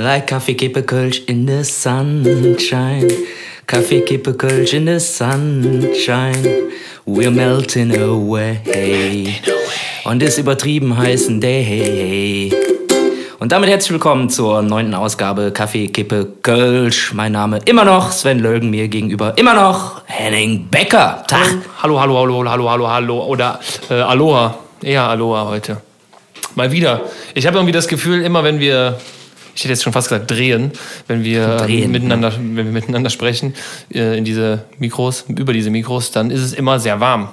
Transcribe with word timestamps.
Like 0.00 0.28
Kaffee, 0.28 0.54
Kippe, 0.54 0.82
Kölsch 0.84 1.24
in 1.26 1.44
the 1.48 1.64
sunshine. 1.64 3.10
Kaffee, 3.66 4.00
Kippe, 4.02 4.32
Kölsch 4.34 4.72
in 4.72 4.86
the 4.86 5.00
sunshine. 5.00 6.70
We're 7.04 7.32
melting 7.32 8.00
away. 8.00 9.40
On 10.04 10.20
this 10.20 10.38
übertrieben 10.38 10.96
heißen 10.96 11.40
Day. 11.40 12.52
Und 13.40 13.50
damit 13.50 13.70
herzlich 13.70 13.90
willkommen 13.90 14.30
zur 14.30 14.62
neunten 14.62 14.94
Ausgabe 14.94 15.50
Kaffee, 15.50 15.88
Kippe, 15.88 16.28
Kölsch. 16.42 17.12
Mein 17.12 17.32
Name 17.32 17.58
immer 17.64 17.84
noch 17.84 18.12
Sven 18.12 18.38
Lölgen, 18.38 18.70
mir 18.70 18.86
gegenüber 18.86 19.36
immer 19.36 19.54
noch 19.54 20.02
Henning 20.06 20.68
Becker. 20.70 21.24
Tag. 21.26 21.56
Hallo, 21.82 21.98
hallo, 22.00 22.16
hallo, 22.16 22.48
hallo, 22.48 22.70
hallo, 22.70 22.88
hallo. 22.88 23.24
Oder 23.24 23.58
äh, 23.90 23.94
Aloha. 23.94 24.60
Eher 24.80 25.08
Aloha 25.08 25.46
heute. 25.46 25.78
Mal 26.54 26.70
wieder. 26.70 27.00
Ich 27.34 27.48
habe 27.48 27.56
irgendwie 27.56 27.72
das 27.72 27.88
Gefühl, 27.88 28.22
immer 28.22 28.44
wenn 28.44 28.60
wir, 28.60 29.00
ich 29.58 29.64
hätte 29.64 29.72
jetzt 29.72 29.82
schon 29.82 29.92
fast 29.92 30.08
gesagt 30.08 30.30
drehen, 30.30 30.70
wenn 31.08 31.24
wir, 31.24 31.56
Drehen, 31.56 31.86
ähm, 31.86 31.90
miteinander, 31.90 32.32
wenn 32.36 32.54
wir 32.54 32.64
miteinander 32.64 33.10
sprechen, 33.10 33.54
äh, 33.92 34.16
in 34.16 34.24
diese 34.24 34.66
Mikros, 34.78 35.24
über 35.26 35.52
diese 35.52 35.70
Mikros, 35.70 36.12
dann 36.12 36.30
ist 36.30 36.42
es 36.42 36.52
immer 36.52 36.78
sehr 36.78 37.00
warm. 37.00 37.30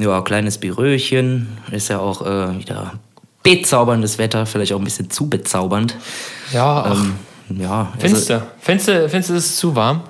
Ja, 0.00 0.22
kleines 0.22 0.56
Biröchen. 0.56 1.48
Ist 1.70 1.90
ja 1.90 1.98
auch 1.98 2.22
äh, 2.22 2.58
wieder 2.58 2.94
bezauberndes 3.42 4.16
Wetter, 4.16 4.46
vielleicht 4.46 4.72
auch 4.72 4.78
ein 4.78 4.84
bisschen 4.84 5.10
zu 5.10 5.28
bezaubernd. 5.28 5.94
Ja, 6.50 6.86
ach, 6.86 7.04
Ähm, 7.50 7.60
ja, 7.60 7.92
also? 7.92 7.98
Findest 7.98 8.88
du, 8.88 9.08
findest 9.10 9.30
du 9.30 9.34
es 9.34 9.56
zu 9.56 9.76
warm? 9.76 10.04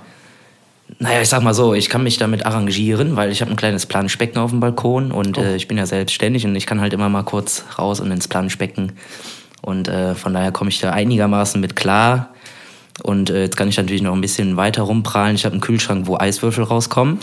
naja, 1.01 1.21
ich 1.21 1.29
sag 1.29 1.43
mal 1.43 1.55
so, 1.55 1.75
ich 1.75 1.89
kann 1.89 2.05
mich 2.05 2.19
damit 2.19 2.47
arrangieren, 2.47 3.17
weil 3.17 3.33
ich 3.33 3.41
habe 3.41 3.51
ein 3.51 3.57
kleines 3.57 3.87
Planschbecken 3.87 4.39
auf 4.41 4.51
dem 4.51 4.61
Balkon 4.61 5.11
und 5.11 5.37
äh, 5.37 5.57
ich 5.57 5.67
bin 5.67 5.77
ja 5.77 5.87
selbstständig 5.87 6.47
und 6.47 6.55
ich 6.55 6.67
kann 6.67 6.81
halt 6.81 6.93
immer 6.93 7.09
mal 7.09 7.25
kurz 7.25 7.65
raus 7.77 7.99
und 7.99 8.13
ins 8.13 8.29
Planschbecken. 8.29 8.93
Und 9.65 9.89
äh, 9.89 10.15
von 10.15 10.35
daher 10.35 10.53
komme 10.53 10.69
ich 10.71 10.81
da 10.81 10.91
einigermaßen 10.91 11.61
mit 11.61 11.75
klar. 11.75 12.29
Und 13.03 13.31
äh, 13.31 13.43
jetzt 13.43 13.57
kann 13.57 13.69
ich 13.69 13.77
natürlich 13.77 14.03
noch 14.03 14.13
ein 14.13 14.21
bisschen 14.21 14.57
weiter 14.57 14.83
rumprallen. 14.83 15.35
Ich 15.35 15.45
habe 15.45 15.55
einen 15.55 15.63
Kühlschrank, 15.63 16.07
wo 16.07 16.17
Eiswürfel 16.19 16.65
rauskommen. 16.65 17.19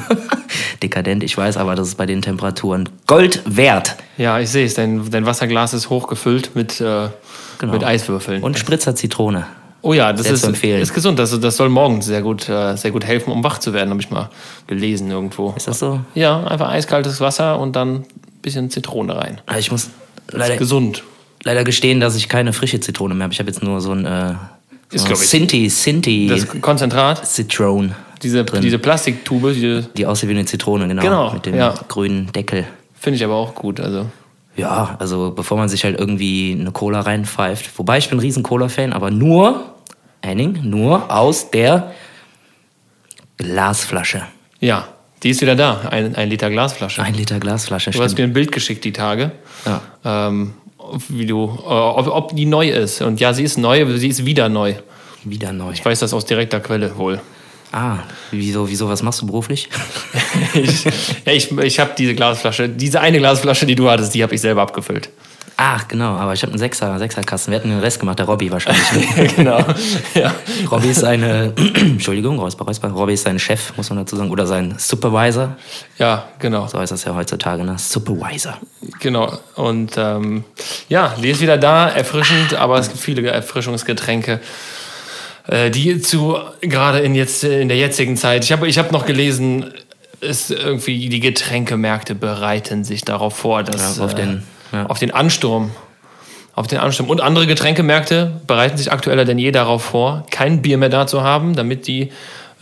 Dekadent, 0.82 1.24
ich 1.24 1.36
weiß, 1.36 1.56
aber 1.56 1.74
das 1.74 1.88
ist 1.88 1.96
bei 1.96 2.06
den 2.06 2.22
Temperaturen 2.22 2.88
Gold 3.06 3.42
wert. 3.44 3.96
Ja, 4.16 4.38
ich 4.38 4.48
sehe 4.50 4.64
es. 4.64 4.74
Dein, 4.74 5.10
dein 5.10 5.26
Wasserglas 5.26 5.74
ist 5.74 5.90
hochgefüllt 5.90 6.54
mit, 6.54 6.80
äh, 6.80 7.08
Genau. 7.58 7.72
mit 7.72 7.84
Eiswürfeln. 7.84 8.42
Und 8.42 8.58
Spritzer 8.58 8.94
Zitrone. 8.94 9.46
Oh 9.82 9.92
ja, 9.92 10.12
das 10.12 10.28
ist, 10.28 10.44
ist 10.44 10.94
gesund. 10.94 11.18
Das, 11.18 11.38
das 11.38 11.56
soll 11.56 11.68
morgens 11.68 12.06
sehr 12.06 12.22
gut, 12.22 12.48
äh, 12.48 12.76
sehr 12.76 12.90
gut 12.90 13.04
helfen, 13.04 13.30
um 13.32 13.44
wach 13.44 13.58
zu 13.58 13.72
werden, 13.72 13.90
habe 13.90 14.00
ich 14.00 14.10
mal 14.10 14.30
gelesen 14.66 15.10
irgendwo. 15.10 15.52
Ist 15.56 15.68
das 15.68 15.78
so? 15.78 16.00
Ja, 16.14 16.42
einfach 16.44 16.68
eiskaltes 16.70 17.20
Wasser 17.20 17.58
und 17.58 17.76
dann 17.76 17.96
ein 17.98 18.04
bisschen 18.42 18.68
Zitrone 18.70 19.16
rein. 19.16 19.40
Also 19.46 19.60
ich 19.60 19.70
muss 19.70 19.84
Ist 19.84 19.92
leider, 20.32 20.56
gesund. 20.56 21.04
Leider 21.46 21.64
gestehen, 21.64 22.00
dass 22.00 22.16
ich 22.16 22.28
keine 22.28 22.52
frische 22.52 22.80
Zitrone 22.80 23.14
mehr 23.14 23.24
habe. 23.24 23.32
Ich 23.32 23.38
habe 23.38 23.48
jetzt 23.50 23.62
nur 23.62 23.80
so 23.80 23.92
ein 23.92 24.04
äh, 24.04 24.34
Ist, 24.90 25.06
so 25.06 25.12
ich, 25.14 25.18
Sinti, 25.18 25.68
Sinti 25.70 26.26
Das 26.28 26.46
Konzentrat, 26.60 27.26
Citrone. 27.26 27.94
diese, 28.22 28.44
drin. 28.44 28.60
diese 28.62 28.78
Plastiktube, 28.78 29.52
die 29.54 29.82
Die 29.96 30.06
aussieht 30.06 30.28
wie 30.28 30.34
eine 30.34 30.44
Zitrone, 30.44 30.86
genau. 30.88 31.02
Genau, 31.02 31.32
Mit 31.32 31.46
dem 31.46 31.54
ja. 31.54 31.72
grünen 31.88 32.30
Deckel. 32.32 32.64
finde 32.98 33.16
ich 33.16 33.24
aber 33.24 33.34
auch 33.34 33.54
gut. 33.54 33.80
Also 33.80 34.06
Ja, 34.56 34.96
also 34.98 35.30
bevor 35.30 35.56
man 35.56 35.68
sich 35.68 35.84
halt 35.84 35.98
irgendwie 35.98 36.56
eine 36.60 36.72
Cola 36.72 37.00
reinpfeift. 37.00 37.78
Wobei 37.78 37.98
ich 37.98 38.08
bin 38.08 38.18
ein 38.18 38.20
riesen 38.20 38.42
Cola-Fan, 38.42 38.92
aber 38.92 39.10
nur, 39.10 39.64
Henning, 40.22 40.58
nur 40.64 41.10
aus 41.14 41.50
der 41.50 41.92
Glasflasche. 43.38 44.22
ja, 44.60 44.88
die 45.22 45.30
ist 45.30 45.40
wieder 45.40 45.56
da. 45.56 45.80
Ein, 45.90 46.14
ein 46.14 46.28
Liter 46.28 46.50
Glasflasche. 46.50 47.02
Ein 47.02 47.14
Liter 47.14 47.38
Glasflasche, 47.40 47.90
Du 47.90 47.98
hast 48.02 48.12
stimmt. 48.12 48.18
mir 48.18 48.24
ein 48.24 48.32
Bild 48.34 48.52
geschickt 48.52 48.84
die 48.84 48.92
Tage, 48.92 49.32
Ja. 49.64 49.80
ähm, 50.04 50.52
wie 51.08 51.26
du, 51.26 51.44
ob, 51.64 52.06
ob 52.08 52.36
die 52.36 52.46
neu 52.46 52.68
ist. 52.68 53.02
Und 53.02 53.20
ja, 53.20 53.32
sie 53.32 53.44
ist 53.44 53.58
neu, 53.58 53.82
aber 53.82 53.98
sie 53.98 54.08
ist 54.08 54.24
wieder 54.24 54.48
neu. 54.48 54.74
Wieder 55.24 55.52
neu. 55.52 55.72
Ich 55.72 55.84
weiß 55.84 56.00
das 56.00 56.12
aus 56.12 56.24
direkter 56.24 56.60
Quelle 56.60 56.96
wohl. 56.96 57.20
Ah, 57.72 57.98
wieso, 58.30 58.68
wieso, 58.68 58.88
was 58.88 59.02
machst 59.02 59.20
du 59.20 59.26
beruflich? 59.26 59.68
ich 60.54 60.86
ich, 61.24 61.50
ich 61.50 61.80
habe 61.80 61.92
diese 61.98 62.14
Glasflasche, 62.14 62.68
diese 62.68 63.00
eine 63.00 63.18
Glasflasche, 63.18 63.66
die 63.66 63.74
du 63.74 63.90
hattest, 63.90 64.14
die 64.14 64.22
habe 64.22 64.34
ich 64.34 64.40
selber 64.40 64.62
abgefüllt. 64.62 65.10
Ach, 65.58 65.88
genau, 65.88 66.16
aber 66.16 66.34
ich 66.34 66.42
habe 66.42 66.52
einen 66.52 66.58
Sechser, 66.58 66.98
Sechserkasten. 66.98 67.50
Wir 67.50 67.58
hatten 67.58 67.70
den 67.70 67.78
Rest 67.80 67.98
gemacht, 67.98 68.18
der 68.18 68.26
Robby 68.26 68.52
wahrscheinlich. 68.52 69.34
genau. 69.36 69.64
Ja. 70.14 70.34
Robby 70.70 70.88
ist 70.90 71.02
eine, 71.02 71.54
Entschuldigung, 71.74 72.38
Räusper, 72.38 72.66
Räusper. 72.66 72.88
Robby 72.90 73.14
ist 73.14 73.22
sein 73.22 73.38
Chef, 73.38 73.74
muss 73.76 73.88
man 73.88 73.98
dazu 74.00 74.16
sagen, 74.16 74.30
oder 74.30 74.46
sein 74.46 74.74
Supervisor. 74.76 75.56
ja, 75.98 76.28
genau. 76.40 76.66
So 76.66 76.78
heißt 76.78 76.92
das 76.92 77.04
ja 77.04 77.14
heutzutage, 77.14 77.64
ne? 77.64 77.76
Supervisor. 77.78 78.58
Genau. 79.00 79.32
Und 79.54 79.92
ähm, 79.96 80.44
ja, 80.90 81.14
die 81.22 81.30
ist 81.30 81.40
wieder 81.40 81.56
da, 81.56 81.88
erfrischend, 81.88 82.52
aber 82.54 82.78
es 82.78 82.88
gibt 82.88 83.00
viele 83.00 83.26
Erfrischungsgetränke, 83.26 84.40
äh, 85.46 85.70
die 85.70 86.00
zu 86.02 86.36
gerade 86.60 86.98
in 86.98 87.14
jetzt 87.14 87.44
in 87.44 87.68
der 87.68 87.78
jetzigen 87.78 88.18
Zeit. 88.18 88.44
Ich 88.44 88.52
habe 88.52 88.68
ich 88.68 88.76
habe 88.78 88.92
noch 88.92 89.06
gelesen, 89.06 89.72
ist 90.20 90.50
irgendwie 90.50 91.08
die 91.08 91.20
Getränkemärkte 91.20 92.14
bereiten 92.14 92.84
sich 92.84 93.02
darauf 93.06 93.34
vor, 93.36 93.62
dass 93.62 93.96
Ja, 93.96 94.04
auf 94.04 94.12
äh, 94.12 94.16
den- 94.16 94.42
ja. 94.72 94.86
auf 94.86 94.98
den 94.98 95.10
Ansturm 95.10 95.70
auf 96.54 96.66
den 96.66 96.78
Ansturm. 96.78 97.10
Und 97.10 97.20
andere 97.20 97.46
Getränkemärkte 97.46 98.40
bereiten 98.46 98.78
sich 98.78 98.90
aktueller 98.90 99.26
denn 99.26 99.38
je 99.38 99.50
darauf 99.52 99.82
vor, 99.84 100.24
kein 100.30 100.62
Bier 100.62 100.78
mehr 100.78 100.88
da 100.88 101.06
zu 101.06 101.22
haben, 101.22 101.54
damit 101.54 101.86
die 101.86 102.10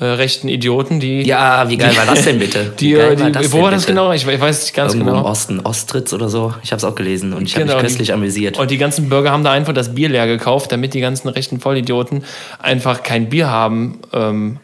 äh, 0.01 0.05
rechten 0.05 0.49
Idioten, 0.49 0.99
die 0.99 1.23
Ja, 1.23 1.69
wie 1.71 1.77
geil 1.77 1.97
war 1.97 2.05
das 2.05 2.25
denn 2.25 2.41
bitte? 2.41 2.73
die, 2.81 2.95
äh, 2.95 3.15
die, 3.15 3.23
wo 3.53 3.59
denn 3.59 3.63
war 3.63 3.71
das 3.71 3.83
bitte? 3.83 3.93
genau? 3.93 4.13
Ich, 4.13 4.27
ich 4.27 4.41
weiß 4.41 4.63
nicht 4.63 4.75
ganz 4.75 4.95
Irgendwo 4.95 5.11
im 5.13 5.17
genau. 5.19 5.29
Osten, 5.31 5.61
Ostritz 5.61 6.13
oder 6.13 6.29
so. 6.29 6.53
Ich 6.65 6.73
habe 6.73 6.79
es 6.79 6.85
auch 6.85 6.97
gelesen 6.97 7.33
und 7.33 7.45
ich 7.45 7.55
habe 7.55 7.67
Genau, 7.67 7.75
mich 7.77 7.83
die- 7.83 7.89
köstlich 7.91 8.13
amüsiert. 8.13 8.59
Und 8.59 8.73
die 8.73 8.79
ganzen 8.79 9.09
Bürger 9.09 9.31
haben 9.31 9.45
da 9.45 9.53
einfach 9.53 9.73
das 9.73 9.95
Bier 9.95 10.09
leer 10.09 10.27
gekauft, 10.27 10.73
damit 10.73 10.95
die 10.95 11.01
ganzen 11.01 11.29
rechten 11.29 11.61
Vollidioten 11.61 12.25
einfach 12.59 13.05
kein 13.05 13.29
Bier 13.29 13.49
haben 13.49 14.01
ähm, 14.13 14.59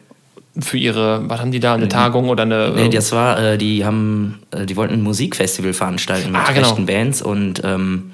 für 0.58 0.78
ihre, 0.78 1.28
was 1.28 1.40
haben 1.40 1.52
die 1.52 1.60
da, 1.60 1.74
eine 1.74 1.88
Tagung 1.88 2.28
oder 2.28 2.42
eine. 2.42 2.72
Nee, 2.74 2.88
das 2.88 3.12
war, 3.12 3.38
äh, 3.38 3.58
die 3.58 3.84
haben, 3.84 4.40
äh, 4.50 4.66
die 4.66 4.76
wollten 4.76 4.94
ein 4.94 5.02
Musikfestival 5.02 5.72
veranstalten 5.72 6.32
mit 6.32 6.40
Ah, 6.40 6.52
genau. 6.52 6.68
echten 6.70 6.86
Bands 6.86 7.22
und 7.22 7.62
ähm, 7.64 8.10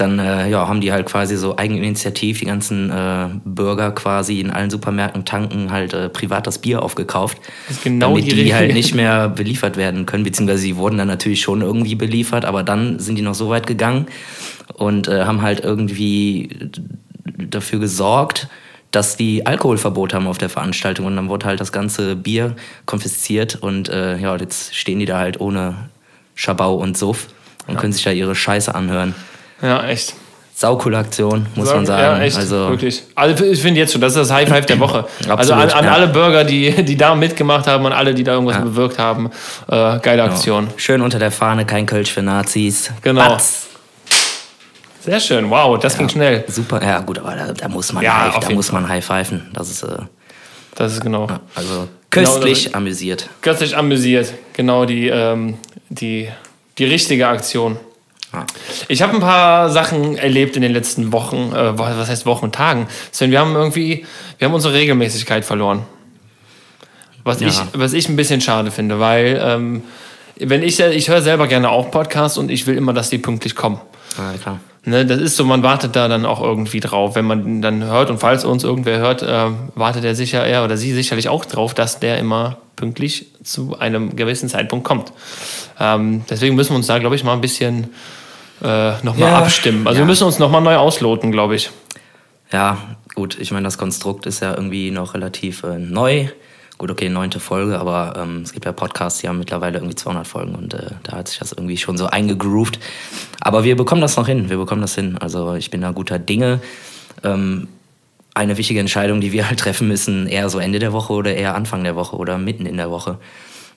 dann 0.00 0.18
äh, 0.18 0.48
ja, 0.48 0.66
haben 0.66 0.80
die 0.80 0.92
halt 0.92 1.06
quasi 1.06 1.36
so 1.36 1.58
Eigeninitiativ 1.58 2.38
die 2.38 2.46
ganzen 2.46 2.90
äh, 2.90 3.28
Bürger 3.44 3.90
quasi 3.92 4.40
in 4.40 4.50
allen 4.50 4.70
Supermärkten 4.70 5.26
tanken 5.26 5.70
halt 5.70 5.92
äh, 5.92 6.08
privat 6.08 6.46
das 6.46 6.58
Bier 6.58 6.82
aufgekauft, 6.82 7.38
Das 7.68 7.76
ist 7.76 7.84
genau 7.84 8.08
damit 8.08 8.24
die 8.30 8.44
die, 8.44 8.54
halt 8.54 8.72
nicht 8.72 8.94
mehr 8.94 9.28
beliefert 9.28 9.76
werden 9.76 10.06
können, 10.06 10.24
beziehungsweise 10.24 10.62
sie 10.62 10.76
wurden 10.76 10.96
dann 10.96 11.08
natürlich 11.08 11.42
schon 11.42 11.60
irgendwie 11.60 11.94
beliefert, 11.94 12.46
aber 12.46 12.62
dann 12.62 12.98
sind 12.98 13.16
die 13.16 13.22
noch 13.22 13.34
so 13.34 13.50
weit 13.50 13.66
gegangen 13.66 14.06
und 14.72 15.08
äh, 15.08 15.24
haben 15.24 15.42
halt 15.42 15.60
irgendwie 15.60 16.48
dafür 17.50 17.78
gesorgt, 17.78 18.48
dass 18.90 19.16
die 19.16 19.46
Alkoholverbot 19.46 20.14
haben 20.14 20.26
auf 20.26 20.38
der 20.38 20.48
Veranstaltung 20.48 21.06
und 21.06 21.16
dann 21.16 21.28
wurde 21.28 21.46
halt 21.46 21.60
das 21.60 21.72
ganze 21.72 22.16
Bier 22.16 22.56
konfisziert 22.86 23.56
und 23.60 23.88
äh, 23.88 24.16
ja, 24.16 24.36
jetzt 24.36 24.74
stehen 24.74 24.98
die 24.98 25.06
da 25.06 25.18
halt 25.18 25.40
ohne 25.40 25.74
Schabau 26.34 26.74
und 26.74 26.96
Suff 26.98 27.26
und 27.66 27.76
können 27.76 27.92
sich 27.92 28.02
da 28.02 28.10
ihre 28.10 28.34
Scheiße 28.34 28.74
anhören. 28.74 29.14
ja, 29.62 29.84
echt. 29.86 30.14
Saucoole 30.52 30.98
Aktion, 30.98 31.46
muss 31.54 31.72
man 31.72 31.86
sagen. 31.86 32.18
Ja, 32.20 32.22
echt. 32.22 32.36
Also, 32.36 32.68
wirklich. 32.68 33.02
Also 33.14 33.44
ich 33.46 33.62
finde 33.62 33.80
jetzt 33.80 33.92
schon, 33.92 34.00
das 34.02 34.12
ist 34.14 34.18
das 34.28 34.30
High 34.30 34.46
Five 34.46 34.66
der 34.66 34.78
Woche. 34.78 35.06
also 35.20 35.54
Absolut, 35.54 35.62
an, 35.62 35.70
an 35.70 35.84
ja. 35.86 35.92
alle 35.92 36.08
Bürger, 36.08 36.44
die, 36.44 36.84
die 36.84 36.96
da 36.98 37.14
mitgemacht 37.14 37.66
haben 37.66 37.86
und 37.86 37.94
alle, 37.94 38.12
die 38.12 38.24
da 38.24 38.32
irgendwas 38.32 38.56
Ja. 38.56 38.62
bewirkt 38.64 38.98
haben. 38.98 39.30
Äh, 39.68 39.98
geile 40.00 40.22
Aktion. 40.24 40.68
Schön 40.76 41.00
unter 41.00 41.18
der 41.18 41.30
Fahne, 41.30 41.64
kein 41.64 41.86
Kölsch 41.86 42.10
für 42.12 42.20
Nazis. 42.20 42.90
Genau. 43.00 43.26
Batz. 43.26 43.69
Sehr 45.10 45.18
schön. 45.20 45.50
Wow, 45.50 45.76
das 45.80 45.98
ging 45.98 46.08
schnell. 46.08 46.44
Super, 46.46 46.80
ja 46.84 47.00
gut, 47.00 47.18
aber 47.18 47.34
da, 47.34 47.52
da 47.52 47.68
muss 47.68 47.92
man, 47.92 48.04
Ja, 48.04 48.32
high, 48.32 48.38
da 48.46 48.50
muss 48.54 48.70
man 48.70 48.88
high 48.88 49.04
pfeifen. 49.04 49.50
Das 49.52 49.68
ist 49.68 49.82
äh, 49.82 49.96
Das 50.76 50.92
ist 50.92 51.00
genau. 51.00 51.26
also 51.56 51.88
Genau, 52.10 52.30
köstlich 52.32 52.76
amüsiert. 52.76 53.28
Göttlich 53.42 53.76
amüsiert. 53.76 54.32
Genau 54.52 54.84
die, 54.84 55.08
ähm, 55.08 55.58
die, 55.88 56.28
die 56.78 56.84
richtige 56.84 57.26
Aktion. 57.26 57.76
Ja. 58.32 58.46
Ich 58.86 59.02
habe 59.02 59.14
ein 59.14 59.20
paar 59.20 59.70
Sachen 59.70 60.16
erlebt 60.16 60.54
in 60.54 60.62
den 60.62 60.72
letzten 60.72 61.10
Wochen, 61.10 61.52
äh, 61.52 61.76
was 61.76 62.08
heißt 62.08 62.24
Wochen, 62.26 62.52
Tagen. 62.52 62.86
Sven, 63.10 63.32
wir 63.32 63.40
haben 63.40 63.54
irgendwie, 63.56 64.06
wir 64.38 64.46
haben 64.46 64.54
unsere 64.54 64.74
Regelmäßigkeit 64.74 65.44
verloren. 65.44 65.82
Was, 67.24 67.40
Ja. 67.40 67.48
ich, 67.48 67.60
was 67.72 67.94
ich 67.94 68.08
ein 68.08 68.14
bisschen 68.14 68.40
schade 68.40 68.70
finde, 68.70 69.00
weil 69.00 69.40
ähm, 69.44 69.82
wenn 70.38 70.62
ich, 70.62 70.78
ich 70.78 71.08
höre 71.08 71.20
selber 71.20 71.48
gerne 71.48 71.68
auch 71.68 71.90
Podcasts 71.90 72.38
und 72.38 72.48
ich 72.50 72.68
will 72.68 72.76
immer, 72.76 72.92
dass 72.92 73.10
die 73.10 73.18
pünktlich 73.18 73.56
kommen. 73.56 73.80
Ja, 74.16 74.38
klar. 74.38 74.60
Ne, 74.84 75.04
das 75.04 75.20
ist 75.20 75.36
so, 75.36 75.44
man 75.44 75.62
wartet 75.62 75.94
da 75.94 76.08
dann 76.08 76.24
auch 76.24 76.40
irgendwie 76.42 76.80
drauf. 76.80 77.14
Wenn 77.14 77.26
man 77.26 77.60
dann 77.60 77.84
hört 77.84 78.08
und 78.10 78.18
falls 78.18 78.44
uns 78.46 78.64
irgendwer 78.64 78.98
hört, 78.98 79.22
äh, 79.22 79.46
wartet 79.74 80.04
er 80.04 80.14
sicher, 80.14 80.44
er 80.46 80.64
oder 80.64 80.78
sie 80.78 80.92
sicherlich 80.94 81.28
auch 81.28 81.44
drauf, 81.44 81.74
dass 81.74 82.00
der 82.00 82.18
immer 82.18 82.56
pünktlich 82.76 83.26
zu 83.44 83.78
einem 83.78 84.16
gewissen 84.16 84.48
Zeitpunkt 84.48 84.86
kommt. 84.86 85.12
Ähm, 85.78 86.22
deswegen 86.30 86.56
müssen 86.56 86.70
wir 86.70 86.76
uns 86.76 86.86
da, 86.86 86.98
glaube 86.98 87.14
ich, 87.14 87.24
mal 87.24 87.34
ein 87.34 87.42
bisschen 87.42 87.88
äh, 88.62 88.92
nochmal 89.02 89.30
Ja. 89.30 89.38
abstimmen. 89.38 89.86
Also 89.86 89.98
Ja. 89.98 90.04
wir 90.04 90.08
müssen 90.08 90.24
uns 90.24 90.38
nochmal 90.38 90.62
neu 90.62 90.76
ausloten, 90.76 91.30
glaube 91.30 91.56
ich. 91.56 91.70
Ja, 92.50 92.78
gut, 93.14 93.38
ich 93.38 93.50
meine, 93.52 93.64
das 93.64 93.76
Konstrukt 93.76 94.24
ist 94.24 94.40
ja 94.40 94.54
irgendwie 94.54 94.90
noch 94.90 95.12
relativ 95.12 95.62
äh, 95.62 95.78
neu. 95.78 96.28
Gut, 96.80 96.90
okay, 96.90 97.10
neunte 97.10 97.40
Folge, 97.40 97.78
aber 97.78 98.14
ähm, 98.16 98.40
es 98.40 98.54
gibt 98.54 98.64
ja 98.64 98.72
Podcasts, 98.72 99.20
die 99.20 99.28
haben 99.28 99.38
mittlerweile 99.38 99.76
irgendwie 99.76 99.96
200 99.96 100.26
Folgen 100.26 100.54
und 100.54 100.72
äh, 100.72 100.92
da 101.02 101.18
hat 101.18 101.28
sich 101.28 101.38
das 101.38 101.52
irgendwie 101.52 101.76
schon 101.76 101.98
so 101.98 102.06
eingegroovt. 102.06 102.78
Aber 103.38 103.64
wir 103.64 103.76
bekommen 103.76 104.00
das 104.00 104.16
noch 104.16 104.26
hin, 104.26 104.48
wir 104.48 104.56
bekommen 104.56 104.80
das 104.80 104.94
hin. 104.94 105.18
Also 105.18 105.56
ich 105.56 105.68
bin 105.68 105.82
da 105.82 105.90
guter 105.90 106.18
Dinge. 106.18 106.60
ähm, 107.22 107.68
eine 108.32 108.56
wichtige 108.56 108.80
Entscheidung, 108.80 109.20
die 109.20 109.30
wir 109.30 109.46
halt 109.46 109.58
treffen 109.58 109.88
müssen, 109.88 110.26
eher 110.26 110.48
so 110.48 110.58
Ende 110.58 110.78
der 110.78 110.94
Woche 110.94 111.12
oder 111.12 111.34
eher 111.34 111.54
Anfang 111.54 111.84
der 111.84 111.96
Woche 111.96 112.16
oder 112.16 112.38
mitten 112.38 112.64
in 112.64 112.78
der 112.78 112.90
Woche. 112.90 113.18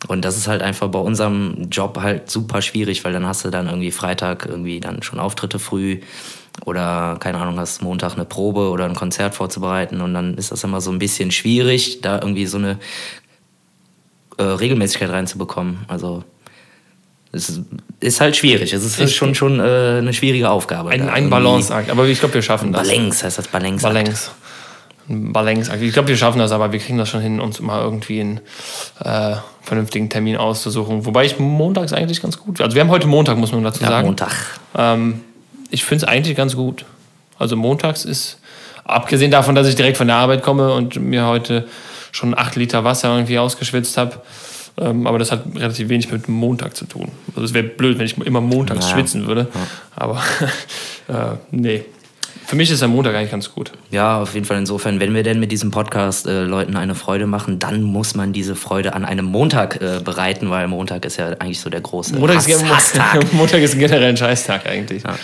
Und 0.07 0.23
das 0.23 0.38
ist 0.38 0.47
halt 0.47 0.61
einfach 0.61 0.88
bei 0.88 1.00
unserem 1.00 1.67
Job 1.69 2.00
halt 2.01 2.31
super 2.31 2.61
schwierig, 2.61 3.03
weil 3.03 3.11
dann 3.11 3.27
hast 3.27 3.44
du 3.44 3.50
dann 3.50 3.67
irgendwie 3.67 3.91
Freitag 3.91 4.45
irgendwie 4.45 4.79
dann 4.79 5.03
schon 5.03 5.19
Auftritte 5.19 5.59
früh 5.59 6.00
oder 6.65 7.17
keine 7.19 7.39
Ahnung, 7.39 7.59
hast 7.59 7.81
Montag 7.81 8.13
eine 8.13 8.25
Probe 8.25 8.69
oder 8.69 8.85
ein 8.85 8.95
Konzert 8.95 9.35
vorzubereiten 9.35 10.01
und 10.01 10.13
dann 10.13 10.35
ist 10.38 10.51
das 10.51 10.63
immer 10.63 10.81
so 10.81 10.91
ein 10.91 11.00
bisschen 11.00 11.31
schwierig, 11.31 12.01
da 12.01 12.15
irgendwie 12.19 12.45
so 12.45 12.57
eine 12.57 12.77
äh, 14.38 14.44
Regelmäßigkeit 14.44 15.09
reinzubekommen. 15.09 15.79
Also 15.88 16.23
es 17.31 17.61
ist 18.00 18.21
halt 18.21 18.35
schwierig. 18.35 18.73
Es 18.73 18.83
ist 18.85 19.00
Ich- 19.00 19.15
schon, 19.15 19.33
schon 19.35 19.59
äh, 19.59 19.63
eine 19.97 20.13
schwierige 20.13 20.50
Aufgabe. 20.50 20.91
Ein, 20.91 21.09
ein 21.09 21.29
Balanceakt, 21.29 21.89
aber 21.89 22.05
ich 22.05 22.19
glaube, 22.19 22.35
wir 22.35 22.41
schaffen 22.44 22.71
das. 22.71 22.88
Balance 22.88 23.25
heißt 23.25 23.38
das 23.39 23.47
Balance. 23.47 23.83
Balance. 23.83 24.31
Balanceakt. 25.07 25.81
Ich 25.81 25.91
glaube, 25.91 26.07
wir 26.07 26.15
schaffen 26.17 26.39
das, 26.39 26.51
aber 26.53 26.71
wir 26.71 26.79
kriegen 26.79 26.97
das 26.97 27.09
schon 27.09 27.19
hin, 27.19 27.41
uns 27.41 27.59
mal 27.59 27.81
irgendwie 27.81 28.21
einen 28.21 28.39
äh, 29.03 29.35
vernünftigen 29.61 30.09
Termin 30.09 30.38
auszusuchen. 30.38 31.05
Wobei 31.05 31.25
ich 31.25 31.39
montags 31.39 31.91
eigentlich 31.91 32.21
ganz 32.21 32.38
gut. 32.39 32.61
Also 32.61 32.73
wir 32.75 32.81
haben 32.81 32.89
heute 32.89 33.07
Montag, 33.07 33.38
muss 33.38 33.51
man 33.51 33.63
dazu 33.63 33.81
Ja, 33.83 33.89
sagen. 33.89 34.07
Montag. 34.07 34.31
Ähm, 34.77 35.21
ich 35.74 35.84
finde 35.84 36.06
es 36.06 36.10
eigentlich 36.12 36.38
ganz 36.38 36.56
gut. 36.56 36.86
Also 37.40 37.56
montags 37.56 38.06
ist, 38.06 38.38
abgesehen 38.86 39.31
davon, 39.31 39.56
dass 39.56 39.68
ich 39.68 39.75
direkt 39.75 39.98
von 39.98 40.08
der 40.08 40.18
Arbeit 40.18 40.44
komme 40.44 40.72
und 40.74 40.96
mir 40.98 41.25
heute 41.25 41.68
schon 42.12 42.38
acht 42.38 42.56
Liter 42.56 42.84
Wasser 42.84 43.14
irgendwie 43.16 43.40
ausgeschwitzt 43.40 43.98
habe, 43.98 44.22
ähm, 44.78 45.08
aber 45.08 45.18
das 45.18 45.31
hat 45.31 45.44
relativ 45.56 45.90
wenig 45.90 46.12
mit 46.12 46.30
Montag 46.30 46.75
zu 46.75 46.86
tun. 46.86 47.12
Also 47.30 47.46
es 47.46 47.54
wäre 47.54 47.64
blöd, 47.64 47.98
wenn 47.98 48.06
ich 48.06 48.18
immer 48.20 48.40
montags 48.42 48.81
Naja. 48.86 48.96
schwitzen 48.96 49.25
würde. 49.28 49.48
Aber 49.96 50.22
äh, 51.08 51.14
nee. 51.52 51.86
Für 52.53 52.57
mich 52.57 52.69
ist 52.69 52.83
der 52.83 52.88
Montag 52.88 53.15
eigentlich 53.15 53.31
ganz 53.31 53.51
gut. 53.51 53.71
Ja, 53.89 54.21
auf 54.21 54.35
jeden 54.35 54.45
Fall 54.45 54.59
insofern, 54.59 55.00
wenn 55.00 55.15
wir 55.15 55.23
denn 55.23 55.39
mit 55.39 55.51
diesem 55.51 55.71
Podcast 55.71 56.27
äh, 56.27 56.44
Leuten 56.44 56.75
eine 56.75 56.94
Freude 56.94 57.25
machen, 57.25 57.57
dann 57.57 57.81
muss 57.81 58.13
man 58.13 58.31
diese 58.31 58.55
Freude 58.55 58.94
an 58.94 59.05
einem 59.05 59.25
Montag 59.25 59.81
äh, 59.81 60.01
bereiten, 60.03 60.51
weil 60.51 60.67
Montag 60.67 61.03
ist 61.03 61.17
ja 61.17 61.29
eigentlich 61.39 61.59
so 61.59 61.71
der 61.71 61.81
große 61.81 62.13
Montag 62.13 62.38
Hass, 62.38 62.47
ist, 62.47 62.69
Hasstag. 62.69 63.33
Montag 63.33 63.59
ist 63.59 63.75
generell 63.79 64.03
ein 64.09 64.17
Scheißtag 64.17 64.67
eigentlich. 64.67 65.01
Ja. 65.01 65.15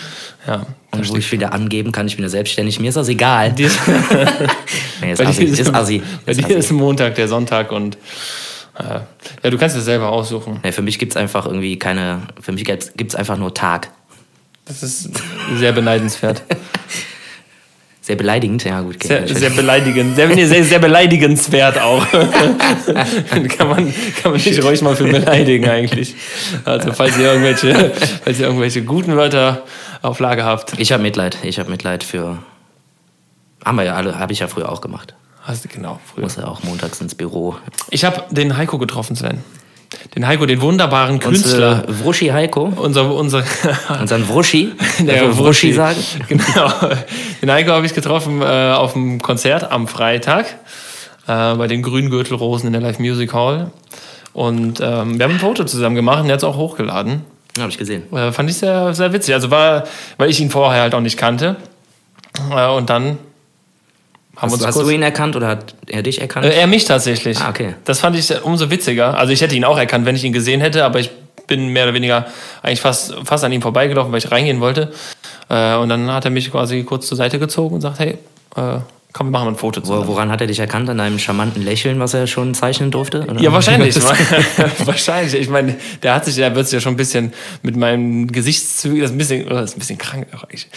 ja. 0.48 0.66
Und 0.90 1.08
wo 1.08 1.14
ich 1.14 1.30
wieder 1.30 1.52
angeben 1.52 1.92
kann, 1.92 2.08
ich 2.08 2.16
bin 2.16 2.24
ja 2.24 2.28
selbstständig, 2.28 2.80
mir 2.80 2.88
ist 2.88 2.96
das 2.96 3.06
egal. 3.06 3.54
Nee, 5.00 5.12
ist 5.12 5.18
Bei 5.18 5.28
assi, 5.28 5.44
dir 5.44 5.52
ist 5.52 5.72
assi. 5.72 6.02
Bei 6.26 6.32
Ist 6.32 6.48
dir 6.48 6.56
ist 6.56 6.72
Montag 6.72 7.14
der 7.14 7.28
Sonntag 7.28 7.70
und 7.70 7.96
äh, 8.76 8.98
ja, 9.44 9.50
du 9.50 9.56
kannst 9.56 9.76
es 9.76 9.84
selber 9.84 10.08
aussuchen. 10.08 10.58
Nee, 10.64 10.72
für 10.72 10.82
mich 10.82 10.98
gibt 10.98 11.12
es 11.12 11.16
einfach 11.16 11.46
irgendwie 11.46 11.78
keine, 11.78 12.22
für 12.40 12.50
mich 12.50 12.64
gibt 12.64 12.92
es 12.98 13.14
einfach 13.14 13.38
nur 13.38 13.54
Tag. 13.54 13.92
Das 14.64 14.82
ist 14.82 15.10
sehr 15.54 15.70
beneidenswert. 15.70 16.42
Sehr 18.02 18.16
beleidigend, 18.16 18.64
ja 18.64 18.80
gut. 18.80 19.02
Sehr, 19.02 19.28
sehr 19.28 19.50
beleidigend. 19.50 20.16
Sehr, 20.16 20.28
nee, 20.28 20.46
sehr, 20.46 20.64
sehr 20.64 20.78
beleidigenswert 20.78 21.78
auch. 21.78 22.06
kann, 22.10 23.68
man, 23.68 23.94
kann 24.22 24.32
man 24.32 24.40
nicht 24.40 24.64
ruhig 24.64 24.80
mal 24.80 24.96
für 24.96 25.04
beleidigen 25.04 25.68
eigentlich. 25.68 26.14
Also 26.64 26.92
falls 26.92 27.18
ihr 27.18 27.32
irgendwelche, 27.32 27.92
falls 28.24 28.38
ihr 28.40 28.46
irgendwelche 28.46 28.82
guten 28.84 29.16
Wörter 29.16 29.64
auf 30.00 30.18
Lage 30.18 30.44
habt. 30.44 30.78
Ich 30.78 30.92
habe 30.92 31.02
Mitleid, 31.02 31.38
ich 31.42 31.58
habe 31.58 31.70
Mitleid 31.70 32.02
für, 32.02 32.38
haben 33.64 33.76
wir 33.76 33.84
ja 33.84 33.94
alle, 33.94 34.18
habe 34.18 34.32
ich 34.32 34.38
ja 34.38 34.48
früher 34.48 34.70
auch 34.70 34.80
gemacht. 34.80 35.14
Hast 35.42 35.64
du 35.64 35.68
genau, 35.68 36.00
früher. 36.04 36.22
Muss 36.24 36.36
ja 36.36 36.46
auch 36.46 36.62
montags 36.62 37.00
ins 37.00 37.14
Büro. 37.14 37.56
Ich 37.90 38.04
habe 38.04 38.24
den 38.30 38.56
Heiko 38.56 38.78
getroffen, 38.78 39.14
Sven. 39.14 39.44
Den 40.14 40.26
Heiko, 40.26 40.46
den 40.46 40.60
wunderbaren 40.60 41.18
Künstler. 41.18 41.84
Unser 41.86 42.04
Vruschi 42.04 42.28
Heiko, 42.28 42.72
Unser, 42.76 43.12
unser, 43.14 43.42
unseren 44.00 44.24
Vruschi, 44.24 44.72
Der 45.00 45.16
Darf 45.24 45.34
man 45.36 45.44
Vruschi. 45.44 45.72
sagen. 45.72 45.98
Genau. 46.28 46.72
Den 47.42 47.50
Heiko 47.50 47.72
habe 47.72 47.86
ich 47.86 47.94
getroffen 47.94 48.40
äh, 48.42 48.44
auf 48.72 48.92
dem 48.92 49.20
Konzert 49.20 49.70
am 49.70 49.88
Freitag 49.88 50.46
äh, 51.26 51.54
bei 51.54 51.66
den 51.66 51.82
Grüngürtelrosen 51.82 52.68
in 52.68 52.72
der 52.72 52.82
Live 52.82 52.98
Music 53.00 53.32
Hall. 53.32 53.70
Und 54.32 54.80
ähm, 54.80 55.18
wir 55.18 55.24
haben 55.24 55.32
ein 55.32 55.40
Foto 55.40 55.64
zusammen 55.64 55.96
gemacht 55.96 56.20
und 56.20 56.26
er 56.26 56.34
hat 56.34 56.38
es 56.38 56.44
auch 56.44 56.56
hochgeladen. 56.56 57.22
Ja, 57.56 57.62
habe 57.62 57.72
ich 57.72 57.78
gesehen. 57.78 58.04
Äh, 58.12 58.30
fand 58.30 58.48
ich 58.48 58.58
sehr, 58.58 58.94
sehr 58.94 59.12
witzig. 59.12 59.34
Also 59.34 59.50
war, 59.50 59.84
weil 60.18 60.30
ich 60.30 60.40
ihn 60.40 60.50
vorher 60.50 60.82
halt 60.82 60.94
auch 60.94 61.00
nicht 61.00 61.16
kannte. 61.18 61.56
Äh, 62.54 62.68
und 62.68 62.88
dann 62.90 63.18
haben 64.40 64.50
Hast, 64.52 64.66
hast 64.66 64.80
du 64.80 64.88
ihn 64.88 65.02
erkannt 65.02 65.36
oder 65.36 65.48
hat 65.48 65.74
er 65.86 66.02
dich 66.02 66.20
erkannt? 66.20 66.46
äh, 66.46 66.54
er 66.54 66.66
mich 66.66 66.84
tatsächlich. 66.86 67.38
Ah, 67.38 67.50
okay. 67.50 67.74
Das 67.84 68.00
fand 68.00 68.16
ich 68.16 68.42
umso 68.42 68.70
witziger. 68.70 69.16
Also 69.18 69.32
ich 69.32 69.40
hätte 69.42 69.54
ihn 69.54 69.64
auch 69.64 69.78
erkannt, 69.78 70.06
wenn 70.06 70.16
ich 70.16 70.24
ihn 70.24 70.32
gesehen 70.32 70.60
hätte, 70.60 70.84
aber 70.84 70.98
ich 70.98 71.10
bin 71.46 71.68
mehr 71.68 71.84
oder 71.84 71.94
weniger 71.94 72.26
eigentlich 72.62 72.80
fast, 72.80 73.14
fast 73.24 73.44
an 73.44 73.52
ihm 73.52 73.60
vorbeigelaufen, 73.60 74.10
weil 74.12 74.18
ich 74.18 74.30
reingehen 74.30 74.60
wollte. 74.60 74.92
Äh, 75.48 75.74
und 75.76 75.88
dann 75.90 76.10
hat 76.10 76.24
er 76.24 76.30
mich 76.30 76.50
quasi 76.50 76.84
kurz 76.84 77.06
zur 77.06 77.16
Seite 77.16 77.38
gezogen 77.38 77.74
und 77.74 77.80
sagt, 77.82 77.98
hey, 77.98 78.16
äh, 78.56 78.78
komm, 79.12 79.28
wir 79.28 79.30
machen 79.32 79.44
mal 79.44 79.52
ein 79.52 79.56
Foto 79.56 79.80
zusammen. 79.80 80.06
Woran 80.06 80.30
hat 80.30 80.40
er 80.40 80.46
dich 80.46 80.58
erkannt? 80.58 80.88
An 80.88 80.98
deinem 80.98 81.18
charmanten 81.18 81.62
Lächeln, 81.62 81.98
was 82.00 82.14
er 82.14 82.26
schon 82.26 82.54
zeichnen 82.54 82.90
durfte? 82.90 83.22
Oder? 83.22 83.40
Ja, 83.40 83.52
wahrscheinlich. 83.52 83.96
wahrscheinlich. 84.84 85.34
Ich 85.34 85.48
meine, 85.48 85.76
der 86.02 86.14
hat 86.14 86.24
sich, 86.24 86.36
der 86.36 86.54
wird 86.54 86.66
sich 86.66 86.74
ja 86.74 86.80
schon 86.80 86.94
ein 86.94 86.96
bisschen 86.96 87.32
mit 87.62 87.76
meinen 87.76 88.28
Gesichtszügen, 88.28 89.00
das 89.00 89.10
ist 89.10 89.14
ein 89.14 89.18
bisschen, 89.18 89.46
oh, 89.46 89.50
das 89.50 89.70
ist 89.70 89.76
ein 89.76 89.80
bisschen 89.80 89.98
krank 89.98 90.26
auch 90.34 90.44
eigentlich. 90.44 90.68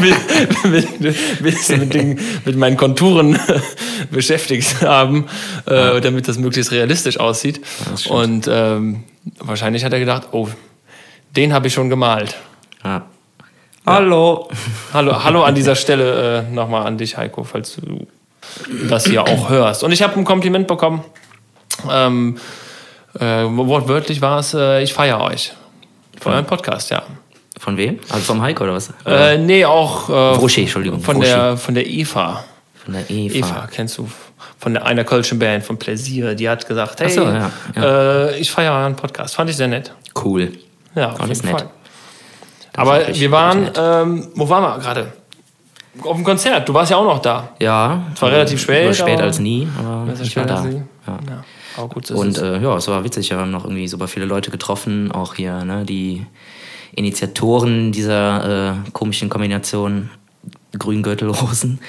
mit, 0.00 1.00
mit, 1.00 1.00
mit, 1.00 1.68
mit, 1.70 1.94
den, 1.94 2.20
mit 2.44 2.56
meinen 2.56 2.76
Konturen 2.76 3.38
beschäftigt 4.10 4.82
haben, 4.82 5.26
äh, 5.66 6.00
damit 6.00 6.28
das 6.28 6.38
möglichst 6.38 6.72
realistisch 6.72 7.18
aussieht. 7.18 7.60
Und 8.08 8.48
ähm, 8.50 9.04
wahrscheinlich 9.38 9.84
hat 9.84 9.92
er 9.92 10.00
gedacht, 10.00 10.28
oh, 10.32 10.48
den 11.36 11.52
habe 11.52 11.68
ich 11.68 11.72
schon 11.72 11.88
gemalt. 11.90 12.36
Ja. 12.84 13.06
Hallo. 13.86 14.48
Hallo, 14.94 15.24
hallo 15.24 15.42
an 15.42 15.54
dieser 15.54 15.74
Stelle 15.74 16.38
äh, 16.38 16.54
nochmal 16.54 16.86
an 16.86 16.96
dich, 16.96 17.16
Heiko, 17.18 17.42
falls 17.44 17.76
du 17.76 18.06
das 18.88 19.06
hier 19.06 19.22
auch 19.24 19.50
hörst. 19.50 19.82
Und 19.82 19.92
ich 19.92 20.02
habe 20.02 20.14
ein 20.16 20.24
Kompliment 20.24 20.68
bekommen. 20.68 21.04
Ähm, 21.90 22.38
äh, 23.18 23.42
wortwörtlich 23.44 24.22
war 24.22 24.38
es, 24.38 24.54
äh, 24.54 24.82
ich 24.82 24.94
feiere 24.94 25.20
euch. 25.20 25.52
Für 26.20 26.30
euren 26.30 26.46
Podcast, 26.46 26.90
ja. 26.90 27.02
Von 27.58 27.76
wem? 27.76 27.98
Also 28.08 28.24
vom 28.24 28.40
Heiko 28.40 28.64
oder 28.64 28.74
was? 28.74 28.92
Äh, 29.04 29.36
nee, 29.38 29.64
auch 29.64 30.08
äh, 30.08 30.34
Vruschi, 30.36 30.62
Entschuldigung. 30.62 31.00
von, 31.00 31.20
der, 31.20 31.56
von 31.56 31.74
der 31.74 31.86
Eva. 31.86 32.44
Von 32.84 32.94
der 32.94 33.10
Eva. 33.10 33.34
Eva, 33.34 33.68
kennst 33.70 33.98
du? 33.98 34.08
Von 34.58 34.74
der, 34.74 34.86
einer 34.86 35.04
kölschen 35.04 35.38
Band, 35.38 35.64
von 35.64 35.76
Pläsier. 35.76 36.34
Die 36.34 36.48
hat 36.48 36.66
gesagt, 36.66 37.00
hey, 37.00 37.10
so, 37.10 37.24
ja, 37.24 37.50
Äh, 37.76 38.38
ich 38.38 38.50
feiere 38.50 38.72
euren 38.74 38.96
Podcast. 38.96 39.34
Fand 39.34 39.50
ich 39.50 39.56
sehr 39.56 39.68
nett. 39.68 39.92
Cool. 40.22 40.52
Ja, 40.94 41.12
auf 41.12 41.26
jeden 41.28 41.46
nett. 41.50 41.66
Aber 42.76 43.06
wir 43.08 43.30
waren, 43.30 43.70
ähm, 43.76 44.28
wo 44.34 44.48
waren 44.48 44.62
wir 44.62 44.78
gerade? 44.78 45.12
Auf 46.02 46.16
dem 46.16 46.24
Konzert. 46.24 46.68
Du 46.68 46.74
warst 46.74 46.90
ja 46.90 46.96
auch 46.96 47.04
noch 47.04 47.20
da. 47.20 47.50
Ja. 47.60 48.02
Es 48.14 48.20
war 48.20 48.30
relativ 48.30 48.60
spät, 48.60 48.82
Lieber 48.82 48.94
spät 48.94 49.20
als 49.20 49.38
nie, 49.38 49.68
aber 49.78 50.12
ich 50.20 50.36
war 50.36 50.44
da. 50.44 50.64
Ja. 50.64 50.80
Ja, 51.06 51.44
aber 51.76 51.88
gut, 51.88 52.10
das 52.10 52.18
Und 52.18 52.38
äh, 52.38 52.60
ja, 52.60 52.76
es 52.76 52.88
war 52.88 53.04
witzig. 53.04 53.30
Wir 53.30 53.38
haben 53.38 53.52
noch 53.52 53.64
irgendwie 53.64 53.86
super 53.86 54.08
viele 54.08 54.26
Leute 54.26 54.50
getroffen. 54.50 55.12
Auch 55.12 55.34
hier 55.34 55.64
ne, 55.64 55.84
die 55.84 56.26
Initiatoren 56.96 57.92
dieser 57.92 58.72
äh, 58.72 58.90
komischen 58.92 59.28
Kombination 59.28 60.10
Grüngürtelrosen, 60.76 61.80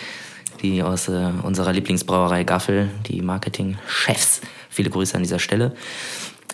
die 0.62 0.84
aus 0.84 1.08
äh, 1.08 1.32
unserer 1.42 1.74
Lieblingsbrauerei 1.74 2.44
Gaffel, 2.44 2.90
die 3.08 3.22
Marketingchefs. 3.22 4.42
Viele 4.70 4.90
Grüße 4.92 5.16
an 5.16 5.24
dieser 5.24 5.40
Stelle. 5.40 5.74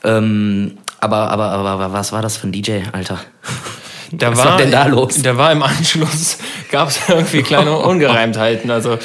Ähm, 0.03 0.77
aber, 0.99 1.29
aber, 1.31 1.49
aber, 1.49 1.69
aber 1.69 1.93
was 1.93 2.11
war 2.11 2.21
das 2.21 2.37
für 2.37 2.47
ein 2.47 2.51
DJ, 2.51 2.81
Alter? 2.91 3.19
Da 4.11 4.31
was 4.31 4.37
war 4.43 4.57
denn 4.57 4.71
da 4.71 4.85
los? 4.87 5.21
Da 5.21 5.37
war 5.37 5.51
im 5.51 5.63
Anschluss, 5.63 6.37
gab 6.71 6.89
es 6.89 6.99
irgendwie 7.07 7.41
kleine 7.43 7.71
Ungereimtheiten. 7.77 8.69
Also 8.71 8.97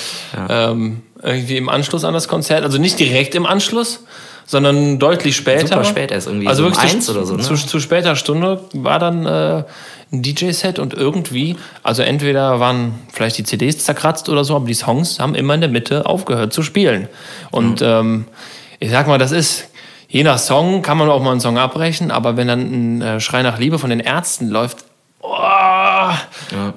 ähm, 0.49 1.03
irgendwie 1.23 1.57
im 1.57 1.69
Anschluss 1.69 2.05
an 2.05 2.15
das 2.15 2.29
Konzert, 2.29 2.63
also 2.65 2.79
nicht 2.79 2.99
direkt 2.99 3.35
im 3.35 3.47
Anschluss, 3.47 4.05
sondern 4.47 4.99
deutlich 4.99 5.35
später. 5.37 5.67
Super 5.69 5.85
spät 5.85 6.11
erst 6.13 6.27
irgendwie, 6.29 6.47
Also 6.47 6.63
so 6.63 6.69
um 6.69 6.75
wirklich 6.75 6.93
eins 6.95 7.07
zu, 7.07 7.13
oder 7.13 7.25
so, 7.27 7.35
ne? 7.35 7.43
zu, 7.43 7.55
zu 7.55 7.81
später 7.81 8.15
Stunde 8.17 8.61
war 8.75 8.99
dann 8.99 9.27
äh, 9.27 9.65
ein 10.13 10.23
DJ-Set 10.23 10.79
und 10.79 10.95
irgendwie, 10.95 11.57
also 11.83 12.03
entweder 12.03 12.61
waren 12.61 12.95
vielleicht 13.13 13.39
die 13.39 13.43
CDs 13.45 13.85
zerkratzt 13.85 14.29
oder 14.29 14.45
so, 14.45 14.55
aber 14.55 14.67
die 14.67 14.75
Songs 14.75 15.19
haben 15.19 15.35
immer 15.35 15.55
in 15.55 15.63
der 15.63 15.71
Mitte 15.71 16.07
aufgehört 16.07 16.53
zu 16.53 16.63
spielen. 16.63 17.09
Und 17.51 17.81
Mhm. 17.81 17.87
ähm, 17.87 18.25
ich 18.79 18.91
sag 18.91 19.09
mal, 19.09 19.19
das 19.19 19.33
ist, 19.33 19.69
je 20.09 20.23
nach 20.23 20.39
Song 20.39 20.83
kann 20.83 20.97
man 20.99 21.09
auch 21.11 21.23
mal 21.23 21.33
einen 21.33 21.41
Song 21.41 21.59
abbrechen, 21.59 22.13
aber 22.13 22.37
wenn 22.37 22.47
dann 22.47 22.61
ein 22.61 23.03
äh, 23.03 23.21
Schrei 23.21 23.43
nach 23.43 23.59
Liebe 23.59 23.81
von 23.81 23.91
den 23.91 23.99
Ärzten 24.01 24.49
läuft, 24.49 24.85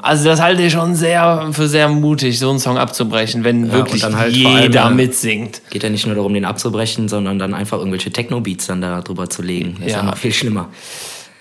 also 0.01 0.25
das 0.25 0.41
halte 0.41 0.61
ich 0.63 0.73
schon 0.73 0.95
sehr 0.95 1.49
für 1.51 1.67
sehr 1.67 1.89
mutig, 1.89 2.39
so 2.39 2.49
einen 2.49 2.59
Song 2.59 2.77
abzubrechen, 2.77 3.43
wenn 3.43 3.67
Ja, 3.67 3.73
wirklich 3.73 4.03
halt 4.03 4.13
vor 4.37 4.51
allem, 4.51 4.63
jeder 4.63 4.85
äh, 4.87 4.91
mitsingt. 4.91 5.61
Geht 5.69 5.83
ja 5.83 5.89
nicht 5.89 6.05
nur 6.05 6.15
darum, 6.15 6.33
den 6.33 6.45
abzubrechen, 6.45 7.07
sondern 7.07 7.39
dann 7.39 7.53
einfach 7.53 7.77
irgendwelche 7.77 8.11
Techno-Beats 8.11 8.67
dann 8.67 8.81
da 8.81 9.01
drüber 9.01 9.29
zu 9.29 9.41
legen. 9.41 9.75
Das 9.79 9.87
ist 9.87 9.91
Ja. 9.93 9.97
ja 9.99 10.03
noch 10.03 10.17
viel 10.17 10.33
schlimmer. 10.33 10.69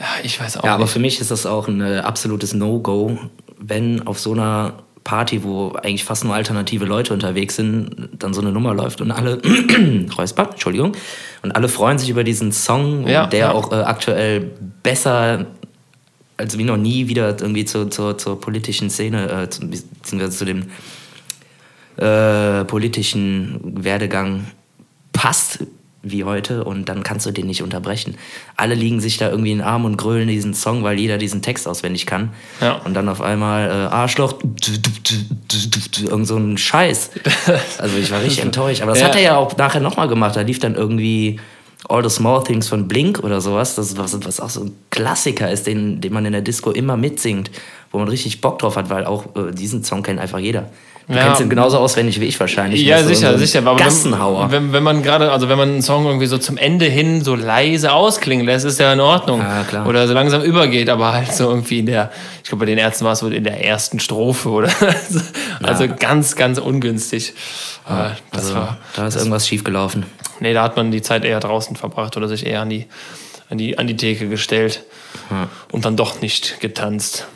Ja, 0.00 0.07
ich 0.23 0.41
weiß 0.41 0.59
auch 0.59 0.65
Ja, 0.65 0.75
aber 0.75 0.85
nicht. 0.85 0.93
für 0.93 0.99
mich 1.00 1.21
ist 1.21 1.31
das 1.31 1.47
auch 1.47 1.69
ein 1.69 1.81
äh, 1.81 1.99
absolutes 1.99 2.55
No-Go, 2.55 3.19
wenn 3.59 4.07
auf 4.07 4.21
so 4.21 4.33
einer 4.33 4.75
Party, 5.05 5.43
wo 5.43 5.73
eigentlich 5.73 6.05
fast 6.05 6.25
nur 6.25 6.35
alternative 6.35 6.85
Leute 6.85 7.15
unterwegs 7.15 7.57
sind, 7.57 8.11
dann 8.19 8.35
so 8.35 8.43
eine 8.43 8.53
Nummer 8.53 8.75
läuft 8.75 9.00
und 9.00 9.11
alle, 9.11 9.41
Räusper, 10.19 10.50
Entschuldigung, 10.53 10.93
und 11.43 11.57
alle 11.57 11.69
freuen 11.69 11.99
sich 11.99 12.11
über 12.11 12.25
diesen 12.25 12.53
Song, 12.53 13.07
Ja, 13.09 13.27
der 13.27 13.38
ja. 13.38 13.53
auch 13.53 13.73
äh, 13.73 13.77
aktuell 13.77 14.50
besser 14.83 15.47
als 16.38 16.57
wie 16.57 16.64
noch 16.64 16.76
nie 16.78 17.09
wieder 17.09 17.28
irgendwie 17.40 17.64
zur, 17.66 17.90
zur, 17.90 18.16
zur 18.16 18.40
politischen 18.40 18.88
Szene, 18.90 19.30
äh, 19.30 19.50
zu, 19.50 19.68
beziehungsweise 19.68 20.30
zu 20.38 20.45
dem 20.47 20.64
äh, 21.97 22.64
politischen 22.64 23.61
Werdegang 23.85 24.47
passt 25.12 25.64
wie 26.04 26.23
heute 26.23 26.62
und 26.62 26.88
dann 26.88 27.02
kannst 27.02 27.26
du 27.26 27.33
den 27.33 27.49
nicht 27.49 27.61
unterbrechen. 27.62 28.16
Alle 28.57 28.75
liegen 28.76 29.00
sich 29.00 29.16
da 29.16 29.30
irgendwie 29.30 29.50
in 29.50 29.59
den 29.59 29.66
Arm 29.66 29.85
und 29.85 29.97
grölen 29.97 30.28
diesen 30.28 30.54
Song, 30.54 30.85
weil 30.85 30.97
jeder 30.99 31.18
diesen 31.18 31.42
Text 31.42 31.66
auswendig 31.66 32.07
kann. 32.07 32.30
Ja. 32.61 32.75
Und 32.85 32.95
dann 32.95 33.09
auf 33.09 33.21
einmal 33.21 33.68
äh, 33.68 33.73
Arschloch, 33.92 34.35
irgend 36.00 36.26
so 36.26 36.37
ein 36.37 36.57
Scheiß. 36.57 37.11
Also 37.78 37.97
ich 37.97 38.11
war 38.11 38.23
richtig 38.23 38.42
enttäuscht. 38.45 38.80
Aber 38.83 38.92
das 38.92 39.00
Ja. 39.00 39.09
hat 39.09 39.16
er 39.16 39.23
ja 39.23 39.37
auch 39.37 39.57
nachher 39.57 39.80
nochmal 39.80 40.07
gemacht. 40.09 40.37
Da 40.37 40.42
lief 40.42 40.61
dann 40.61 40.76
irgendwie 40.76 41.40
All 41.88 42.02
the 42.02 42.11
Small 42.11 42.42
Things 42.42 42.68
von 42.68 42.88
Blink 42.88 43.20
oder 43.23 43.40
sowas. 43.40 43.76
Das 43.76 43.90
ist 43.90 43.99
was, 43.99 44.18
was 44.25 44.40
auch 44.40 44.50
so 44.50 44.64
ein 44.64 44.76
Klassiker 44.90 45.50
ist, 45.50 45.66
den, 45.66 46.00
den 46.00 46.12
man 46.12 46.26
in 46.26 46.32
der 46.32 46.42
Disco 46.42 46.70
immer 46.70 46.97
mitsingt, 46.97 47.50
wo 47.92 47.99
man 47.99 48.08
richtig 48.08 48.40
Bock 48.40 48.58
drauf 48.58 48.76
hat, 48.76 48.90
weil 48.90 49.04
auch 49.04 49.37
äh, 49.37 49.52
diesen 49.52 49.85
Song 49.85 50.02
kennt 50.02 50.18
einfach 50.18 50.38
jeder. 50.38 50.70
Du 51.09 51.15
Ja. 51.15 51.25
kennst 51.25 51.41
ihn 51.41 51.49
genauso 51.49 51.79
auswendig 51.79 52.21
wie 52.21 52.27
ich 52.27 52.38
wahrscheinlich. 52.38 52.83
Ja, 52.83 52.97
Das 52.99 53.07
ist 53.07 53.21
so 53.21 53.27
sicher, 53.27 53.38
sicher. 53.38 53.59
Aber 53.61 53.77
Gassenhauer. 53.77 54.50
Wenn, 54.50 54.75
wenn, 54.75 54.83
man 54.83 55.03
gerade, 55.03 55.33
also 55.33 55.49
wenn 55.49 55.57
man 55.57 55.71
einen 55.71 55.83
Song 55.83 56.05
irgendwie 56.05 56.27
so 56.27 56.37
zum 56.37 56.59
Ende 56.59 56.85
hin 56.85 57.25
so 57.25 57.35
leise 57.35 57.93
ausklingen 57.95 58.45
lässt, 58.45 58.67
ist 58.67 58.79
ja 58.79 58.93
in 58.93 59.00
Ordnung. 59.00 59.41
Ja, 59.41 59.65
klar. 59.65 59.87
Oder 59.87 60.07
so 60.07 60.12
langsam 60.12 60.43
übergeht, 60.43 60.91
aber 60.91 61.15
halt 61.15 61.33
so 61.33 61.49
irgendwie 61.49 61.79
in 61.79 61.87
der, 61.87 62.11
ich 62.43 62.50
glaube 62.50 62.61
bei 62.61 62.67
den 62.67 62.77
Ärzten 62.77 63.07
war 63.07 63.12
es 63.12 63.23
wohl 63.23 63.33
in 63.33 63.43
der 63.43 63.65
ersten 63.65 64.00
Strophe 64.00 64.50
oder 64.50 64.69
so. 65.11 65.21
Also 65.62 65.87
ganz, 65.88 66.37
ganz 66.37 66.59
ungünstig. 66.59 67.31
Äh, 67.88 68.11
das 68.31 68.43
also, 68.45 68.55
war, 68.57 68.77
da 68.95 69.07
ist 69.07 69.17
irgendwas 69.17 69.49
schiefgelaufen. 69.49 70.05
nee, 70.41 70.53
da 70.53 70.62
hat 70.62 70.77
man 70.77 70.91
die 70.91 71.00
Zeit 71.00 71.25
eher 71.25 71.41
draußen 71.41 71.75
verbracht 71.75 72.19
oder 72.19 72.29
sich 72.29 72.45
eher 72.45 72.61
an 72.61 72.69
die, 72.69 72.87
an 73.49 73.57
die, 73.57 73.79
an 73.79 73.87
die 73.87 73.97
Theke 73.97 74.29
gestellt 74.29 74.83
und 75.73 75.87
dann 75.87 75.97
doch 75.97 76.21
nicht 76.21 76.61
getanzt. 76.61 77.27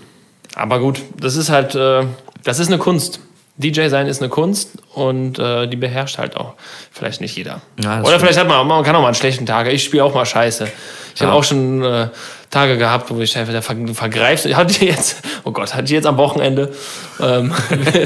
Aber 0.55 0.79
gut, 0.79 1.00
das 1.19 1.37
ist 1.37 1.49
halt, 1.49 1.75
äh, 1.75 2.05
das 2.45 2.59
ist 2.59 2.67
eine 2.69 2.76
Kunst. 2.76 3.21
DJ 3.56 3.88
sein 3.88 4.06
ist 4.06 4.21
eine 4.21 4.30
Kunst 4.30 4.71
und 4.94 5.38
äh, 5.38 5.66
die 5.68 5.76
beherrscht 5.76 6.18
halt 6.18 6.37
auch 6.37 6.54
vielleicht 6.90 7.21
nicht 7.21 7.37
jeder. 7.37 7.61
Ja, 7.82 7.99
Oder 8.00 8.06
stimmt. 8.06 8.21
vielleicht 8.23 8.38
hat 8.40 8.49
man, 8.49 8.66
man 8.66 8.82
kann 8.82 8.97
auch 8.97 9.00
mal 9.00 9.09
einen 9.09 9.14
schlechten 9.14 9.44
Tag. 9.47 9.71
Ich 9.73 9.85
spiele 9.85 10.04
auch 10.04 10.14
mal 10.14 10.25
Scheiße. 10.25 10.68
Ich 11.14 11.21
Ja. 11.21 11.26
habe 11.26 11.37
auch 11.37 11.44
schon 11.44 11.85
äh, 11.85 12.09
Tage 12.50 12.78
gehabt, 12.78 13.11
wo 13.11 13.21
ich 13.21 13.37
einfach 13.37 13.62
ver 13.62 13.76
vergreift. 13.94 14.47
Hatte 14.56 14.73
ich 14.73 14.80
jetzt, 14.80 15.23
oh 15.44 15.50
Gott, 15.52 15.75
hatte 15.75 15.85
ich 15.85 15.90
jetzt 15.90 16.06
am 16.06 16.16
Wochenende. 16.16 16.73
Ähm, 17.21 17.52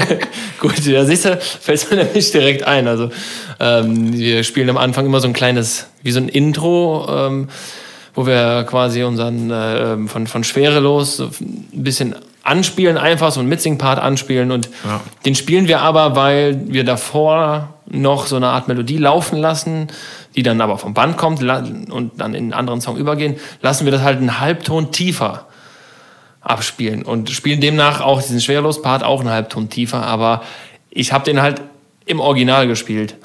gut, 0.59 0.73
da 0.85 1.05
siehst 1.05 1.25
du, 1.25 1.37
fällt 1.37 1.89
mir 1.91 1.97
nämlich 2.03 2.31
direkt 2.31 2.63
ein. 2.63 2.87
Also 2.87 3.09
ähm, 3.59 4.13
wir 4.13 4.43
spielen 4.43 4.69
am 4.69 4.77
Anfang 4.77 5.05
immer 5.05 5.21
so 5.21 5.27
ein 5.27 5.33
kleines, 5.33 5.87
wie 6.03 6.11
so 6.11 6.19
ein 6.19 6.29
Intro. 6.29 7.07
Ähm, 7.09 7.49
wo 8.15 8.25
wir 8.25 8.65
quasi 8.67 9.03
unseren 9.03 9.51
äh, 9.51 10.07
von, 10.07 10.25
von 10.25 10.43
Schwerelos 10.43 11.17
so 11.17 11.25
ein 11.39 11.67
bisschen 11.71 12.15
anspielen, 12.47 12.97
einfach 12.97 13.31
so 13.31 13.39
einen 13.39 13.49
Mitsing-Part 13.49 13.99
anspielen 13.99 14.51
und 14.51 14.69
Ja. 14.85 15.01
den 15.25 15.35
spielen 15.35 15.67
wir 15.67 15.81
aber, 15.81 16.15
weil 16.15 16.59
wir 16.67 16.83
davor 16.83 17.73
noch 17.89 18.25
so 18.25 18.35
eine 18.35 18.47
Art 18.47 18.67
Melodie 18.67 18.97
laufen 18.97 19.37
lassen, 19.37 19.87
die 20.35 20.43
dann 20.43 20.61
aber 20.61 20.77
vom 20.77 20.93
Band 20.93 21.17
kommt 21.17 21.41
und 21.41 22.11
dann 22.19 22.33
in 22.33 22.43
einen 22.45 22.53
anderen 22.53 22.81
Song 22.81 22.97
übergehen, 22.97 23.35
lassen 23.61 23.85
wir 23.85 23.91
das 23.91 24.01
halt 24.01 24.17
einen 24.17 24.39
Halbton 24.39 24.91
tiefer 24.91 25.45
abspielen 26.41 27.03
und 27.03 27.29
spielen 27.29 27.59
demnach 27.59 28.01
auch 28.01 28.21
diesen 28.21 28.39
Schwerelos-Part 28.39 29.03
auch 29.03 29.19
einen 29.19 29.29
Halbton 29.29 29.69
tiefer, 29.69 30.05
aber 30.05 30.43
ich 30.89 31.11
habe 31.11 31.25
den 31.25 31.41
halt 31.41 31.61
im 32.05 32.19
Original 32.19 32.67
gespielt. 32.67 33.15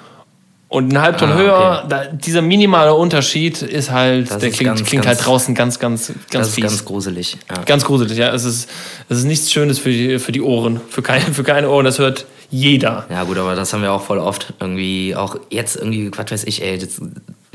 Und 0.72 0.84
einen 0.94 1.02
Halbton 1.02 1.30
Ah, 1.32 1.36
höher, 1.36 1.78
okay. 1.84 1.86
da, 1.90 2.04
dieser 2.06 2.40
minimale 2.40 2.94
Unterschied 2.94 3.60
ist 3.60 3.90
halt, 3.90 4.30
Das 4.30 4.38
der 4.38 4.48
ist 4.48 4.56
klingt, 4.56 4.76
ganz, 4.76 4.88
klingt 4.88 5.04
ganz- 5.04 5.18
halt 5.18 5.26
draußen 5.28 5.54
ganz, 5.54 5.78
ganz, 5.78 6.06
ganz 6.08 6.18
Das 6.30 6.48
ist 6.48 6.54
fies. 6.54 6.64
ganz 6.64 6.84
gruselig. 6.86 7.36
Ja. 7.50 7.62
Ganz 7.64 7.84
gruselig, 7.84 8.16
ja. 8.16 8.32
Es 8.32 8.44
ist, 8.44 8.70
es 9.10 9.18
ist 9.18 9.24
nichts 9.24 9.52
Schönes 9.52 9.78
für 9.78 9.90
die, 9.90 10.18
für 10.18 10.32
die 10.32 10.40
Ohren. 10.40 10.80
Für 10.88 11.02
keine, 11.02 11.26
für 11.34 11.42
keine 11.44 11.68
Ohren. 11.68 11.84
Das 11.84 11.98
hört 11.98 12.24
jeder. 12.50 13.04
Ja, 13.10 13.24
gut, 13.24 13.36
aber 13.36 13.54
das 13.54 13.72
haben 13.74 13.82
wir 13.82 13.92
auch 13.92 14.02
voll 14.02 14.18
oft. 14.18 14.54
Irgendwie, 14.60 15.14
auch 15.14 15.36
jetzt 15.50 15.76
irgendwie, 15.76 16.10
was 16.16 16.30
weiß 16.30 16.44
ich, 16.44 16.62
ey. 16.62 16.78
Das, 16.78 17.00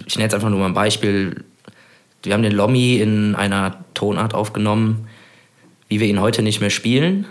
ich 0.05 0.15
nenne 0.15 0.25
jetzt 0.25 0.35
einfach 0.35 0.49
nur 0.49 0.59
mal 0.59 0.67
ein 0.67 0.73
Beispiel. 0.75 1.43
Wir 2.21 2.33
haben 2.35 2.43
den 2.43 2.51
Lommi 2.53 2.97
in 2.97 3.33
einer 3.33 3.77
Tonart 3.95 4.35
aufgenommen, 4.35 5.07
wie 5.89 5.99
wir 5.99 6.07
ihn 6.07 6.21
heute 6.21 6.43
nicht 6.43 6.61
mehr 6.61 6.69
spielen. 6.69 7.25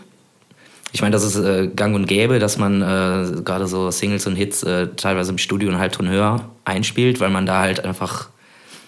Ich 0.96 1.02
meine, 1.02 1.12
das 1.12 1.24
ist 1.24 1.36
äh, 1.36 1.66
gang 1.66 1.94
und 1.94 2.06
gäbe, 2.06 2.38
dass 2.38 2.56
man 2.56 2.80
äh, 2.80 3.42
gerade 3.42 3.66
so 3.66 3.90
Singles 3.90 4.26
und 4.26 4.34
Hits 4.34 4.62
äh, 4.62 4.86
teilweise 4.96 5.30
im 5.30 5.36
Studio 5.36 5.68
einen 5.68 5.78
Halbton 5.78 6.08
höher 6.08 6.48
einspielt, 6.64 7.20
weil 7.20 7.28
man 7.28 7.44
da 7.44 7.60
halt 7.60 7.84
einfach 7.84 8.30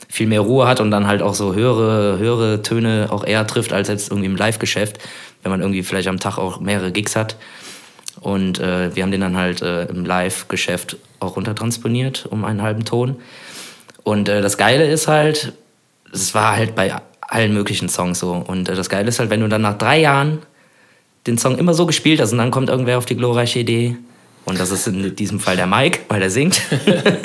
viel 0.08 0.26
mehr 0.26 0.40
Ruhe 0.40 0.66
hat 0.66 0.80
und 0.80 0.90
dann 0.90 1.06
halt 1.06 1.20
auch 1.20 1.34
so 1.34 1.54
höhere, 1.54 2.18
höhere 2.18 2.62
Töne 2.62 3.08
auch 3.10 3.26
eher 3.26 3.46
trifft 3.46 3.74
als 3.74 3.88
jetzt 3.88 4.10
irgendwie 4.10 4.24
im 4.24 4.36
Live-Geschäft, 4.36 5.00
wenn 5.42 5.50
man 5.50 5.60
irgendwie 5.60 5.82
vielleicht 5.82 6.08
am 6.08 6.18
Tag 6.18 6.38
auch 6.38 6.60
mehrere 6.60 6.92
Gigs 6.92 7.14
hat. 7.14 7.36
Und 8.20 8.58
äh, 8.58 8.96
wir 8.96 9.02
haben 9.02 9.10
den 9.10 9.20
dann 9.20 9.36
halt 9.36 9.60
äh, 9.60 9.84
im 9.84 10.06
Live-Geschäft 10.06 10.96
auch 11.20 11.36
runtertransponiert 11.36 12.24
um 12.30 12.46
einen 12.46 12.62
halben 12.62 12.86
Ton. 12.86 13.16
Und 14.02 14.30
äh, 14.30 14.40
das 14.40 14.56
Geile 14.56 14.86
ist 14.86 15.08
halt, 15.08 15.52
es 16.10 16.34
war 16.34 16.56
halt 16.56 16.74
bei 16.74 16.90
allen 17.20 17.52
möglichen 17.52 17.90
Songs 17.90 18.18
so. 18.18 18.32
Und 18.32 18.70
äh, 18.70 18.74
das 18.74 18.88
Geile 18.88 19.08
ist 19.08 19.18
halt, 19.18 19.28
wenn 19.28 19.40
du 19.40 19.48
dann 19.48 19.60
nach 19.60 19.76
drei 19.76 20.00
Jahren 20.00 20.38
den 21.28 21.38
Song 21.38 21.58
immer 21.58 21.74
so 21.74 21.86
gespielt 21.86 22.20
hast 22.20 22.32
und 22.32 22.38
dann 22.38 22.50
kommt 22.50 22.70
irgendwer 22.70 22.98
auf 22.98 23.06
die 23.06 23.16
glorreiche 23.16 23.60
Idee. 23.60 23.96
Und 24.44 24.58
das 24.58 24.70
ist 24.70 24.88
in 24.88 25.14
diesem 25.14 25.40
Fall 25.40 25.56
der 25.56 25.66
Mike, 25.66 26.00
weil 26.08 26.22
er 26.22 26.30
singt. 26.30 26.62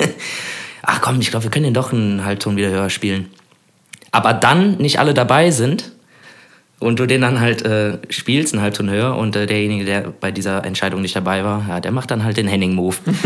Ach 0.82 1.00
komm, 1.00 1.20
ich 1.20 1.30
glaube, 1.30 1.44
wir 1.44 1.50
können 1.50 1.64
den 1.64 1.74
doch 1.74 1.92
einen 1.92 2.24
Halbton 2.24 2.56
wieder 2.56 2.68
höher 2.68 2.90
spielen. 2.90 3.30
Aber 4.12 4.34
dann 4.34 4.76
nicht 4.76 4.98
alle 5.00 5.14
dabei 5.14 5.50
sind 5.50 5.92
und 6.80 6.98
du 6.98 7.06
den 7.06 7.22
dann 7.22 7.40
halt 7.40 7.62
äh, 7.62 7.98
spielst, 8.10 8.52
einen 8.52 8.62
Halbton 8.62 8.90
höher 8.90 9.16
und 9.16 9.34
äh, 9.36 9.46
derjenige, 9.46 9.86
der 9.86 10.12
bei 10.20 10.30
dieser 10.30 10.64
Entscheidung 10.64 11.00
nicht 11.00 11.16
dabei 11.16 11.42
war, 11.42 11.64
ja, 11.66 11.80
der 11.80 11.92
macht 11.92 12.10
dann 12.10 12.24
halt 12.24 12.36
den 12.36 12.46
Henning-Move. 12.46 12.96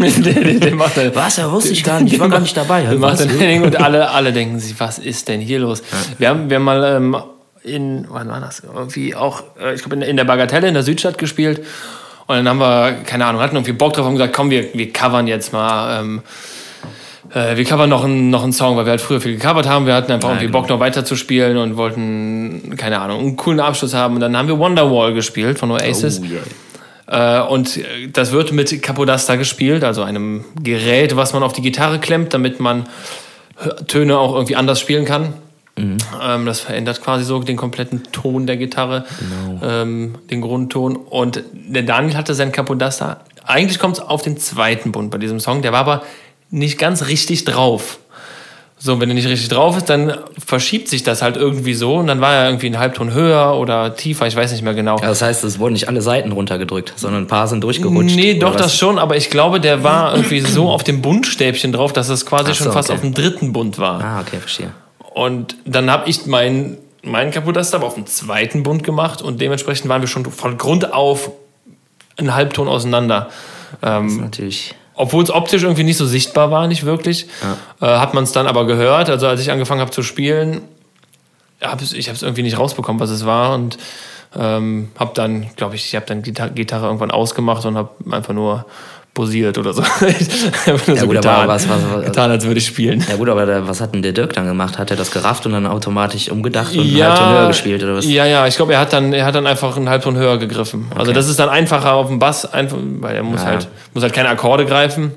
er. 0.96 1.14
Was? 1.16 1.38
Ja, 1.38 1.50
wusste 1.50 1.72
ich 1.72 1.82
gar 1.82 2.00
nicht. 2.00 2.12
Ich 2.12 2.20
war 2.20 2.28
gar 2.28 2.40
nicht 2.40 2.56
dabei. 2.56 2.84
Den 2.84 3.00
macht 3.00 3.18
den 3.18 3.30
Henning 3.30 3.64
und 3.64 3.76
alle, 3.80 4.10
alle 4.10 4.32
denken 4.32 4.60
sich, 4.60 4.78
was 4.78 5.00
ist 5.00 5.26
denn 5.26 5.40
hier 5.40 5.58
los? 5.58 5.82
Wir, 6.18 6.28
haben, 6.28 6.48
wir 6.48 6.56
haben 6.56 6.64
mal 6.64 6.96
ähm, 6.96 7.16
in, 7.62 8.06
wann 8.08 8.28
war 8.28 8.40
das? 8.40 8.60
Irgendwie 8.60 9.14
auch, 9.14 9.42
äh, 9.60 9.74
ich 9.74 9.80
glaube, 9.80 9.96
in, 9.96 10.02
in 10.02 10.16
der 10.16 10.24
Bagatelle 10.24 10.68
in 10.68 10.74
der 10.74 10.82
Südstadt 10.82 11.18
gespielt. 11.18 11.64
Und 12.26 12.36
dann 12.36 12.48
haben 12.48 12.58
wir, 12.58 13.04
keine 13.04 13.26
Ahnung, 13.26 13.40
hatten 13.40 13.56
irgendwie 13.56 13.72
Bock 13.72 13.94
drauf 13.94 14.06
und 14.06 14.14
gesagt, 14.14 14.34
komm, 14.34 14.50
wir, 14.50 14.74
wir 14.74 14.92
covern 14.92 15.26
jetzt 15.26 15.52
mal. 15.52 16.00
Ähm, 16.00 16.22
äh, 17.34 17.56
wir 17.56 17.64
covern 17.64 17.88
noch 17.88 18.04
einen, 18.04 18.30
noch 18.30 18.42
einen 18.42 18.52
Song, 18.52 18.76
weil 18.76 18.84
wir 18.84 18.90
halt 18.90 19.00
früher 19.00 19.20
viel 19.20 19.34
gecovert 19.36 19.66
haben. 19.66 19.86
Wir 19.86 19.94
hatten 19.94 20.12
einfach 20.12 20.28
Ja, 20.28 20.34
irgendwie 20.34 20.46
genau. 20.46 20.60
Bock 20.60 20.68
noch 20.68 20.80
weiter 20.80 21.04
zu 21.04 21.16
spielen 21.16 21.56
und 21.56 21.76
wollten, 21.76 22.76
keine 22.76 23.00
Ahnung, 23.00 23.20
einen 23.20 23.36
coolen 23.36 23.60
Abschluss 23.60 23.94
haben. 23.94 24.14
Und 24.14 24.20
dann 24.20 24.36
haben 24.36 24.48
wir 24.48 24.58
Wonderwall 24.58 25.14
gespielt 25.14 25.58
von 25.58 25.70
Oasis. 25.70 26.20
Oh, 26.20 26.26
yeah. 27.10 27.40
Äh, 27.40 27.48
und 27.48 27.80
das 28.12 28.32
wird 28.32 28.52
mit 28.52 28.82
Capodasta 28.82 29.36
gespielt, 29.36 29.82
also 29.82 30.02
einem 30.02 30.44
Gerät, 30.62 31.16
was 31.16 31.32
man 31.32 31.42
auf 31.42 31.54
die 31.54 31.62
Gitarre 31.62 31.98
klemmt, 31.98 32.34
damit 32.34 32.60
man 32.60 32.86
Töne 33.86 34.18
auch 34.18 34.34
irgendwie 34.34 34.56
anders 34.56 34.80
spielen 34.80 35.04
kann. 35.04 35.32
Ähm, 35.78 36.46
das 36.46 36.60
verändert 36.60 37.02
quasi 37.02 37.24
so 37.24 37.40
den 37.40 37.56
kompletten 37.56 38.04
Ton 38.12 38.46
der 38.46 38.56
Gitarre, 38.56 39.04
ähm, 39.62 40.16
den 40.30 40.40
Grundton. 40.40 40.96
Und 40.96 41.42
der 41.52 41.82
Daniel 41.82 42.16
hatte 42.16 42.34
sein 42.34 42.52
Capodasta. 42.52 43.20
Eigentlich 43.44 43.78
kommt 43.78 43.98
es 43.98 44.02
auf 44.02 44.22
den 44.22 44.36
zweiten 44.36 44.92
Bund 44.92 45.10
bei 45.10 45.18
diesem 45.18 45.40
Song, 45.40 45.62
der 45.62 45.72
war 45.72 45.80
aber 45.80 46.02
nicht 46.50 46.78
ganz 46.78 47.06
richtig 47.06 47.44
drauf. 47.44 47.98
So, 48.80 49.00
wenn 49.00 49.08
er 49.08 49.14
nicht 49.14 49.26
richtig 49.26 49.48
drauf 49.48 49.76
ist, 49.76 49.90
dann 49.90 50.14
verschiebt 50.44 50.88
sich 50.88 51.02
das 51.02 51.20
halt 51.20 51.36
irgendwie 51.36 51.74
so 51.74 51.96
und 51.96 52.06
dann 52.06 52.20
war 52.20 52.32
er 52.32 52.46
irgendwie 52.48 52.66
einen 52.66 52.78
Halbton 52.78 53.12
höher 53.12 53.56
oder 53.56 53.96
tiefer, 53.96 54.28
ich 54.28 54.36
weiß 54.36 54.52
nicht 54.52 54.62
mehr 54.62 54.74
genau. 54.74 54.98
Ja, 55.00 55.08
das 55.08 55.20
heißt, 55.20 55.42
es 55.42 55.58
wurden 55.58 55.72
nicht 55.72 55.88
alle 55.88 56.00
Seiten 56.00 56.30
runtergedrückt, 56.30 56.92
sondern 56.94 57.24
ein 57.24 57.26
paar 57.26 57.48
sind 57.48 57.64
durchgerutscht. 57.64 58.14
Nee, 58.14 58.34
doch, 58.34 58.54
was? 58.54 58.62
das 58.62 58.76
schon, 58.76 59.00
aber 59.00 59.16
ich 59.16 59.30
glaube, 59.30 59.58
der 59.58 59.82
war 59.82 60.14
irgendwie 60.14 60.40
so 60.40 60.68
auf 60.68 60.84
dem 60.84 61.02
Bundstäbchen 61.02 61.72
drauf, 61.72 61.92
dass 61.92 62.08
es 62.08 62.24
quasi 62.24 62.54
so, 62.54 62.64
schon 62.64 62.72
fast 62.72 62.90
okay. 62.90 62.96
auf 62.96 63.00
dem 63.02 63.14
dritten 63.14 63.52
Bund 63.52 63.78
war. 63.78 64.00
Ah, 64.00 64.20
okay, 64.20 64.36
verstehe. 64.38 64.70
Und 65.18 65.56
dann 65.64 65.90
habe 65.90 66.08
ich 66.08 66.26
meinen 66.26 66.78
mein 67.02 67.32
Kaputtaster 67.32 67.78
aber 67.78 67.86
auf 67.86 67.94
dem 67.94 68.06
zweiten 68.06 68.62
Bund 68.62 68.84
gemacht 68.84 69.20
und 69.22 69.40
dementsprechend 69.40 69.88
waren 69.88 70.00
wir 70.00 70.08
schon 70.08 70.24
von 70.30 70.58
Grund 70.58 70.92
auf 70.92 71.30
einen 72.16 72.34
Halbton 72.36 72.68
auseinander. 72.68 73.28
Das 73.80 74.04
ist 74.04 74.12
Ähm, 74.12 74.20
natürlich. 74.20 74.74
obwohl 74.94 75.24
es 75.24 75.30
optisch 75.30 75.62
irgendwie 75.64 75.82
nicht 75.82 75.96
so 75.96 76.06
sichtbar 76.06 76.50
war, 76.52 76.68
nicht 76.68 76.84
wirklich, 76.84 77.26
äh, 77.80 77.84
hat 77.86 78.14
man 78.14 78.24
es 78.24 78.32
dann 78.32 78.46
aber 78.46 78.64
gehört. 78.66 79.10
Also 79.10 79.26
als 79.26 79.40
ich 79.40 79.50
angefangen 79.50 79.80
habe 79.80 79.90
zu 79.90 80.02
spielen, 80.04 80.60
hab 81.60 81.80
ich 81.82 82.08
habe 82.08 82.14
es 82.16 82.22
irgendwie 82.22 82.42
nicht 82.42 82.58
rausbekommen, 82.58 83.00
was 83.00 83.10
es 83.10 83.26
war 83.26 83.54
und 83.54 83.76
ähm, 84.38 84.90
habe 84.98 85.12
dann, 85.14 85.48
glaube 85.56 85.74
ich, 85.74 85.86
ich 85.86 85.96
habe 85.96 86.06
dann 86.06 86.22
die 86.22 86.32
Gitar- 86.32 86.50
Gitarre 86.50 86.86
irgendwann 86.86 87.10
ausgemacht 87.10 87.64
und 87.64 87.76
habe 87.76 87.90
einfach 88.10 88.34
nur 88.34 88.66
posiert 89.18 89.58
oder 89.58 89.72
so. 89.72 89.82
Nur 90.00 90.10
Ja, 90.10 90.76
so 90.76 90.86
gut, 90.86 90.98
aber 90.98 91.06
getan, 91.14 91.48
was- 91.48 91.68
was- 91.68 91.80
was- 91.92 92.04
getan, 92.04 92.30
als 92.30 92.44
würde 92.46 92.58
ich 92.58 92.66
spielen. 92.66 93.04
Ja 93.08 93.16
gut, 93.16 93.28
aber 93.28 93.44
der, 93.46 93.66
was 93.66 93.80
hat 93.80 93.92
denn 93.92 94.02
der 94.02 94.12
Dirk 94.12 94.32
dann 94.34 94.46
gemacht? 94.46 94.78
Hat 94.78 94.90
er 94.92 94.96
das 94.96 95.10
gerafft 95.10 95.44
und 95.46 95.52
dann 95.52 95.66
automatisch 95.66 96.30
umgedacht 96.30 96.76
und 96.76 96.84
Ja, 96.86 97.06
einen 97.08 97.16
Halbton 97.18 97.38
höher 97.40 97.48
gespielt 97.48 97.82
oder 97.82 97.96
was? 97.96 98.06
Ja, 98.06 98.24
ja, 98.26 98.46
ich 98.46 98.54
glaube, 98.54 98.74
er 98.74 98.78
hat 98.80 98.92
dann, 98.92 99.12
er 99.12 99.24
hat 99.26 99.34
dann 99.34 99.46
einfach 99.48 99.76
einen 99.76 99.88
Halbton 99.88 100.16
höher 100.16 100.38
gegriffen. 100.38 100.86
Also 100.90 101.10
Okay. 101.10 101.12
das 101.14 101.28
ist 101.28 101.38
dann 101.40 101.48
einfacher 101.48 101.94
auf 101.94 102.06
dem 102.06 102.20
Bass, 102.20 102.50
einfach, 102.52 102.76
weil 103.00 103.16
er 103.16 103.22
muss 103.24 103.40
Ja. 103.40 103.46
halt, 103.48 103.68
muss 103.92 104.02
halt 104.04 104.12
keine 104.12 104.28
Akkorde 104.28 104.64
greifen, 104.66 105.10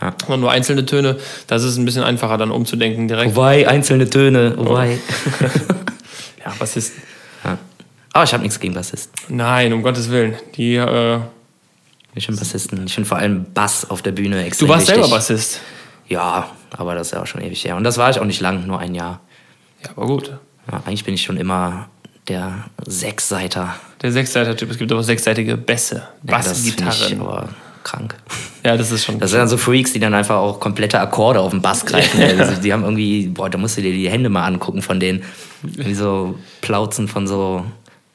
Ja. 0.00 0.12
sondern 0.20 0.40
nur 0.40 0.50
einzelne 0.52 0.86
Töne. 0.86 1.16
Das 1.48 1.64
ist 1.64 1.76
ein 1.78 1.84
bisschen 1.84 2.04
einfacher 2.04 2.38
dann 2.38 2.52
umzudenken 2.52 3.08
direkt. 3.08 3.34
Wobei, 3.34 3.66
einzelne 3.68 4.08
Töne, 4.08 4.54
wobei. 4.56 4.98
Ja, 6.44 6.52
was 6.60 6.76
ist? 6.76 6.92
Ja. 7.44 7.58
Aber 8.12 8.24
ich 8.24 8.32
habe 8.32 8.42
nichts 8.42 8.58
gegen 8.60 8.72
Bassisten. 8.74 9.12
Nein, 9.36 9.72
um 9.72 9.82
Gottes 9.82 10.10
Willen. 10.10 10.34
Die, 10.56 10.76
äh, 10.76 11.18
Ich 12.18 12.26
finde 12.26 12.40
Bassisten, 12.40 12.84
ich 12.86 12.94
finde 12.94 13.08
vor 13.08 13.18
allem 13.18 13.46
Bass 13.54 13.88
auf 13.88 14.02
der 14.02 14.12
Bühne 14.12 14.44
extrem 14.44 14.66
du 14.66 14.74
warst 14.74 14.88
wichtig. 14.88 15.02
selber 15.02 15.16
Bassist. 15.16 15.60
Ja, 16.08 16.48
aber 16.76 16.94
das 16.94 17.08
ist 17.08 17.12
ja 17.12 17.22
auch 17.22 17.26
schon 17.26 17.40
ewig 17.40 17.64
her. 17.64 17.76
Und 17.76 17.84
das 17.84 17.96
war 17.96 18.10
ich 18.10 18.18
auch 18.18 18.24
nicht 18.24 18.40
lang, 18.40 18.66
nur 18.66 18.78
ein 18.78 18.94
Jahr. 18.94 19.20
Ja, 19.84 19.90
aber 19.96 20.06
gut. 20.06 20.36
Ja, 20.70 20.82
eigentlich 20.84 21.04
bin 21.04 21.14
ich 21.14 21.22
schon 21.22 21.36
immer 21.36 21.88
der 22.26 22.64
Sechsseiter. 22.86 23.76
Der 24.02 24.12
Sechsseiter-Typ. 24.12 24.70
Es 24.70 24.78
gibt 24.78 24.90
aber 24.92 25.02
sechsseitige 25.02 25.56
Bässe. 25.56 26.08
Ja, 26.24 26.36
Bassgitarren. 26.38 27.20
aber 27.20 27.48
krank. 27.84 28.16
Ja, 28.64 28.76
das 28.76 28.90
ist 28.90 29.04
schon. 29.04 29.18
Das 29.18 29.30
sind 29.30 29.38
dann 29.38 29.48
so 29.48 29.56
Freaks, 29.56 29.92
die 29.92 30.00
dann 30.00 30.12
einfach 30.12 30.36
auch 30.36 30.60
komplette 30.60 31.00
Akkorde 31.00 31.40
auf 31.40 31.52
den 31.52 31.62
Bass 31.62 31.86
greifen. 31.86 32.20
Also, 32.38 32.60
die 32.60 32.72
haben 32.72 32.82
irgendwie, 32.84 33.28
boah, 33.28 33.48
da 33.48 33.58
musst 33.58 33.78
du 33.78 33.82
dir 33.82 33.92
die 33.92 34.10
Hände 34.10 34.28
mal 34.28 34.44
angucken 34.44 34.82
von 34.82 34.98
denen. 35.00 35.22
Wie 35.62 35.94
so 35.94 36.38
Plauzen 36.60 37.08
von 37.08 37.26
so 37.26 37.64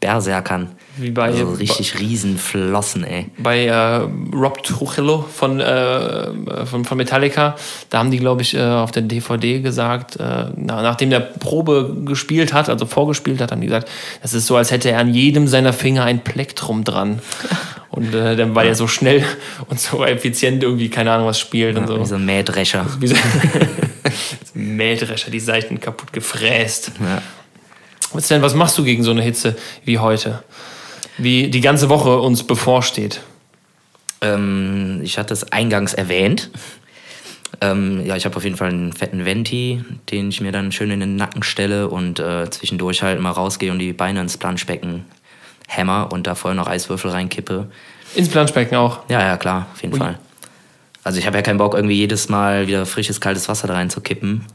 Berserkern. 0.06 0.70
Wie 0.98 1.10
bei- 1.12 1.24
also 1.26 1.54
richtig 1.54 2.00
riesen 2.00 2.38
Flossen, 2.38 3.04
ey. 3.04 3.26
bei 3.38 3.66
äh, 3.66 3.74
Rob 4.36 4.62
Trujillo 4.64 5.24
von, 5.34 5.60
äh, 5.60 6.28
von, 6.66 6.86
von 6.86 6.98
Metallica, 6.98 7.56
da 7.90 8.00
haben 8.00 8.12
die, 8.12 8.20
glaube 8.20 8.42
ich, 8.44 8.54
äh, 8.54 8.62
auf 8.62 8.92
der 8.92 9.02
DVD 9.04 9.60
gesagt, 9.62 10.18
äh, 10.18 10.46
na, 10.56 10.82
nachdem 10.84 11.10
der 11.10 11.20
Probe 11.22 11.96
gespielt 12.06 12.54
hat, 12.54 12.70
also 12.70 12.86
vorgespielt 12.86 13.42
hat, 13.42 13.52
haben 13.52 13.62
die 13.62 13.68
gesagt, 13.68 13.90
das 14.22 14.34
ist 14.34 14.46
so, 14.46 14.56
als 14.56 14.72
hätte 14.72 14.92
er 14.92 15.00
an 15.00 15.14
jedem 15.14 15.48
seiner 15.48 15.74
Finger 15.74 16.04
ein 16.04 16.24
Plektrum 16.24 16.84
dran. 16.84 17.20
Und 17.90 18.12
äh, 18.16 18.36
dann 18.36 18.56
war 18.56 18.64
er 18.64 18.74
so 18.74 18.88
schnell 18.88 19.24
und 19.68 19.80
so 19.80 20.04
effizient 20.04 20.64
irgendwie, 20.64 20.90
keine 20.90 21.12
Ahnung, 21.12 21.28
was 21.28 21.40
spielt 21.40 21.78
und 21.78 21.84
Wie 21.84 21.88
so. 21.90 22.04
so 22.06 22.16
ein 22.16 22.26
Mähdrescher. 22.26 22.88
Wie 23.00 23.06
so 23.06 23.16
Mähdrescher, 24.56 25.30
die 25.32 25.40
Seiten 25.40 25.80
kaputt 25.80 26.12
gefräst. 26.14 26.92
Ja. 27.00 27.22
Was 28.14 28.28
denn, 28.28 28.42
was 28.42 28.54
machst 28.54 28.78
du 28.78 28.84
gegen 28.84 29.04
so 29.04 29.12
eine 29.12 29.22
Hitze 29.22 29.56
wie 29.86 30.00
heute? 30.00 30.44
Wie 31.18 31.50
die 31.50 31.62
ganze 31.62 31.90
Woche 31.90 32.20
uns 32.20 32.44
bevorsteht? 32.44 33.22
Ähm, 34.22 35.02
ich 35.04 35.18
hatte 35.18 35.34
es 35.34 35.52
eingangs 35.52 35.94
erwähnt. 35.94 36.50
Ähm, 37.62 38.06
ja, 38.06 38.16
ich 38.16 38.26
habe 38.26 38.36
auf 38.36 38.44
jeden 38.44 38.58
Fall 38.58 38.70
einen 38.70 38.94
fetten 38.94 39.26
Venti, 39.26 39.84
den 40.12 40.30
ich 40.30 40.42
mir 40.42 40.52
dann 40.52 40.72
schön 40.72 40.92
in 40.92 41.00
den 41.00 41.16
Nacken 41.16 41.44
stelle 41.44 41.88
und 41.88 42.20
äh, 42.20 42.50
zwischendurch 42.50 43.04
halt 43.04 43.20
mal 43.20 43.32
rausgehe 43.32 43.72
und 43.72 43.80
die 43.80 43.94
Beine 43.94 44.22
ins 44.22 44.38
Planschbecken 44.38 45.06
hämmer 45.68 46.10
und 46.12 46.28
da 46.28 46.36
vorher 46.36 46.56
noch 46.56 46.68
Eiswürfel 46.68 47.12
reinkippe. 47.12 47.68
Ins 48.16 48.30
Planschbecken 48.30 48.78
auch. 48.78 49.00
Ja, 49.10 49.22
ja, 49.22 49.38
klar, 49.38 49.68
auf 49.74 49.82
jeden 49.82 49.94
Ui. 49.94 50.00
Fall. 50.00 50.20
Also 51.04 51.20
ich 51.20 51.26
habe 51.26 51.38
ja 51.38 51.42
keinen 51.42 51.58
Bock, 51.58 51.74
irgendwie 51.74 51.96
jedes 51.96 52.30
Mal 52.30 52.68
wieder 52.68 52.86
frisches, 52.86 53.20
kaltes 53.20 53.50
Wasser 53.50 53.68
da 53.68 53.74
reinzukippen. 53.74 54.46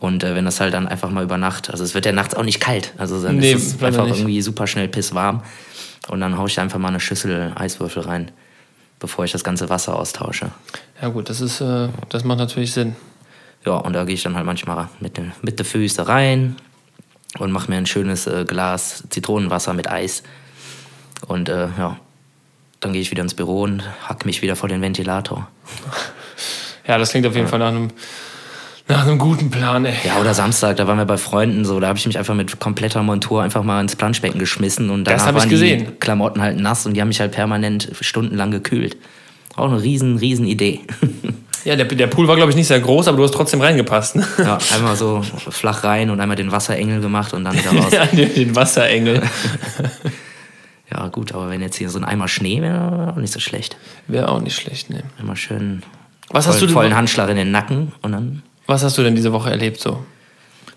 Und 0.00 0.24
äh, 0.24 0.34
wenn 0.34 0.44
das 0.44 0.60
halt 0.60 0.74
dann 0.74 0.88
einfach 0.88 1.10
mal 1.10 1.22
über 1.22 1.38
Nacht, 1.38 1.70
also 1.70 1.84
es 1.84 1.94
wird 1.94 2.04
ja 2.06 2.12
nachts 2.12 2.34
auch 2.34 2.42
nicht 2.42 2.60
kalt, 2.60 2.92
also 2.98 3.22
dann 3.22 3.36
Nee, 3.36 3.52
ist 3.52 3.76
es 3.76 3.82
einfach 3.82 4.04
nicht. 4.06 4.18
irgendwie 4.18 4.42
super 4.42 4.66
schnell 4.66 4.88
pisswarm. 4.88 5.42
Und 6.08 6.20
dann 6.20 6.36
haue 6.36 6.48
ich 6.48 6.58
einfach 6.60 6.78
mal 6.78 6.88
eine 6.88 7.00
Schüssel 7.00 7.52
Eiswürfel 7.54 8.02
rein, 8.02 8.30
bevor 8.98 9.24
ich 9.24 9.32
das 9.32 9.44
ganze 9.44 9.68
Wasser 9.70 9.96
austausche. 9.98 10.50
Ja 11.00 11.08
gut, 11.08 11.30
das 11.30 11.40
ist, 11.40 11.60
äh, 11.60 11.88
das 12.08 12.24
macht 12.24 12.38
natürlich 12.38 12.72
Sinn. 12.72 12.96
Ja, 13.64 13.76
und 13.76 13.92
da 13.94 14.04
gehe 14.04 14.14
ich 14.14 14.22
dann 14.22 14.34
halt 14.36 14.44
manchmal 14.44 14.88
mit 15.00 15.16
den, 15.16 15.32
mit 15.42 15.58
den 15.58 15.64
Füßen 15.64 16.04
rein 16.04 16.56
und 17.38 17.52
mache 17.52 17.70
mir 17.70 17.78
ein 17.78 17.86
schönes 17.86 18.26
äh, 18.26 18.44
Glas 18.46 19.04
Zitronenwasser 19.10 19.72
mit 19.72 19.88
Eis. 19.90 20.22
Und 21.26 21.48
äh, 21.48 21.68
ja, 21.78 21.96
dann 22.80 22.92
gehe 22.92 23.00
ich 23.00 23.10
wieder 23.10 23.22
ins 23.22 23.32
Büro 23.34 23.62
und 23.62 23.82
hack 24.06 24.26
mich 24.26 24.42
wieder 24.42 24.56
vor 24.56 24.68
den 24.68 24.82
Ventilator. 24.82 25.48
Ja, 26.86 26.98
das 26.98 27.12
klingt 27.12 27.26
auf 27.26 27.34
jeden 27.34 27.48
Fall 27.48 27.60
nach 27.60 27.68
einem, 27.68 27.88
nach 28.88 29.06
einem 29.06 29.18
guten 29.18 29.50
Plan, 29.50 29.84
ey. 29.86 29.94
Ja, 30.04 30.20
oder 30.20 30.34
Samstag, 30.34 30.76
da 30.76 30.86
waren 30.86 30.98
wir 30.98 31.06
bei 31.06 31.16
Freunden 31.16 31.64
so, 31.64 31.80
da 31.80 31.88
habe 31.88 31.98
ich 31.98 32.06
mich 32.06 32.18
einfach 32.18 32.34
mit 32.34 32.60
kompletter 32.60 33.02
Montur 33.02 33.42
einfach 33.42 33.62
mal 33.62 33.80
ins 33.80 33.96
Planschbecken 33.96 34.38
geschmissen 34.38 34.90
und 34.90 35.04
danach 35.04 35.32
waren 35.34 35.48
gesehen. 35.48 35.86
die 35.86 35.92
Klamotten 35.92 36.40
halt 36.42 36.58
nass 36.58 36.84
und 36.86 36.94
die 36.94 37.00
haben 37.00 37.08
mich 37.08 37.20
halt 37.20 37.32
permanent 37.32 37.90
stundenlang 38.00 38.50
gekühlt. 38.50 38.96
Auch 39.56 39.70
eine 39.70 39.82
riesen, 39.82 40.16
riesen 40.18 40.46
Idee. 40.46 40.80
Ja, 41.64 41.76
der, 41.76 41.86
der 41.86 42.08
Pool 42.08 42.28
war, 42.28 42.36
glaube 42.36 42.50
ich, 42.50 42.56
nicht 42.56 42.66
sehr 42.66 42.78
groß, 42.80 43.08
aber 43.08 43.16
du 43.16 43.22
hast 43.22 43.32
trotzdem 43.32 43.62
reingepasst. 43.62 44.16
Ne? 44.16 44.26
ja, 44.36 44.58
einmal 44.74 44.96
so 44.96 45.22
flach 45.48 45.82
rein 45.82 46.10
und 46.10 46.20
einmal 46.20 46.36
den 46.36 46.52
Wasserengel 46.52 47.00
gemacht 47.00 47.32
und 47.32 47.42
dann 47.44 47.54
wieder 47.54 47.70
raus. 47.70 47.90
Ja, 47.90 48.04
den, 48.04 48.54
Wasserengel. 48.54 49.22
Ja, 50.92 51.08
gut, 51.08 51.32
aber 51.32 51.48
wenn 51.48 51.62
jetzt 51.62 51.76
hier 51.76 51.88
so 51.88 51.98
ein 51.98 52.04
Eimer 52.04 52.28
Schnee 52.28 52.60
wäre, 52.60 53.12
auch 53.12 53.16
nicht 53.16 53.32
so 53.32 53.40
schlecht. 53.40 53.78
Wäre 54.06 54.28
auch 54.28 54.42
nicht 54.42 54.54
schlecht, 54.54 54.90
ne? 54.90 55.04
Immer 55.18 55.36
schön 55.36 55.82
Was 56.28 56.44
voll, 56.44 56.52
hast 56.52 56.60
du 56.60 56.66
denn- 56.66 56.74
vollen 56.74 56.94
Handschlag 56.94 57.30
in 57.30 57.36
den 57.36 57.50
Nacken 57.50 57.92
und 58.02 58.12
dann. 58.12 58.42
Was 58.66 58.82
hast 58.82 58.96
du 58.96 59.02
denn 59.02 59.14
diese 59.14 59.32
Woche 59.32 59.50
erlebt 59.50 59.80
so? 59.80 60.04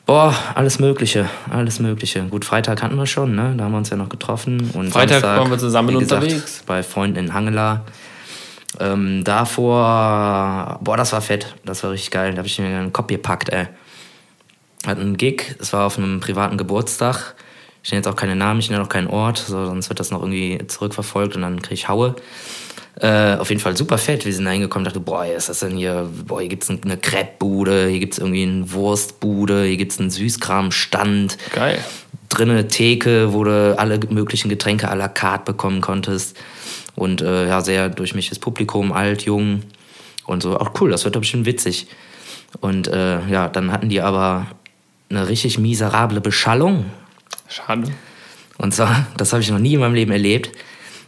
Boah, 0.05 0.33
alles 0.55 0.79
Mögliche, 0.79 1.29
alles 1.49 1.79
Mögliche. 1.79 2.23
Gut, 2.23 2.45
Freitag 2.45 2.81
hatten 2.81 2.95
wir 2.95 3.05
schon, 3.05 3.35
ne? 3.35 3.53
Da 3.57 3.65
haben 3.65 3.71
wir 3.71 3.77
uns 3.77 3.89
ja 3.89 3.97
noch 3.97 4.09
getroffen. 4.09 4.71
Und 4.73 4.91
Freitag 4.91 5.21
Samstag, 5.21 5.39
waren 5.39 5.51
wir 5.51 5.57
zusammen 5.57 5.99
gesagt, 5.99 6.23
unterwegs. 6.23 6.63
Bei 6.65 6.81
Freunden 6.81 7.17
in 7.17 7.33
Hangela. 7.33 7.83
Ähm, 8.79 9.23
davor, 9.23 10.79
boah, 10.81 10.97
das 10.97 11.11
war 11.11 11.21
fett. 11.21 11.55
Das 11.65 11.83
war 11.83 11.91
richtig 11.91 12.11
geil. 12.11 12.31
Da 12.31 12.37
habe 12.37 12.47
ich 12.47 12.57
mir 12.57 12.67
einen 12.67 12.93
Kopf 12.93 13.07
gepackt, 13.07 13.49
ey. 13.49 13.67
Hat 14.85 14.99
einen 14.99 15.17
Gig, 15.17 15.55
es 15.59 15.73
war 15.73 15.85
auf 15.85 15.97
einem 15.97 16.21
privaten 16.21 16.57
Geburtstag. 16.57 17.35
Ich 17.83 17.91
nenne 17.91 17.99
jetzt 17.99 18.07
auch 18.07 18.15
keine 18.15 18.35
Namen, 18.35 18.59
ich 18.59 18.69
nenne 18.69 18.83
auch 18.83 18.89
keinen 18.89 19.07
Ort, 19.07 19.37
so, 19.37 19.65
sonst 19.65 19.89
wird 19.89 19.99
das 19.99 20.11
noch 20.11 20.21
irgendwie 20.21 20.59
zurückverfolgt 20.67 21.35
und 21.35 21.41
dann 21.41 21.61
kriege 21.61 21.75
ich 21.75 21.87
Haue. 21.87 22.15
Äh, 22.99 23.35
auf 23.35 23.49
jeden 23.49 23.61
Fall 23.61 23.77
super 23.77 23.99
fett. 23.99 24.25
Wir 24.25 24.33
sind 24.33 24.45
da 24.45 24.51
hingekommen 24.51 24.87
und 24.87 24.93
dachten, 24.93 25.05
boah, 25.05 25.23
ist 25.25 25.49
das 25.49 25.59
denn 25.59 25.77
hier? 25.77 26.09
Boah, 26.25 26.39
hier 26.39 26.49
gibt's 26.49 26.69
eine 26.69 26.97
Crepe-Bude, 26.97 27.87
hier 27.89 27.99
gibt's 27.99 28.17
irgendwie 28.17 28.43
eine 28.43 28.71
Wurstbude, 28.71 29.65
hier 29.65 29.77
gibt's 29.77 29.99
einen 29.99 30.09
Süßkramstand. 30.09 31.37
Geil. 31.53 31.83
Drinne 32.29 32.67
Theke, 32.67 33.33
wo 33.33 33.43
du 33.43 33.77
alle 33.77 33.99
möglichen 34.09 34.49
Getränke 34.49 34.89
à 34.89 34.95
la 34.95 35.07
carte 35.07 35.51
bekommen 35.51 35.81
konntest. 35.81 36.35
Und 36.95 37.21
äh, 37.21 37.47
ja, 37.47 37.61
sehr 37.61 37.89
durchmischtes 37.89 38.39
Publikum, 38.39 38.91
alt, 38.91 39.21
jung. 39.23 39.61
Und 40.25 40.41
so, 40.41 40.59
auch 40.59 40.71
cool, 40.81 40.89
das 40.89 41.05
wird 41.05 41.15
doch 41.15 41.21
bestimmt 41.21 41.45
witzig. 41.45 41.87
Und 42.61 42.87
äh, 42.87 43.25
ja, 43.27 43.47
dann 43.47 43.71
hatten 43.71 43.89
die 43.89 44.01
aber 44.01 44.47
eine 45.09 45.27
richtig 45.27 45.59
miserable 45.59 46.19
Beschallung. 46.19 46.85
Schade. 47.47 47.91
Und 48.57 48.73
zwar, 48.73 49.05
das 49.17 49.33
habe 49.33 49.43
ich 49.43 49.51
noch 49.51 49.59
nie 49.59 49.75
in 49.75 49.79
meinem 49.79 49.93
Leben 49.93 50.11
erlebt. 50.11 50.49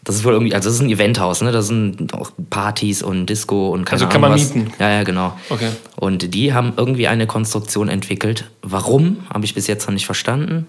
Das 0.04 0.16
ist 0.16 0.24
wohl 0.24 0.34
irgendwie, 0.34 0.56
also 0.56 0.70
das 0.70 0.76
ist 0.76 0.82
ein 0.82 0.90
Eventhaus, 0.90 1.42
ne? 1.42 1.52
Da 1.52 1.62
sind 1.62 2.14
auch 2.14 2.32
Partys 2.50 3.04
und 3.04 3.26
Disco 3.28 3.70
und 3.70 3.86
keine 3.86 4.02
Also 4.02 4.06
kann 4.06 4.24
Ahnung 4.24 4.38
man 4.38 4.40
was. 4.40 4.56
mieten? 4.56 4.74
Ja, 4.80 4.90
ja, 4.90 5.04
genau. 5.04 5.38
Okay. 5.50 5.70
Und 5.98 6.34
die 6.34 6.54
haben 6.54 6.74
irgendwie 6.78 7.08
eine 7.08 7.28
Konstruktion 7.28 7.90
entwickelt. 7.90 8.50
Warum, 8.62 9.18
habe 9.34 9.46
ich 9.46 9.54
bis 9.54 9.68
jetzt 9.68 9.86
noch 9.88 9.94
nicht 9.94 10.06
verstanden. 10.06 10.68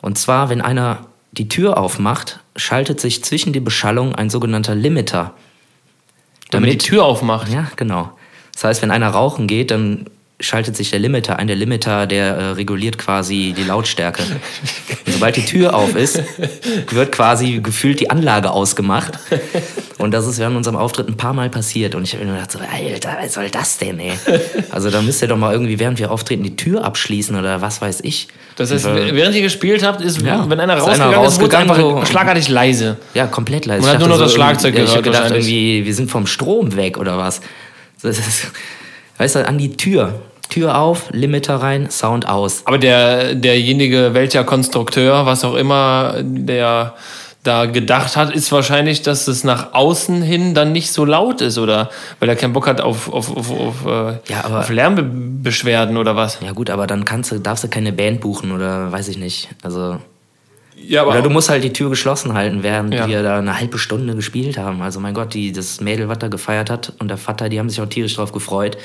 Und 0.00 0.16
zwar, 0.18 0.48
wenn 0.48 0.60
einer 0.60 1.06
die 1.32 1.48
Tür 1.48 1.78
aufmacht, 1.78 2.40
schaltet 2.56 3.00
sich 3.00 3.24
zwischen 3.24 3.52
die 3.52 3.60
Beschallung 3.60 4.14
ein 4.14 4.30
sogenannter 4.30 4.74
Limiter. 4.74 5.34
Damit 6.50 6.72
die 6.72 6.78
Tür 6.78 7.04
aufmacht. 7.04 7.48
Ja, 7.52 7.68
genau. 7.76 8.12
Das 8.52 8.64
heißt, 8.64 8.82
wenn 8.82 8.90
einer 8.90 9.08
rauchen 9.08 9.46
geht, 9.46 9.70
dann 9.70 10.06
schaltet 10.42 10.76
sich 10.76 10.90
der 10.90 10.98
Limiter 10.98 11.38
ein. 11.38 11.46
Der 11.46 11.56
Limiter, 11.56 12.06
der 12.06 12.26
äh, 12.36 12.44
reguliert 12.50 12.98
quasi 12.98 13.54
die 13.56 13.64
Lautstärke. 13.64 14.22
Und 15.06 15.12
sobald 15.14 15.36
die 15.36 15.44
Tür 15.44 15.74
auf 15.74 15.94
ist, 15.96 16.20
wird 16.90 17.12
quasi 17.12 17.60
gefühlt 17.62 18.00
die 18.00 18.10
Anlage 18.10 18.50
ausgemacht. 18.50 19.18
Und 19.98 20.12
das 20.12 20.26
ist 20.26 20.38
während 20.38 20.56
unserem 20.56 20.76
Auftritt 20.76 21.08
ein 21.08 21.16
paar 21.16 21.32
Mal 21.32 21.48
passiert. 21.48 21.94
Und 21.94 22.02
ich 22.02 22.12
habe 22.14 22.24
mir 22.24 22.32
gedacht, 22.32 22.50
so, 22.52 22.58
Alter, 22.58 23.16
was 23.22 23.34
soll 23.34 23.48
das 23.50 23.78
denn, 23.78 24.00
ey? 24.00 24.12
Also 24.70 24.90
da 24.90 25.00
müsst 25.00 25.22
ihr 25.22 25.28
doch 25.28 25.36
mal 25.38 25.52
irgendwie, 25.52 25.78
während 25.78 25.98
wir 25.98 26.10
auftreten, 26.10 26.42
die 26.42 26.56
Tür 26.56 26.84
abschließen 26.84 27.36
oder 27.38 27.60
was 27.60 27.80
weiß 27.80 28.00
ich. 28.02 28.28
Das 28.56 28.70
heißt, 28.70 28.86
Und, 28.86 28.96
äh, 28.98 29.14
während 29.14 29.34
ihr 29.36 29.42
gespielt 29.42 29.82
habt, 29.84 30.00
ist, 30.02 30.20
Ja. 30.20 30.44
wenn 30.50 30.58
einer 30.60 30.74
rausgegangen 30.76 31.14
einer 31.14 31.26
ist, 31.26 31.40
wurde 31.40 31.54
rausgegangen, 31.56 31.70
einfach 31.70 32.06
so- 32.06 32.12
schlagartig 32.12 32.48
leise. 32.48 32.96
Ja, 33.14 33.26
komplett 33.26 33.64
leise. 33.66 33.82
Man 33.82 33.92
hat 33.92 33.98
nur 34.00 34.08
noch 34.08 34.18
das 34.18 34.34
Schlagzeug 34.34 34.74
irgendwie- 34.74 34.80
ja, 34.80 34.84
Ich 34.90 34.96
habe 34.96 35.02
gehört 35.02 35.24
gedacht, 35.28 35.38
irgendwie, 35.40 35.86
wir 35.86 35.94
sind 35.94 36.10
vom 36.10 36.26
Strom 36.26 36.74
weg 36.76 36.98
oder 36.98 37.16
was. 37.16 37.40
Das 38.02 38.18
ist, 38.18 38.48
weißt 39.18 39.36
du, 39.36 39.46
an 39.46 39.56
die 39.58 39.76
Tür. 39.76 40.20
Tür 40.52 40.76
auf, 40.78 41.08
Limiter 41.12 41.56
rein, 41.56 41.88
Sound 41.90 42.28
aus. 42.28 42.62
Aber 42.66 42.76
der, 42.78 43.34
derjenige, 43.34 44.10
welcher 44.12 44.44
Konstrukteur, 44.44 45.24
was 45.24 45.44
auch 45.44 45.54
immer, 45.54 46.16
der 46.22 46.94
da 47.42 47.64
gedacht 47.66 48.16
hat, 48.16 48.32
ist 48.34 48.52
wahrscheinlich, 48.52 49.02
dass 49.02 49.26
es 49.26 49.42
nach 49.44 49.72
außen 49.72 50.22
hin 50.22 50.54
dann 50.54 50.70
nicht 50.72 50.92
so 50.92 51.04
laut 51.04 51.40
ist, 51.40 51.58
oder? 51.58 51.90
Weil 52.20 52.28
er 52.28 52.36
keinen 52.36 52.52
Bock 52.52 52.66
hat 52.68 52.80
auf, 52.80 53.12
auf, 53.12 53.34
auf, 53.36 53.50
auf, 53.50 53.86
äh, 53.86 54.18
Ja, 54.30 54.44
aber- 54.44 54.60
auf 54.60 54.68
Lärmbeschwerden 54.70 55.96
oder 55.96 56.14
was? 56.16 56.38
Ja 56.44 56.52
gut, 56.52 56.70
aber 56.70 56.86
dann 56.86 57.04
kannst 57.04 57.32
du, 57.32 57.40
darfst 57.40 57.64
du 57.64 57.68
keine 57.68 57.92
Band 57.92 58.20
buchen 58.20 58.52
oder 58.52 58.92
weiß 58.92 59.08
ich 59.08 59.18
nicht. 59.18 59.48
Also, 59.62 59.96
Ja, 60.76 61.04
oder 61.04 61.22
du 61.22 61.30
musst 61.30 61.48
halt 61.50 61.64
die 61.64 61.72
Tür 61.72 61.90
geschlossen 61.90 62.34
halten, 62.34 62.62
während 62.62 62.94
Ja. 62.94 63.08
wir 63.08 63.22
da 63.22 63.38
eine 63.38 63.58
halbe 63.58 63.78
Stunde 63.78 64.14
gespielt 64.14 64.56
haben. 64.58 64.80
Also 64.82 65.00
mein 65.00 65.14
Gott, 65.14 65.34
die, 65.34 65.50
das 65.52 65.80
Mädel, 65.80 66.08
was 66.08 66.18
da 66.18 66.28
gefeiert 66.28 66.70
hat 66.70 66.92
und 67.00 67.08
der 67.08 67.16
Vater, 67.18 67.48
die 67.48 67.58
haben 67.58 67.68
sich 67.70 67.80
auch 67.80 67.86
tierisch 67.88 68.14
drauf 68.16 68.30
gefreut 68.32 68.76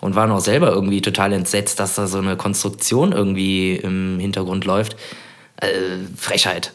und 0.00 0.14
waren 0.14 0.30
auch 0.30 0.40
selber 0.40 0.70
irgendwie 0.70 1.00
total 1.00 1.32
entsetzt, 1.32 1.80
dass 1.80 1.94
da 1.94 2.06
so 2.06 2.18
eine 2.18 2.36
Konstruktion 2.36 3.12
irgendwie 3.12 3.76
im 3.76 4.18
Hintergrund 4.18 4.64
läuft. 4.64 4.96
Äh, 5.56 5.68
Frechheit. 6.16 6.72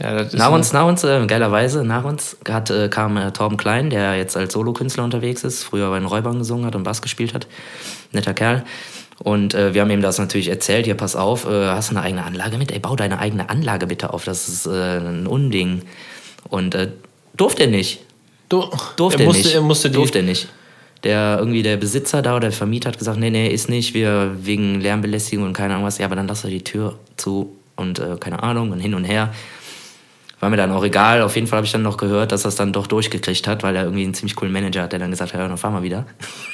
ja, 0.00 0.26
Nach 0.32 0.50
uns, 0.50 0.72
nach 0.72 0.86
uns, 0.86 1.04
äh, 1.04 1.26
geilerweise, 1.26 1.84
nach 1.84 2.04
uns 2.04 2.36
hat, 2.48 2.70
äh, 2.70 2.88
kam 2.88 3.16
äh, 3.16 3.32
Torben 3.32 3.56
Klein, 3.56 3.90
der 3.90 4.16
jetzt 4.16 4.36
als 4.36 4.52
Solokünstler 4.52 5.04
unterwegs 5.04 5.44
ist, 5.44 5.62
früher 5.62 5.90
bei 5.90 5.98
den 5.98 6.06
Räubern 6.06 6.38
gesungen 6.38 6.66
hat 6.66 6.74
und 6.74 6.82
Bass 6.82 7.02
gespielt 7.02 7.34
hat. 7.34 7.46
Netter 8.12 8.34
Kerl. 8.34 8.64
Und 9.22 9.54
äh, 9.54 9.72
wir 9.72 9.82
haben 9.82 9.90
ihm 9.90 10.02
das 10.02 10.18
natürlich 10.18 10.48
erzählt, 10.48 10.86
hier 10.86 10.96
pass 10.96 11.14
auf, 11.14 11.46
äh, 11.46 11.66
hast 11.66 11.90
du 11.90 11.96
eine 11.96 12.04
eigene 12.04 12.24
Anlage 12.24 12.58
mit? 12.58 12.72
Ey, 12.72 12.80
bau 12.80 12.96
deine 12.96 13.18
eigene 13.20 13.48
Anlage 13.48 13.86
bitte 13.86 14.12
auf, 14.12 14.24
das 14.24 14.48
ist 14.48 14.66
äh, 14.66 14.98
ein 14.98 15.26
Unding. 15.26 15.82
Und 16.48 16.74
äh, 16.74 16.88
durfte 17.36 17.64
er 17.64 17.70
nicht. 17.70 18.00
Du, 18.48 18.68
Durfte 18.96 19.20
er 19.20 19.24
er 19.24 19.26
musste, 19.26 19.42
nicht. 19.44 19.54
Er 19.54 19.60
musste 19.62 19.90
die, 19.90 19.94
durfte 19.94 20.18
er 20.18 20.24
nicht. 20.24 20.48
Der 21.04 21.36
irgendwie 21.38 21.62
der 21.62 21.76
Besitzer 21.76 22.22
da 22.22 22.36
oder 22.36 22.48
der 22.48 22.52
Vermieter 22.52 22.88
hat 22.88 22.98
gesagt, 22.98 23.18
nee, 23.18 23.30
nee, 23.30 23.48
ist 23.48 23.68
nicht, 23.68 23.92
wir 23.92 24.36
wegen 24.40 24.80
Lärmbelästigung 24.80 25.44
und 25.44 25.52
keine 25.52 25.74
Ahnung 25.74 25.86
was. 25.86 25.98
Ja, 25.98 26.06
aber 26.06 26.16
dann 26.16 26.28
lass 26.28 26.42
doch 26.42 26.48
die 26.48 26.62
Tür 26.62 26.96
zu 27.16 27.56
und 27.76 27.98
äh, 27.98 28.16
keine 28.20 28.42
Ahnung 28.42 28.70
und 28.70 28.80
hin 28.80 28.94
und 28.94 29.04
her. 29.04 29.32
War 30.42 30.50
mir 30.50 30.56
dann 30.56 30.72
auch 30.72 30.82
egal. 30.82 31.22
Auf 31.22 31.36
jeden 31.36 31.46
Fall 31.46 31.58
habe 31.58 31.66
ich 31.66 31.72
dann 31.72 31.82
noch 31.82 31.96
gehört, 31.96 32.32
dass 32.32 32.44
er 32.44 32.48
es 32.48 32.56
dann 32.56 32.72
doch 32.72 32.88
durchgekriegt 32.88 33.46
hat, 33.46 33.62
weil 33.62 33.76
er 33.76 33.84
irgendwie 33.84 34.02
einen 34.02 34.14
ziemlich 34.14 34.34
coolen 34.34 34.52
Manager 34.52 34.82
hat, 34.82 34.92
der 34.92 34.98
dann 34.98 35.12
gesagt 35.12 35.32
hat, 35.32 35.40
ja, 35.40 35.46
dann 35.46 35.56
fahren 35.56 35.74
wir 35.74 35.84
wieder. 35.84 36.04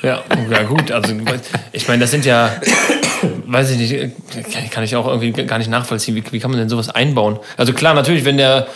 Ja, 0.02 0.22
ja 0.50 0.62
gut. 0.64 0.92
Also 0.92 1.14
ich 1.72 1.88
meine, 1.88 2.00
das 2.00 2.10
sind 2.10 2.26
ja, 2.26 2.50
weiß 3.46 3.70
ich 3.70 3.78
nicht, 3.78 4.52
kann, 4.52 4.70
kann 4.70 4.84
ich 4.84 4.94
auch 4.94 5.06
irgendwie 5.06 5.32
gar 5.44 5.56
nicht 5.56 5.70
nachvollziehen. 5.70 6.14
Wie, 6.16 6.24
wie 6.32 6.38
kann 6.38 6.50
man 6.50 6.60
denn 6.60 6.68
sowas 6.68 6.90
einbauen? 6.90 7.38
Also 7.56 7.72
klar, 7.72 7.94
natürlich, 7.94 8.26
wenn 8.26 8.36
der 8.36 8.66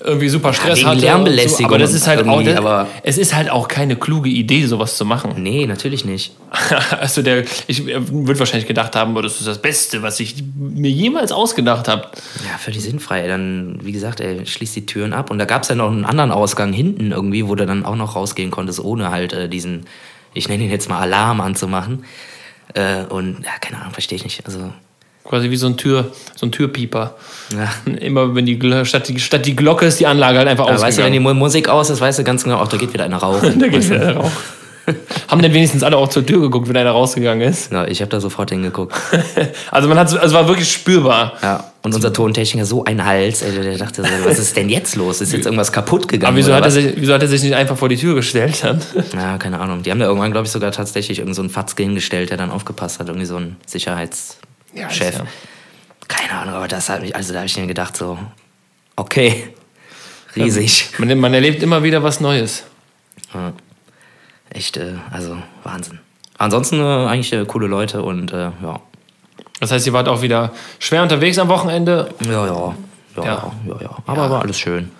irgendwie 0.00 0.28
super 0.28 0.52
Stress 0.52 0.78
wegen 0.78 0.88
hat. 0.88 1.00
Lärmbelästigung 1.00 1.66
aber 1.66 1.78
das 1.78 1.92
ist 1.92 2.06
halt 2.06 2.26
auch, 2.28 2.42
das, 2.42 2.56
aber- 2.56 2.86
es 3.02 3.18
ist 3.18 3.34
halt 3.34 3.50
auch 3.50 3.66
keine 3.66 3.96
kluge 3.96 4.28
Idee, 4.30 4.64
sowas 4.66 4.96
zu 4.96 5.04
machen. 5.04 5.34
Nee, 5.42 5.66
natürlich 5.66 6.04
nicht. 6.04 6.32
Also 7.00 7.22
der, 7.22 7.44
ich 7.66 7.84
würde 7.86 8.38
wahrscheinlich 8.38 8.66
gedacht 8.68 8.94
haben, 8.96 9.14
das 9.16 9.38
ist 9.40 9.46
das 9.46 9.60
Beste, 9.60 10.02
was 10.02 10.20
ich 10.20 10.36
mir 10.56 10.90
jemals 10.90 11.32
ausgedacht 11.32 11.88
habe. 11.88 12.08
Ja, 12.50 12.58
völlig 12.58 12.82
sinnfrei. 12.82 13.26
Dann, 13.26 13.78
wie 13.82 13.92
gesagt, 13.92 14.20
er 14.20 14.44
schließt 14.46 14.76
die 14.76 14.86
Türen 14.86 15.12
ab. 15.12 15.30
Und 15.30 15.38
da 15.38 15.44
gab 15.44 15.62
es 15.62 15.68
ja 15.68 15.74
noch 15.74 15.90
einen 15.90 16.04
anderen 16.04 16.30
Ausgang 16.30 16.72
hinten 16.72 17.12
irgendwie, 17.12 17.46
wo 17.48 17.54
du 17.54 17.66
dann 17.66 17.84
auch 17.84 17.96
noch 17.96 18.16
rausgehen 18.16 18.50
konntest, 18.50 18.80
ohne 18.80 19.10
halt 19.10 19.32
äh, 19.32 19.48
diesen, 19.48 19.86
ich 20.34 20.48
nenne 20.48 20.64
ihn 20.64 20.70
jetzt 20.70 20.88
mal 20.88 20.98
Alarm 21.00 21.40
anzumachen. 21.40 22.04
Äh, 22.74 23.04
und 23.04 23.38
ja, 23.44 23.50
keine 23.60 23.80
Ahnung, 23.80 23.92
verstehe 23.92 24.16
ich 24.16 24.24
nicht. 24.24 24.44
Also, 24.46 24.72
Quasi 25.28 25.50
wie 25.50 25.56
so 25.56 25.66
ein 25.66 25.76
Tür, 25.76 26.10
so 26.34 26.46
ein 26.46 26.52
Türpieper. 26.52 27.14
ja. 27.52 27.92
Immer 28.00 28.34
wenn 28.34 28.46
die, 28.46 28.58
statt 28.84 29.08
die 29.08 29.20
statt 29.20 29.44
die 29.44 29.54
Glocke 29.54 29.84
ist 29.86 30.00
die 30.00 30.06
Anlage 30.06 30.38
halt 30.38 30.48
einfach 30.48 30.66
Aber 30.68 30.80
weißt 30.80 30.98
du, 30.98 31.02
wenn 31.04 31.12
die 31.12 31.18
ausgegangen. 31.18 31.38
Mu- 31.38 31.44
Musik 31.44 31.68
aus 31.68 31.90
ist, 31.90 32.00
weißt 32.00 32.18
du 32.20 32.24
ganz 32.24 32.44
genau, 32.44 32.56
ach, 32.60 32.68
da 32.68 32.76
geht 32.78 32.92
wieder 32.94 33.04
einer 33.04 33.18
rauchen. 33.18 33.58
da 33.60 33.68
geht's 33.68 33.90
wieder 33.90 34.16
raus. 34.16 34.32
Haben 35.28 35.42
denn 35.42 35.52
wenigstens 35.52 35.82
alle 35.82 35.98
auch 35.98 36.08
zur 36.08 36.24
Tür 36.24 36.40
geguckt, 36.40 36.66
wenn 36.66 36.76
einer 36.78 36.92
rausgegangen 36.92 37.46
ist? 37.46 37.70
Ja, 37.70 37.86
ich 37.86 38.00
habe 38.00 38.10
da 38.10 38.20
sofort 38.20 38.48
hingeguckt. 38.50 38.94
Also 39.70 39.86
man 39.86 39.98
hat, 39.98 40.06
also 40.08 40.18
es 40.18 40.32
war 40.32 40.48
wirklich 40.48 40.72
spürbar. 40.72 41.34
Ja. 41.42 41.72
Und 41.82 41.94
unser 41.94 42.10
Tontechniker 42.10 42.64
so 42.64 42.84
ein 42.84 43.04
Hals, 43.04 43.42
ey, 43.42 43.52
der 43.52 43.76
dachte 43.76 44.02
so, 44.02 44.08
was 44.24 44.38
ist 44.38 44.56
denn 44.56 44.70
jetzt 44.70 44.96
los? 44.96 45.20
Ist 45.20 45.32
jetzt 45.34 45.44
irgendwas 45.44 45.72
kaputt 45.72 46.08
gegangen? 46.08 46.28
Aber 46.30 46.36
wieso 46.38 46.54
hat, 46.54 46.64
er 46.64 46.70
sich, 46.70 46.94
wieso 46.96 47.12
hat 47.12 47.20
er 47.22 47.28
sich 47.28 47.42
nicht 47.42 47.54
einfach 47.54 47.76
vor 47.76 47.90
die 47.90 47.98
Tür 47.98 48.14
gestellt 48.14 48.64
dann? 48.64 48.80
Ja, 49.14 49.36
keine 49.36 49.60
Ahnung. 49.60 49.82
Die 49.82 49.90
haben 49.90 50.00
da 50.00 50.06
irgendwann, 50.06 50.32
glaube 50.32 50.46
ich, 50.46 50.52
sogar 50.52 50.72
tatsächlich 50.72 51.18
irgend 51.18 51.36
so 51.36 51.42
einen 51.42 51.50
Fatzke 51.50 51.82
hingestellt, 51.82 52.30
der 52.30 52.38
dann 52.38 52.50
aufgepasst 52.50 52.98
hat. 52.98 53.08
Irgendwie 53.08 53.26
so 53.26 53.36
ein 53.36 53.56
Sicherheitschef. 53.66 54.36
Ja, 54.74 54.88
ist 54.88 54.98
ja- 55.00 55.10
Keine 56.08 56.32
Ahnung, 56.40 56.54
aber 56.54 56.68
das 56.68 56.88
hat 56.88 57.02
mich, 57.02 57.14
also 57.14 57.32
da 57.32 57.40
habe 57.40 57.46
ich 57.46 57.56
mir 57.58 57.66
gedacht, 57.66 57.96
so, 57.96 58.18
okay, 58.96 59.52
riesig. 60.36 60.90
Man, 60.98 61.18
man 61.20 61.34
erlebt 61.34 61.62
immer 61.62 61.82
wieder 61.82 62.02
was 62.02 62.20
Neues. 62.20 62.64
Ja. 63.34 63.52
Echt, 64.50 64.76
äh, 64.78 64.94
also 65.10 65.36
Wahnsinn. 65.64 65.98
Ansonsten 66.38 66.80
äh, 66.80 66.84
eigentlich 67.06 67.32
äh, 67.32 67.44
coole 67.44 67.66
Leute 67.66 68.02
und 68.02 68.32
äh, 68.32 68.50
ja. 68.62 68.80
Das 69.60 69.72
heißt, 69.72 69.86
ihr 69.86 69.92
wart 69.92 70.08
auch 70.08 70.22
wieder 70.22 70.52
schwer 70.78 71.02
unterwegs 71.02 71.38
am 71.38 71.48
Wochenende. 71.48 72.08
Ja, 72.20 72.46
ja. 72.46 72.46
Ja, 72.46 72.74
Ja. 73.16 73.24
ja, 73.24 73.52
ja, 73.66 73.76
ja. 73.82 73.90
Aber 74.06 74.30
war 74.30 74.42
alles 74.42 74.58
schön. 74.58 74.90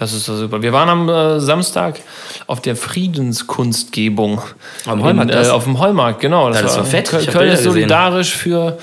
Das 0.00 0.12
ist 0.12 0.28
doch 0.28 0.36
super. 0.36 0.60
Wir 0.62 0.72
waren 0.72 0.88
am 0.88 1.08
äh, 1.08 1.40
Samstag 1.40 2.00
auf 2.46 2.60
der 2.60 2.76
Friedenskunstgebung. 2.76 4.40
Am 4.86 5.02
Heumarkt, 5.02 5.30
In, 5.30 5.36
äh, 5.36 5.40
das? 5.40 5.50
auf 5.50 5.64
dem 5.64 5.78
Heumarkt, 5.78 6.20
genau. 6.20 6.50
das 6.50 6.76
war 6.76 6.84
fett. 6.84 7.08
Köl- 7.08 7.20
Ich 7.20 7.26
hab 7.28 7.32
Köln 7.34 7.42
Bilder 7.44 7.54
ist 7.54 7.58
gesehen. 7.60 7.72
solidarisch 7.72 8.34
für 8.34 8.78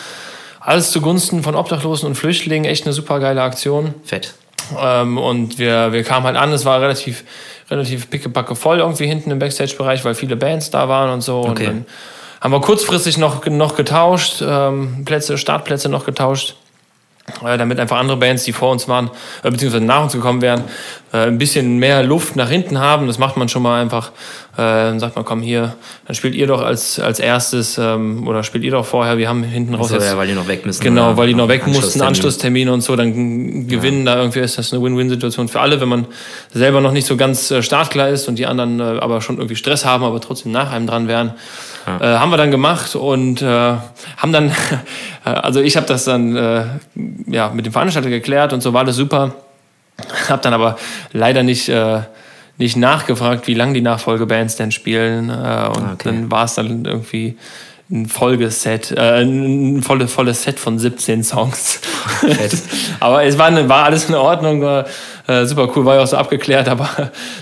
alles 0.65 0.91
zugunsten 0.91 1.43
von 1.43 1.55
Obdachlosen 1.55 2.07
und 2.07 2.15
Flüchtlingen. 2.15 2.69
Echt 2.69 2.85
eine 2.85 2.93
super 2.93 3.19
geile 3.19 3.41
Aktion. 3.43 3.93
Fett. 4.03 4.33
Ähm, 4.79 5.17
und 5.17 5.59
wir, 5.59 5.91
wir 5.93 6.03
kamen 6.03 6.25
halt 6.25 6.37
an, 6.37 6.51
es 6.51 6.65
war 6.65 6.81
relativ, 6.81 7.23
relativ 7.69 8.09
pickepacke 8.09 8.55
voll 8.55 8.79
irgendwie 8.79 9.05
hinten 9.05 9.29
im 9.31 9.39
Backstage-Bereich, 9.39 10.03
weil 10.03 10.15
viele 10.15 10.35
Bands 10.35 10.71
da 10.71 10.89
waren 10.89 11.11
und 11.11 11.21
so. 11.21 11.41
Und 11.41 11.51
Okay. 11.51 11.65
dann 11.65 11.85
haben 12.41 12.51
wir 12.51 12.61
kurzfristig 12.61 13.17
noch, 13.17 13.45
noch 13.45 13.75
getauscht, 13.75 14.41
ähm, 14.41 15.03
Plätze, 15.05 15.37
Startplätze 15.37 15.87
noch 15.89 16.05
getauscht. 16.05 16.55
Äh, 17.43 17.57
damit 17.57 17.79
einfach 17.79 17.97
andere 17.97 18.17
Bands, 18.17 18.43
die 18.43 18.53
vor 18.53 18.71
uns 18.71 18.87
waren, 18.87 19.09
äh, 19.43 19.49
beziehungsweise 19.49 19.83
nach 19.83 20.03
uns 20.03 20.13
gekommen 20.13 20.41
wären, 20.41 20.63
äh, 21.15 21.27
ein 21.27 21.37
bisschen 21.37 21.77
mehr 21.77 22.03
Luft 22.03 22.35
nach 22.35 22.49
hinten 22.49 22.79
haben. 22.79 23.07
Das 23.07 23.17
macht 23.19 23.37
man 23.37 23.47
schon 23.47 23.61
mal 23.61 23.81
einfach. 23.81 24.09
Äh, 24.53 24.57
dann 24.57 24.99
sagt 24.99 25.15
man, 25.15 25.23
komm 25.23 25.41
hier, 25.41 25.75
dann 26.07 26.15
spielt 26.15 26.35
ihr 26.35 26.47
doch 26.47 26.61
als, 26.61 26.99
als 26.99 27.19
erstes 27.19 27.77
ähm, 27.77 28.27
oder 28.27 28.43
spielt 28.43 28.63
ihr 28.63 28.71
doch 28.71 28.85
vorher. 28.85 29.17
Wir 29.17 29.29
haben 29.29 29.43
hinten 29.43 29.75
raus 29.75 29.89
So, 29.89 29.95
jetzt 29.95 30.09
ja, 30.09 30.17
weil 30.17 30.27
die 30.27 30.33
noch 30.33 30.47
weg 30.47 30.65
müssen. 30.65 30.83
Genau, 30.83 31.15
weil 31.15 31.27
die 31.27 31.33
noch 31.33 31.47
weg 31.47 31.67
mussten, 31.67 32.01
Anschlusstermin. 32.01 32.07
Anschlusstermine 32.07 32.73
und 32.73 32.81
so, 32.81 32.95
dann 32.95 33.67
gewinnen 33.67 34.05
da 34.05 34.17
irgendwie 34.17 34.39
ist 34.39 34.57
das 34.57 34.73
eine 34.73 34.83
Win-Win-Situation 34.83 35.47
für 35.47 35.61
alle, 35.61 35.79
wenn 35.79 35.89
man 35.89 36.05
selber 36.53 36.81
noch 36.81 36.91
nicht 36.91 37.07
so 37.07 37.15
ganz 37.15 37.51
äh, 37.51 37.61
startklar 37.61 38.09
ist 38.09 38.27
und 38.27 38.37
die 38.37 38.45
anderen 38.45 38.79
äh, 38.79 38.83
aber 38.99 39.21
schon 39.21 39.37
irgendwie 39.37 39.55
Stress 39.55 39.85
haben, 39.85 40.03
aber 40.03 40.19
trotzdem 40.19 40.51
nach 40.51 40.71
einem 40.71 40.87
dran 40.87 41.07
wären. 41.07 41.33
Äh, 41.85 42.03
haben 42.03 42.31
wir 42.31 42.37
dann 42.37 42.49
gemacht 42.49 42.95
und 42.95 43.41
äh, 43.41 43.45
haben 43.45 44.31
dann, 44.31 44.51
also 45.23 45.61
ich 45.61 45.77
habe 45.77 45.85
das 45.85 46.05
dann 46.05 46.35
äh, 46.35 46.63
ja, 47.27 47.51
mit 47.53 47.65
dem 47.65 47.73
Veranstalter 47.73 48.09
geklärt 48.09 48.53
und 48.53 48.61
so 48.61 48.73
war 48.73 48.83
das 48.85 48.95
super. 48.95 49.35
Hab 50.29 50.41
dann 50.41 50.53
aber 50.53 50.77
leider 51.13 51.43
nicht, 51.43 51.69
äh, 51.69 52.01
nicht 52.57 52.77
nachgefragt, 52.77 53.47
wie 53.47 53.53
lange 53.53 53.73
die 53.73 53.81
Nachfolgebands 53.81 54.55
denn 54.55 54.71
spielen. 54.71 55.29
Äh, 55.29 55.67
und 55.67 55.93
Okay. 55.93 56.03
dann 56.03 56.31
war 56.31 56.45
es 56.45 56.55
dann 56.55 56.85
irgendwie 56.85 57.37
ein 57.91 58.07
Folgeset, 58.07 58.91
äh, 58.91 59.21
ein 59.21 59.81
volle, 59.83 60.07
volles 60.07 60.43
Set 60.43 60.59
von 60.59 60.79
17 60.79 61.23
Songs. 61.23 61.79
aber 62.99 63.23
es 63.23 63.37
war, 63.37 63.69
war 63.69 63.85
alles 63.85 64.09
in 64.09 64.15
Ordnung, 64.15 64.83
äh, 65.27 65.45
super 65.45 65.69
cool, 65.75 65.85
war 65.85 65.95
ja 65.95 66.01
auch 66.03 66.07
so 66.07 66.17
abgeklärt, 66.17 66.67
aber 66.69 66.89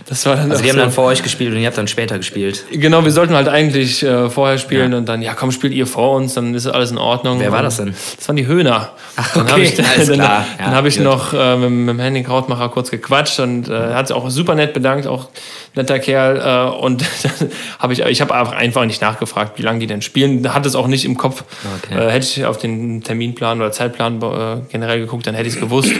das 0.08 0.26
war 0.26 0.36
dann 0.36 0.52
Also 0.52 0.64
wir 0.64 0.70
haben 0.72 0.78
so. 0.78 0.84
dann 0.84 0.92
vor 0.92 1.06
euch 1.06 1.22
gespielt 1.24 1.54
und 1.54 1.60
ihr 1.60 1.68
habt 1.68 1.78
dann 1.78 1.88
später 1.88 2.18
gespielt. 2.18 2.64
Genau, 2.72 3.04
wir 3.04 3.12
sollten 3.12 3.34
halt 3.36 3.48
eigentlich 3.50 4.04
äh, 4.04 4.30
vorher 4.30 4.58
spielen 4.58 4.92
Ja. 4.92 4.98
und 4.98 5.06
dann, 5.08 5.22
ja 5.22 5.34
komm, 5.34 5.52
spielt 5.52 5.74
ihr 5.74 5.88
vor 5.88 6.16
uns, 6.16 6.34
dann 6.34 6.54
ist 6.56 6.68
alles 6.68 6.92
in 6.92 6.98
Ordnung. 6.98 7.40
Wer 7.40 7.52
war 7.52 7.60
Und 7.60 7.66
das 7.66 7.78
denn? 7.78 7.94
Das 8.18 8.28
waren 8.28 8.36
die 8.36 8.48
Höhner. 8.48 8.92
Ach, 9.16 9.34
Dann 9.34 9.44
okay, 9.52 9.64
ich, 9.64 9.80
alles 9.96 10.08
dann, 10.08 10.16
klar. 10.16 10.46
Ja, 10.60 10.66
dann 10.66 10.76
habe 10.76 10.88
ich 10.88 10.96
gut. 10.98 11.04
noch 11.04 11.34
äh, 11.34 11.56
mit, 11.58 11.70
mit 11.70 11.90
dem 11.90 12.00
Henning 12.00 12.24
Krautmacher 12.24 12.70
kurz 12.70 12.90
gequatscht 12.92 13.40
und 13.40 13.68
äh, 13.68 13.74
er 13.74 13.96
hat 13.96 14.08
sich 14.08 14.16
auch 14.16 14.30
super 14.30 14.56
nett 14.56 14.74
bedankt, 14.74 15.06
auch 15.08 15.30
netter 15.76 16.00
Kerl. 16.00 16.38
Äh, 16.74 16.78
und 16.84 17.02
dann 17.24 17.50
habe 17.80 17.94
ich, 17.94 18.00
ich 18.00 18.22
habe 18.22 18.34
einfach 18.34 18.86
nicht 18.86 19.02
nachgefragt, 19.02 19.58
wie 19.60 19.64
lange 19.64 19.80
die 19.80 19.88
denn 19.88 20.02
spielen. 20.02 20.54
Hat 20.54 20.66
es 20.66 20.76
auch 20.76 20.88
nicht 20.88 21.06
im 21.06 21.18
Kopf. 21.18 21.44
Okay. 21.84 22.00
Äh, 22.00 22.12
hätte 22.12 22.26
ich 22.26 22.46
auf 22.46 22.58
den 22.58 23.04
Terminplan 23.04 23.60
oder 23.60 23.72
Zeitplan 23.72 24.22
äh, 24.22 24.62
generell 24.72 25.00
geguckt, 25.00 25.28
dann 25.28 25.36
hätte 25.36 25.48
ich 25.48 25.56
es 25.56 25.60
gewusst. 25.60 25.92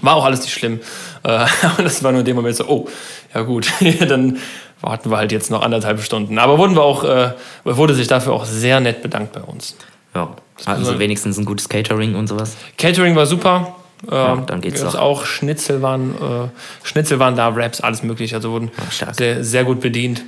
War 0.00 0.16
auch 0.16 0.24
alles 0.24 0.42
nicht 0.42 0.54
schlimm. 0.54 0.80
Äh, 1.22 1.28
aber 1.62 1.82
das 1.82 2.02
war 2.02 2.12
nur 2.12 2.20
in 2.20 2.26
dem 2.26 2.36
Moment 2.36 2.56
so, 2.56 2.66
oh, 2.66 2.88
ja 3.34 3.42
gut, 3.42 3.70
dann 4.08 4.38
warten 4.80 5.10
wir 5.10 5.16
halt 5.16 5.32
jetzt 5.32 5.50
noch 5.50 5.62
anderthalb 5.62 6.00
Stunden. 6.02 6.38
Aber 6.38 6.58
wurden 6.58 6.74
wir 6.74 6.82
auch, 6.82 7.04
äh, 7.04 7.32
wurde 7.64 7.94
sich 7.94 8.08
dafür 8.08 8.32
auch 8.32 8.44
sehr 8.44 8.80
nett 8.80 9.02
bedankt 9.02 9.32
bei 9.32 9.42
uns. 9.42 9.76
Ja. 10.14 10.34
Hatten 10.66 10.84
sie 10.84 10.98
wenigstens 10.98 11.38
ein 11.38 11.44
gutes 11.44 11.68
Catering 11.68 12.14
und 12.14 12.28
sowas. 12.28 12.56
Catering 12.78 13.16
war 13.16 13.26
super. 13.26 13.76
Ähm, 14.10 14.46
dann 14.46 14.60
geht's 14.60 14.82
doch. 14.82 14.96
auch 14.96 15.24
Schnitzel 15.24 15.80
waren, 15.80 16.14
äh, 16.14 16.48
Schnitzel 16.82 17.20
waren 17.20 17.36
da, 17.36 17.48
Raps, 17.48 17.80
alles 17.80 18.02
mögliche. 18.02 18.36
Also 18.36 18.50
wurden 18.50 18.70
sehr, 19.12 19.44
sehr 19.44 19.64
gut 19.64 19.80
bedient. 19.80 20.22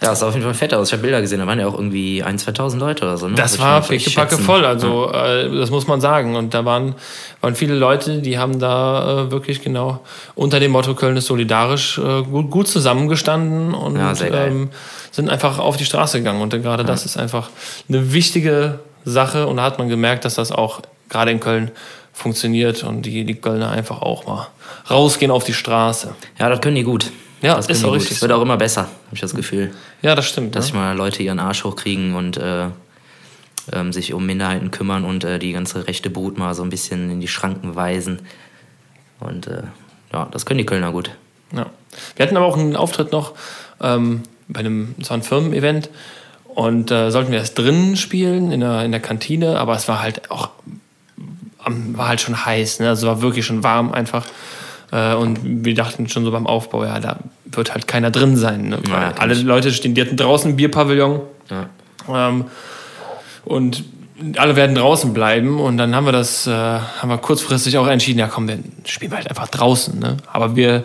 Ja, 0.00 0.10
das 0.10 0.20
sah 0.20 0.28
auf 0.28 0.34
jeden 0.34 0.44
Fall 0.44 0.54
fett 0.54 0.72
aus. 0.74 0.88
Ich 0.88 0.92
habe 0.92 1.02
Bilder 1.02 1.20
gesehen, 1.20 1.40
da 1.40 1.46
waren 1.46 1.58
ja 1.58 1.66
auch 1.66 1.74
irgendwie 1.74 2.22
1.000, 2.22 2.56
2.000 2.56 2.78
Leute 2.78 3.02
oder 3.04 3.18
so. 3.18 3.26
Ne? 3.26 3.34
Das 3.34 3.54
ich 3.54 3.60
war 3.60 3.80
pickepacke 3.80 4.38
voll, 4.38 4.64
also 4.64 5.10
äh, 5.12 5.50
das 5.56 5.70
muss 5.70 5.88
man 5.88 6.00
sagen. 6.00 6.36
Und 6.36 6.54
da 6.54 6.64
waren, 6.64 6.94
waren 7.40 7.56
viele 7.56 7.74
Leute, 7.74 8.20
die 8.20 8.38
haben 8.38 8.60
da 8.60 9.24
äh, 9.26 9.30
wirklich 9.32 9.60
genau 9.62 10.00
unter 10.36 10.60
dem 10.60 10.70
Motto 10.70 10.94
Köln 10.94 11.16
ist 11.16 11.26
solidarisch 11.26 11.98
äh, 11.98 12.22
gut, 12.22 12.50
gut 12.50 12.68
zusammengestanden 12.68 13.74
und 13.74 13.96
Ja, 13.96 14.12
ähm, 14.20 14.70
sind 15.10 15.30
einfach 15.30 15.58
auf 15.58 15.76
die 15.76 15.84
Straße 15.84 16.18
gegangen. 16.18 16.42
Und 16.42 16.50
gerade 16.50 16.84
das 16.84 17.04
ist 17.04 17.16
einfach 17.16 17.50
eine 17.88 18.12
wichtige 18.12 18.78
Sache 19.04 19.48
und 19.48 19.56
da 19.56 19.64
hat 19.64 19.78
man 19.78 19.88
gemerkt, 19.88 20.24
dass 20.24 20.36
das 20.36 20.52
auch 20.52 20.80
gerade 21.08 21.32
in 21.32 21.40
Köln 21.40 21.72
funktioniert 22.12 22.84
und 22.84 23.02
die, 23.02 23.24
die 23.24 23.34
Kölner 23.34 23.70
einfach 23.70 24.02
auch 24.02 24.26
mal 24.26 24.48
rausgehen 24.90 25.30
auf 25.30 25.44
die 25.44 25.54
Straße. 25.54 26.14
Ja, 26.38 26.48
das 26.48 26.60
können 26.60 26.76
die 26.76 26.82
gut. 26.82 27.10
Ja, 27.40 27.54
das 27.54 27.68
ist 27.68 27.84
auch 27.84 27.92
richtig. 27.92 28.12
Es 28.12 28.22
wird 28.22 28.32
so. 28.32 28.38
auch 28.38 28.42
immer 28.42 28.56
besser, 28.56 28.82
habe 28.82 29.14
ich 29.14 29.20
das 29.20 29.34
Gefühl. 29.34 29.72
Ja, 30.02 30.14
das 30.14 30.28
stimmt. 30.28 30.54
Dass 30.56 30.64
ne? 30.64 30.66
sich 30.66 30.74
mal 30.74 30.96
Leute 30.96 31.22
ihren 31.22 31.38
Arsch 31.38 31.64
hochkriegen 31.64 32.14
und 32.14 32.36
äh, 32.36 32.66
ähm, 33.72 33.92
sich 33.92 34.12
um 34.12 34.26
Minderheiten 34.26 34.70
kümmern 34.70 35.04
und 35.04 35.24
äh, 35.24 35.38
die 35.38 35.52
ganze 35.52 35.86
rechte 35.86 36.10
Brut 36.10 36.38
mal 36.38 36.54
so 36.54 36.62
ein 36.62 36.70
bisschen 36.70 37.10
in 37.10 37.20
die 37.20 37.28
Schranken 37.28 37.76
weisen. 37.76 38.20
Und 39.20 39.46
äh, 39.46 39.62
ja, 40.12 40.28
das 40.30 40.46
können 40.46 40.58
die 40.58 40.66
Kölner 40.66 40.90
gut. 40.92 41.10
Ja. 41.52 41.66
Wir 42.16 42.26
hatten 42.26 42.36
aber 42.36 42.46
auch 42.46 42.56
einen 42.56 42.76
Auftritt 42.76 43.12
noch 43.12 43.34
ähm, 43.80 44.22
bei 44.48 44.60
einem, 44.60 44.94
es 45.00 45.10
war 45.10 45.16
ein 45.16 45.22
Firmen-Event 45.22 45.90
und 46.54 46.90
äh, 46.90 47.10
sollten 47.10 47.30
wir 47.30 47.38
erst 47.38 47.58
drinnen 47.58 47.96
spielen 47.96 48.50
in 48.50 48.60
der, 48.60 48.84
in 48.84 48.90
der 48.90 49.00
Kantine, 49.00 49.58
aber 49.58 49.74
es 49.76 49.86
war 49.88 50.00
halt 50.00 50.30
auch 50.30 50.50
am- 51.58 51.96
war 51.96 52.08
halt 52.08 52.20
schon 52.20 52.44
heiß, 52.44 52.80
ne? 52.80 52.88
also 52.88 53.06
es 53.06 53.14
war 53.14 53.22
wirklich 53.22 53.46
schon 53.46 53.62
warm 53.62 53.92
einfach. 53.92 54.24
Äh, 54.90 55.14
und 55.14 55.38
wir 55.42 55.74
dachten 55.74 56.08
schon 56.08 56.24
so 56.24 56.30
beim 56.30 56.46
Aufbau, 56.46 56.84
ja, 56.84 57.00
da 57.00 57.18
wird 57.44 57.72
halt 57.72 57.86
keiner 57.86 58.10
drin 58.10 58.36
sein. 58.36 58.68
Ne? 58.68 58.78
Ja, 58.88 59.12
alle. 59.18 59.34
Leute 59.34 59.72
stehen, 59.72 59.94
die 59.94 60.00
hatten 60.00 60.16
draußen 60.16 60.52
ein 60.52 60.56
Bierpavillon. 60.56 61.20
Ja. 61.50 62.28
Ähm, 62.28 62.46
und 63.44 63.84
alle 64.36 64.56
werden 64.56 64.74
draußen 64.74 65.14
bleiben 65.14 65.60
und 65.60 65.76
dann 65.76 65.94
haben 65.94 66.04
wir 66.04 66.12
das, 66.12 66.46
äh, 66.46 66.50
haben 66.50 67.08
wir 67.08 67.18
kurzfristig 67.18 67.78
auch 67.78 67.86
entschieden, 67.86 68.18
ja 68.18 68.26
komm, 68.26 68.46
dann 68.48 68.64
spielen 68.84 69.12
wir 69.12 69.18
halt 69.18 69.28
einfach 69.28 69.48
draußen. 69.48 69.98
Ne? 69.98 70.16
Aber 70.32 70.56
wir 70.56 70.82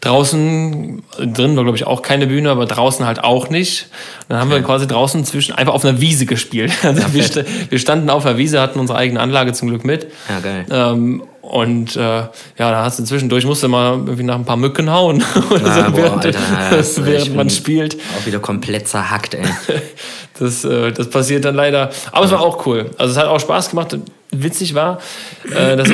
draußen, 0.00 1.02
drin 1.18 1.56
war 1.56 1.64
glaube 1.64 1.76
ich 1.76 1.86
auch 1.86 2.02
keine 2.02 2.26
Bühne, 2.28 2.50
aber 2.50 2.66
draußen 2.66 3.04
halt 3.06 3.24
auch 3.24 3.48
nicht. 3.50 3.88
Und 4.22 4.30
dann 4.30 4.38
haben 4.40 4.50
wir 4.50 4.62
quasi 4.62 4.86
draußen 4.86 5.24
zwischen, 5.24 5.54
einfach 5.54 5.74
auf 5.74 5.84
einer 5.84 6.00
Wiese 6.00 6.26
gespielt. 6.26 6.72
Also 6.86 7.12
wir, 7.14 7.22
st 7.24 7.44
wir, 7.70 7.78
standen 7.80 8.08
auf 8.10 8.22
der 8.22 8.38
Wiese, 8.38 8.60
hatten 8.60 8.78
unsere 8.78 8.98
eigene 8.98 9.18
Anlage 9.20 9.52
zum 9.52 9.68
Glück 9.68 9.84
mit. 9.84 10.06
Ja, 10.28 10.38
geil. 10.40 10.66
Ähm, 10.70 11.22
und 11.42 11.94
äh, 11.96 12.00
ja, 12.00 12.28
da 12.58 12.84
hast 12.84 12.98
du 12.98 13.04
zwischendurch 13.04 13.44
musst 13.44 13.62
du 13.62 13.68
mal 13.68 13.92
irgendwie 13.94 14.22
nach 14.24 14.34
ein 14.36 14.44
paar 14.44 14.56
Mücken 14.56 14.90
hauen, 14.90 15.22
oder 15.50 15.66
Ja, 15.66 15.74
so, 15.86 15.90
boah, 15.90 15.96
während, 15.96 16.26
Alter, 16.26 16.38
das- 16.76 17.04
während 17.04 17.34
man 17.36 17.50
spielt. 17.50 17.96
Auch 18.20 18.26
wieder 18.26 18.38
komplett 18.38 18.88
zerhackt, 18.88 19.34
ey. 19.34 19.44
Das, 20.38 20.64
äh, 20.64 20.92
das 20.92 21.08
passiert 21.08 21.44
dann 21.44 21.54
leider. 21.54 21.90
Aber 22.12 22.24
es 22.24 22.30
war 22.30 22.40
auch 22.40 22.66
cool. 22.66 22.90
Also 22.98 23.12
es 23.12 23.18
hat 23.18 23.26
auch 23.26 23.40
Spaß 23.40 23.70
gemacht. 23.70 23.96
Witzig 24.30 24.74
war, 24.74 24.98
äh, 25.50 25.76
dass 25.76 25.88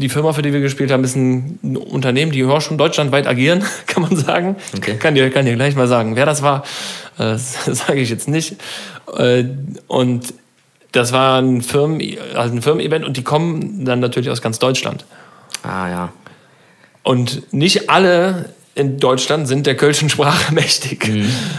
die 0.00 0.08
Firma, 0.08 0.32
für 0.32 0.42
die 0.42 0.52
wir 0.52 0.60
gespielt 0.60 0.90
haben, 0.90 1.04
ist 1.04 1.14
ein, 1.14 1.58
ein 1.62 1.76
Unternehmen, 1.76 2.32
die 2.32 2.44
auch 2.44 2.60
schon 2.60 2.78
deutschlandweit 2.78 3.26
agieren, 3.26 3.62
kann 3.86 4.02
man 4.02 4.16
sagen. 4.16 4.56
Okay. 4.76 4.96
Kann 4.96 5.14
dir, 5.14 5.30
kann 5.30 5.44
dir 5.44 5.54
gleich 5.54 5.76
mal 5.76 5.88
sagen, 5.88 6.16
wer 6.16 6.26
das 6.26 6.42
war. 6.42 6.64
Äh, 7.18 7.32
das 7.32 7.64
sage 7.66 8.00
ich 8.00 8.10
jetzt 8.10 8.28
nicht. 8.28 8.56
Äh, 9.16 9.44
und 9.86 10.34
das 10.92 11.12
war 11.12 11.40
ein 11.40 11.62
Firmen, 11.62 12.00
also 12.34 12.54
ein 12.54 12.62
Firmen-Event 12.62 13.04
und 13.04 13.16
die 13.16 13.22
kommen 13.22 13.84
dann 13.84 14.00
natürlich 14.00 14.30
aus 14.30 14.42
ganz 14.42 14.58
Deutschland. 14.58 15.04
Ah, 15.62 15.88
ja. 15.88 16.12
Und 17.02 17.52
nicht 17.52 17.90
alle 17.90 18.50
in 18.80 18.98
Deutschland 18.98 19.46
sind 19.46 19.66
der 19.66 19.76
kölschen 19.76 20.08
Sprache 20.08 20.54
mächtig. 20.54 21.10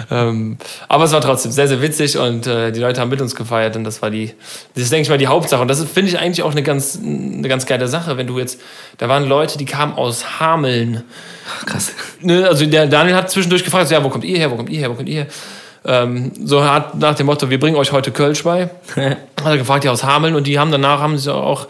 Ähm, 0.09 0.57
aber 0.87 1.03
es 1.03 1.13
war 1.13 1.21
trotzdem 1.21 1.51
sehr, 1.51 1.67
sehr 1.67 1.81
witzig 1.81 2.17
und 2.17 2.47
äh, 2.47 2.71
die 2.71 2.79
Leute 2.79 2.99
haben 2.99 3.09
mit 3.09 3.21
uns 3.21 3.35
gefeiert 3.35 3.75
und 3.75 3.83
das 3.83 4.01
war 4.01 4.09
die, 4.09 4.33
das 4.73 4.83
ist, 4.83 4.91
denke 4.91 5.03
ich 5.03 5.09
mal, 5.09 5.17
die 5.17 5.27
Hauptsache. 5.27 5.61
Und 5.61 5.67
das 5.67 5.83
finde 5.83 6.09
ich 6.09 6.19
eigentlich 6.19 6.43
auch 6.43 6.51
eine 6.51 6.63
ganz, 6.63 6.99
eine 7.01 7.47
ganz 7.47 7.65
geile 7.65 7.87
Sache, 7.87 8.17
wenn 8.17 8.27
du 8.27 8.39
jetzt, 8.39 8.59
da 8.97 9.07
waren 9.07 9.27
Leute, 9.27 9.57
die 9.57 9.65
kamen 9.65 9.93
aus 9.93 10.39
Hameln. 10.39 11.03
Krass. 11.65 11.93
Ne, 12.21 12.47
also 12.47 12.65
der 12.65 12.87
Daniel 12.87 13.15
hat 13.15 13.29
zwischendurch 13.29 13.63
gefragt, 13.63 13.87
so, 13.87 13.93
ja, 13.93 14.03
wo 14.03 14.09
kommt 14.09 14.23
ihr 14.23 14.37
her, 14.37 14.49
wo 14.51 14.55
kommt 14.55 14.69
ihr 14.69 14.79
her, 14.79 14.89
wo 14.89 14.95
kommt 14.95 15.09
ihr 15.09 15.23
her? 15.23 15.27
Ähm, 15.85 16.31
so 16.43 16.63
hat 16.63 16.95
nach 16.95 17.15
dem 17.15 17.27
Motto, 17.27 17.49
wir 17.49 17.59
bringen 17.59 17.75
euch 17.77 17.91
heute 17.91 18.11
Kölsch 18.11 18.43
bei. 18.43 18.69
hat 18.95 19.17
er 19.45 19.57
gefragt, 19.57 19.83
ja, 19.83 19.91
aus 19.91 20.03
Hameln 20.03 20.35
und 20.35 20.47
die 20.47 20.59
haben 20.59 20.71
danach, 20.71 20.99
haben 20.99 21.17
sie 21.17 21.33
auch, 21.33 21.67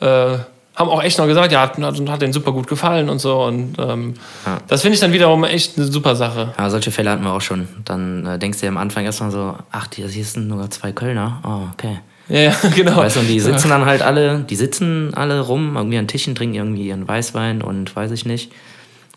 äh, 0.00 0.38
haben 0.74 0.88
auch 0.88 1.02
echt 1.02 1.18
noch 1.18 1.26
gesagt, 1.26 1.52
ja, 1.52 1.60
hat, 1.60 1.78
hat, 1.78 2.22
denen 2.22 2.32
super 2.32 2.52
gut 2.52 2.66
gefallen 2.66 3.08
und 3.08 3.18
so 3.18 3.44
und 3.44 3.76
ähm, 3.78 4.14
Ja. 4.46 4.58
das 4.68 4.82
finde 4.82 4.94
ich 4.94 5.00
dann 5.00 5.12
wiederum 5.12 5.44
echt 5.44 5.76
eine 5.76 5.86
super 5.86 6.16
Sache. 6.16 6.54
Ja, 6.58 6.70
solche 6.70 6.90
Fälle 6.90 7.10
hatten 7.10 7.24
wir 7.24 7.32
auch 7.32 7.40
schon. 7.40 7.68
Dann 7.84 8.26
äh, 8.26 8.38
denkst 8.38 8.58
du 8.58 8.66
dir 8.66 8.70
am 8.70 8.78
Anfang 8.78 9.04
erstmal 9.04 9.30
so, 9.30 9.54
ach, 9.70 9.88
hier 9.94 10.08
sind 10.08 10.48
nur 10.48 10.70
zwei 10.70 10.92
Kölner. 10.92 11.40
Oh, 11.44 11.72
okay. 11.72 11.98
Ja, 12.28 12.40
ja 12.40 12.54
genau. 12.74 12.96
Weißt 12.96 13.16
du, 13.16 13.20
und 13.20 13.28
die 13.28 13.40
sitzen 13.40 13.68
dann 13.68 13.84
halt 13.84 14.00
alle, 14.02 14.40
die 14.40 14.56
sitzen 14.56 15.12
alle 15.14 15.40
rum, 15.40 15.76
irgendwie 15.76 15.98
an 15.98 16.08
Tischen, 16.08 16.34
trinken 16.34 16.54
irgendwie 16.54 16.88
ihren 16.88 17.06
Weißwein 17.06 17.60
und 17.62 17.94
weiß 17.94 18.10
ich 18.12 18.24
nicht. 18.24 18.50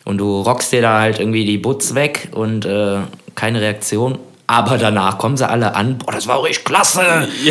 Und 0.04 0.18
du 0.18 0.42
rockst 0.42 0.72
dir 0.72 0.82
da 0.82 1.00
halt 1.00 1.20
irgendwie 1.20 1.46
die 1.46 1.58
Butz 1.58 1.96
weg 1.96 2.30
und 2.32 2.66
äh, 2.66 2.98
keine 3.36 3.62
Reaktion. 3.62 4.20
Aber 4.48 4.78
danach 4.78 5.18
kommen 5.18 5.38
sie 5.38 5.48
alle 5.50 5.74
an. 5.76 5.98
Boah, 5.98 6.12
das 6.12 6.28
war 6.28 6.46
echt 6.46 6.64
klasse. 6.66 7.02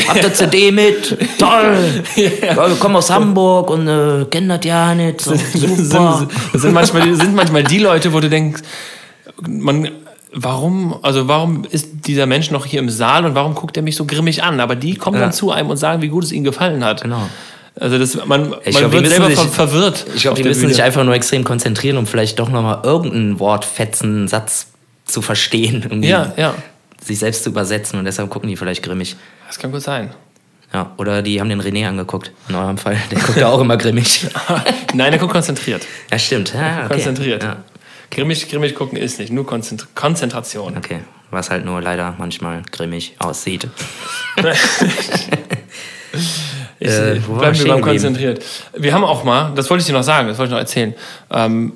Habt 0.07 0.23
ihr 0.23 0.33
CD 0.33 0.71
mit? 0.71 1.17
Toll. 1.39 2.05
ja. 2.17 2.57
wir 2.69 2.77
kommen 2.79 2.95
aus 2.95 3.11
Hamburg 3.11 3.71
und 3.71 3.89
äh, 3.89 4.25
kennen 4.27 4.49
das 4.49 4.61
ja 4.65 4.95
nicht. 4.95 5.21
So, 5.21 5.35
super. 5.35 6.19
sind, 6.19 6.31
das 6.53 6.63
sind, 6.63 6.73
manchmal, 6.73 7.13
sind 7.17 7.35
manchmal 7.35 7.65
die 7.65 7.79
Leute, 7.81 8.13
wo 8.13 8.21
du 8.21 8.31
denkst, 8.31 8.63
man, 9.41 9.91
warum, 10.33 10.97
also 11.03 11.27
warum 11.27 11.65
ist 11.69 11.89
dieser 12.07 12.27
Mensch 12.27 12.53
noch 12.53 12.65
hier 12.65 12.79
im 12.79 12.89
Saal 12.91 13.25
und 13.25 13.35
warum 13.35 13.55
guckt 13.57 13.77
er 13.77 13.83
mich 13.83 13.97
so 13.97 14.05
grimmig 14.05 14.45
an? 14.45 14.61
Aber 14.61 14.77
die 14.77 14.95
kommen 14.95 15.17
Ja. 15.17 15.23
dann 15.25 15.33
zu 15.33 15.51
einem 15.51 15.71
und 15.71 15.77
sagen, 15.77 16.01
wie 16.01 16.09
gut 16.09 16.23
es 16.23 16.31
ihnen 16.31 16.45
gefallen 16.45 16.85
hat. 16.85 17.03
Genau. 17.03 17.29
Also 17.81 17.99
das, 17.99 18.15
man, 18.25 18.51
man 18.51 18.59
Ich 18.65 18.77
glaub, 18.77 18.93
die 18.93 18.99
wird 18.99 19.09
selber 19.09 19.27
sich- 19.27 19.39
ver 19.41 19.49
verwirrt. 19.49 20.07
Ich 20.15 20.23
glaube, 20.23 20.37
die 20.41 20.45
müssen 20.45 20.61
Bühne. 20.61 20.75
sich 20.75 20.83
einfach 20.85 21.03
nur 21.03 21.15
extrem 21.15 21.43
konzentrieren, 21.43 21.97
um 21.97 22.07
vielleicht 22.07 22.39
doch 22.39 22.49
nochmal 22.51 22.83
irgendein 22.85 23.41
Wort, 23.41 23.65
Fetzen, 23.65 24.29
Satz 24.29 24.69
zu 25.07 25.23
verstehen. 25.23 25.83
Irgendwie 25.83 26.09
Ja, 26.09 26.33
ja. 26.37 26.55
Sich 27.05 27.19
selbst 27.19 27.45
zu 27.45 27.51
übersetzen 27.51 27.99
und 27.99 28.05
deshalb 28.05 28.31
gucken 28.31 28.49
die 28.49 28.57
vielleicht 28.57 28.83
grimmig. 28.83 29.17
Das 29.47 29.59
kann 29.59 29.73
gut 29.73 29.83
sein. 29.83 30.15
Ja, 30.73 30.93
oder 30.97 31.23
die 31.23 31.41
haben 31.41 31.49
den 31.49 31.61
René 31.61 31.87
angeguckt, 31.87 32.33
in 32.49 32.57
eurem 32.57 32.79
Fall. 32.79 32.97
Der 33.11 33.21
guckt 33.21 33.39
ja 33.39 33.49
auch 33.49 33.61
immer 33.61 33.77
grimmig. 33.77 34.27
Nein, 34.95 35.13
er 35.13 35.19
guckt 35.19 35.33
konzentriert. 35.33 35.87
Ja, 36.11 36.19
stimmt. 36.19 36.53
Ja, 36.53 36.85
okay. 36.87 36.95
Konzentriert. 36.95 37.43
Ja, 37.43 37.59
Grimmig, 38.11 38.49
grimmig 38.49 38.75
gucken 38.75 38.97
ist 38.97 39.19
nicht, 39.19 39.33
nur 39.33 39.47
Konzentr 39.47 39.87
Konzentration. 39.95 40.77
okay. 40.77 41.01
Was 41.31 41.51
halt 41.51 41.65
nur 41.65 41.81
leider 41.81 42.15
manchmal 42.19 42.63
grimmig 42.71 43.17
aussieht. 43.19 43.69
Ich, 46.79 46.91
Äh, 46.91 47.17
äh, 47.17 47.27
wo 47.27 47.33
war 47.33 47.39
bleiben 47.41 47.55
ich 47.55 47.65
wir 47.65 47.73
beim 47.73 47.83
konzentriert. 47.83 48.45
Wir 48.77 48.93
haben 48.93 49.05
auch 49.05 49.25
mal, 49.25 49.53
das 49.55 49.71
wollte 49.71 49.81
ich 49.81 49.87
dir 49.87 49.93
noch 49.95 50.03
sagen, 50.03 50.29
das 50.29 50.39
wollte 50.39 50.51
ich 50.51 50.53
noch 50.53 50.59
erzählen. 50.59 50.95
Ähm, 51.31 51.73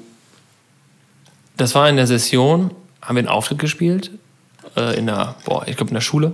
das 1.56 1.74
war 1.74 1.88
in 1.88 1.96
der 1.96 2.06
Session, 2.06 2.72
haben 3.02 3.16
wir 3.16 3.20
einen 3.20 3.28
Auftritt 3.28 3.58
gespielt, 3.58 4.10
äh, 4.78 4.98
in 4.98 5.06
der, 5.06 5.34
boah, 5.44 5.64
ich 5.66 5.76
glaube 5.76 5.90
in 5.90 5.94
der 5.94 6.00
Schule. 6.00 6.32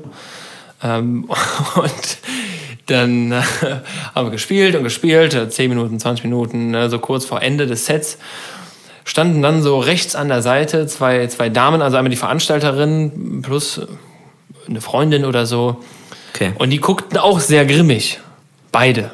Ähm, 0.82 1.24
und 1.76 2.18
dann 2.86 3.32
äh, 3.32 3.42
haben 4.14 4.26
wir 4.26 4.30
gespielt 4.30 4.74
und 4.76 4.84
gespielt, 4.84 5.34
äh, 5.34 5.48
10 5.48 5.70
Minuten, 5.70 5.98
20 5.98 6.24
Minuten, 6.24 6.74
äh, 6.74 6.88
so 6.88 6.98
kurz 6.98 7.24
vor 7.24 7.42
Ende 7.42 7.66
des 7.66 7.86
Sets. 7.86 8.18
Standen 9.04 9.42
dann 9.42 9.62
so 9.62 9.78
rechts 9.78 10.16
an 10.16 10.28
der 10.28 10.42
Seite 10.42 10.86
zwei, 10.86 11.26
zwei 11.26 11.50
Damen, 11.50 11.82
also 11.82 11.96
einmal 11.96 12.10
die 12.10 12.16
Veranstalterin 12.16 13.42
plus 13.42 13.82
eine 14.66 14.80
Freundin 14.80 15.24
oder 15.24 15.44
so. 15.44 15.82
Okay. 16.34 16.52
Und 16.58 16.70
die 16.70 16.78
guckten 16.78 17.18
auch 17.18 17.38
sehr 17.40 17.66
grimmig. 17.66 18.20
Beide. 18.72 19.12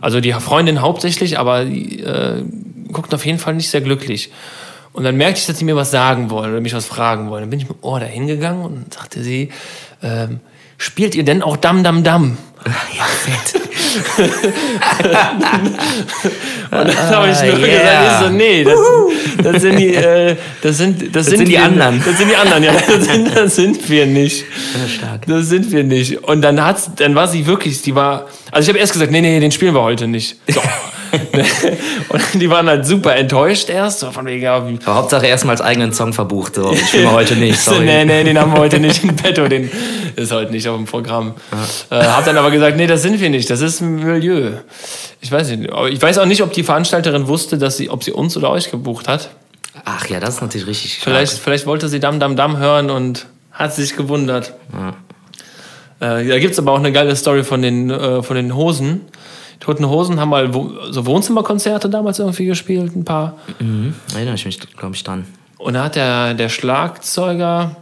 Also 0.00 0.20
die 0.20 0.32
Freundin 0.32 0.80
hauptsächlich, 0.80 1.38
aber 1.38 1.64
die 1.64 2.00
äh, 2.00 2.42
guckten 2.92 3.14
auf 3.14 3.26
jeden 3.26 3.38
Fall 3.38 3.54
nicht 3.54 3.70
sehr 3.70 3.80
glücklich. 3.80 4.30
Und 4.96 5.04
dann 5.04 5.16
merkte 5.16 5.40
ich, 5.40 5.46
dass 5.46 5.58
sie 5.58 5.66
mir 5.66 5.76
was 5.76 5.90
sagen 5.90 6.30
wollen 6.30 6.50
oder 6.52 6.62
mich 6.62 6.74
was 6.74 6.86
fragen 6.86 7.28
wollen. 7.28 7.42
Dann 7.42 7.50
bin 7.50 7.60
ich 7.60 7.68
mit 7.68 7.76
dem 7.82 7.84
Ohr 7.84 8.00
da 8.00 8.06
hingegangen 8.06 8.64
und 8.64 8.94
sagte 8.94 9.22
sie, 9.22 9.50
ähm, 10.02 10.40
spielt 10.78 11.14
ihr 11.14 11.22
denn 11.22 11.42
auch 11.42 11.58
Dam 11.58 11.84
Dam 11.84 12.02
Dam? 12.02 12.38
ja, 12.96 13.04
fett. 13.04 13.60
Und 16.70 16.88
dann 16.88 17.10
habe 17.10 17.28
ich 17.30 17.40
nur 17.40 17.52
Ah, 17.52 17.66
yeah. 17.66 17.78
gesagt, 17.78 18.06
ich 18.10 18.26
so, 18.26 18.32
nee, 18.32 18.64
das, 18.64 18.78
das 19.42 19.62
sind 19.62 19.78
die, 19.78 19.94
äh, 19.94 20.36
das 20.62 20.78
sind, 20.78 21.14
das, 21.14 21.26
sind 21.26 21.46
die 21.46 21.52
wir, 21.52 21.62
anderen. 21.62 22.02
Das 22.04 22.18
sind 22.18 22.30
die 22.30 22.36
anderen, 22.36 22.64
ja, 22.64 22.72
das 22.72 23.04
sind, 23.04 23.36
das 23.36 23.56
sind 23.56 23.88
wir 23.88 24.06
nicht. 24.06 24.40
Ja, 24.74 24.88
stark. 24.88 25.26
Das 25.26 25.46
sind 25.48 25.70
wir 25.70 25.84
nicht. 25.84 26.24
Und 26.24 26.40
dann 26.42 26.64
hat's, 26.64 26.90
dann 26.96 27.14
war 27.14 27.28
sie 27.28 27.46
wirklich, 27.46 27.82
die 27.82 27.94
war, 27.94 28.26
also 28.50 28.64
ich 28.64 28.68
habe 28.70 28.78
erst 28.78 28.94
gesagt, 28.94 29.12
nee, 29.12 29.20
nee, 29.20 29.38
den 29.38 29.52
spielen 29.52 29.74
wir 29.74 29.82
heute 29.82 30.08
nicht. 30.08 30.36
So. 30.48 30.60
und 32.08 32.22
die 32.34 32.50
waren 32.50 32.68
halt 32.68 32.86
super 32.86 33.16
enttäuscht 33.16 33.68
erst, 33.68 34.00
so 34.00 34.10
von 34.10 34.26
wegen, 34.26 34.42
ja, 34.42 34.56
Aber 34.56 34.78
Hauptsache 34.86 35.26
erstmal 35.26 35.54
als 35.54 35.60
eigenen 35.60 35.92
Song 35.92 36.12
verbucht. 36.12 36.54
So, 36.54 36.72
ich 36.72 36.88
spiele 36.88 37.12
heute 37.12 37.34
nicht, 37.36 37.58
so, 37.58 37.72
sorry. 37.72 37.84
nee, 37.84 38.04
nee, 38.04 38.24
den 38.24 38.38
haben 38.38 38.52
wir 38.52 38.58
heute 38.58 38.80
nicht 38.80 39.02
im 39.04 39.14
Petto, 39.16 39.48
den 39.48 39.70
ist 40.16 40.32
heute 40.32 40.52
nicht 40.52 40.68
auf 40.68 40.76
dem 40.76 40.86
Programm. 40.86 41.34
Äh, 41.90 41.96
hab 41.96 42.24
dann 42.24 42.36
aber 42.36 42.50
gesagt, 42.50 42.76
nee, 42.76 42.86
das 42.86 43.02
sind 43.02 43.20
wir 43.20 43.30
nicht, 43.30 43.48
das 43.50 43.60
ist 43.60 43.80
ein 43.80 43.96
Milieu. 43.96 44.52
Ich 45.20 45.30
weiß 45.30 45.50
nicht, 45.50 45.72
aber 45.72 45.88
ich 45.88 46.00
weiß 46.00 46.18
auch 46.18 46.26
nicht, 46.26 46.42
ob 46.42 46.52
die 46.52 46.62
Veranstalterin 46.62 47.28
wusste, 47.28 47.58
dass 47.58 47.76
sie, 47.76 47.90
ob 47.90 48.04
sie 48.04 48.12
uns 48.12 48.36
oder 48.36 48.50
euch 48.50 48.70
gebucht 48.70 49.08
hat. 49.08 49.30
Ach 49.84 50.06
ja, 50.06 50.20
das 50.20 50.36
ist 50.36 50.40
natürlich 50.42 50.66
richtig 50.66 50.94
stark. 50.94 51.04
Vielleicht, 51.04 51.32
vielleicht 51.34 51.66
wollte 51.66 51.88
sie 51.88 52.00
Dam 52.00 52.18
Dam 52.20 52.36
Dam 52.36 52.58
hören 52.58 52.90
und 52.90 53.26
hat 53.52 53.74
sich 53.74 53.96
gewundert. 53.96 54.54
Äh, 56.00 56.26
da 56.26 56.38
gibt 56.38 56.52
es 56.52 56.58
aber 56.58 56.72
auch 56.72 56.78
eine 56.78 56.92
geile 56.92 57.16
Story 57.16 57.44
von 57.44 57.62
den, 57.62 57.90
äh, 57.90 58.22
von 58.22 58.36
den 58.36 58.54
Hosen. 58.54 59.02
Toten 59.60 59.88
Hosen 59.88 60.20
haben 60.20 60.28
mal 60.28 60.52
so 60.90 61.06
Wohnzimmerkonzerte 61.06 61.88
damals 61.88 62.18
irgendwie 62.18 62.46
gespielt, 62.46 62.94
ein 62.94 63.04
paar. 63.04 63.36
Mhm. 63.58 63.94
Erinnere 64.14 64.34
ich 64.34 64.44
mich, 64.44 64.58
glaube 64.76 64.94
ich, 64.94 65.02
dran. 65.02 65.24
Und 65.58 65.74
da 65.74 65.84
hat 65.84 65.96
der, 65.96 66.34
der 66.34 66.48
Schlagzeuger, 66.48 67.76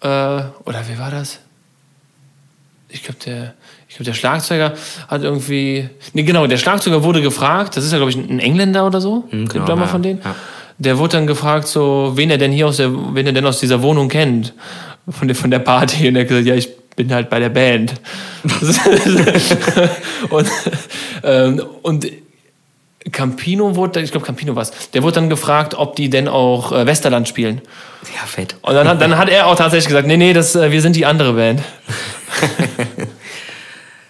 äh, 0.00 0.06
oder 0.06 0.82
wie 0.88 0.98
war 0.98 1.10
das? 1.10 1.40
Ich 2.88 3.02
glaube, 3.02 3.18
der, 3.24 3.54
ich 3.88 3.96
glaub, 3.96 4.04
der 4.06 4.12
Schlagzeuger 4.14 4.74
hat 5.08 5.22
irgendwie. 5.22 5.88
Nee, 6.12 6.22
genau, 6.22 6.46
der 6.46 6.56
Schlagzeuger 6.58 7.02
wurde 7.02 7.20
gefragt, 7.22 7.76
das 7.76 7.84
ist 7.84 7.92
ja, 7.92 7.98
glaube 7.98 8.10
ich, 8.10 8.16
ein 8.16 8.38
Engländer 8.38 8.86
oder 8.86 9.00
so, 9.00 9.24
Mhm, 9.30 9.46
der 9.48 9.54
genau, 9.54 9.64
Drummer 9.66 9.82
ja, 9.82 9.88
von 9.88 10.02
denen. 10.02 10.20
ja. 10.24 10.34
Der 10.78 10.98
wurde 10.98 11.12
dann 11.16 11.26
gefragt, 11.26 11.66
so, 11.68 12.12
wen 12.16 12.30
er 12.30 12.36
denn 12.38 12.52
hier 12.52 12.66
aus 12.68 12.76
der, 12.76 12.92
wen 12.92 13.26
er 13.26 13.32
denn 13.32 13.46
aus 13.46 13.60
dieser 13.60 13.80
Wohnung 13.82 14.08
kennt, 14.10 14.52
von 15.08 15.26
der, 15.26 15.34
von 15.34 15.50
der 15.50 15.58
Party. 15.60 16.06
Und 16.08 16.16
er 16.16 16.22
hat 16.22 16.28
gesagt, 16.28 16.46
ja, 16.46 16.54
ich 16.54 16.68
bin 16.96 17.12
halt 17.12 17.30
bei 17.30 17.38
der 17.38 17.50
Band. 17.50 17.94
und, 20.30 20.48
ähm, 21.22 21.62
und 21.82 22.06
Campino 23.12 23.76
wurde, 23.76 24.00
ich 24.00 24.10
glaube 24.10 24.26
Campino 24.26 24.56
war's, 24.56 24.72
der 24.92 25.02
wurde 25.02 25.16
dann 25.16 25.28
gefragt, 25.30 25.74
ob 25.74 25.94
die 25.94 26.10
denn 26.10 26.26
auch 26.26 26.72
äh, 26.72 26.86
Westerland 26.86 27.28
spielen. 27.28 27.60
Ja, 28.14 28.26
fett. 28.26 28.56
Und 28.62 28.74
dann 28.74 28.88
hat, 28.88 29.00
dann 29.00 29.16
hat 29.16 29.28
er 29.28 29.46
auch 29.46 29.56
tatsächlich 29.56 29.88
gesagt, 29.88 30.06
nee, 30.06 30.16
nee, 30.16 30.32
das, 30.32 30.56
äh, 30.56 30.72
wir 30.72 30.80
sind 30.80 30.96
die 30.96 31.06
andere 31.06 31.34
Band. 31.34 31.62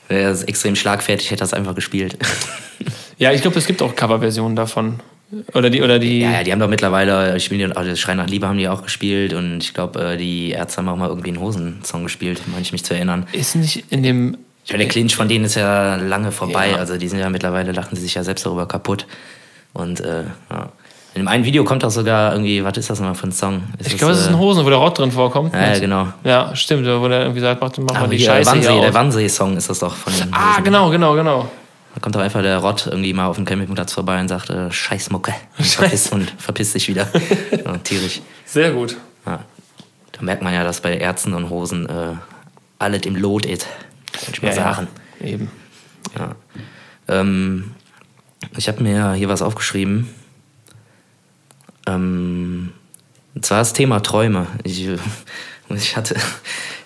Er 0.08 0.30
ist 0.30 0.44
extrem 0.44 0.76
schlagfertig, 0.76 1.30
hätte 1.30 1.40
das 1.40 1.52
einfach 1.52 1.74
gespielt. 1.74 2.16
Ja, 3.18 3.32
ich 3.32 3.42
glaube, 3.42 3.58
es 3.58 3.66
gibt 3.66 3.82
auch 3.82 3.96
Coverversionen 3.96 4.54
davon. 4.54 5.00
Oder 5.54 5.70
die, 5.70 5.82
oder 5.82 5.98
die. 5.98 6.20
Ja, 6.20 6.30
ja, 6.32 6.42
die 6.44 6.52
haben 6.52 6.60
doch 6.60 6.68
mittlerweile, 6.68 7.38
spielen 7.40 7.70
die, 7.70 7.76
also 7.76 7.94
Schrei 7.96 8.14
nach 8.14 8.28
Liebe 8.28 8.46
haben 8.46 8.58
die 8.58 8.68
auch 8.68 8.82
gespielt 8.82 9.32
und 9.34 9.58
ich 9.62 9.74
glaube, 9.74 10.12
äh, 10.12 10.16
die 10.16 10.50
Ärzte 10.50 10.78
haben 10.78 10.88
auch 10.88 10.96
mal 10.96 11.08
irgendwie 11.08 11.30
einen 11.30 11.40
Hosensong 11.40 12.04
gespielt, 12.04 12.40
meine 12.46 12.62
ich 12.62 12.72
mich 12.72 12.84
zu 12.84 12.94
erinnern. 12.94 13.26
Ist 13.32 13.56
nicht 13.56 13.84
in 13.90 14.02
dem 14.04 14.36
Ich 14.64 14.72
meine, 14.72 14.84
der 14.84 14.90
Clinch 14.92 15.16
von 15.16 15.28
denen 15.28 15.44
ist 15.44 15.56
ja 15.56 15.96
lange 15.96 16.30
vorbei. 16.30 16.70
Ja. 16.70 16.76
Also 16.76 16.96
die 16.96 17.08
sind 17.08 17.18
ja 17.18 17.28
mittlerweile, 17.28 17.72
lachen 17.72 17.96
sie 17.96 18.02
sich 18.02 18.14
ja 18.14 18.22
selbst 18.22 18.46
darüber 18.46 18.66
kaputt. 18.66 19.06
Und 19.72 20.00
äh, 20.00 20.22
ja. 20.50 20.68
In 21.14 21.22
dem 21.22 21.28
einen 21.28 21.44
Video 21.46 21.64
kommt 21.64 21.82
auch 21.82 21.90
sogar 21.90 22.32
irgendwie, 22.32 22.62
was 22.62 22.76
ist 22.76 22.90
das 22.90 23.00
nochmal 23.00 23.14
für 23.14 23.26
ein 23.26 23.32
Song? 23.32 23.62
Ist 23.78 23.86
Ich 23.90 23.96
glaube, 23.98 24.12
es 24.12 24.20
ist 24.20 24.28
ein 24.28 24.38
Hosen, 24.38 24.64
wo 24.66 24.68
der 24.68 24.78
Rott 24.78 24.98
drin 24.98 25.10
vorkommt. 25.10 25.54
Ja, 25.54 25.72
ja, 25.72 25.78
genau. 25.78 26.08
Ja, 26.24 26.54
stimmt, 26.54 26.86
wo 26.86 27.08
der 27.08 27.22
irgendwie 27.22 27.40
sagt, 27.40 27.60
mach, 27.62 27.70
mach 27.78 27.94
mal 27.94 28.00
Aber 28.00 28.08
die 28.08 28.18
hier, 28.18 28.26
Scheiße 28.26 28.50
Wannsee, 28.50 28.70
hier 28.70 28.80
der. 28.82 28.94
Wannsee-Song 28.94 29.56
ist 29.56 29.70
das 29.70 29.78
doch 29.78 29.94
von 29.96 30.12
den 30.14 30.28
Ah, 30.32 30.52
Hosen. 30.52 30.64
genau, 30.64 30.90
genau, 30.90 31.14
genau. 31.14 31.48
Da 31.96 32.00
kommt 32.00 32.14
doch 32.14 32.20
einfach 32.20 32.42
der 32.42 32.58
Rott 32.58 32.86
irgendwie 32.86 33.14
mal 33.14 33.24
auf 33.24 33.36
dem 33.36 33.46
Campingplatz 33.46 33.94
vorbei 33.94 34.20
und 34.20 34.28
sagt, 34.28 34.50
äh, 34.50 34.70
scheiß 34.70 35.08
Mucke. 35.08 35.32
Und 35.56 35.64
verpiss, 35.66 36.10
und 36.10 36.30
verpiss 36.36 36.74
dich 36.74 36.88
wieder. 36.88 37.08
ja, 37.50 37.78
tierisch. 37.78 38.20
Sehr 38.44 38.72
gut. 38.72 38.98
Ja. 39.24 39.42
Da 40.12 40.22
merkt 40.22 40.42
man 40.42 40.52
ja, 40.52 40.62
dass 40.62 40.82
bei 40.82 40.98
Ärzten 40.98 41.32
und 41.32 41.48
Hosen 41.48 41.88
äh, 41.88 42.12
alles 42.78 43.06
im 43.06 43.16
Lot 43.16 43.46
ist. 43.46 43.66
Kann 44.12 44.34
ich 44.34 44.42
mal 44.42 44.52
sagen. 44.52 44.88
Eben. 45.22 45.50
Ja. 46.18 46.34
Ähm, 47.08 47.72
ich 48.58 48.68
habe 48.68 48.82
mir 48.82 49.14
hier 49.14 49.30
was 49.30 49.40
aufgeschrieben. 49.40 50.10
Ähm, 51.86 52.74
und 53.34 53.46
zwar 53.46 53.60
das 53.60 53.72
Thema 53.72 54.00
Träume. 54.00 54.48
Ich, 54.64 54.86
ich 55.70 55.96
hatte, 55.96 56.14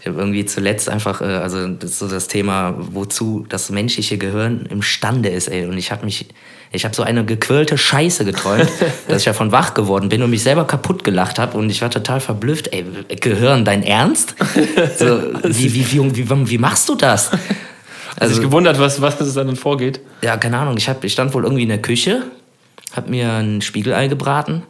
ich 0.01 0.07
habe 0.07 0.19
irgendwie 0.19 0.47
zuletzt 0.47 0.89
einfach, 0.89 1.21
äh, 1.21 1.25
also 1.25 1.69
das 1.69 1.99
so 1.99 2.09
das 2.09 2.27
Thema, 2.27 2.75
wozu 2.79 3.45
das 3.49 3.71
menschliche 3.71 4.17
Gehirn 4.17 4.67
imstande 4.71 5.29
ist, 5.29 5.49
ey. 5.49 5.67
Und 5.67 5.77
ich 5.77 5.93
habe 5.93 6.07
mich, 6.07 6.27
ich 6.73 6.85
habe 6.85 6.95
so 6.95 7.03
eine 7.03 7.25
gequirlte 7.25 7.77
Scheiße 7.77 8.25
geträumt, 8.25 8.71
dass 9.09 9.19
ich 9.19 9.25
davon 9.25 9.53
wach 9.53 9.75
geworden 9.75 10.09
bin 10.09 10.23
und 10.23 10.31
mich 10.31 10.43
selber 10.43 10.67
kaputt 10.67 11.05
gelacht 11.05 11.39
habe 11.39 11.59
und 11.59 11.69
ich 11.69 11.83
war 11.83 11.91
total 11.91 12.21
verblüfft, 12.21 12.73
ey, 12.73 12.85
Gehirn, 13.21 13.65
dein 13.65 13.83
Ernst? 13.83 14.35
So, 14.99 15.21
wie, 15.45 15.75
wie, 15.75 15.93
wie, 15.93 16.17
wie, 16.17 16.51
wie 16.51 16.59
machst 16.59 16.89
du 16.89 16.95
das? 16.95 17.31
Also 18.19 18.35
ich 18.35 18.43
gewundert, 18.43 18.79
was, 18.79 19.01
was 19.01 19.19
es 19.21 19.33
dann 19.33 19.57
vorgeht. 19.57 20.01
Ja, 20.21 20.37
keine 20.37 20.59
Ahnung. 20.59 20.77
Ich, 20.77 20.91
hab, 20.91 21.03
ich 21.05 21.13
stand 21.13 21.33
wohl 21.33 21.45
irgendwie 21.45 21.63
in 21.63 21.71
der 21.71 21.81
Küche, 21.81 22.25
hab 22.93 23.09
mir 23.09 23.33
ein 23.33 23.63
Spiegelei 23.63 24.09
gebraten 24.09 24.65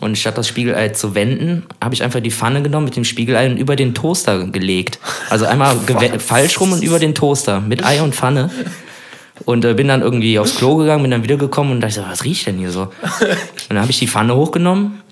und 0.00 0.16
statt 0.16 0.38
das 0.38 0.48
Spiegelei 0.48 0.90
zu 0.90 1.14
wenden, 1.14 1.64
habe 1.82 1.94
ich 1.94 2.02
einfach 2.02 2.20
die 2.20 2.30
Pfanne 2.30 2.62
genommen 2.62 2.86
mit 2.86 2.96
dem 2.96 3.04
Spiegelei 3.04 3.46
und 3.46 3.56
über 3.56 3.76
den 3.76 3.94
Toaster 3.94 4.46
gelegt. 4.46 4.98
Also 5.30 5.46
einmal 5.46 5.76
falsch 6.18 6.60
rum 6.60 6.72
und 6.72 6.82
über 6.82 6.98
den 6.98 7.14
Toaster 7.14 7.60
mit 7.60 7.84
Ei 7.84 8.02
und 8.02 8.14
Pfanne. 8.14 8.50
Und 9.44 9.64
äh, 9.64 9.74
bin 9.74 9.88
dann 9.88 10.02
irgendwie 10.02 10.38
aufs 10.38 10.56
Klo 10.56 10.76
gegangen, 10.76 11.02
bin 11.02 11.10
dann 11.10 11.24
wiedergekommen 11.24 11.72
und 11.72 11.80
dachte 11.80 11.94
so, 11.94 12.02
was 12.08 12.24
riecht 12.24 12.46
denn 12.46 12.58
hier 12.58 12.70
so? 12.70 12.82
Und 13.02 13.70
dann 13.70 13.80
habe 13.80 13.90
ich 13.90 13.98
die 13.98 14.06
Pfanne 14.06 14.36
hochgenommen 14.36 15.02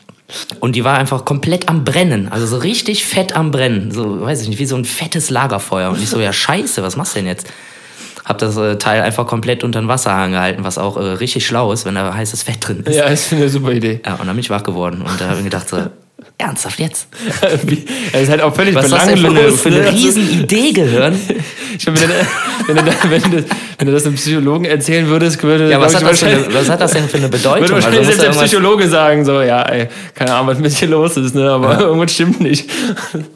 und 0.60 0.76
die 0.76 0.84
war 0.84 0.98
einfach 0.98 1.24
komplett 1.24 1.68
am 1.68 1.84
Brennen. 1.84 2.28
Also 2.28 2.46
so 2.46 2.58
richtig 2.58 3.06
fett 3.06 3.34
am 3.34 3.50
Brennen. 3.50 3.90
So, 3.90 4.20
weiß 4.20 4.42
ich 4.42 4.48
nicht, 4.48 4.58
wie 4.58 4.66
so 4.66 4.76
ein 4.76 4.84
fettes 4.84 5.30
Lagerfeuer. 5.30 5.90
Und 5.90 6.02
ich 6.02 6.08
so, 6.08 6.20
ja 6.20 6.32
scheiße, 6.32 6.82
was 6.82 6.96
machst 6.96 7.14
du 7.14 7.20
denn 7.20 7.26
jetzt? 7.26 7.46
Hab 8.24 8.38
das 8.38 8.56
äh, 8.56 8.76
Teil 8.76 9.02
einfach 9.02 9.26
komplett 9.26 9.64
unter 9.64 9.80
den 9.80 9.88
Wasserhahn 9.88 10.32
gehalten, 10.32 10.64
was 10.64 10.78
auch 10.78 10.96
äh, 10.96 11.00
richtig 11.00 11.46
schlau 11.46 11.72
ist, 11.72 11.84
wenn 11.84 11.94
da 11.94 12.14
heißes 12.14 12.42
Fett 12.42 12.66
drin 12.66 12.80
ist. 12.84 12.96
Ja, 12.96 13.06
ist 13.06 13.32
eine 13.32 13.48
super 13.48 13.72
Idee. 13.72 14.00
Ja, 14.04 14.14
und 14.14 14.26
dann 14.26 14.36
bin 14.36 14.40
ich 14.40 14.50
wach 14.50 14.62
geworden 14.62 15.02
und 15.02 15.20
da 15.20 15.28
habe 15.28 15.38
ich 15.38 15.44
gedacht 15.44 15.68
so, 15.68 15.78
ernsthaft 16.40 16.78
jetzt? 16.80 17.06
Er 18.12 18.20
ist 18.22 18.30
halt 18.30 18.40
auch 18.42 18.54
völlig 18.54 18.74
Was 18.74 18.88
das 18.88 19.06
denn 19.06 19.18
für 19.18 19.26
eine, 19.26 19.34
belanglos. 19.34 19.60
für 19.60 19.68
eine 19.68 19.78
ne? 19.78 19.86
Also, 19.86 19.96
Riesenidee 19.96 20.72
gehören? 20.72 21.20
Ich 21.78 21.86
meine, 21.86 22.00
wenn, 22.66 22.76
du- 22.76 22.82
wenn, 22.84 22.84
du 22.84 23.10
wenn, 23.10 23.30
du, 23.30 23.44
du 23.86 23.92
das 23.92 24.04
einem 24.04 24.16
Psychologen 24.16 24.64
erzählen 24.64 25.06
würdest, 25.06 25.42
würde 25.42 25.70
Ja, 25.70 25.80
was 25.80 25.94
hat, 25.94 26.02
eine, 26.24 26.52
was 26.52 26.68
hat 26.68 26.80
das 26.80 26.92
denn 26.92 27.08
für 27.08 27.16
eine 27.16 27.28
würde 27.32 27.38
Bedeutung? 27.38 27.62
Also 27.62 27.74
wahrscheinlich 27.74 28.00
muss 28.00 28.16
selbst 28.16 28.24
ja 28.24 28.32
der 28.32 28.46
Psychologe 28.46 28.88
sagen, 28.88 29.24
so, 29.24 29.40
ja, 29.40 29.62
ey, 29.62 29.88
keine 30.14 30.34
Ahnung, 30.34 30.48
was 30.48 30.58
mit 30.58 30.78
dir 30.78 30.88
los 30.88 31.16
ist, 31.16 31.34
ne? 31.34 31.48
aber 31.48 31.78
irgendwas 31.80 32.12
stimmt 32.12 32.40
nicht. 32.40 32.68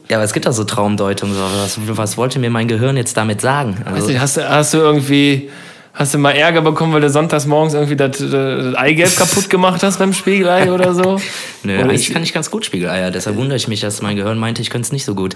ja, 0.09 0.17
aber 0.17 0.25
es 0.25 0.33
gibt 0.33 0.45
doch 0.45 0.51
so 0.51 0.65
Traumdeutungen. 0.65 1.33
So. 1.33 1.41
Was, 1.87 1.97
was 1.97 2.17
wollte 2.17 2.37
mir 2.39 2.49
mein 2.49 2.67
Gehirn 2.67 2.97
jetzt 2.97 3.15
damit 3.17 3.39
sagen? 3.41 3.77
Also, 3.85 4.07
nicht, 4.09 4.19
hast, 4.19 4.37
du, 4.37 4.47
hast 4.47 4.73
du 4.73 4.77
irgendwie, 4.79 5.49
hast 5.95 6.13
du 6.13 6.17
mal 6.17 6.31
Ärger 6.31 6.61
bekommen, 6.61 6.93
weil 6.93 7.01
du 7.01 7.09
sonntags 7.09 7.45
morgens 7.45 7.73
irgendwie 7.73 7.95
das, 7.95 8.17
das 8.17 8.75
Eigelb 8.75 9.15
kaputt 9.17 9.49
gemacht 9.49 9.81
hast 9.81 9.97
beim 9.97 10.13
Spiegelei 10.13 10.71
oder 10.71 10.93
so? 10.93 11.19
nö, 11.63 11.75
Oder 11.75 11.85
eigentlich 11.85 12.13
kann 12.13 12.21
ich 12.21 12.33
ganz 12.33 12.51
gut 12.51 12.65
Spiegeleier. 12.65 13.11
Deshalb 13.11 13.37
wundere 13.37 13.55
ich 13.55 13.67
mich, 13.67 13.79
dass 13.79 14.01
mein 14.01 14.15
Gehirn 14.15 14.37
meinte, 14.37 14.61
ich 14.61 14.69
könnte 14.69 14.85
es 14.85 14.91
nicht 14.91 15.05
so 15.05 15.15
gut. 15.15 15.35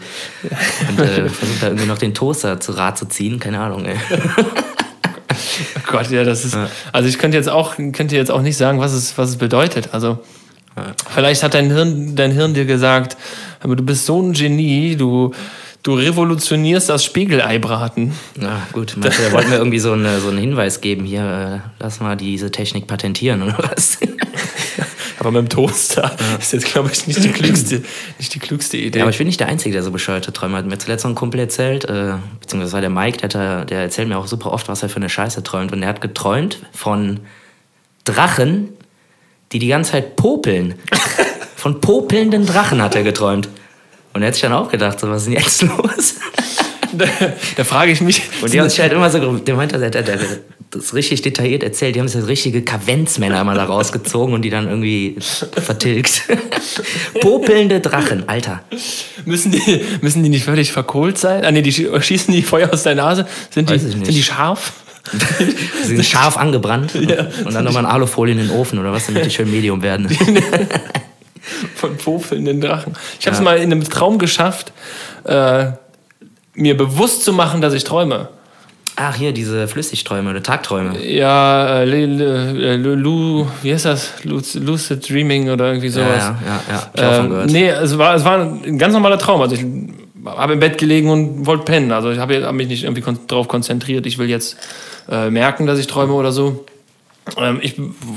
Und 0.89 0.99
äh, 0.99 1.29
versucht 1.29 1.63
da 1.63 1.67
irgendwie 1.67 1.87
noch 1.87 1.97
den 1.97 2.13
Toaster 2.13 2.59
zu 2.59 2.73
Rad 2.73 2.97
zu 2.97 3.07
ziehen. 3.07 3.39
Keine 3.39 3.59
Ahnung, 3.59 3.85
ey. 3.85 3.95
Oh 5.77 5.91
Gott, 5.91 6.09
ja, 6.11 6.23
das 6.23 6.43
ist. 6.43 6.57
Also 6.91 7.07
ich 7.07 7.17
könnte 7.17 7.37
jetzt 7.37 7.49
auch, 7.49 7.75
könnte 7.77 8.15
jetzt 8.15 8.29
auch 8.29 8.41
nicht 8.41 8.57
sagen, 8.57 8.79
was 8.79 8.91
es, 8.91 9.17
was 9.17 9.29
es 9.29 9.37
bedeutet. 9.37 9.89
Also 9.93 10.19
vielleicht 11.09 11.43
hat 11.43 11.53
dein 11.53 11.71
Hirn, 11.71 12.15
dein 12.15 12.31
Hirn 12.31 12.53
dir 12.53 12.65
gesagt, 12.65 13.17
aber 13.61 13.75
du 13.75 13.83
bist 13.83 14.05
so 14.05 14.21
ein 14.21 14.33
Genie, 14.33 14.95
du, 14.95 15.33
du 15.83 15.93
revolutionierst 15.93 16.89
das 16.89 17.03
Spiegeleibraten. 17.05 18.13
Na 18.35 18.67
gut, 18.73 18.95
meinst 18.97 19.19
du, 19.19 19.23
er 19.23 19.31
wollte 19.31 19.49
mir 19.49 19.57
irgendwie 19.57 19.79
so, 19.79 19.93
eine, 19.93 20.19
so 20.19 20.29
einen 20.29 20.37
Hinweis 20.37 20.81
geben, 20.81 21.05
hier, 21.05 21.63
äh, 21.65 21.69
lass 21.79 21.99
mal 21.99 22.15
diese 22.15 22.51
Technik 22.51 22.87
patentieren 22.87 23.43
oder 23.43 23.57
was? 23.71 23.99
Aber 25.19 25.31
mit 25.31 25.41
dem 25.41 25.49
Toaster 25.49 26.15
ist 26.39 26.53
jetzt, 26.53 26.65
glaube 26.65 26.89
ich, 26.93 27.05
nicht 27.05 27.21
die 27.21 27.29
klügste, 27.29 27.83
nicht 28.17 28.33
die 28.33 28.39
klügste 28.39 28.77
Idee. 28.77 28.99
Ja, 28.99 29.03
aber 29.03 29.11
ich 29.11 29.17
bin 29.17 29.27
nicht 29.27 29.41
der 29.41 29.47
Einzige, 29.47 29.73
der 29.73 29.83
so 29.83 29.91
bescheuerte 29.91 30.31
Träume 30.31 30.55
hat. 30.55 30.65
Mir 30.65 30.71
hat 30.71 30.81
zuletzt 30.81 31.03
noch 31.03 31.11
ein 31.11 31.15
Kumpel 31.15 31.41
erzählt, 31.41 31.83
äh, 31.83 32.13
beziehungsweise 32.39 32.71
war 32.71 32.79
der 32.79 32.89
Mike, 32.89 33.27
der, 33.27 33.65
der 33.65 33.81
erzählt 33.81 34.07
mir 34.07 34.17
auch 34.17 34.27
super 34.27 34.53
oft, 34.53 34.69
was 34.69 34.81
er 34.81 34.87
für 34.87 34.95
eine 34.95 35.09
Scheiße 35.09 35.43
träumt. 35.43 35.73
Und 35.73 35.83
er 35.83 35.89
hat 35.89 35.99
geträumt 35.99 36.59
von 36.71 37.19
Drachen, 38.05 38.69
die 39.51 39.59
die 39.59 39.67
ganze 39.67 39.91
Zeit 39.91 40.15
popeln. 40.15 40.75
von 41.57 41.81
popelnden 41.81 42.45
Drachen 42.45 42.81
hat 42.81 42.95
er 42.95 43.03
geträumt. 43.03 43.49
Und 44.19 44.23
er 44.23 44.27
hat 44.27 44.33
sich 44.35 44.41
dann 44.41 44.51
auch 44.51 44.69
gedacht, 44.69 44.99
so, 44.99 45.09
was 45.09 45.21
ist 45.21 45.25
denn 45.27 45.33
jetzt 45.33 45.61
los? 45.77 46.15
da, 46.91 47.05
da 47.55 47.63
frage 47.63 47.93
ich 47.93 48.01
mich. 48.01 48.21
Und 48.41 48.51
die 48.51 48.59
haben 48.59 48.67
sich 48.69 48.81
halt 48.81 48.91
immer 48.91 49.09
so, 49.09 49.37
der 49.37 49.55
meinte, 49.55 49.79
der, 49.79 49.89
der, 49.91 50.01
der, 50.01 50.19
das 50.71 50.93
richtig 50.93 51.21
detailliert 51.21 51.63
erzählt, 51.63 51.95
die 51.95 52.01
haben 52.01 52.09
sich 52.09 52.19
so 52.19 52.27
richtige 52.27 52.61
Kavenzmänner 52.61 53.39
immer 53.39 53.55
da 53.55 53.63
rausgezogen 53.63 54.33
und 54.35 54.41
die 54.41 54.49
dann 54.49 54.67
irgendwie 54.67 55.15
vertilgt. 55.19 56.23
Popelnde 57.21 57.79
Drachen, 57.79 58.27
Alter. 58.27 58.61
Müssen 59.23 59.51
die, 59.53 59.81
müssen 60.01 60.21
die 60.21 60.29
nicht 60.29 60.43
völlig 60.43 60.73
verkohlt 60.73 61.17
sein? 61.17 61.45
Ah, 61.45 61.51
nee, 61.51 61.61
die 61.61 61.71
schie- 61.71 62.01
schießen 62.01 62.33
die 62.33 62.41
Feuer 62.43 62.69
aus 62.73 62.83
der 62.83 62.95
Nase? 62.95 63.25
Sind 63.49 63.69
die, 63.69 63.73
Weiß 63.75 63.83
ich 63.85 63.95
nicht. 63.95 64.05
sind 64.07 64.15
die 64.17 64.23
scharf? 64.23 64.73
Sie 65.83 65.87
sind 65.95 66.05
scharf 66.05 66.37
angebrannt 66.37 66.93
und 66.93 67.53
dann 67.53 67.63
nochmal 67.63 67.85
eine 67.85 67.93
Alufolie 67.93 68.33
in 68.33 68.39
den 68.39 68.51
Ofen 68.51 68.77
oder 68.77 68.91
was, 68.91 69.05
damit 69.07 69.25
die 69.25 69.31
schön 69.31 69.49
Medium 69.49 69.81
werden. 69.81 70.07
Von 71.75 71.97
popelnden 71.97 72.61
Drachen. 72.61 72.93
Ich 73.19 73.25
habe 73.27 73.35
es 73.35 73.41
mal 73.41 73.57
in 73.57 73.71
einem 73.71 73.83
Traum 73.83 74.17
geschafft, 74.17 74.73
äh, 75.23 75.67
mir 76.53 76.75
bewusst 76.75 77.23
zu 77.23 77.33
machen, 77.33 77.61
dass 77.61 77.73
ich 77.73 77.83
träume. 77.83 78.29
Ach, 79.01 79.15
hier, 79.15 79.31
diese 79.31 79.67
Flüssigträume 79.69 80.29
oder 80.29 80.43
Tagträume. 80.43 81.01
Ja, 81.01 81.83
äh, 81.83 81.83
äh, 81.83 82.75
Lu, 82.75 83.47
wie 83.61 83.73
heißt 83.73 83.85
das? 83.85 84.11
Lu- 84.23 84.41
Lucid 84.55 85.09
Dreaming 85.09 85.49
oder 85.49 85.67
irgendwie 85.67 85.87
Ja, 85.87 85.93
sowas. 85.93 86.23
ja, 86.23 86.35
ja, 86.69 87.01
ja. 87.01 87.17
Ähm, 87.19 87.29
gehört. 87.29 87.49
nee, 87.51 87.69
es 87.69 87.97
war, 87.97 88.15
es 88.15 88.25
war 88.25 88.39
ein 88.41 88.77
ganz 88.77 88.93
normaler 88.93 89.17
Traum. 89.17 89.41
Also 89.41 89.55
ich 89.55 89.65
habe 90.25 90.51
im 90.51 90.59
Bett 90.59 90.77
gelegen 90.77 91.09
und 91.09 91.45
wollte 91.45 91.63
pennen. 91.63 91.93
Also 91.93 92.11
ich 92.11 92.19
habe 92.19 92.45
hab 92.45 92.53
mich 92.53 92.67
nicht 92.67 92.83
irgendwie 92.83 93.01
kon 93.01 93.17
darauf 93.27 93.47
konzentriert, 93.47 94.05
ich 94.05 94.17
will 94.17 94.29
jetzt 94.29 94.57
äh, 95.09 95.29
merken, 95.29 95.65
dass 95.65 95.79
ich 95.79 95.87
träume 95.87 96.11
oder 96.13 96.33
so. 96.33 96.65
Ähm, 97.37 97.59
ich, 97.61 97.75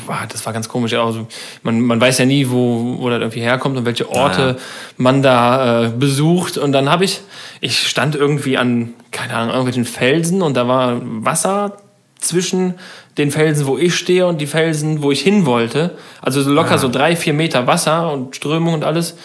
ah, 0.09 0.27
das 0.29 0.45
war 0.47 0.53
ganz 0.53 0.69
komisch. 0.69 0.95
Also 0.95 1.27
man, 1.63 1.81
man 1.81 2.01
weiß 2.01 2.19
ja 2.19 2.25
nie, 2.25 2.49
wo, 2.51 2.97
wo 2.99 3.09
das 3.11 3.21
irgendwie 3.21 3.41
herkommt 3.41 3.77
und 3.77 3.85
welche 3.85 4.09
Orte 4.09 4.43
ja. 4.43 4.57
man 4.97 5.23
da 5.23 5.85
äh, 5.85 5.89
besucht. 5.91 6.59
Und 6.59 6.73
dann 6.73 6.91
habe 6.91 7.05
ich, 7.05 7.21
ich 7.61 7.87
stand 7.89 8.15
irgendwie 8.15 8.59
an, 8.59 8.95
keine 9.11 9.35
Ahnung, 9.35 9.51
irgendwelchen 9.51 9.85
Felsen 9.85 10.43
und 10.43 10.57
da 10.57 10.69
war 10.69 11.01
Wasser 11.03 11.77
zwischen 12.19 12.75
den 13.19 13.31
Felsen, 13.31 13.67
wo 13.67 13.77
ich 13.77 13.97
stehe 13.97 14.27
und 14.27 14.41
die 14.41 14.47
Felsen, 14.47 15.03
wo 15.03 15.11
ich 15.11 15.21
hin 15.21 15.45
wollte. 15.45 15.97
Also 16.21 16.43
so 16.43 16.51
locker 16.51 16.79
so 16.79 16.89
drei, 16.89 17.17
vier 17.17 17.35
Meter 17.35 17.67
Wasser 17.67 18.13
und 18.13 18.37
Strömung 18.37 18.75
und 18.75 18.85
alles. 18.85 19.17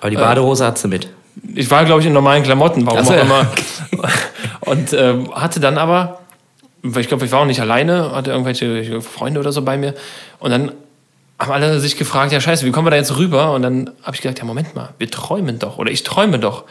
Aber 0.00 0.10
die 0.10 0.16
Badehose 0.16 0.64
hat 0.64 0.78
sie 0.78 0.88
mit. 0.88 1.08
Ich 1.54 1.70
war, 1.70 1.84
glaube 1.84 2.00
ich, 2.00 2.06
in 2.06 2.12
normalen 2.12 2.42
Klamotten, 2.42 2.86
warum 2.86 3.04
so, 3.04 3.12
auch 3.12 3.16
ja. 3.16 3.22
immer. 3.22 3.46
Und 4.60 4.92
ähm, 4.92 5.32
hatte 5.34 5.60
dann 5.60 5.78
aber, 5.78 6.17
ich 6.82 7.08
glaube, 7.08 7.24
ich 7.24 7.32
war 7.32 7.40
auch 7.40 7.46
nicht 7.46 7.60
alleine, 7.60 8.12
hatte 8.14 8.30
irgendwelche 8.30 9.00
Freunde 9.02 9.40
oder 9.40 9.52
so 9.52 9.62
bei 9.62 9.76
mir. 9.76 9.94
Und 10.38 10.50
dann 10.50 10.72
haben 11.38 11.52
alle 11.52 11.78
sich 11.78 11.96
gefragt, 11.96 12.32
ja 12.32 12.40
scheiße, 12.40 12.66
wie 12.66 12.70
kommen 12.72 12.86
wir 12.86 12.90
da 12.90 12.96
jetzt 12.96 13.16
rüber? 13.16 13.52
Und 13.52 13.62
dann 13.62 13.90
habe 14.02 14.16
ich 14.16 14.22
gedacht, 14.22 14.38
ja 14.38 14.44
Moment 14.44 14.74
mal, 14.74 14.90
wir 14.98 15.08
träumen 15.10 15.58
doch 15.58 15.78
oder 15.78 15.90
ich 15.90 16.02
träume 16.02 16.38
doch. 16.38 16.64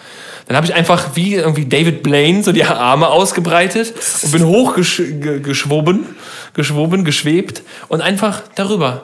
Dann 0.47 0.57
habe 0.57 0.65
ich 0.65 0.73
einfach 0.75 1.15
wie 1.15 1.35
irgendwie 1.35 1.65
David 1.65 2.03
Blaine 2.03 2.43
so 2.43 2.51
die 2.51 2.63
Arme 2.65 3.07
ausgebreitet 3.07 3.93
und 4.23 4.31
bin 4.31 4.45
hochgeschwoben, 4.45 6.05
geschwoben, 6.53 7.05
geschwebt 7.05 7.61
und 7.87 8.01
einfach 8.01 8.41
darüber. 8.55 9.03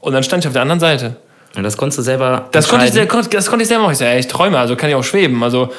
Und 0.00 0.12
dann 0.12 0.22
stand 0.22 0.44
ich 0.44 0.48
auf 0.48 0.52
der 0.52 0.62
anderen 0.62 0.80
Seite. 0.80 1.16
Und 1.56 1.62
das 1.64 1.76
konntest 1.76 1.98
du 1.98 2.02
selber. 2.02 2.48
Das 2.52 2.68
konnte, 2.68 2.86
ich, 2.86 2.92
das 3.30 3.46
konnte 3.48 3.62
ich 3.62 3.68
selber 3.68 3.82
machen. 3.84 3.92
Ich 3.92 3.98
sag, 3.98 4.06
ey, 4.08 4.20
ich 4.20 4.28
träume, 4.28 4.58
also 4.58 4.76
kann 4.76 4.88
ich 4.90 4.94
auch 4.94 5.02
schweben. 5.04 5.42
Also 5.42 5.72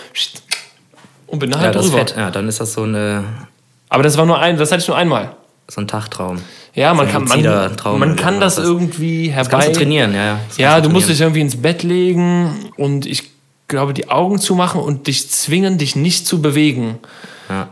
und 1.27 1.39
bin 1.39 1.51
dann 1.51 1.61
Ja, 1.61 1.71
drüber. 1.71 1.99
fett. 1.99 2.15
Ja, 2.17 2.31
dann 2.31 2.47
ist 2.47 2.59
das 2.59 2.73
so, 2.73 2.83
eine, 2.83 3.23
Aber 3.89 4.03
das 4.03 4.17
war 4.17 4.25
nur 4.25 4.39
ein, 4.39 4.57
das 4.57 4.71
hatte 4.71 4.81
ich 4.81 4.87
nur 4.87 4.97
einmal. 4.97 5.31
so 5.67 5.81
ein 5.81 5.87
Tagtraum. 5.87 6.39
Ja, 6.75 6.93
man 6.93 7.07
So 7.07 7.13
kann, 7.13 7.23
man, 7.25 7.77
Traum 7.77 7.99
man 7.99 8.15
kann 8.15 8.39
das 8.39 8.57
irgendwie 8.57 9.27
Das 9.27 9.35
herbei. 9.35 9.49
kannst 9.49 9.67
du 9.69 9.73
trainieren, 9.73 10.13
ja. 10.13 10.25
ja. 10.25 10.39
Das 10.47 10.57
Ja, 10.57 10.81
du 10.81 10.89
musst 10.89 11.09
dich 11.09 11.17
trainieren. 11.17 11.35
irgendwie 11.37 11.55
ins 11.55 11.61
Bett 11.61 11.83
legen 11.83 12.71
und 12.77 13.05
ich 13.05 13.23
glaube, 13.67 13.93
die 13.93 14.09
Augen 14.09 14.39
zumachen 14.39 14.79
und 14.81 15.07
dich 15.07 15.29
zwingen, 15.29 15.77
dich 15.77 15.95
nicht 15.95 16.25
zu 16.27 16.41
bewegen. 16.41 16.99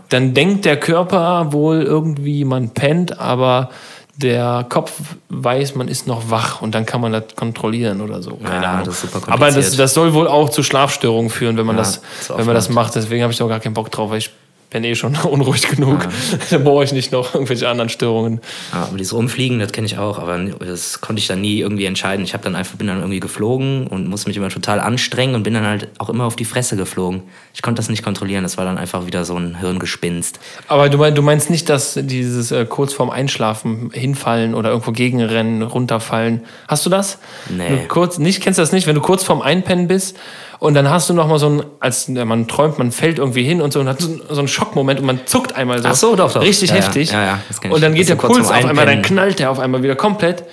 dann 0.09 0.33
denkt 0.33 0.65
der 0.65 0.77
Körper 0.79 1.53
wohl 1.53 1.83
irgendwie, 1.83 2.43
man 2.45 2.69
pennt, 2.71 3.19
aber 3.19 3.69
der 4.15 4.65
Kopf 4.67 4.91
weiß, 5.29 5.75
man 5.75 5.87
ist 5.87 6.07
noch 6.07 6.31
wach 6.31 6.63
und 6.63 6.73
dann 6.73 6.87
kann 6.87 6.99
man 7.01 7.11
das 7.11 7.25
kontrollieren 7.35 8.01
oder 8.01 8.23
so. 8.23 8.31
Keine 8.37 8.63
Ja, 8.65 8.71
Ahnung. 8.73 8.85
das 8.85 9.03
ist 9.03 9.13
super 9.13 9.31
aber 9.31 9.51
das, 9.51 9.75
das 9.75 9.93
soll 9.93 10.15
wohl 10.15 10.27
auch 10.27 10.49
zu 10.49 10.63
Schlafstörungen 10.63 11.29
führen, 11.29 11.55
wenn 11.57 11.67
man, 11.67 11.75
Ja, 11.75 11.83
das, 11.83 12.01
zu 12.21 12.35
wenn 12.35 12.47
man 12.47 12.55
das 12.55 12.69
macht. 12.69 12.95
Deswegen 12.95 13.21
habe 13.21 13.31
ich 13.31 13.37
da 13.37 13.45
gar 13.45 13.59
keinen 13.59 13.75
Bock 13.75 13.91
drauf, 13.91 14.09
weil 14.09 14.17
ich 14.17 14.31
bin 14.69 14.83
eh 14.83 14.95
schon 14.95 15.15
unruhig 15.23 15.67
genug. 15.67 16.07
da 16.49 16.57
brauche 16.57 16.83
ich 16.83 16.91
nicht 16.91 17.11
noch 17.11 17.33
irgendwelche 17.33 17.69
anderen 17.69 17.89
Störungen. 17.89 18.41
Ja, 18.73 18.85
aber 18.85 18.97
dieses 18.97 19.13
Rumfliegen, 19.13 19.59
das 19.59 19.71
kenne 19.71 19.87
ich 19.87 19.97
auch, 19.97 20.19
aber 20.19 20.37
das 20.37 21.01
konnte 21.01 21.19
ich 21.19 21.27
dann 21.27 21.41
nie 21.41 21.59
irgendwie 21.59 21.85
entscheiden. 21.85 22.23
Ich 22.23 22.33
habe 22.33 22.43
dann 22.43 22.55
einfach 22.55 22.77
bin 22.77 22.87
dann 22.87 22.99
irgendwie 22.99 23.19
geflogen 23.19 23.87
und 23.87 24.07
musste 24.07 24.29
mich 24.29 24.37
immer 24.37 24.49
total 24.49 24.79
anstrengen 24.79 25.35
und 25.35 25.43
bin 25.43 25.53
dann 25.53 25.65
halt 25.65 25.89
auch 25.99 26.09
immer 26.09 26.25
auf 26.25 26.35
die 26.35 26.45
Fresse 26.45 26.75
geflogen. 26.75 27.23
Ich 27.53 27.61
konnte 27.61 27.79
das 27.79 27.89
nicht 27.89 28.03
kontrollieren, 28.03 28.43
das 28.43 28.57
war 28.57 28.65
dann 28.65 28.77
einfach 28.77 29.05
wieder 29.05 29.25
so 29.25 29.35
ein 29.35 29.59
Hirngespinst. 29.59 30.39
Aber 30.67 30.89
du, 30.89 30.97
mein, 30.97 31.15
du 31.15 31.21
meinst 31.21 31.49
nicht, 31.49 31.69
dass 31.69 31.97
dieses 32.01 32.51
äh, 32.51 32.65
kurz 32.65 32.93
vorm 32.93 33.09
Einschlafen 33.09 33.91
hinfallen 33.93 34.53
oder 34.53 34.69
irgendwo 34.69 34.91
gegenrennen, 34.91 35.61
runterfallen. 35.61 36.41
Hast 36.67 36.85
du 36.85 36.89
das? 36.89 37.19
Nee. 37.49 37.69
Du 37.69 37.87
kurz, 37.87 38.17
nicht, 38.17 38.41
kennst 38.41 38.59
du 38.59 38.61
das 38.61 38.71
nicht, 38.71 38.87
wenn 38.87 38.95
du 38.95 39.01
kurz 39.01 39.23
vorm 39.23 39.41
Einpennen 39.41 39.87
bist 39.87 40.17
und 40.59 40.73
dann 40.73 40.89
hast 40.89 41.09
du 41.09 41.13
noch 41.13 41.27
mal 41.27 41.37
so 41.39 41.49
ein, 41.49 41.63
als 41.79 42.09
äh, 42.09 42.25
man 42.25 42.47
träumt, 42.47 42.77
man 42.79 42.91
fällt 42.91 43.19
irgendwie 43.19 43.43
hin 43.43 43.61
und 43.61 43.73
so 43.73 43.79
und 43.79 43.87
hat 43.87 43.99
so, 44.01 44.09
so 44.29 44.39
einen 44.39 44.47
Schockmoment 44.47 44.99
und 44.99 45.05
man 45.05 45.19
zuckt 45.25 45.55
einmal 45.55 45.81
so. 45.81 45.87
Ach 45.89 45.95
so, 45.95 46.15
doch, 46.15 46.33
doch. 46.33 46.41
Richtig 46.41 46.69
Ja, 46.71 46.75
ja. 46.77 46.81
heftig. 46.81 47.11
Ja, 47.11 47.23
ja, 47.25 47.39
das 47.47 47.61
kenn 47.61 47.71
ich. 47.71 47.75
und 47.75 47.81
dann 47.81 47.93
geht 47.93 48.09
der 48.09 48.15
Puls 48.15 48.47
auf 48.47 48.51
einmal, 48.51 48.73
dann 48.85 48.95
Einpennen. 48.95 49.01
knallt 49.03 49.39
der 49.39 49.51
auf 49.51 49.59
einmal 49.59 49.83
wieder 49.83 49.95
komplett. 49.95 50.43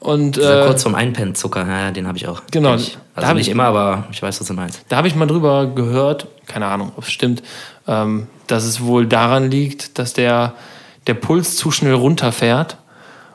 Und 0.00 0.36
Dieser 0.36 0.64
äh, 0.64 0.66
kurz 0.66 0.82
vorm 0.82 0.94
Einpennzucker, 0.94 1.66
ja, 1.66 1.80
ja, 1.86 1.90
den 1.90 2.06
habe 2.06 2.18
ich 2.18 2.26
auch. 2.28 2.42
Genau, 2.50 2.74
Ich. 2.74 2.98
da 3.14 3.22
Also 3.22 3.34
nicht 3.34 3.46
ich- 3.46 3.52
immer, 3.52 3.64
aber 3.64 4.04
ich 4.12 4.22
weiß, 4.22 4.40
was 4.40 4.46
du 4.46 4.54
meinst. 4.54 4.82
Da 4.88 4.96
habe 4.96 5.08
ich 5.08 5.14
mal 5.14 5.26
drüber 5.26 5.66
gehört, 5.66 6.26
keine 6.46 6.66
Ahnung, 6.66 6.92
ob 6.96 7.04
es 7.04 7.10
stimmt, 7.10 7.42
ähm, 7.88 8.26
dass 8.46 8.64
es 8.64 8.82
wohl 8.82 9.06
daran 9.06 9.50
liegt, 9.50 9.98
dass 9.98 10.12
der, 10.12 10.54
der 11.06 11.14
Puls 11.14 11.56
zu 11.56 11.70
schnell 11.70 11.94
runterfährt 11.94 12.76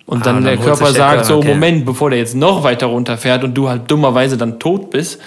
und 0.05 0.21
Ah, 0.21 0.25
dann 0.25 0.35
dann 0.35 0.43
der 0.45 0.57
Körper 0.57 0.91
sagt, 0.91 1.25
so 1.25 1.37
okay. 1.37 1.47
Moment, 1.49 1.85
bevor 1.85 2.09
der 2.09 2.19
jetzt 2.19 2.35
noch 2.35 2.63
weiter 2.63 2.87
runterfährt 2.87 3.43
und 3.43 3.53
du 3.53 3.69
halt 3.69 3.89
dummerweise 3.89 4.37
dann 4.37 4.59
tot 4.59 4.89
bist, 4.89 5.19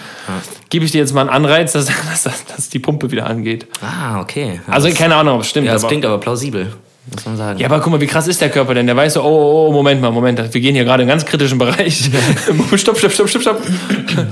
gebe 0.69 0.85
ich 0.85 0.91
dir 0.91 0.99
jetzt 0.99 1.13
mal 1.13 1.21
einen 1.21 1.29
Anreiz, 1.29 1.71
dass, 1.73 1.85
dass, 2.23 2.23
dass, 2.45 2.69
die 2.69 2.79
Pumpe 2.79 3.09
wieder 3.11 3.25
angeht. 3.27 3.67
Ah, 3.81 4.19
okay. 4.21 4.59
Ja, 4.67 4.73
Also 4.73 4.87
das, 4.87 4.97
keine 4.97 5.15
Ahnung, 5.15 5.35
ob 5.35 5.41
es 5.41 5.49
stimmt. 5.49 5.67
ja, 5.67 5.73
das 5.73 5.83
aber, 5.83 5.89
klingt 5.89 6.05
aber 6.05 6.17
plausibel, 6.19 6.73
muss 7.13 7.25
man 7.25 7.37
sagen. 7.37 7.59
ja, 7.59 7.67
aber 7.67 7.79
guck 7.79 7.91
mal, 7.93 8.01
wie 8.01 8.07
krass 8.07 8.27
ist 8.27 8.41
der 8.41 8.49
Körper 8.49 8.73
denn? 8.73 8.85
Der 8.87 8.95
weiß 8.95 9.13
so, 9.13 9.21
oh, 9.21 9.25
oh, 9.25 9.67
oh, 9.69 9.71
Moment 9.71 10.01
mal, 10.01 10.11
Moment, 10.11 10.39
wir 10.53 10.61
gehen 10.61 10.75
hier 10.75 10.83
gerade 10.85 11.03
in 11.03 11.09
einen 11.09 11.17
ganz 11.19 11.27
kritischen 11.29 11.57
Bereich. 11.57 12.09
stopp, 12.75 12.97
stopp, 12.97 13.11
stopp, 13.11 13.29
stopp, 13.29 13.41
stopp. 13.41 13.61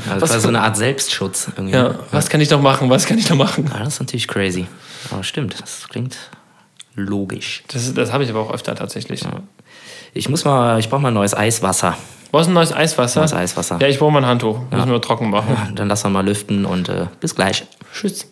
also 0.09 0.21
was- 0.21 0.41
so 0.41 0.47
eine 0.49 0.61
Art 0.61 0.75
Selbstschutz 0.77 1.47
irgendwie. 1.55 1.75
Ja, 1.75 1.95
was 2.11 2.29
kann 2.29 2.41
ich 2.41 2.49
noch 2.49 2.61
machen? 2.61 2.89
Was 2.89 3.05
kann 3.05 3.17
ich 3.17 3.29
noch 3.29 3.37
machen? 3.37 3.69
Ah, 3.73 3.79
das 3.83 3.95
ist 3.95 3.99
natürlich 4.01 4.27
crazy. 4.27 4.65
Aber 5.11 5.23
stimmt, 5.23 5.55
das 5.61 5.87
klingt 5.89 6.15
logisch. 6.95 7.63
Das, 7.73 7.93
das 7.93 8.11
habe 8.11 8.23
ich 8.23 8.29
aber 8.29 8.39
auch 8.41 8.53
öfter 8.53 8.75
tatsächlich. 8.75 9.21
Ich 10.15 10.29
muss 10.29 10.45
mal, 10.45 10.79
ich 10.79 10.89
brauche 10.89 11.01
mal 11.01 11.11
neues 11.11 11.35
Eiswasser. 11.35 11.97
Brauchst 12.31 12.47
ein 12.47 12.53
neues 12.53 12.71
Eiswasser? 12.71 13.21
Neues 13.21 13.33
Eiswasser. 13.33 13.79
Ja, 13.81 13.87
ich 13.87 13.97
brauche 13.97 14.11
mal 14.11 14.19
ein 14.19 14.27
Handtuch. 14.27 14.59
Müssen 14.69 14.91
wir 14.91 15.01
trocken 15.01 15.31
machen. 15.31 15.75
Dann 15.75 15.87
lassen 15.87 16.05
wir 16.05 16.09
mal 16.11 16.25
lüften 16.25 16.65
und 16.65 16.87
äh, 16.89 17.07
bis 17.19 17.35
gleich. 17.35 17.65
Tschüss. 17.91 18.27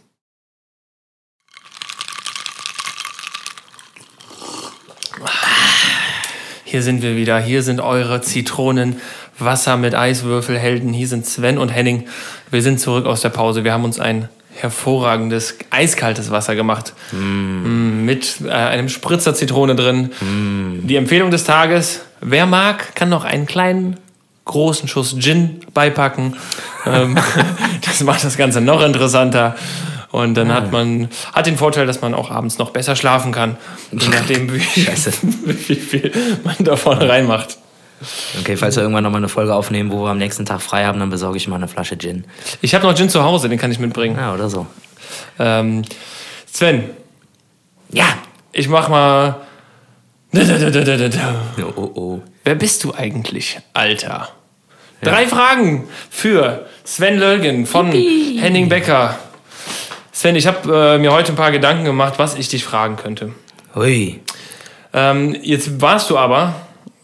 Hier 6.66 6.84
sind 6.84 7.02
wir 7.02 7.16
wieder. 7.16 7.40
Hier 7.40 7.64
sind 7.64 7.82
eure 7.82 8.22
Zitronen, 8.22 9.02
Wasser 9.40 9.76
mit 9.76 9.96
Eiswürfelhelden. 9.96 10.94
Hier 10.94 11.08
sind 11.08 11.26
Sven 11.26 11.58
und 11.58 11.70
Henning. 11.70 12.08
Wir 12.52 12.62
sind 12.62 12.80
zurück 12.80 13.08
aus 13.08 13.22
der 13.22 13.30
Pause. 13.30 13.64
Wir 13.64 13.74
haben 13.74 13.84
uns 13.84 14.00
ein 14.00 14.30
hervorragendes, 14.62 15.58
eiskaltes 15.70 16.32
Wasser 16.32 16.56
gemacht. 16.56 16.94
Mm, 17.12 18.06
Mit 18.06 18.42
äh, 18.46 18.52
einem 18.52 18.90
Spritzer 18.90 19.34
Zitrone 19.34 19.76
drin. 19.76 20.12
Die 20.84 20.96
Empfehlung 20.96 21.32
des 21.32 21.44
Tages. 21.44 22.02
Wer 22.22 22.46
mag, 22.46 22.96
kann 22.96 23.10
noch 23.10 23.24
einen 23.24 23.46
kleinen, 23.46 23.98
großen 24.46 24.88
Schuss 24.88 25.16
Gin 25.20 25.62
beipacken. 25.74 26.36
ähm, 26.86 27.18
das 27.86 28.02
macht 28.04 28.24
das 28.24 28.38
Ganze 28.38 28.62
noch 28.62 28.82
interessanter. 28.82 29.56
Und 30.12 30.36
dann 30.36 30.54
hat 30.54 30.74
man 30.74 31.08
hat 31.32 31.46
den 31.48 31.56
Vorteil, 31.56 31.88
dass 31.88 32.02
man 32.02 32.14
auch 32.14 32.32
abends 32.32 32.58
noch 32.58 32.72
besser 32.72 32.98
schlafen 32.98 33.32
kann, 33.32 33.56
je 33.92 34.08
nachdem, 34.12 34.54
wie, 34.54 34.60
wie 35.68 35.76
viel 35.76 36.12
man 36.44 36.56
davon 36.60 36.98
reinmacht. 36.98 37.58
Okay, 38.40 38.58
falls 38.58 38.76
wir 38.76 38.84
irgendwann 38.84 39.04
nochmal 39.04 39.20
eine 39.20 39.30
Folge 39.30 39.54
aufnehmen, 39.54 39.92
wo 39.92 40.04
wir 40.04 40.10
am 40.10 40.18
nächsten 40.18 40.46
Tag 40.46 40.62
frei 40.62 40.86
haben, 40.86 41.00
dann 41.00 41.10
besorge 41.10 41.38
ich 41.38 41.48
mal 41.48 41.56
eine 41.58 41.68
Flasche 41.68 41.98
Gin. 41.98 42.26
Ich 42.62 42.74
habe 42.76 42.86
noch 42.88 42.96
Gin 42.96 43.10
zu 43.10 43.24
Hause, 43.24 43.50
den 43.50 43.60
kann 43.60 43.72
ich 43.72 43.80
mitbringen. 43.80 44.18
Ja, 44.18 44.34
oder 44.34 44.50
so. 44.50 44.66
Ähm, 45.40 45.84
Sven, 46.52 46.90
Ja. 47.90 48.06
ich 48.52 48.68
mach 48.68 48.90
mal. 48.90 49.36
Oh, 50.34 51.74
oh, 51.76 51.92
oh. 51.96 52.22
Wer 52.44 52.56
bist 52.56 52.84
du 52.84 52.94
eigentlich, 52.94 53.60
Alter? 53.74 54.30
Drei 55.02 55.26
Fragen 55.28 55.88
für 56.10 56.68
Sven 56.84 57.18
Lölgen 57.18 57.66
von 57.66 57.92
Henning 57.92 58.70
Becker. 58.70 59.18
Sven, 60.12 60.36
ich 60.36 60.46
habe 60.48 60.96
äh, 60.96 60.98
mir 61.00 61.12
heute 61.12 61.34
ein 61.34 61.36
paar 61.36 61.52
Gedanken 61.52 61.84
gemacht, 61.86 62.14
was 62.18 62.36
ich 62.36 62.48
dich 62.50 62.64
fragen 62.64 62.96
könnte. 62.96 63.34
Hui. 63.76 64.22
Ähm, 64.94 65.36
jetzt 65.42 65.82
warst 65.82 66.10
du 66.10 66.18
aber 66.18 66.54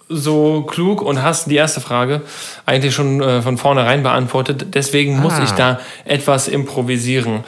so 0.10 0.62
klug 0.62 1.02
und 1.02 1.22
hast 1.22 1.50
die 1.52 1.56
erste 1.56 1.82
Frage 1.82 2.22
eigentlich 2.66 2.94
schon 2.96 3.22
äh, 3.22 3.42
von 3.42 3.58
vornherein 3.58 4.04
beantwortet. 4.04 4.68
Deswegen 4.74 5.20
muss 5.20 5.34
Ah. 5.34 5.44
ich 5.44 5.52
da 5.52 5.80
etwas 6.06 6.48
improvisieren. 6.48 7.44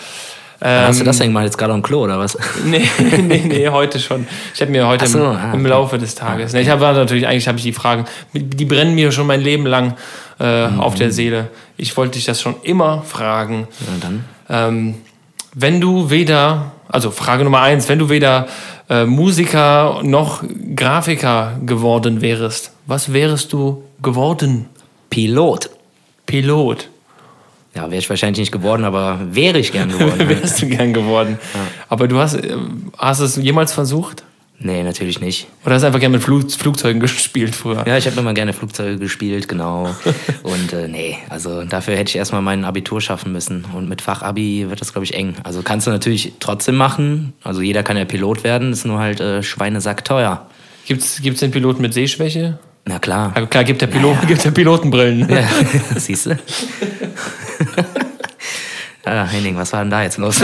Hast 0.61 0.97
du 0.99 1.03
Ähm, 1.03 1.05
das 1.05 1.17
denn 1.19 1.27
gemacht? 1.27 1.45
Jetzt 1.45 1.57
gerade 1.57 1.71
am 1.71 1.81
Klo, 1.81 2.03
oder 2.03 2.19
was? 2.19 2.37
Nee, 2.65 2.83
nee, 3.21 3.43
nee, 3.47 3.69
heute 3.69 3.97
schon. 3.97 4.27
Ich 4.53 4.59
habe 4.59 4.71
mir 4.71 4.85
heute 4.87 5.07
so, 5.07 5.19
im, 5.19 5.25
ah, 5.25 5.51
im 5.53 5.61
okay. 5.61 5.69
Laufe 5.69 5.97
des 5.97 6.15
Tages. 6.15 6.51
Nee, 6.51 6.59
ich 6.61 6.69
habe 6.69 6.81
natürlich, 6.83 7.25
eigentlich 7.27 7.47
habe 7.47 7.57
ich 7.57 7.63
die 7.63 7.71
Fragen, 7.71 8.03
die 8.33 8.65
brennen 8.65 8.93
mir 8.93 9.13
schon 9.13 9.25
mein 9.25 9.39
Leben 9.39 9.65
lang 9.65 9.95
äh, 10.39 10.65
auf 10.65 10.95
der 10.95 11.11
Seele. 11.13 11.47
Ich 11.77 11.95
wollte 11.95 12.15
dich 12.15 12.25
das 12.25 12.41
schon 12.41 12.55
immer 12.63 13.03
fragen. 13.03 13.69
Na 13.87 13.97
dann. 14.01 14.25
Ähm, 14.49 14.95
wenn 15.53 15.79
du 15.79 16.09
weder, 16.09 16.73
also 16.89 17.09
Frage 17.11 17.45
Nummer 17.45 17.61
eins, 17.61 17.87
wenn 17.87 17.99
du 17.99 18.09
weder 18.09 18.47
äh, 18.89 19.05
Musiker 19.05 20.01
noch 20.03 20.43
Grafiker 20.75 21.59
geworden 21.65 22.21
wärest, 22.21 22.71
was 22.85 23.13
wärest 23.13 23.53
du 23.53 23.83
geworden? 24.01 24.65
Pilot. 25.09 25.69
Pilot. 26.25 26.89
Ja, 27.75 27.83
wäre 27.83 27.99
ich 27.99 28.09
wahrscheinlich 28.09 28.39
nicht 28.39 28.51
geworden, 28.51 28.83
aber 28.83 29.19
wäre 29.31 29.59
ich 29.59 29.71
gern 29.71 29.89
geworden. 29.97 30.27
wärst 30.27 30.61
du 30.61 30.67
gern 30.67 30.93
geworden. 30.93 31.39
Aber 31.87 32.07
du 32.07 32.19
hast, 32.19 32.35
äh, 32.35 32.55
hast 32.97 33.19
es 33.19 33.35
jemals 33.37 33.73
versucht? 33.73 34.23
Nee, 34.59 34.83
natürlich 34.83 35.19
nicht. 35.19 35.47
Oder 35.65 35.75
hast 35.75 35.81
du 35.81 35.87
einfach 35.87 35.99
gerne 35.99 36.17
mit 36.17 36.23
Flug, 36.23 36.51
Flugzeugen 36.51 36.99
gespielt 37.01 37.55
früher? 37.55 37.85
Ja, 37.87 37.97
ich 37.97 38.05
habe 38.05 38.19
immer 38.19 38.33
gerne 38.33 38.53
Flugzeuge 38.53 38.97
gespielt, 38.97 39.47
genau. 39.47 39.95
Und 40.43 40.73
äh, 40.73 40.87
nee, 40.87 41.17
also 41.29 41.63
dafür 41.63 41.95
hätte 41.95 42.09
ich 42.09 42.15
erstmal 42.15 42.41
mein 42.41 42.65
Abitur 42.65 43.01
schaffen 43.01 43.31
müssen. 43.31 43.65
Und 43.73 43.89
mit 43.89 44.01
Fachabi 44.01 44.69
wird 44.69 44.81
das, 44.81 44.93
glaube 44.93 45.05
ich, 45.05 45.13
eng. 45.13 45.35
Also 45.43 45.61
kannst 45.61 45.87
du 45.87 45.91
natürlich 45.91 46.33
trotzdem 46.39 46.75
machen. 46.75 47.33
Also 47.43 47.61
jeder 47.61 47.83
kann 47.83 47.97
ja 47.97 48.05
Pilot 48.05 48.43
werden, 48.43 48.71
ist 48.71 48.85
nur 48.85 48.99
halt 48.99 49.19
äh, 49.19 49.43
Schweinesack 49.43 50.05
teuer. 50.05 50.47
Gibt's, 50.85 51.21
gibt's 51.21 51.39
den 51.39 51.51
Piloten 51.51 51.81
mit 51.81 51.93
Sehschwäche? 51.93 52.59
Na 52.85 52.97
klar. 52.97 53.33
Ja, 53.35 53.45
klar, 53.45 53.63
gibt 53.63 53.81
der, 53.81 53.87
Pilot, 53.87 54.17
gibt 54.27 54.43
der 54.43 54.51
Pilotenbrillen. 54.51 55.29
Ja, 55.29 55.47
siehst 55.95 56.25
du? 56.25 56.39
ja, 59.05 59.25
Henning, 59.27 59.55
was 59.55 59.71
war 59.73 59.81
denn 59.81 59.91
da 59.91 60.01
jetzt 60.01 60.17
los? 60.17 60.43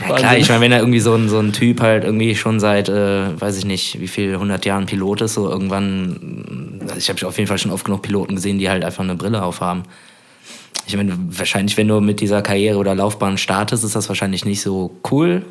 Ja, 0.00 0.14
klar, 0.14 0.36
ich 0.36 0.48
meine, 0.48 0.60
wenn 0.60 0.72
er 0.72 0.78
irgendwie 0.78 1.00
so 1.00 1.14
ein, 1.14 1.28
so 1.28 1.38
ein 1.38 1.52
Typ 1.52 1.80
halt 1.80 2.04
irgendwie 2.04 2.34
schon 2.34 2.58
seit, 2.60 2.88
äh, 2.88 3.40
weiß 3.40 3.58
ich 3.58 3.64
nicht, 3.64 4.00
wie 4.00 4.08
viel, 4.08 4.34
100 4.34 4.64
Jahren 4.64 4.86
Pilot 4.86 5.22
ist, 5.22 5.34
so 5.34 5.50
irgendwann, 5.50 6.80
also 6.82 6.96
ich 6.96 7.08
habe 7.08 7.26
auf 7.26 7.36
jeden 7.36 7.48
Fall 7.48 7.58
schon 7.58 7.70
oft 7.70 7.84
genug 7.84 8.02
Piloten 8.02 8.34
gesehen, 8.36 8.58
die 8.58 8.68
halt 8.68 8.84
einfach 8.84 9.04
eine 9.04 9.14
Brille 9.14 9.42
aufhaben. 9.42 9.82
Ich 10.86 10.96
meine, 10.96 11.16
wahrscheinlich, 11.18 11.76
wenn 11.76 11.88
du 11.88 12.00
mit 12.00 12.20
dieser 12.20 12.42
Karriere 12.42 12.78
oder 12.78 12.94
Laufbahn 12.94 13.38
startest, 13.38 13.84
ist 13.84 13.96
das 13.96 14.08
wahrscheinlich 14.08 14.44
nicht 14.44 14.60
so 14.60 14.96
cool. 15.10 15.44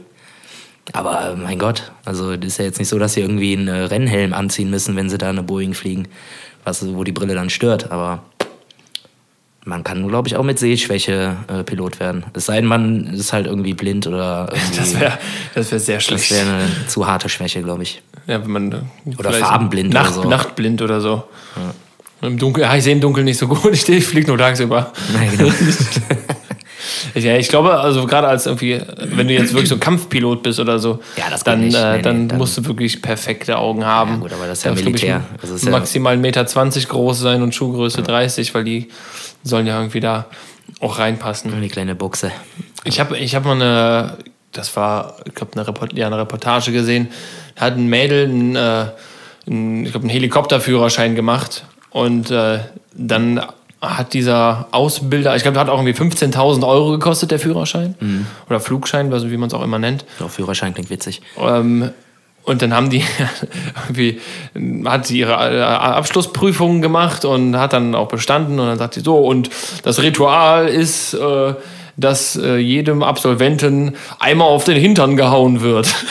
Aber 0.92 1.32
äh, 1.32 1.36
mein 1.36 1.60
Gott, 1.60 1.92
also 2.04 2.36
das 2.36 2.48
ist 2.48 2.58
ja 2.58 2.66
jetzt 2.66 2.80
nicht 2.80 2.90
so, 2.90 3.00
dass 3.00 3.14
sie 3.14 3.22
irgendwie 3.22 3.56
einen 3.56 3.68
äh, 3.68 3.84
Rennhelm 3.84 4.34
anziehen 4.34 4.70
müssen, 4.70 4.96
wenn 4.96 5.10
sie 5.10 5.18
da 5.18 5.30
eine 5.30 5.44
Boeing 5.44 5.74
fliegen, 5.74 6.08
was, 6.64 6.86
wo 6.94 7.04
die 7.04 7.14
Brille 7.14 7.36
dann 7.36 7.50
stört. 7.50 7.92
Aber 7.92 8.24
man 9.66 9.84
kann, 9.84 10.08
glaube 10.08 10.28
ich, 10.28 10.36
auch 10.36 10.44
mit 10.44 10.60
Sehschwäche 10.60 11.38
äh, 11.48 11.64
Pilot 11.64 12.00
werden. 12.00 12.26
Es 12.34 12.46
sei 12.48 12.56
denn, 12.58 12.66
man 12.66 13.08
ist 13.14 13.32
halt 13.34 13.48
irgendwie 13.48 13.74
blind 13.74 14.08
oder 14.08 14.50
irgendwie. 14.54 14.78
Das 14.78 15.00
wäre 15.00 15.18
das 15.56 15.72
wär 15.72 15.80
sehr 15.80 15.96
Das 15.98 16.04
schlecht. 16.06 16.32
wäre 16.32 16.50
eine 16.50 16.88
zu 16.88 17.08
harte 17.08 17.30
Schwäche, 17.30 17.62
glaube 17.62 17.84
ich. 17.84 18.02
ja, 18.28 18.44
wenn 18.44 18.52
man, 18.52 18.72
äh, 18.72 19.16
Oder 19.18 19.32
farbenblind 19.34 19.94
Nacht, 19.94 20.14
oder 20.14 20.24
so. 20.24 20.30
Nachtblind 20.30 20.82
oder 20.82 21.00
so. 21.02 21.24
Im 22.22 22.38
Dunkeln, 22.38 22.66
ja, 22.68 22.76
ich 22.76 22.84
sehe 22.84 22.94
im 22.94 23.02
Dunkeln 23.02 23.26
nicht 23.26 23.38
so 23.38 23.48
gut. 23.48 23.64
Ich, 23.74 23.88
ich 23.90 24.06
fliege 24.06 24.28
nur 24.28 24.38
tagsüber. 24.38 24.92
Ja, 25.14 25.32
genau. 25.38 25.54
Ja, 27.16 27.38
ich 27.38 27.48
glaube, 27.48 27.80
also 27.80 28.06
gerade 28.06 28.28
als 28.28 28.46
irgendwie, 28.46 28.82
wenn 29.06 29.28
du 29.28 29.34
jetzt 29.34 29.52
wirklich 29.54 29.70
so 29.70 29.78
Kampfpilot 29.78 30.44
bist 30.44 30.60
oder 30.60 30.80
so, 30.80 31.00
Ja, 31.16 31.26
das 31.30 31.44
geht 31.44 31.54
dann, 31.54 31.62
nicht. 31.62 31.76
äh, 31.78 31.96
Nee, 31.98 32.02
dann, 32.02 32.22
nee, 32.24 32.28
dann- 32.28 32.38
musst 32.38 32.58
du 32.58 32.66
wirklich 32.66 33.02
perfekte 33.02 33.58
Augen 33.58 33.86
haben. 33.86 34.12
Ja, 34.14 34.18
gut, 34.18 34.34
aber 34.34 34.48
das 34.48 34.60
ist 34.60 34.64
ja 34.66 34.72
glaub 34.72 34.80
ich, 34.80 34.86
Militär. 34.86 35.22
Also 35.42 35.56
ist 35.56 35.64
ja- 35.66 35.72
maximal 35.72 36.16
1,20 36.16 36.20
Meter 36.20 36.90
groß 36.90 37.20
sein 37.20 37.42
und 37.42 37.54
Schuhgröße 37.56 38.02
30, 38.02 38.54
weil 38.54 38.64
die 38.66 38.88
sollen 39.44 39.68
ja 39.68 39.78
irgendwie 39.78 40.00
da 40.00 40.26
auch 40.80 41.00
reinpassen. 41.00 41.62
Die 41.62 41.68
kleine 41.68 41.96
Buchse. 41.96 42.32
Ich 42.84 43.00
habe 43.00 43.18
ich 43.18 43.36
hab 43.36 43.46
mal 43.46 43.54
eine, 43.54 44.18
das 44.52 44.76
war, 44.76 45.18
ich 45.26 45.34
glaube, 45.34 45.54
eine, 45.54 45.68
Report, 45.68 45.94
ja, 45.94 46.08
eine 46.08 46.18
Reportage 46.18 46.72
gesehen. 46.72 47.10
Da 47.56 47.66
hat 47.66 47.74
ein 47.74 47.88
Mädel 47.88 48.26
einen, 48.26 48.56
äh, 48.56 48.86
einen, 49.48 49.86
ich 49.86 49.92
glaub, 49.92 50.04
einen 50.04 50.10
Helikopterführerschein 50.10 51.16
gemacht 51.16 51.66
und 51.90 52.32
äh, 52.32 52.60
dann 52.94 53.42
hat 53.82 54.14
dieser 54.14 54.68
Ausbilder, 54.72 55.36
ich 55.36 55.44
glaube, 55.44 55.56
der 55.56 55.62
hat 55.62 55.70
auch 55.70 55.84
irgendwie 55.84 56.00
15.000 56.00 56.66
Euro 56.66 56.92
gekostet, 56.92 57.32
der 57.32 57.40
Führerschein. 57.40 57.96
Mhm. 58.00 58.26
Oder 58.50 58.62
Flugschein, 58.62 59.12
also 59.12 59.30
wie 59.30 59.38
man 59.38 59.48
es 59.48 59.54
auch 59.54 59.62
immer 59.62 59.78
nennt. 59.78 60.06
Ja, 60.20 60.30
Führerschein 60.30 60.74
klingt 60.74 60.90
witzig. 60.90 61.22
Ähm, 61.38 61.92
und 62.44 62.62
dann 62.62 62.74
haben 62.74 62.90
die 62.90 63.04
irgendwie, 63.84 64.20
hat 64.86 65.08
sie 65.08 65.20
ihre 65.20 65.34
äh, 65.34 65.62
Abschlussprüfungen 65.62 66.82
gemacht 66.82 67.26
und 67.26 67.58
hat 67.58 67.74
dann 67.74 67.96
auch 67.96 68.10
bestanden. 68.10 68.60
Und 68.60 68.68
dann 68.68 68.78
sagt 68.78 68.96
sie 68.96 69.02
so, 69.02 69.18
und 69.18 69.50
das 69.84 70.02
Ritual 70.02 70.68
ist, 70.68 71.14
äh, 71.14 71.54
dass 71.96 72.36
äh, 72.36 72.58
jedem 72.58 73.04
Absolventen 73.04 73.94
einmal 74.20 74.48
auf 74.48 74.64
den 74.64 74.78
Hintern 74.78 75.16
gehauen 75.16 75.62
wird. 75.62 75.88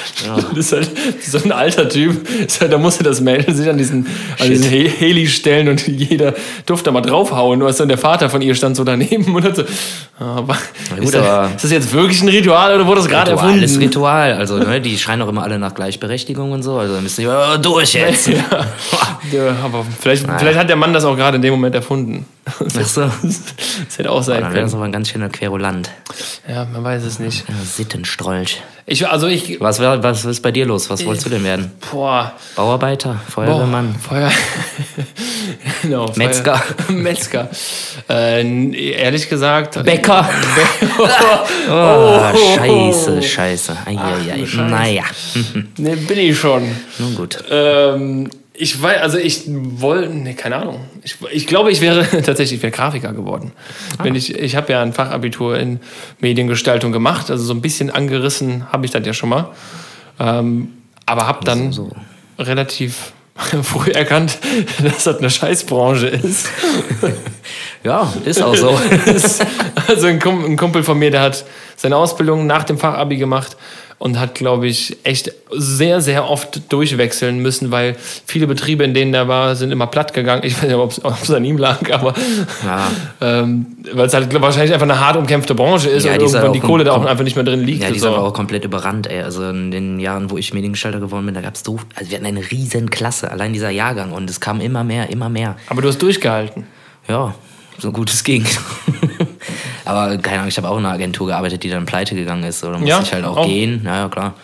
Das 0.55 0.67
ist 0.67 0.73
halt 0.73 0.91
so 1.21 1.39
ein 1.43 1.51
alter 1.51 1.89
Typ. 1.89 2.25
Das 2.47 2.61
halt, 2.61 2.73
da 2.73 2.79
musste 2.79 3.03
das 3.03 3.21
melden, 3.21 3.57
sich 3.57 3.69
an 3.69 3.77
diesen, 3.77 4.07
an 4.39 4.49
diesen 4.49 4.71
He- 4.71 4.89
Heli 4.89 5.27
stellen 5.27 5.69
und 5.69 5.85
jeder 5.89 6.35
durfte 6.65 6.85
da 6.87 6.91
mal 6.93 7.01
draufhauen. 7.01 7.59
Nur 7.59 7.73
dann 7.73 7.89
der 7.89 7.99
Vater 7.99 8.31
von 8.31 8.41
ihr 8.41 8.55
stand 8.55 8.77
so 8.77 8.85
daneben 8.85 9.35
und 9.35 9.43
hat 9.45 9.57
so, 9.57 9.63
ah, 10.21 10.37
aber, 10.37 10.57
gut, 10.95 11.05
ist, 11.07 11.15
das, 11.15 11.27
aber- 11.27 11.51
ist 11.57 11.65
das 11.65 11.71
jetzt 11.73 11.93
wirklich 11.93 12.23
ein 12.23 12.29
Ritual 12.29 12.73
oder 12.77 12.87
wurde 12.87 13.01
das 13.01 13.09
gerade 13.09 13.33
erfunden? 13.33 13.63
ist 13.65 13.81
Ritual. 13.81 14.35
Also, 14.35 14.59
ne, 14.59 14.81
die 14.81 14.97
schreien 14.97 15.21
auch 15.23 15.29
immer 15.29 15.43
alle 15.43 15.59
nach 15.59 15.75
Gleichberechtigung 15.75 16.53
und 16.53 16.63
so. 16.63 16.77
Also, 16.79 16.95
dann 16.95 17.03
müssen 17.03 17.23
die 17.23 17.27
oh, 17.27 17.57
durch 17.61 17.95
jetzt. 17.95 18.29
Ja, 18.29 19.57
aber 19.65 19.85
vielleicht, 19.99 20.25
vielleicht 20.39 20.59
hat 20.59 20.69
der 20.69 20.77
Mann 20.77 20.93
das 20.93 21.05
auch 21.05 21.17
gerade 21.17 21.37
in 21.37 21.43
dem 21.43 21.53
Moment 21.53 21.75
erfunden. 21.75 22.27
Ach 22.77 22.85
so. 22.87 23.03
Das 23.03 23.99
hätte 23.99 24.11
auch 24.11 24.23
sein 24.23 24.41
Dann 24.43 24.53
wäre 24.53 24.63
das 24.63 24.73
können. 24.73 24.83
aber 24.83 24.89
ein 24.89 24.93
ganz 24.93 25.09
schöner 25.11 25.29
Querulant. 25.29 25.91
Ja, 26.49 26.65
man 26.65 26.83
weiß 26.83 27.05
es 27.05 27.19
nicht. 27.21 27.49
Ja, 27.49 27.55
Sittenstrolch. 27.65 28.63
Ich, 28.85 29.07
also 29.07 29.29
ich, 29.29 29.61
Was, 29.61 29.79
was 29.81 30.25
ist 30.25 30.41
bei 30.41 30.51
dir 30.51 30.67
los? 30.67 30.91
Was 30.91 31.07
wolltest 31.07 31.27
du 31.27 31.31
denn 31.31 31.45
werden? 31.45 31.71
boah, 31.93 32.33
Bauarbeiter? 32.57 33.21
Feuerwehrmann? 33.29 33.93
Boah, 33.93 34.01
Feuer. 34.01 34.31
genau, 35.83 36.07
Feuer- 36.09 36.17
Metzger. 36.19 36.63
Metzger. 36.89 37.49
Äh, 38.11 38.91
ehrlich 38.93 39.29
gesagt. 39.29 39.83
Bäcker? 39.85 40.29
oh, 41.71 42.21
scheiße, 42.57 43.23
scheiße. 43.23 43.77
Ach, 43.81 43.85
du 43.85 43.99
Eieiei. 43.99 44.47
Scheiße. 44.47 44.63
Naja, 44.63 45.05
Ne, 45.79 45.97
bin 45.97 46.19
ich 46.19 46.39
schon. 46.39 46.63
nun 46.99 47.15
gut. 47.15 47.39
Ähm, 47.51 48.29
ich 48.63 48.81
weiß, 48.81 49.03
also 49.03 49.19
ich 49.19 49.43
wollte, 49.49 50.15
ne, 50.15 50.35
keine 50.35 50.55
Ahnung. 50.55 50.83
Ich, 51.03 51.17
ich 51.33 51.49
glaube, 51.49 51.73
ich 51.73 51.81
wäre 51.81 52.03
tatsächlich, 52.23 52.53
ich 52.59 52.63
wäre 52.63 52.71
Grafiker 52.71 53.13
geworden. 53.13 53.51
Wenn 54.01 54.15
ich 54.15 54.39
ich 54.39 54.55
habe 54.55 54.73
ja 54.73 54.81
ein 54.83 54.93
Fachabitur 54.93 55.59
in 55.59 55.81
Mediengestaltung 56.21 56.93
gemacht, 56.93 57.29
also 57.29 57.43
so 57.43 57.55
ein 57.55 57.61
bisschen 57.61 57.91
angerissen 57.91 58.71
habe 58.71 58.87
ich 58.87 58.93
das 58.93 59.05
ja 59.05 59.15
schon 59.15 59.31
mal. 59.31 59.49
Ähm, 60.21 60.69
aber 61.07 61.27
habe 61.27 61.45
dann 61.45 61.73
So, 61.73 61.91
relativ 62.39 63.13
früh 63.65 63.91
erkannt, 63.91 64.39
dass 64.85 65.05
das 65.05 65.19
eine 65.19 65.31
Scheißbranche 65.31 66.07
ist. 66.07 66.47
Ja, 67.83 68.13
ist 68.25 68.41
auch 68.41 68.55
so. 68.55 68.79
Also 69.89 70.07
ein 70.07 70.21
Kumpel, 70.21 70.49
ein 70.49 70.57
Kumpel 70.57 70.85
von 70.85 70.97
mir, 71.01 71.11
der 71.11 71.23
hat 71.23 71.45
seine 71.75 71.97
Ausbildung 71.97 72.47
nach 72.47 72.63
dem 72.63 72.79
Fachabi 72.79 73.17
gemacht 73.17 73.57
und 74.03 74.19
hat, 74.19 74.35
glaube 74.35 74.67
ich, 74.67 74.97
echt 75.05 75.33
sehr, 75.53 76.01
sehr 76.01 76.29
oft 76.29 76.73
durchwechseln 76.73 77.39
müssen, 77.39 77.71
weil 77.71 77.95
viele 78.27 78.49
Betriebe, 78.49 78.83
in 78.83 78.95
denen 78.95 79.15
er 79.15 79.29
war, 79.29 79.55
sind 79.55 79.71
immer 79.71 79.87
platt 79.87 80.13
gegangen. 80.13 80.43
Ich 80.45 80.57
weiß 80.57 80.65
nicht, 80.65 80.75
ob 80.75 80.91
es 81.23 81.31
an 81.31 81.45
ihm 81.45 81.57
lag, 81.57 81.79
aber 81.93 82.13
Ja. 82.67 82.89
ähm, 83.21 83.65
weil 83.93 84.07
es 84.07 84.13
halt 84.15 84.35
wahrscheinlich 84.43 84.73
einfach 84.75 84.89
eine 84.89 84.99
hart 84.99 85.17
umkämpfte 85.17 85.55
Branche 85.55 85.89
ist 85.89 86.05
Ja, 86.05 86.15
und 86.15 86.19
die 86.21 86.25
ist 86.25 86.33
irgendwann 86.35 86.53
halt 86.53 86.63
die 86.65 86.67
Kohle 86.67 86.83
da 86.83 86.95
auch 86.95 87.05
einfach 87.05 87.23
nicht 87.23 87.37
mehr 87.37 87.45
drin 87.45 87.61
liegt. 87.61 87.85
Ja, 87.85 87.91
die 87.91 87.97
ist 87.99 88.05
aber 88.05 88.25
auch 88.25 88.35
komplett 88.35 88.65
überrannt, 88.65 89.07
ey. 89.07 89.23
Also 89.23 89.49
in 89.49 89.71
den 89.71 90.01
Jahren, 90.01 90.31
wo 90.33 90.37
ich 90.37 90.53
Mediengestalter 90.53 90.99
geworden 90.99 91.25
bin, 91.27 91.37
da 91.37 91.41
gab 91.41 91.55
es 91.55 91.63
so, 91.65 91.79
also 91.95 92.11
wir 92.11 92.17
hatten 92.17 92.27
eine 92.27 92.51
riesen 92.51 92.91
Klasse, 92.91 93.31
allein 93.31 93.53
dieser 93.53 93.71
Jahrgang 93.71 94.11
und 94.11 94.29
es 94.29 94.41
kam 94.41 94.61
immer 94.61 94.83
mehr, 94.83 95.11
immer 95.11 95.29
mehr. 95.29 95.55
aber 95.69 95.81
du 95.81 95.87
hast 95.87 96.03
durchgehalten. 96.03 96.65
Ja, 97.09 97.37
so 97.79 97.93
gut 97.93 98.11
es 98.11 98.23
ging. 98.25 98.45
Aber 99.85 100.17
keine 100.19 100.39
Ahnung, 100.39 100.49
ich 100.49 100.57
habe 100.57 100.69
auch 100.69 100.79
in 100.79 100.85
einer 100.85 100.95
Agentur 100.95 101.27
gearbeitet, 101.27 101.63
die 101.65 101.71
dann 101.71 101.87
pleite 101.87 102.15
gegangen 102.15 102.45
ist. 102.45 102.63
Oder 102.65 102.79
musste 102.79 102.89
Ja, 102.89 103.03
ich 103.03 103.13
halt 103.13 103.25
auch, 103.25 103.37
auch. 103.39 103.47
gehen. 103.47 103.83
Ja, 103.85 103.97
ja, 104.03 104.09
klar. 104.09 104.35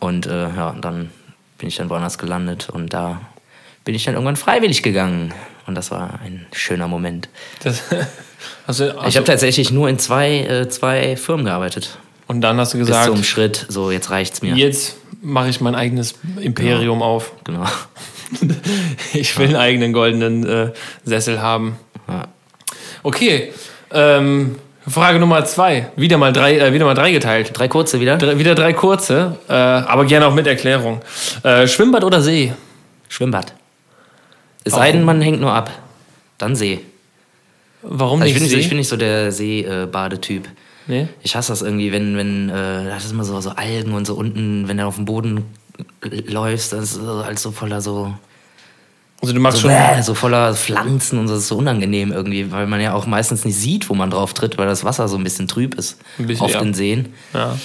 Und 0.00 0.26
äh, 0.26 0.48
ja, 0.48 0.74
dann 0.80 1.10
bin 1.58 1.68
ich 1.68 1.76
dann 1.76 1.90
woanders 1.90 2.18
gelandet 2.18 2.68
und 2.70 2.92
da 2.92 3.20
bin 3.84 3.94
ich 3.94 4.04
dann 4.04 4.14
irgendwann 4.14 4.36
freiwillig 4.36 4.82
gegangen. 4.82 5.34
Und 5.66 5.74
das 5.74 5.90
war 5.90 6.20
ein 6.24 6.46
schöner 6.52 6.88
Moment. 6.88 7.28
Das, 7.62 7.82
du, 7.88 7.96
hast 8.66 8.80
Ich 8.80 9.16
habe 9.16 9.24
tatsächlich 9.24 9.70
nur 9.70 9.88
in 9.88 9.98
zwei, 9.98 10.38
äh, 10.40 10.68
zwei 10.68 11.16
Firmen 11.16 11.44
gearbeitet. 11.46 11.98
und 12.26 12.40
dann 12.40 12.58
hast 12.58 12.74
du 12.74 12.78
Bis 12.78 12.88
gesagt, 12.88 13.06
zum 13.06 13.22
Schritt, 13.24 13.66
so 13.68 13.90
jetzt 13.90 14.10
reicht's 14.10 14.42
mir. 14.42 14.54
jetzt 14.56 14.96
mache 15.20 15.48
ich 15.50 15.60
mein 15.60 15.74
eigenes 15.74 16.14
Imperium 16.40 17.02
auf. 17.02 17.32
Genau. 17.44 17.64
Ich 19.12 19.36
will 19.38 19.48
einen 19.48 19.56
eigenen 19.56 19.92
goldenen 19.92 20.46
äh, 20.48 20.72
Sessel 21.04 21.42
haben. 21.42 21.76
Ja. 22.08 22.28
Okay. 23.02 23.52
Ähm, 23.90 24.56
Frage 24.86 25.18
Nummer 25.18 25.44
zwei. 25.44 25.90
Wieder 25.96 26.18
mal 26.18 26.32
drei, 26.32 26.58
äh, 26.58 26.72
wieder 26.72 26.84
mal 26.84 26.94
drei 26.94 27.12
geteilt. 27.12 27.50
Drei 27.54 27.68
kurze 27.68 28.00
wieder. 28.00 28.16
Drei, 28.18 28.38
wieder 28.38 28.54
drei 28.54 28.72
kurze, 28.72 29.38
äh, 29.48 29.52
aber 29.52 30.04
gerne 30.06 30.26
auch 30.26 30.34
mit 30.34 30.46
Erklärung. 30.46 31.00
Äh, 31.44 31.66
Schwimmbad 31.68 32.02
oder 32.04 32.20
See? 32.20 32.52
Schwimmbad. 33.08 33.54
Es 34.64 34.74
sei 34.74 34.92
denn, 34.92 35.04
man 35.04 35.20
hängt 35.20 35.40
nur 35.40 35.52
ab. 35.52 35.70
Dann 36.38 36.56
See. 36.56 36.80
Warum 37.82 38.22
Also 38.22 38.32
ich, 38.34 38.40
nicht 38.40 38.40
bin 38.40 38.42
nicht, 38.44 38.50
so- 38.50 38.56
See? 38.56 38.60
ich 38.62 38.68
bin 38.68 38.78
nicht 38.78 38.88
so 38.88 38.96
der 38.96 39.32
See-Badetyp. 39.32 40.48
nee? 40.86 41.08
Ich 41.22 41.34
hasse 41.36 41.52
das 41.52 41.62
irgendwie, 41.62 41.92
wenn, 41.92 42.16
wenn, 42.16 42.48
äh, 42.48 42.86
das 42.88 43.04
ist 43.04 43.12
immer 43.12 43.24
so, 43.24 43.40
so 43.40 43.50
Algen 43.50 43.92
und 43.92 44.06
so 44.06 44.14
unten, 44.14 44.66
wenn 44.68 44.76
du 44.78 44.86
auf 44.86 44.96
dem 44.96 45.04
Boden 45.04 45.44
läufst, 46.26 46.72
das 46.72 46.92
ist 46.92 47.00
alles 47.00 47.42
so 47.42 47.50
voller 47.50 47.80
so, 47.80 48.14
Also 49.22 49.34
du 49.34 49.40
magst 49.40 49.58
so, 49.58 49.68
schon. 49.68 49.76
bäh, 49.76 50.02
so 50.02 50.14
voller 50.14 50.52
Pflanzen 50.52 51.16
und 51.20 51.28
so, 51.28 51.34
das 51.34 51.44
ist 51.44 51.48
so 51.48 51.56
unangenehm 51.56 52.12
irgendwie, 52.12 52.50
weil 52.50 52.66
man 52.66 52.80
ja 52.80 52.92
auch 52.92 53.06
meistens 53.06 53.44
nicht 53.44 53.56
sieht, 53.56 53.88
wo 53.88 53.94
man 53.94 54.10
drauf 54.10 54.34
tritt, 54.34 54.58
weil 54.58 54.66
das 54.66 54.82
Wasser 54.82 55.06
so 55.06 55.16
ein 55.16 55.22
bisschen 55.22 55.46
trüb 55.46 55.76
ist. 55.76 56.00
Ein 56.18 56.26
bisschen, 56.26 56.44
Oft 56.44 56.54
ja. 56.54 56.60
in 56.60 56.74
Seen. 56.74 57.14
Ja. 57.32 57.56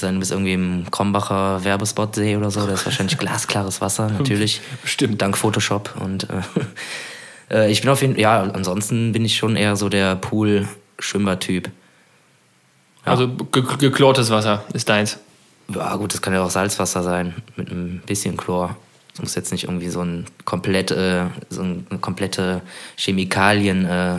Denn, 0.00 0.14
du 0.14 0.20
bist 0.20 0.30
irgendwie 0.30 0.52
im 0.52 0.86
Krombacher 0.92 1.64
Werbespot-See 1.64 2.36
oder 2.36 2.52
so, 2.52 2.64
da 2.66 2.74
ist 2.74 2.86
wahrscheinlich 2.86 3.18
glasklares 3.18 3.80
Wasser, 3.80 4.08
natürlich. 4.18 4.60
Bestimmt. 4.80 5.20
Dank 5.20 5.36
Photoshop. 5.36 5.92
Und 5.98 6.28
äh, 6.30 6.42
äh, 7.66 7.72
ich 7.72 7.80
bin 7.80 7.90
auf 7.90 8.00
jeden 8.00 8.14
Fall, 8.14 8.22
ja, 8.22 8.42
ansonsten 8.42 9.10
bin 9.10 9.24
ich 9.24 9.36
schon 9.36 9.56
eher 9.56 9.74
so 9.74 9.88
der 9.88 10.14
Pool-Schwimmer-Typ. 10.14 11.68
Also 13.04 13.26
ge 13.26 13.64
geklortes 13.78 14.30
Wasser 14.30 14.62
ist 14.72 14.88
deins. 14.88 15.18
Ja, 15.74 15.96
gut, 15.96 16.14
das 16.14 16.22
kann 16.22 16.32
ja 16.32 16.44
auch 16.44 16.50
Salzwasser 16.50 17.02
sein, 17.02 17.34
mit 17.56 17.70
ein 17.72 18.02
bisschen 18.06 18.36
Chlor. 18.36 18.76
Es 19.14 19.20
muss 19.20 19.34
jetzt 19.34 19.52
nicht 19.52 19.64
irgendwie 19.64 19.88
so 19.88 20.00
ein 20.02 20.24
komplett, 20.44 20.90
äh, 20.90 21.24
so 21.50 21.62
eine 21.62 21.82
komplette 22.00 22.62
Chemikalien 22.96 23.84
äh, 23.84 24.14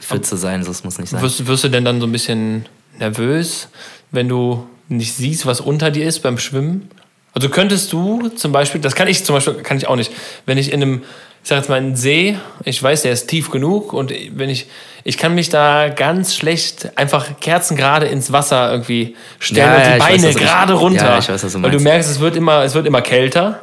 Pfütze 0.00 0.36
sein, 0.38 0.62
so 0.64 0.70
es 0.70 0.82
muss 0.82 0.98
nicht 0.98 1.10
sein. 1.10 1.20
Wirst, 1.20 1.46
wirst 1.46 1.64
du 1.64 1.68
denn 1.68 1.84
dann 1.84 2.00
so 2.00 2.06
ein 2.06 2.12
bisschen 2.12 2.66
nervös, 2.98 3.68
wenn 4.10 4.28
du 4.28 4.66
nicht 4.88 5.12
siehst, 5.14 5.44
was 5.46 5.60
unter 5.60 5.90
dir 5.90 6.06
ist 6.06 6.20
beim 6.20 6.38
Schwimmen? 6.38 6.90
Also 7.34 7.48
könntest 7.48 7.92
du 7.92 8.28
zum 8.28 8.50
Beispiel, 8.52 8.80
das 8.80 8.94
kann 8.94 9.08
ich 9.08 9.24
zum 9.24 9.34
Beispiel, 9.36 9.54
kann 9.54 9.76
ich 9.76 9.86
auch 9.86 9.96
nicht, 9.96 10.10
wenn 10.46 10.56
ich 10.58 10.72
in 10.72 10.82
einem, 10.82 11.02
ich 11.42 11.48
sag 11.48 11.58
jetzt 11.58 11.68
mal, 11.68 11.76
einen 11.76 11.94
See, 11.94 12.36
ich 12.64 12.82
weiß, 12.82 13.02
der 13.02 13.12
ist 13.12 13.28
tief 13.28 13.50
genug 13.50 13.92
und 13.92 14.10
wenn 14.32 14.48
ich, 14.50 14.66
ich 15.04 15.16
kann 15.18 15.34
mich 15.34 15.48
da 15.50 15.90
ganz 15.90 16.34
schlecht 16.34 16.96
einfach 16.98 17.38
kerzengerade 17.40 18.06
ins 18.06 18.32
Wasser 18.32 18.72
irgendwie 18.72 19.14
stellen 19.38 19.68
Ja, 19.70 19.76
und 19.76 19.82
ja, 19.82 19.94
die 19.94 20.00
weiß, 20.00 20.08
Beine 20.22 20.32
du- 20.32 20.38
gerade 20.40 20.72
runter. 20.72 21.04
Ja, 21.04 21.18
ich 21.18 21.28
weiß, 21.28 21.44
was 21.44 21.52
du 21.52 21.62
Weil 21.62 21.70
du 21.70 21.76
meinst. 21.76 21.84
merkst, 21.84 22.10
es 22.10 22.20
wird 22.20 22.36
immer, 22.36 22.64
es 22.64 22.74
wird 22.74 22.86
immer 22.86 23.02
kälter 23.02 23.60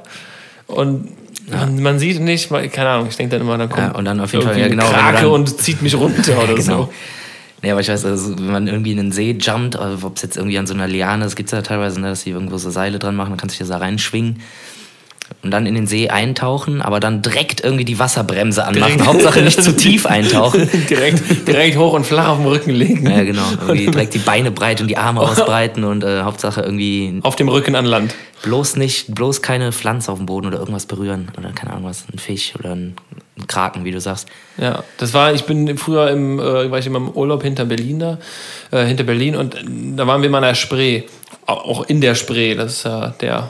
und 0.67 1.09
man, 1.49 1.81
man 1.81 1.99
sieht 1.99 2.19
nicht, 2.19 2.49
keine 2.73 2.89
Ahnung, 2.89 3.07
ich 3.09 3.15
denke 3.15 3.37
dann 3.37 3.41
immer, 3.47 3.57
dann 3.57 3.69
kommt 3.69 3.81
Ja, 3.87 3.91
und 3.95 4.05
dann 4.05 4.19
auf 4.19 4.33
jeden 4.33 4.45
Fall, 4.45 4.59
ja, 4.59 4.67
genau, 4.67 4.85
Krake 4.85 5.21
dann- 5.21 5.31
und 5.31 5.59
zieht 5.61 5.81
mich 5.81 5.95
runter 5.95 6.37
oder 6.43 6.55
genau. 6.55 6.83
so. 6.83 6.93
Nee, 7.63 7.71
aber 7.71 7.81
ich 7.81 7.87
weiß, 7.87 8.05
also, 8.05 8.37
wenn 8.37 8.51
man 8.51 8.67
irgendwie 8.67 8.91
in 8.91 8.97
den 8.97 9.11
See 9.11 9.31
jumpt, 9.39 9.75
also, 9.77 10.05
ob 10.07 10.17
es 10.17 10.21
jetzt 10.21 10.37
irgendwie 10.37 10.57
an 10.59 10.67
so 10.67 10.73
einer 10.75 10.87
Liane, 10.87 11.23
das 11.23 11.35
gibt 11.35 11.47
es 11.49 11.53
ja 11.53 11.61
teilweise, 11.63 11.99
ne, 11.99 12.09
dass 12.09 12.23
die 12.23 12.29
irgendwo 12.31 12.57
so 12.57 12.69
Seile 12.69 12.99
dran 12.99 13.15
machen, 13.15 13.29
dann 13.31 13.39
kannst 13.39 13.59
du 13.59 13.63
dich 13.63 13.69
da 13.71 13.77
reinschwingen 13.77 14.41
und 15.43 15.51
dann 15.51 15.65
in 15.65 15.73
den 15.75 15.87
See 15.87 16.09
eintauchen, 16.09 16.81
aber 16.81 16.99
dann 16.99 17.21
direkt 17.21 17.61
irgendwie 17.63 17.83
die 17.83 17.97
Wasserbremse 17.99 18.63
anmachen. 18.63 18.93
Direkt. 18.93 19.07
Hauptsache 19.07 19.41
nicht 19.41 19.61
zu 19.61 19.75
tief 19.75 20.05
eintauchen. 20.07 20.69
direkt, 20.89 21.47
direkt 21.47 21.77
hoch 21.77 21.93
und 21.93 22.05
flach 22.05 22.29
auf 22.29 22.37
dem 22.37 22.45
Rücken 22.45 22.71
legen. 22.71 23.09
Ja, 23.09 23.23
genau. 23.23 23.43
Irgendwie 23.61 23.85
direkt 23.91 24.13
die 24.13 24.19
Beine 24.19 24.51
breit 24.51 24.79
und 24.81 24.87
die 24.87 24.97
Arme 24.97 25.19
ausbreiten 25.21 25.83
und 25.83 26.03
äh, 26.03 26.21
Hauptsache 26.21 26.61
irgendwie 26.61 27.19
Auf 27.23 27.35
dem 27.35 27.49
Rücken 27.49 27.75
an 27.75 27.85
Land. 27.85 28.13
Bloß 28.43 28.75
nicht, 28.75 29.13
bloß 29.15 29.41
keine 29.41 29.71
Pflanze 29.71 30.11
auf 30.11 30.17
dem 30.19 30.25
Boden 30.25 30.47
oder 30.47 30.59
irgendwas 30.59 30.85
berühren. 30.85 31.29
Oder 31.37 31.51
keine 31.51 31.73
Ahnung 31.73 31.85
was, 31.85 32.05
ein 32.13 32.19
Fisch 32.19 32.53
oder 32.57 32.71
ein, 32.71 32.95
ein 33.37 33.47
Kraken, 33.47 33.83
wie 33.85 33.91
du 33.91 33.99
sagst. 33.99 34.27
Ja, 34.57 34.83
das 34.97 35.13
war, 35.13 35.33
ich 35.33 35.43
bin 35.45 35.77
früher 35.77 36.09
im, 36.11 36.39
äh, 36.39 36.69
war 36.71 36.79
ich 36.79 36.85
immer 36.87 36.97
im 36.99 37.09
Urlaub 37.09 37.43
hinter 37.43 37.65
Berlin 37.65 37.99
da, 37.99 38.17
äh, 38.71 38.85
hinter 38.85 39.03
Berlin 39.03 39.35
und 39.35 39.55
äh, 39.55 39.63
da 39.95 40.05
waren 40.07 40.21
wir 40.21 40.29
mal 40.29 40.39
in 40.39 40.43
der 40.45 40.55
Spree. 40.55 41.03
Au- 41.45 41.53
Auch 41.53 41.83
in 41.85 42.01
der 42.01 42.15
Spree, 42.15 42.55
das 42.55 42.73
ist 42.73 42.83
ja 42.83 43.09
der, 43.21 43.49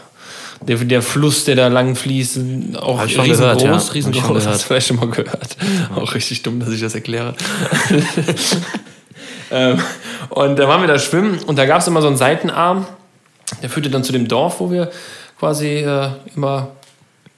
der, 0.62 0.78
der 0.78 1.02
Fluss, 1.02 1.46
der 1.46 1.56
da 1.56 1.68
lang 1.68 1.96
fließt, 1.96 2.40
auch 2.82 3.04
riesengroß, 3.04 3.38
gehört, 3.38 3.62
ja. 3.64 3.78
Riesengroß, 3.78 4.48
hast 4.48 4.62
du 4.64 4.68
vielleicht 4.68 4.88
schon 4.88 4.98
mal 4.98 5.10
gehört. 5.10 5.58
Auch 5.96 6.14
richtig 6.16 6.44
dumm, 6.44 6.60
dass 6.60 6.70
ich 6.70 6.82
das 6.82 6.96
erkläre. 6.96 7.34
ähm, 9.52 9.80
und 10.30 10.58
da 10.60 10.68
waren 10.68 10.82
wir 10.82 10.88
da 10.88 11.00
schwimmen 11.00 11.40
und 11.46 11.58
da 11.58 11.66
gab 11.66 11.82
es 11.82 11.88
immer 11.88 12.02
so 12.02 12.08
einen 12.08 12.18
Seitenarm, 12.18 12.86
der 13.62 13.70
führte 13.70 13.90
dann 13.90 14.04
zu 14.04 14.12
dem 14.12 14.28
Dorf, 14.28 14.60
wo 14.60 14.72
wir 14.72 14.92
quasi 15.40 15.78
äh, 15.78 16.10
immer 16.36 16.70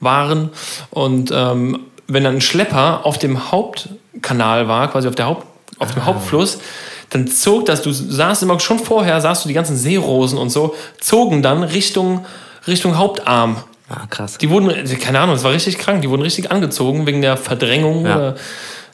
waren. 0.00 0.50
Und 0.90 1.30
ähm, 1.32 1.80
wenn 2.08 2.24
dann 2.24 2.36
ein 2.36 2.40
Schlepper 2.40 3.04
auf 3.04 3.18
dem 3.18 3.50
Hauptkanal 3.52 4.68
war, 4.68 4.90
quasi 4.90 5.08
auf, 5.08 5.14
der 5.14 5.26
Haupt, 5.26 5.46
auf 5.78 5.92
dem 5.92 6.02
ah. 6.02 6.06
Hauptfluss, 6.06 6.58
dann 7.10 7.26
zog 7.26 7.66
das, 7.66 7.82
du 7.82 7.92
sahst 7.92 8.42
immer 8.42 8.58
schon 8.60 8.78
vorher, 8.78 9.20
sahst 9.20 9.44
du 9.44 9.48
die 9.48 9.54
ganzen 9.54 9.76
Seerosen 9.76 10.38
und 10.38 10.50
so, 10.50 10.74
zogen 11.00 11.42
dann 11.42 11.62
Richtung, 11.62 12.24
Richtung 12.66 12.96
Hauptarm. 12.96 13.56
Ah, 13.88 14.06
krass. 14.08 14.38
Die 14.38 14.50
wurden, 14.50 14.72
keine 15.00 15.18
Ahnung, 15.18 15.34
es 15.34 15.42
war 15.42 15.52
richtig 15.52 15.78
krank, 15.78 16.02
die 16.02 16.10
wurden 16.10 16.22
richtig 16.22 16.52
angezogen 16.52 17.06
wegen 17.06 17.22
der 17.22 17.36
Verdrängung 17.36 18.06
ja. 18.06 18.16
oder 18.16 18.36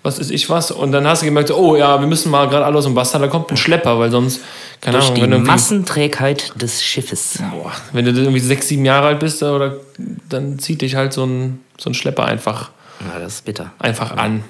was 0.07 0.19
ist 0.19 0.31
ich 0.31 0.49
was. 0.49 0.71
Und 0.71 0.93
dann 0.93 1.07
hast 1.07 1.21
du 1.21 1.27
gemerkt, 1.27 1.51
oh 1.51 1.77
ja, 1.77 2.01
wir 2.01 2.07
müssen 2.07 2.31
mal 2.31 2.49
gerade 2.49 2.65
alle 2.65 2.79
aus 2.79 2.85
dem 2.85 2.97
Wasser, 2.97 3.19
da 3.19 3.27
kommt 3.27 3.51
ein 3.51 3.57
Schlepper, 3.57 3.99
weil 3.99 4.11
sonst, 4.11 4.41
keine 4.81 4.99
Durch 4.99 5.11
Ahnung. 5.11 5.31
Die 5.31 5.39
Massenträgheit 5.39 6.53
des 6.61 6.83
Schiffes. 6.83 7.39
Boah, 7.51 7.73
wenn 7.93 8.07
du 8.07 8.13
irgendwie 8.13 8.41
sechs, 8.41 8.69
sieben 8.69 8.85
Jahre 8.85 9.09
alt 9.09 9.21
bist, 9.21 9.43
oder, 9.43 9.77
dann 10.29 10.59
zieht 10.59 10.81
dich 10.81 10.95
halt 10.95 11.13
so 11.13 11.25
ein, 11.25 11.61
so 11.77 11.91
ein 11.91 11.95
Schlepper 11.95 12.25
einfach. 12.25 12.71
Ja, 13.01 13.21
das 13.21 13.35
ist 13.35 13.45
bitter. 13.45 13.73
Einfach 13.79 14.17
ja. 14.17 14.23
an. 14.23 14.45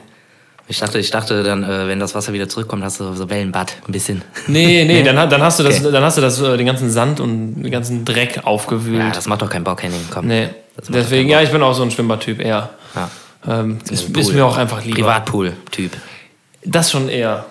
Ich 0.68 0.80
dachte, 0.80 0.98
ich 0.98 1.10
dachte 1.10 1.44
dann, 1.44 1.62
äh, 1.62 1.86
wenn 1.86 2.00
das 2.00 2.14
Wasser 2.14 2.32
wieder 2.32 2.48
zurückkommt, 2.48 2.82
hast 2.82 2.98
du 2.98 3.12
so 3.14 3.30
Wellenbad 3.30 3.76
ein 3.86 3.92
bisschen. 3.92 4.22
Nee, 4.48 4.84
nee, 4.84 5.02
dann, 5.04 5.30
dann 5.30 5.42
hast 5.42 5.58
du 5.58 5.62
das, 5.62 5.80
okay. 5.80 5.92
dann 5.92 6.02
hast 6.02 6.18
du 6.18 6.20
das, 6.20 6.40
äh, 6.40 6.56
den 6.56 6.66
ganzen 6.66 6.90
Sand 6.90 7.20
und 7.20 7.62
den 7.62 7.70
ganzen 7.70 8.04
Dreck 8.04 8.40
aufgewühlt. 8.44 8.98
Ja, 8.98 9.10
das 9.10 9.26
macht 9.26 9.42
doch 9.42 9.50
keinen 9.50 9.64
Bock, 9.64 9.82
Henning. 9.82 10.00
Komm. 10.12 10.26
Nee. 10.26 10.48
Deswegen, 10.88 11.30
ja, 11.30 11.40
ich 11.40 11.50
bin 11.50 11.62
auch 11.62 11.72
so 11.72 11.82
ein 11.82 11.90
Schwimmbadtyp 11.90 12.40
eher. 12.40 12.70
Ja. 12.94 13.10
Ähm, 13.48 13.78
ist, 13.90 14.16
ist, 14.16 14.32
mir 14.32 14.44
auch 14.44 14.56
einfach 14.56 14.84
lieber. 14.84 14.96
Privatpool-Typ. 14.96 15.92
Das 16.64 16.90
schon 16.90 17.08
eher. 17.08 17.46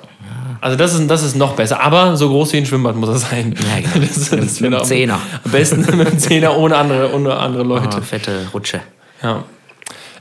Also 0.62 0.78
das 0.78 0.94
ist, 0.94 1.08
das 1.10 1.24
ist 1.24 1.36
noch 1.36 1.56
besser, 1.56 1.82
aber 1.82 2.18
so 2.18 2.28
groß 2.30 2.54
wie 2.54 2.58
ein 2.58 2.66
Schwimmbad 2.66 2.96
muss 2.96 3.10
er 3.10 3.18
sein. 3.18 3.56
Ja, 3.56 3.82
genau. 3.82 4.06
das, 4.14 4.30
das 4.30 4.60
mit 4.60 4.74
einem 4.74 4.84
Zehner. 4.84 5.22
Am 5.44 5.52
besten 5.52 5.82
mit 5.82 6.08
einem 6.08 6.20
Zehner 6.20 6.58
ohne 6.58 6.78
andere, 6.78 7.14
ohne 7.14 7.36
andere 7.36 7.64
Leute. 7.64 7.98
Oh, 7.98 8.02
fette 8.02 8.48
Rutsche. 8.54 8.82
Ja. 9.22 9.44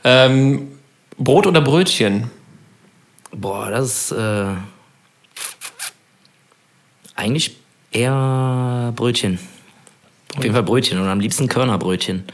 Ähm, 0.05 0.69
Brot 1.17 1.47
oder 1.47 1.61
Brötchen? 1.61 2.31
Boah, 3.33 3.71
das 3.71 4.11
ist 4.11 4.13
äh, 4.13 4.47
eigentlich 7.17 7.57
eher 7.91 8.93
Brötchen. 8.95 9.39
Auf 10.37 10.43
jeden 10.43 10.55
Fall 10.55 10.65
Brötchen 10.65 11.01
und 11.01 11.09
am 11.09 11.21
liebsten 11.21 11.49
Körnerbrötchen. 11.49 12.25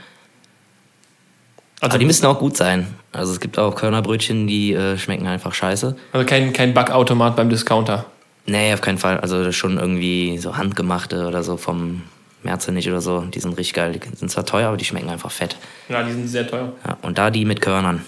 Also 1.80 1.92
Aber 1.92 1.98
die 1.98 2.06
müssen 2.06 2.26
auch 2.26 2.38
gut 2.38 2.56
sein. 2.56 2.94
Also 3.12 3.32
es 3.32 3.40
gibt 3.40 3.58
auch 3.58 3.74
Körnerbrötchen, 3.74 4.46
die 4.46 4.72
äh, 4.72 4.96
schmecken 4.96 5.26
einfach 5.26 5.52
scheiße. 5.52 5.96
Also 6.12 6.26
kein, 6.26 6.52
kein 6.52 6.74
Backautomat 6.74 7.36
beim 7.36 7.50
Discounter? 7.50 8.06
Nee, 8.46 8.72
auf 8.72 8.80
keinen 8.80 8.98
Fall. 8.98 9.18
Also 9.20 9.50
schon 9.52 9.78
irgendwie 9.78 10.38
so 10.38 10.56
handgemachte 10.56 11.26
oder 11.26 11.42
so 11.42 11.56
vom 11.56 12.02
Merzenich 12.42 12.88
oder 12.88 13.00
so. 13.00 13.20
Die 13.22 13.40
sind 13.40 13.56
richtig 13.58 13.74
geil. 13.74 13.92
Die 13.92 14.16
sind 14.16 14.30
zwar 14.30 14.46
teuer, 14.46 14.68
aber 14.68 14.76
die 14.76 14.84
schmecken 14.84 15.10
einfach 15.10 15.30
fett. 15.30 15.56
Ja, 15.88 16.02
die 16.02 16.12
sind 16.12 16.28
sehr 16.28 16.46
teuer. 16.46 16.72
Ja, 16.86 16.98
und 17.02 17.18
da 17.18 17.30
die 17.30 17.44
mit 17.44 17.60
Körnern. 17.60 18.04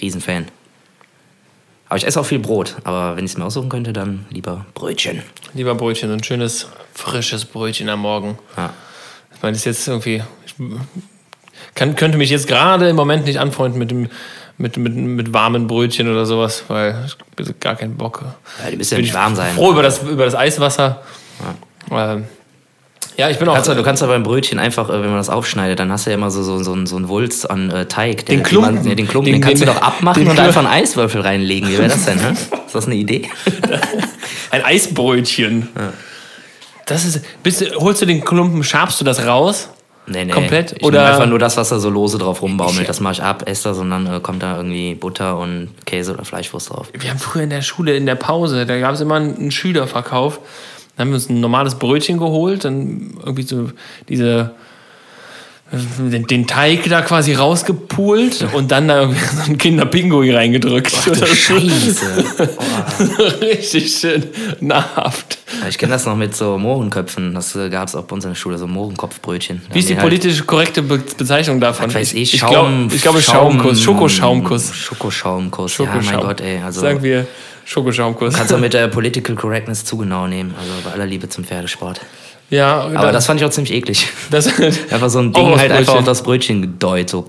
Riesenfan. 0.00 0.46
Aber 1.88 1.96
ich 1.96 2.06
esse 2.06 2.20
auch 2.20 2.24
viel 2.24 2.38
Brot. 2.38 2.76
Aber 2.84 3.16
wenn 3.16 3.24
ich 3.24 3.32
es 3.32 3.36
mir 3.36 3.44
aussuchen 3.44 3.68
könnte, 3.68 3.92
dann 3.92 4.26
lieber 4.30 4.64
Brötchen. 4.74 5.22
Lieber 5.54 5.74
Brötchen, 5.74 6.10
ein 6.10 6.22
schönes, 6.22 6.68
frisches 6.94 7.44
Brötchen 7.44 7.88
am 7.88 8.00
Morgen. 8.00 8.38
Ja. 8.56 8.72
Ich 9.34 9.42
meine, 9.42 9.54
das 9.54 9.66
ist 9.66 9.86
jetzt 9.86 9.88
irgendwie. 9.88 10.22
Kann, 11.74 11.96
könnte 11.96 12.18
mich 12.18 12.30
jetzt 12.30 12.48
gerade 12.48 12.88
im 12.88 12.96
Moment 12.96 13.26
nicht 13.26 13.38
anfreunden 13.38 13.78
mit 13.78 13.90
dem. 13.90 14.08
Mit, 14.58 14.76
mit, 14.76 14.94
mit 14.94 15.32
warmen 15.32 15.68
Brötchen 15.68 16.06
oder 16.06 16.26
sowas, 16.26 16.64
weil 16.68 16.94
ich 17.38 17.60
gar 17.60 17.76
keinen 17.76 17.96
Bock. 17.96 18.22
Ja, 18.62 18.70
die 18.70 18.76
müssen 18.76 18.92
ja 18.92 19.00
nicht 19.00 19.14
warm 19.14 19.34
sein. 19.34 19.54
Froh 19.54 19.70
über 19.70 19.82
das, 19.82 20.02
über 20.02 20.26
das 20.26 20.34
Eiswasser. 20.34 21.00
Ja. 21.90 22.12
Ähm, 22.12 22.24
ja, 23.16 23.28
ich 23.28 23.38
bin 23.38 23.48
auch. 23.48 23.54
Kannst 23.54 23.68
du, 23.68 23.74
du 23.74 23.82
kannst 23.82 24.02
aber 24.02 24.12
beim 24.12 24.22
Brötchen 24.22 24.58
einfach, 24.58 24.88
äh, 24.88 24.92
wenn 24.92 25.08
man 25.08 25.16
das 25.16 25.28
aufschneidet, 25.28 25.78
dann 25.78 25.92
hast 25.92 26.06
du 26.06 26.10
ja 26.10 26.16
immer 26.16 26.30
so, 26.30 26.42
so, 26.42 26.62
so, 26.62 26.86
so 26.86 26.96
einen 26.96 27.08
Wulst 27.08 27.50
an 27.50 27.70
äh, 27.70 27.86
Teig. 27.86 28.24
Den 28.26 28.42
Klumpen. 28.42 28.76
Man, 28.76 28.86
ja, 28.86 28.94
den 28.94 29.08
Klumpen, 29.08 29.32
den, 29.32 29.40
den 29.40 29.46
kannst 29.46 29.62
den, 29.62 29.68
du 29.68 29.74
doch 29.74 29.82
abmachen 29.82 30.26
und 30.26 30.38
einfach 30.38 30.64
einen 30.64 30.72
Eiswürfel 30.72 31.20
reinlegen. 31.20 31.68
Wie 31.68 31.78
wäre 31.78 31.88
das 31.88 32.06
denn? 32.06 32.16
Ne? 32.16 32.30
Ist 32.66 32.74
das 32.74 32.86
eine 32.86 32.94
Idee? 32.94 33.28
Ein 34.50 34.64
Eisbrötchen. 34.64 35.68
Ja. 35.76 35.92
Das 36.86 37.04
ist, 37.04 37.20
bist, 37.44 37.64
holst 37.76 38.02
du 38.02 38.06
den 38.06 38.24
Klumpen, 38.24 38.64
schabst 38.64 39.00
du 39.00 39.04
das 39.04 39.24
raus? 39.24 39.68
Nee, 40.10 40.24
nee. 40.24 40.32
Komplett? 40.32 40.72
Ich 40.72 40.84
Oder 40.84 41.06
einfach 41.06 41.26
nur 41.26 41.38
das, 41.38 41.56
was 41.56 41.68
da 41.68 41.78
so 41.78 41.88
lose 41.88 42.18
drauf 42.18 42.42
rumbaumelt. 42.42 42.88
Das 42.88 43.00
mache 43.00 43.14
ich 43.14 43.22
ab, 43.22 43.44
esse 43.46 43.68
das 43.68 43.78
und 43.78 43.90
dann 43.90 44.06
äh, 44.06 44.20
kommt 44.20 44.42
da 44.42 44.56
irgendwie 44.56 44.94
Butter 44.94 45.38
und 45.38 45.68
Käse 45.86 46.12
oder 46.12 46.24
Fleischwurst 46.24 46.70
drauf. 46.70 46.88
Wir 46.92 47.10
haben 47.10 47.18
früher 47.18 47.44
in 47.44 47.50
der 47.50 47.62
Schule, 47.62 47.96
in 47.96 48.06
der 48.06 48.16
Pause, 48.16 48.66
da 48.66 48.78
gab 48.80 48.94
es 48.94 49.00
immer 49.00 49.16
einen 49.16 49.50
Schülerverkauf. 49.50 50.40
Dann 50.96 51.06
haben 51.06 51.12
wir 51.12 51.14
uns 51.14 51.30
ein 51.30 51.40
normales 51.40 51.76
Brötchen 51.76 52.18
geholt, 52.18 52.64
dann 52.64 53.14
irgendwie 53.24 53.42
so 53.42 53.70
diese 54.08 54.50
den, 55.72 56.26
den 56.26 56.46
Teig 56.46 56.88
da 56.88 57.00
quasi 57.02 57.34
rausgepult 57.34 58.48
und 58.54 58.72
dann 58.72 58.88
da 58.88 59.02
irgendwie 59.02 59.20
so 59.20 59.50
ein 59.50 59.56
Kinderpinguin 59.56 60.34
reingedrückt. 60.34 60.92
Ach, 60.98 61.04
du 61.04 61.26
Scheiße. 61.26 62.24
Oh. 62.38 63.22
Richtig 63.40 63.96
schön 63.96 64.24
nahrhaft. 64.60 65.38
Ich 65.68 65.78
kenne 65.78 65.92
das 65.92 66.06
noch 66.06 66.16
mit 66.16 66.34
so 66.34 66.58
Mohrenköpfen. 66.58 67.34
Das 67.34 67.54
äh, 67.54 67.70
gab 67.70 67.86
es 67.86 67.94
auch 67.94 68.04
bei 68.04 68.14
uns 68.14 68.24
in 68.24 68.32
der 68.32 68.36
Schule, 68.36 68.58
so 68.58 68.66
Mohrenkopfbrötchen. 68.66 69.62
Wie 69.72 69.78
ist 69.78 69.88
die 69.88 69.94
halt 69.94 70.02
politisch 70.02 70.44
korrekte 70.44 70.82
Be 70.82 70.98
Bezeichnung 70.98 71.60
davon? 71.60 71.88
Ich 71.90 71.94
weiß 71.94 72.14
ich, 72.14 72.38
Schaum, 72.38 72.50
ich, 72.50 72.50
glaube, 72.50 72.96
ich 72.96 73.02
glaube 73.02 73.22
Schaumkuss, 73.22 73.80
Schokoschaumkuss. 73.80 74.74
Schokoschaumkuss, 74.74 75.78
ja, 75.78 76.00
mein 76.04 76.20
Gott, 76.20 76.40
ey. 76.40 76.60
Also, 76.64 76.80
Sagen 76.80 77.02
wir 77.02 77.26
Schokoschaumkuss. 77.64 78.34
Kannst 78.34 78.50
du 78.50 78.58
mit 78.58 78.74
der 78.74 78.88
Political 78.88 79.36
Correctness 79.36 79.84
zu 79.84 79.96
genau 79.96 80.26
nehmen. 80.26 80.52
Also 80.58 80.72
bei 80.84 80.90
aller 80.90 81.06
Liebe 81.06 81.28
zum 81.28 81.44
Pferdesport. 81.44 82.00
Ja, 82.50 82.82
aber 82.82 82.94
das, 82.94 83.12
das 83.12 83.26
fand 83.26 83.40
ich 83.40 83.46
auch 83.46 83.50
ziemlich 83.50 83.72
eklig. 83.72 84.08
Das 84.30 84.46
einfach 84.90 85.08
so 85.08 85.20
ein 85.20 85.32
Ding 85.34 85.56
halt 85.56 85.70
einfach 85.70 85.94
auf 85.94 86.04
das 86.04 86.22
Brötchen 86.22 86.62
gedeut. 86.62 87.08
So. 87.08 87.26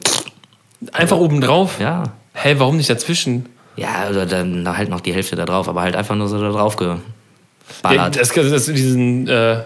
Einfach 0.91 1.17
oben 1.17 1.41
drauf? 1.41 1.79
Ja. 1.79 2.03
Hä, 2.33 2.39
hey, 2.49 2.59
warum 2.59 2.77
nicht 2.77 2.89
dazwischen? 2.89 3.45
Ja, 3.75 4.09
oder 4.09 4.25
dann 4.25 4.67
halt 4.77 4.89
noch 4.89 5.01
die 5.01 5.13
Hälfte 5.13 5.35
da 5.35 5.45
drauf, 5.45 5.69
aber 5.69 5.81
halt 5.81 5.95
einfach 5.95 6.15
nur 6.15 6.27
so 6.27 6.41
da 6.41 6.49
drauf 6.49 6.75
geballert. 6.75 6.99
Ja, 7.83 8.09
das, 8.09 8.29
das, 8.33 8.65
diesen, 8.65 9.27
äh, 9.27 9.63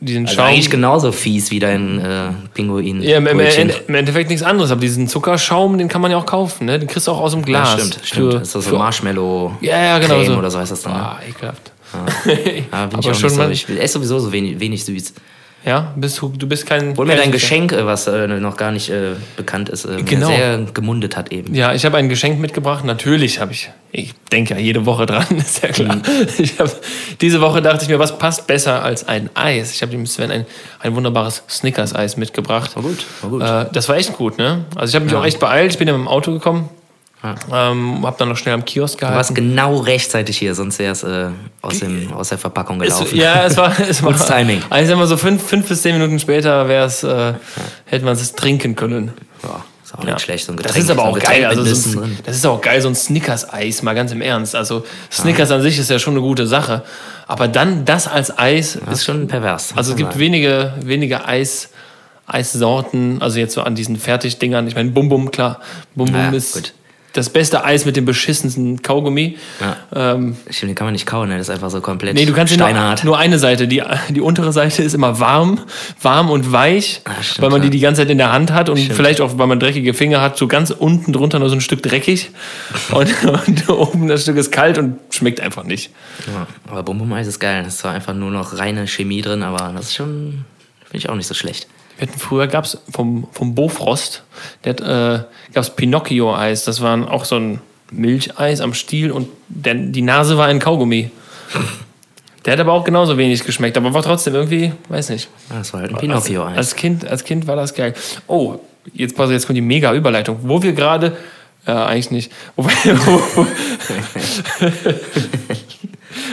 diesen 0.00 0.26
also 0.26 0.36
Schaum. 0.36 0.46
eigentlich 0.46 0.70
genauso 0.70 1.12
fies 1.12 1.50
wie 1.50 1.58
dein 1.58 1.98
äh, 2.00 2.30
Pinguin. 2.54 3.02
Ja, 3.02 3.18
im, 3.18 3.26
im, 3.26 3.40
im, 3.40 3.94
Endeffekt 3.94 4.30
nichts 4.30 4.44
anderes, 4.44 4.70
aber 4.70 4.80
diesen 4.80 5.08
Zuckerschaum, 5.08 5.78
den 5.78 5.88
kann 5.88 6.00
man 6.00 6.10
ja 6.10 6.16
auch 6.16 6.26
kaufen, 6.26 6.66
ne? 6.66 6.78
Den 6.78 6.88
kriegst 6.88 7.06
du 7.08 7.12
auch 7.12 7.20
aus 7.20 7.32
dem 7.32 7.44
Glas. 7.44 7.72
Ja, 7.72 7.78
stimmt, 7.78 8.00
stimmt. 8.02 8.32
Für, 8.32 8.38
das 8.38 8.48
ist 8.48 8.52
so 8.52 8.60
für, 8.62 8.78
Marshmallow. 8.78 9.56
Ja, 9.60 9.82
ja, 9.82 9.98
genau. 9.98 10.14
Creme 10.14 10.26
so. 10.26 10.38
oder 10.38 10.50
so 10.50 10.58
heißt 10.58 10.72
das 10.72 10.82
dann. 10.82 10.92
Ah, 10.92 11.20
ekelhaft. 11.28 11.72
Ja. 11.92 12.86
bin 12.86 12.98
aber 12.98 12.98
ich 12.98 13.18
schon 13.18 13.30
so. 13.30 13.48
Ich 13.48 13.68
esse 13.68 13.94
sowieso 13.94 14.18
so 14.18 14.32
wenig, 14.32 14.60
wenig 14.60 14.84
süß. 14.84 15.14
Ja, 15.64 15.92
bist 15.94 16.20
du, 16.20 16.28
du 16.28 16.48
bist 16.48 16.66
kein. 16.66 16.96
Hol 16.96 17.06
mir 17.06 17.16
dein 17.16 17.30
Geschenk, 17.30 17.72
äh, 17.72 17.86
was 17.86 18.08
äh, 18.08 18.26
noch 18.26 18.56
gar 18.56 18.72
nicht 18.72 18.90
äh, 18.90 19.10
bekannt 19.36 19.68
ist, 19.68 19.84
äh, 19.84 20.02
genau. 20.02 20.26
sehr 20.26 20.58
gemundet 20.74 21.16
hat 21.16 21.30
eben. 21.30 21.54
Ja, 21.54 21.72
ich 21.72 21.84
habe 21.84 21.98
ein 21.98 22.08
Geschenk 22.08 22.40
mitgebracht. 22.40 22.84
Natürlich 22.84 23.38
habe 23.38 23.52
ich. 23.52 23.70
Ich 23.92 24.12
denke 24.32 24.54
ja 24.54 24.60
jede 24.60 24.86
Woche 24.86 25.06
dran, 25.06 25.24
ist 25.38 25.62
ja 25.62 25.68
klar. 25.68 25.96
Mhm. 25.96 26.02
Ich 26.38 26.58
hab, 26.58 26.68
diese 27.20 27.40
Woche 27.40 27.62
dachte 27.62 27.84
ich 27.84 27.88
mir, 27.88 28.00
was 28.00 28.18
passt 28.18 28.48
besser 28.48 28.82
als 28.82 29.06
ein 29.06 29.30
Eis? 29.34 29.72
Ich 29.72 29.82
habe 29.82 29.92
dem 29.92 30.04
Sven 30.06 30.32
ein, 30.32 30.46
ein 30.80 30.96
wunderbares 30.96 31.44
Snickers-Eis 31.48 32.16
mitgebracht. 32.16 32.74
War 32.74 32.82
gut, 32.82 33.06
war 33.20 33.30
gut. 33.30 33.42
Äh, 33.42 33.72
das 33.72 33.88
war 33.88 33.96
echt 33.96 34.14
gut, 34.14 34.38
ne? 34.38 34.64
Also 34.74 34.90
ich 34.90 34.94
habe 34.96 35.04
mich 35.04 35.12
ja. 35.12 35.20
auch 35.20 35.24
echt 35.24 35.38
beeilt. 35.38 35.72
Ich 35.72 35.78
bin 35.78 35.86
ja 35.86 35.94
mit 35.94 36.02
dem 36.02 36.08
Auto 36.08 36.32
gekommen. 36.32 36.70
Ja. 37.22 37.70
Ähm, 37.70 38.04
hab 38.04 38.18
dann 38.18 38.28
noch 38.28 38.36
schnell 38.36 38.54
am 38.54 38.64
Kiosk 38.64 38.98
gehalten. 38.98 39.14
Du 39.14 39.18
warst 39.18 39.34
genau 39.34 39.78
rechtzeitig 39.78 40.38
hier, 40.38 40.56
sonst 40.56 40.80
wäre 40.80 40.92
es 40.92 41.04
äh, 41.04 41.28
aus, 41.60 41.80
aus 42.16 42.30
der 42.30 42.38
Verpackung 42.38 42.80
gelaufen. 42.80 43.06
Es, 43.06 43.12
ja, 43.12 43.44
es 43.44 43.56
war, 43.56 43.78
es 43.78 44.02
war 44.02 44.12
Gutes 44.12 44.26
Timing. 44.26 44.60
Also 44.70 44.92
immer 44.92 45.06
so 45.06 45.16
fünf, 45.16 45.42
fünf 45.46 45.68
bis 45.68 45.82
zehn 45.82 45.94
Minuten 45.94 46.18
später 46.18 46.66
wär's, 46.66 47.04
äh, 47.04 47.08
ja. 47.08 47.34
hätte 47.84 48.04
man 48.04 48.14
es 48.14 48.32
trinken 48.32 48.74
können. 48.74 49.12
Ja, 49.44 49.64
ist 49.84 49.96
auch 49.96 50.02
nicht 50.02 50.20
schlecht. 50.20 50.46
So 50.46 50.52
ein 50.52 50.56
Getränk, 50.56 50.74
das 50.74 50.84
ist 50.84 50.90
aber 50.90 51.04
auch 51.04 51.18
geil. 51.18 51.44
Also 51.44 51.64
so 51.64 52.00
ein, 52.00 52.18
das 52.24 52.34
ist 52.34 52.44
auch 52.44 52.60
geil, 52.60 52.80
so 52.80 52.88
ein 52.88 52.96
Snickers-Eis, 52.96 53.82
mal 53.82 53.94
ganz 53.94 54.10
im 54.10 54.20
Ernst. 54.20 54.56
Also 54.56 54.84
Snickers 55.10 55.52
an 55.52 55.62
sich 55.62 55.78
ist 55.78 55.90
ja 55.90 56.00
schon 56.00 56.14
eine 56.14 56.22
gute 56.22 56.48
Sache. 56.48 56.82
Aber 57.28 57.46
dann 57.46 57.84
das 57.84 58.08
als 58.08 58.36
Eis 58.36 58.78
das 58.84 58.98
ist 58.98 59.04
schon 59.04 59.28
pervers. 59.28 59.74
Also 59.76 59.92
es 59.92 59.96
gibt 59.96 60.18
wenige, 60.18 60.74
wenige 60.80 61.24
Eis. 61.24 61.68
Eissorten, 62.24 63.20
also 63.20 63.40
jetzt 63.40 63.52
so 63.52 63.62
an 63.62 63.74
diesen 63.74 63.96
Fertigdingern. 63.96 64.66
Ich 64.68 64.76
meine, 64.76 64.90
Bum 64.90 65.08
Bum, 65.08 65.30
klar. 65.32 65.60
Bum 65.94 66.10
Bum 66.10 66.32
ist 66.32 66.54
gut 66.54 66.72
das 67.12 67.30
beste 67.30 67.64
Eis 67.64 67.84
mit 67.84 67.96
dem 67.96 68.04
beschissensten 68.04 68.82
Kaugummi. 68.82 69.36
Ja. 69.60 70.14
Ähm, 70.14 70.36
Stimmt, 70.50 70.70
den 70.70 70.74
kann 70.74 70.86
man 70.86 70.92
nicht 70.92 71.06
kauen, 71.06 71.28
ne? 71.28 71.36
das 71.36 71.48
ist 71.48 71.54
einfach 71.54 71.70
so 71.70 71.80
komplett 71.80 72.14
nee, 72.14 72.24
du 72.24 72.32
kannst 72.32 72.54
steinhart. 72.54 73.04
Nur, 73.04 73.14
nur 73.14 73.18
eine 73.18 73.38
Seite, 73.38 73.68
die, 73.68 73.82
die 74.10 74.20
untere 74.20 74.52
Seite 74.52 74.82
ist 74.82 74.94
immer 74.94 75.20
warm, 75.20 75.60
warm 76.00 76.30
und 76.30 76.52
weich, 76.52 77.02
stimmt, 77.20 77.42
weil 77.42 77.50
man 77.50 77.62
die 77.62 77.70
die 77.70 77.80
ganze 77.80 78.02
Zeit 78.02 78.10
in 78.10 78.18
der 78.18 78.32
Hand 78.32 78.52
hat 78.52 78.68
und 78.68 78.78
stimmt. 78.78 78.94
vielleicht 78.94 79.20
auch, 79.20 79.38
weil 79.38 79.46
man 79.46 79.60
dreckige 79.60 79.94
Finger 79.94 80.20
hat, 80.20 80.38
so 80.38 80.48
ganz 80.48 80.70
unten 80.70 81.12
drunter 81.12 81.38
nur 81.38 81.48
so 81.48 81.54
ein 81.54 81.60
Stück 81.60 81.82
dreckig 81.82 82.30
und, 82.92 83.24
und 83.24 83.68
oben 83.68 84.08
das 84.08 84.22
Stück 84.22 84.36
ist 84.36 84.50
kalt 84.50 84.78
und 84.78 84.98
schmeckt 85.10 85.40
einfach 85.40 85.64
nicht. 85.64 85.90
Ja, 86.26 86.46
aber 86.70 86.82
Bum 86.82 86.98
Bum 86.98 87.12
Eis 87.12 87.26
ist 87.26 87.40
geil, 87.40 87.62
das 87.64 87.74
ist 87.74 87.80
zwar 87.80 87.92
einfach 87.92 88.14
nur 88.14 88.30
noch 88.30 88.58
reine 88.58 88.86
Chemie 88.86 89.22
drin, 89.22 89.42
aber 89.42 89.72
das 89.74 89.86
ist 89.86 89.94
schon, 89.96 90.44
finde 90.84 90.98
ich 90.98 91.08
auch 91.08 91.14
nicht 91.14 91.26
so 91.26 91.34
schlecht. 91.34 91.66
Früher 92.18 92.46
gab 92.46 92.64
es 92.64 92.78
vom, 92.90 93.28
vom 93.32 93.54
Bofrost, 93.54 94.24
der 94.64 94.80
äh, 94.80 95.52
gab 95.52 95.64
es 95.64 95.70
Pinocchio-Eis. 95.70 96.64
Das 96.64 96.80
war 96.80 97.10
auch 97.10 97.24
so 97.24 97.36
ein 97.36 97.60
Milcheis 97.90 98.60
am 98.60 98.74
Stiel 98.74 99.10
und 99.12 99.28
der, 99.48 99.74
die 99.74 100.02
Nase 100.02 100.36
war 100.38 100.46
ein 100.46 100.58
Kaugummi. 100.58 101.10
Der 102.44 102.54
hat 102.54 102.60
aber 102.60 102.72
auch 102.72 102.84
genauso 102.84 103.16
wenig 103.18 103.44
geschmeckt, 103.44 103.76
aber 103.76 103.94
war 103.94 104.02
trotzdem 104.02 104.34
irgendwie, 104.34 104.72
weiß 104.88 105.10
nicht. 105.10 105.28
Das 105.48 105.72
war 105.72 105.80
halt 105.80 105.92
ein 105.92 105.98
Pinocchio. 105.98 106.42
Als, 106.42 106.56
als, 106.56 106.76
kind, 106.76 107.06
als 107.06 107.24
Kind 107.24 107.46
war 107.46 107.54
das 107.56 107.74
geil. 107.74 107.94
Oh, 108.26 108.58
jetzt, 108.92 109.16
pass, 109.16 109.30
jetzt 109.30 109.46
kommt 109.46 109.56
die 109.56 109.62
mega 109.62 109.94
Überleitung. 109.94 110.38
Wo 110.42 110.60
wir 110.62 110.72
gerade, 110.72 111.16
äh, 111.66 111.70
eigentlich 111.70 112.10
nicht, 112.10 112.32
wo 112.56 112.64
wir, 112.64 112.72
wo, 113.06 113.46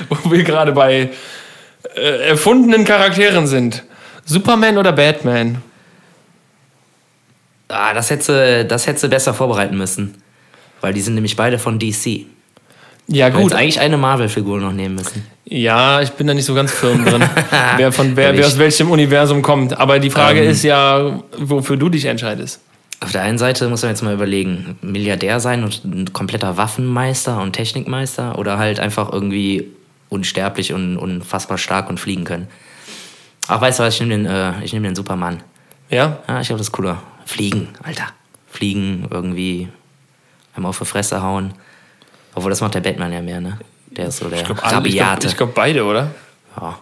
wo 0.24 0.32
wir 0.32 0.44
gerade 0.44 0.72
bei 0.72 1.10
äh, 1.96 2.30
erfundenen 2.30 2.86
Charakteren 2.86 3.46
sind. 3.46 3.84
Superman 4.30 4.78
oder 4.78 4.92
Batman? 4.92 5.58
Ah, 7.68 7.94
das 7.94 8.10
hätte, 8.10 8.66
das 8.66 8.88
hätte 8.88 9.10
besser 9.10 9.34
vorbereiten 9.34 9.78
müssen. 9.78 10.16
Weil 10.82 10.94
die 10.94 11.02
sind 11.02 11.16
nämlich 11.16 11.36
beide 11.36 11.60
von 11.60 11.78
DC. 11.80 12.26
Ja, 13.08 13.30
Gut. 13.30 13.42
gut. 13.42 13.54
eigentlich 13.54 13.80
eine 13.80 13.98
Marvel-Figur 13.98 14.60
noch 14.60 14.72
nehmen 14.72 14.96
müssen. 14.96 15.26
Ja, 15.46 16.00
ich 16.02 16.12
bin 16.12 16.28
da 16.28 16.34
nicht 16.36 16.46
so 16.46 16.54
ganz 16.54 16.72
firm 16.72 17.04
drin, 17.06 17.24
wer, 17.78 17.92
von, 17.92 18.16
wer, 18.16 18.38
wer 18.38 18.46
aus 18.46 18.60
welchem 18.60 18.92
Universum 18.92 19.42
kommt. 19.42 19.76
Aber 19.78 19.98
die 19.98 20.12
Frage 20.12 20.42
Ähm. 20.44 20.52
ist 20.52 20.64
ja, 20.64 21.20
wofür 21.38 21.76
du 21.78 21.90
dich 21.90 22.06
entscheidest. 22.06 22.62
Auf 23.00 23.12
der 23.12 23.24
einen 23.24 23.40
Seite 23.40 23.68
muss 23.68 23.82
man 23.82 23.92
jetzt 23.92 24.04
mal 24.04 24.14
überlegen, 24.14 24.78
Milliardär 24.82 25.40
sein 25.40 25.64
und 25.64 25.84
ein 25.86 26.14
kompletter 26.14 26.58
Waffenmeister 26.58 27.42
und 27.42 27.54
Technikmeister 27.54 28.38
oder 28.38 28.60
halt 28.60 28.80
einfach 28.80 29.12
irgendwie 29.12 29.68
unsterblich 30.10 30.74
und 30.74 30.98
unfassbar 30.98 31.58
stark 31.58 31.90
und 31.90 32.00
fliegen 32.00 32.26
können. 32.26 32.48
Ach, 33.50 33.60
weißt 33.60 33.80
du 33.80 33.84
was, 33.84 33.96
ich 33.96 34.00
nehme 34.02 34.14
den, 34.24 34.26
äh, 34.26 34.64
ich 34.64 34.72
nehm 34.74 34.84
den 34.84 34.96
Superman. 34.96 35.42
Ja? 35.90 36.20
Ja, 36.28 36.40
ich 36.40 36.48
glaube, 36.48 36.60
das 36.60 36.68
ist 36.68 36.72
cooler. 36.72 37.02
Fliegen, 37.26 37.70
Alter. 37.84 38.06
Fliegen, 38.48 39.08
irgendwie 39.10 39.68
einmal 40.56 40.70
auf 40.70 40.80
die 40.80 40.86
Fresse 40.86 41.22
hauen. 41.22 41.54
Obwohl, 42.36 42.52
das 42.52 42.62
macht 42.62 42.76
der 42.76 42.82
Batman 42.82 43.12
ja 43.12 43.22
mehr, 43.22 43.42
ne? 43.42 43.60
Der 43.92 44.08
ist 44.08 44.18
so 44.18 44.30
der 44.30 44.40
Ich 44.40 44.46
glaube, 44.46 44.62
ich 44.66 44.72
rabiate. 44.72 45.20
glaub, 45.22 45.32
ich 45.32 45.38
glaub 45.38 45.54
beide, 45.56 45.84
oder? 45.84 46.12
ja. 46.60 46.80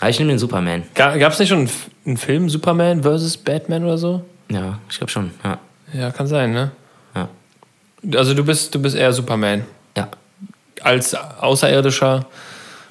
Aber 0.00 0.10
ich 0.10 0.18
nehme 0.18 0.32
den 0.32 0.38
Superman. 0.38 0.82
Gab 0.94 1.14
es 1.16 1.38
nicht 1.38 1.48
schon 1.48 1.58
einen, 1.60 1.70
einen 2.04 2.16
Film, 2.16 2.50
Superman 2.50 3.02
versus 3.02 3.36
Batman 3.36 3.84
oder 3.84 3.96
so? 3.96 4.24
Ja, 4.50 4.78
ich 4.90 4.98
glaube 4.98 5.10
schon. 5.12 5.30
Ja. 5.44 5.58
Ja, 5.92 6.10
kann 6.10 6.26
sein, 6.26 6.52
ne? 6.52 6.72
Ja. 7.14 7.28
Also 8.18 8.34
du 8.34 8.44
bist, 8.44 8.74
du 8.74 8.82
bist 8.82 8.96
eher 8.96 9.12
Superman. 9.12 9.64
Ja. 9.96 10.08
Als 10.82 11.14
Außerirdischer, 11.14 12.26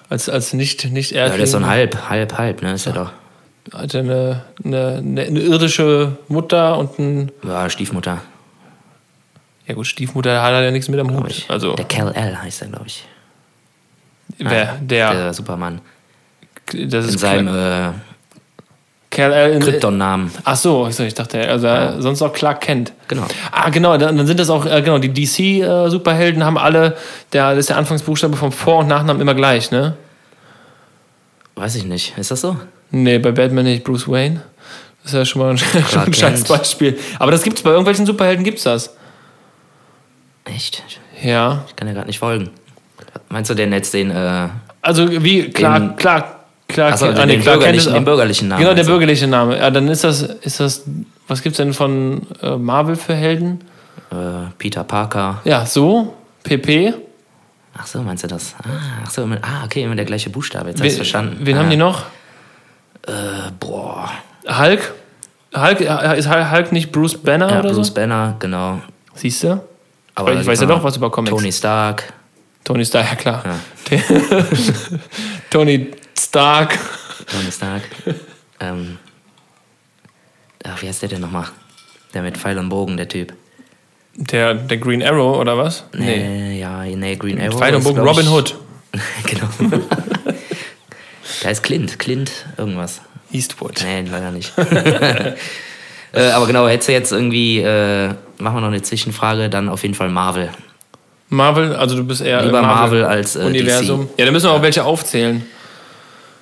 als, 0.10 0.30
als 0.30 0.54
nicht, 0.54 0.86
nicht 0.91 1.12
ja, 1.12 1.28
der 1.30 1.38
ist 1.39 1.51
so 1.51 1.58
ein 1.58 1.64
Erdling. 1.64 1.78
halb, 1.80 2.10
halb, 2.10 2.38
halb, 2.38 2.62
ne? 2.62 2.74
Ist 2.74 2.86
ja 2.86 2.91
doch. 2.91 3.12
Hatte 3.74 3.99
eine, 3.99 4.43
eine, 4.64 4.97
eine, 4.97 5.39
irdische 5.39 6.18
Mutter 6.28 6.78
und 6.78 6.99
ein. 6.99 7.32
Ja, 7.43 7.70
Stiefmutter, 7.70 8.22
Ja 9.68 9.74
gut, 9.76 9.88
Stiefmutter 9.88 10.41
hat 10.43 10.51
ja 10.64 10.72
nichts 10.72 10.89
mit 10.89 10.99
am 10.99 11.16
Hut. 11.16 11.30
ich. 11.30 11.49
Also 11.49 11.74
Der 11.76 11.86
Cal-El 11.86 12.41
heißt 12.41 12.62
er, 12.64 12.68
glaube 12.68 12.88
ich. 12.88 13.06
wer, 14.38 14.78
der, 14.82 15.14
Der 15.14 15.34
Superman. 15.34 15.80
das 16.66 16.76
In 16.78 16.91
ist 16.91 17.20
seinem 17.20 17.47
äh, 17.47 17.91
Kerl, 19.14 19.32
äh, 19.32 19.59
Krypton-Namen. 19.59 20.32
Ach 20.43 20.55
so, 20.55 20.88
ich 20.88 21.14
dachte, 21.14 21.47
also 21.47 21.68
äh, 21.68 22.01
sonst 22.01 22.22
auch 22.24 22.34
Clark 22.34 22.61
Kent. 22.61 22.93
Genau. 23.07 23.26
Ah, 23.51 23.70
genau, 23.70 23.95
dann, 23.95 24.18
dann 24.18 24.26
sind 24.26 24.39
das 24.39 24.49
auch, 24.49 24.66
äh, 24.66 24.82
genau, 24.82 24.97
die 24.97 25.14
DC-Superhelden 25.14 26.43
haben 26.43 26.57
alle, 26.57 26.97
der, 27.32 27.51
das 27.51 27.59
ist 27.59 27.70
der 27.70 27.78
Anfangsbuchstabe 27.78 28.36
vom 28.36 28.51
Vor- 28.51 28.80
und 28.80 28.88
Nachnamen 28.88 29.22
immer 29.22 29.36
gleich, 29.36 29.70
ne? 29.70 29.95
Weiß 31.53 31.76
ich 31.76 31.86
nicht. 31.86 32.18
Ist 32.18 32.32
das 32.32 32.41
so? 32.41 32.57
Nee, 32.89 33.20
bei 33.20 33.32
Batman 33.32 33.66
nicht, 33.66 33.84
Bruce 33.84 34.07
Wayne. 34.07 34.41
Das 35.03 35.14
ist 35.14 35.18
ja 35.20 35.26
schon 35.26 35.41
mal 35.43 35.51
ein, 35.51 35.57
schon 35.91 36.01
ein 36.01 36.14
scheiß 36.14 36.45
Beispiel. 36.45 36.97
Aber 37.20 37.32
das 37.32 37.43
gibt's 37.43 37.61
bei 37.61 37.70
irgendwelchen 37.70 38.07
Superhelden 38.07 38.43
gibt's 38.43 38.64
das. 38.64 38.95
Echt? 40.45 40.82
Ja. 41.22 41.64
Ich 41.68 41.76
kann 41.76 41.88
ja 41.88 41.93
gerade 41.93 42.07
nicht 42.07 42.20
folgen. 42.20 42.49
Meinst 43.30 43.51
du 43.51 43.53
denn 43.53 43.72
jetzt 43.74 43.93
den, 43.93 44.09
äh, 44.09 44.47
Also 44.82 45.24
wie 45.24 45.51
Clark, 45.51 45.97
Clark, 45.97 46.26
Clark, 46.74 46.93
Achso, 46.93 47.05
ah, 47.07 47.11
den, 47.13 47.28
nee, 47.28 47.36
ist 47.36 47.45
bürgerlichen, 47.45 47.91
auch- 47.91 47.95
den 47.95 48.05
bürgerlichen 48.05 48.47
Namen? 48.49 48.61
Genau, 48.63 48.74
der 48.74 48.84
bürgerliche 48.84 49.28
Name. 49.28 49.57
Ja, 49.57 49.69
dann 49.71 49.88
ist 49.88 50.03
das, 50.03 50.21
ist 50.21 50.59
das, 50.59 50.84
was 51.28 51.41
gibt's 51.41 51.57
denn 51.57 51.74
von 51.74 52.21
äh, 52.41 52.55
Marvel 52.57 52.95
für 52.95 53.13
Helden? 53.15 53.61
äh, 54.11 54.15
Peter 54.57 54.84
Parker. 54.84 55.41
Ja, 55.45 55.65
so, 55.65 56.13
PP. 56.43 56.93
Ach 57.76 57.88
so, 57.88 58.01
meinst 58.01 58.24
du 58.24 58.28
das? 58.28 58.53
Ah, 58.63 59.01
ach 59.05 59.09
so, 59.09 59.26
mit, 59.26 59.39
ah, 59.43 59.63
okay, 59.65 59.84
immer 59.84 59.95
der 59.95 60.05
gleiche 60.05 60.30
Buchstabe. 60.30 60.69
Jetzt 60.69 60.80
hast 60.80 60.84
Wen, 60.84 60.89
du 60.91 60.95
verstanden. 60.97 61.38
wen 61.41 61.55
ah, 61.55 61.59
haben 61.59 61.69
die 61.69 61.78
noch? 61.78 62.03
Äh, 63.07 63.11
boah. 63.59 64.11
Hulk? 64.47 64.93
Hulk, 65.55 65.82
ist 66.17 66.30
Hulk 66.30 66.71
nicht 66.71 66.91
Bruce 66.91 67.17
Banner 67.17 67.49
Ja, 67.49 67.59
oder 67.59 67.71
Bruce 67.74 67.88
so? 67.88 67.93
Banner, 67.93 68.36
genau. 68.39 68.80
Siehst 69.15 69.43
du? 69.43 69.61
Aber 70.15 70.34
Ich 70.34 70.39
da 70.41 70.45
weiß 70.47 70.61
ja 70.61 70.67
noch 70.67 70.78
doch 70.78 70.84
was 70.84 70.97
über 70.97 71.09
Comics. 71.11 71.36
Tony 71.36 71.51
Stark. 71.51 72.13
Tony 72.63 72.86
Stark, 72.86 73.07
ja 73.09 73.15
klar. 73.15 73.43
Ja. 73.89 73.97
Tony 75.49 75.91
Stark. 76.34 76.79
Tony 77.31 77.51
Stark. 77.51 77.84
ähm, 78.59 78.97
ach, 80.63 80.81
wie 80.81 80.88
heißt 80.88 81.03
der 81.03 81.09
denn 81.09 81.21
nochmal? 81.21 81.45
Der 82.15 82.23
mit 82.23 82.39
Pfeil 82.39 82.57
und 82.57 82.69
Bogen, 82.69 82.97
der 82.97 83.07
Typ. 83.07 83.34
Der, 84.15 84.55
der 84.55 84.77
Green 84.77 85.03
Arrow 85.03 85.38
oder 85.38 85.55
was? 85.59 85.84
Nee, 85.93 86.59
ja, 86.59 86.81
nee, 86.86 87.15
Green 87.17 87.39
Arrow. 87.39 87.59
Pfeil 87.59 87.75
und 87.75 87.81
ist, 87.81 87.86
Bogen, 87.88 88.01
glaub 88.01 88.07
Robin 88.17 88.25
ich- 88.25 88.31
Hood. 88.31 88.55
genau. 89.29 89.77
da 91.43 91.49
ist 91.51 91.61
Clint. 91.61 91.99
Clint 91.99 92.31
irgendwas. 92.57 93.01
Eastwood. 93.31 93.84
Nee, 93.84 94.01
leider 94.09 94.31
nicht. 94.31 94.53
äh, 94.57 95.36
aber 96.31 96.47
genau, 96.47 96.67
hättest 96.67 96.89
du 96.89 96.93
jetzt 96.93 97.11
irgendwie, 97.11 97.59
äh, 97.59 98.07
machen 98.39 98.55
wir 98.55 98.61
noch 98.61 98.69
eine 98.69 98.81
Zwischenfrage, 98.81 99.51
dann 99.51 99.69
auf 99.69 99.84
jeden 99.84 99.93
Fall 99.93 100.09
Marvel. 100.09 100.49
Marvel, 101.29 101.75
also 101.75 101.95
du 101.95 102.03
bist 102.03 102.21
eher 102.21 102.41
Lieber 102.43 102.57
im 102.57 102.65
Marvel 102.65 103.05
als, 103.05 103.36
äh, 103.36 103.41
Universum. 103.41 104.09
Ja, 104.17 104.25
da 104.25 104.31
müssen 104.31 104.47
wir 104.47 104.53
auch 104.53 104.63
welche 104.63 104.84
aufzählen. 104.84 105.45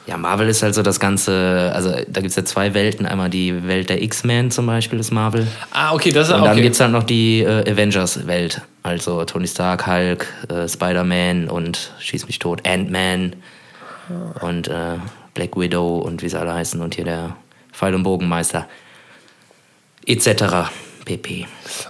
Ja, 0.08 0.18
Marvel 0.18 0.49
ist 0.49 0.64
halt 0.64 0.74
so 0.74 0.82
das 0.82 0.99
Ganze, 0.99 1.72
also 1.76 1.91
da 1.91 2.22
gibt 2.22 2.32
es 2.32 2.36
ja 2.36 2.43
zwei 2.43 2.74
Welten. 2.74 3.06
Einmal 3.06 3.30
die 3.30 3.68
Welt 3.68 3.89
der 3.89 4.02
X-Men 4.02 4.49
zum 4.49 4.66
Beispiel, 4.66 4.99
ist 4.99 5.12
Marvel. 5.12 5.47
Ah, 5.72 5.93
okay, 5.93 6.12
das 6.12 6.30
ist 6.30 6.34
Und 6.34 6.41
dann 6.41 6.54
okay. 6.54 6.64
gibt 6.64 6.76
es 6.76 6.82
halt 6.82 6.91
noch 6.91 7.04
die 7.04 7.41
äh, 7.41 7.72
Avengers-Welt. 7.72 8.62
Also 8.84 9.24
Tony 9.26 9.47
Stark, 9.47 9.86
Hulk, 9.86 10.26
äh, 10.49 10.68
Spider-Man 10.68 11.49
und 11.49 11.91
Schieß 11.99 12.26
mich 12.26 12.39
tot, 12.39 12.68
Ant-Man 12.68 13.36
und 14.41 14.68
äh, 14.68 14.97
Black 15.34 15.56
Widow 15.56 15.99
und 15.99 16.22
wie 16.22 16.30
sie 16.30 16.39
alle 16.39 16.54
heißen. 16.54 16.82
Und 16.82 16.95
hier 16.95 17.06
der 17.06 17.36
Pfeil- 17.72 17.95
und 17.95 18.04
Bogenmeister. 18.04 18.68
Etc. 20.06 20.43
pp. 21.06 21.47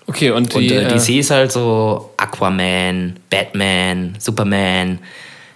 Okay, 0.07 0.31
und 0.31 0.53
Und 0.53 0.61
die, 0.61 0.73
äh, 0.73 0.83
äh, 0.83 0.87
DC 0.87 1.19
ist 1.19 1.31
halt 1.31 1.51
so 1.51 2.13
Aquaman, 2.17 3.15
Batman, 3.29 4.15
Superman. 4.19 4.99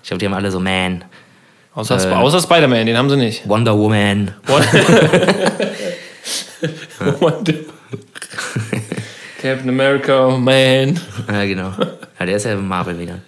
Ich 0.02 0.08
glaube, 0.08 0.20
die 0.20 0.26
haben 0.26 0.34
alle 0.34 0.52
so 0.52 0.60
Man. 0.60 1.04
Außer, 1.76 2.10
äh, 2.12 2.14
außer 2.14 2.42
Spider-Man, 2.42 2.86
den 2.88 2.98
haben 2.98 3.10
sie 3.10 3.18
nicht. 3.18 3.48
Wonder 3.48 3.78
Woman. 3.78 4.34
Wonder- 7.20 7.54
Captain 9.42 9.70
America, 9.70 10.30
man. 10.38 11.00
Ja, 11.32 11.46
genau. 11.46 11.72
Ja, 12.20 12.26
der 12.26 12.36
ist 12.38 12.46
ja 12.46 12.56
Marvel 12.56 12.98
wieder. 13.00 13.20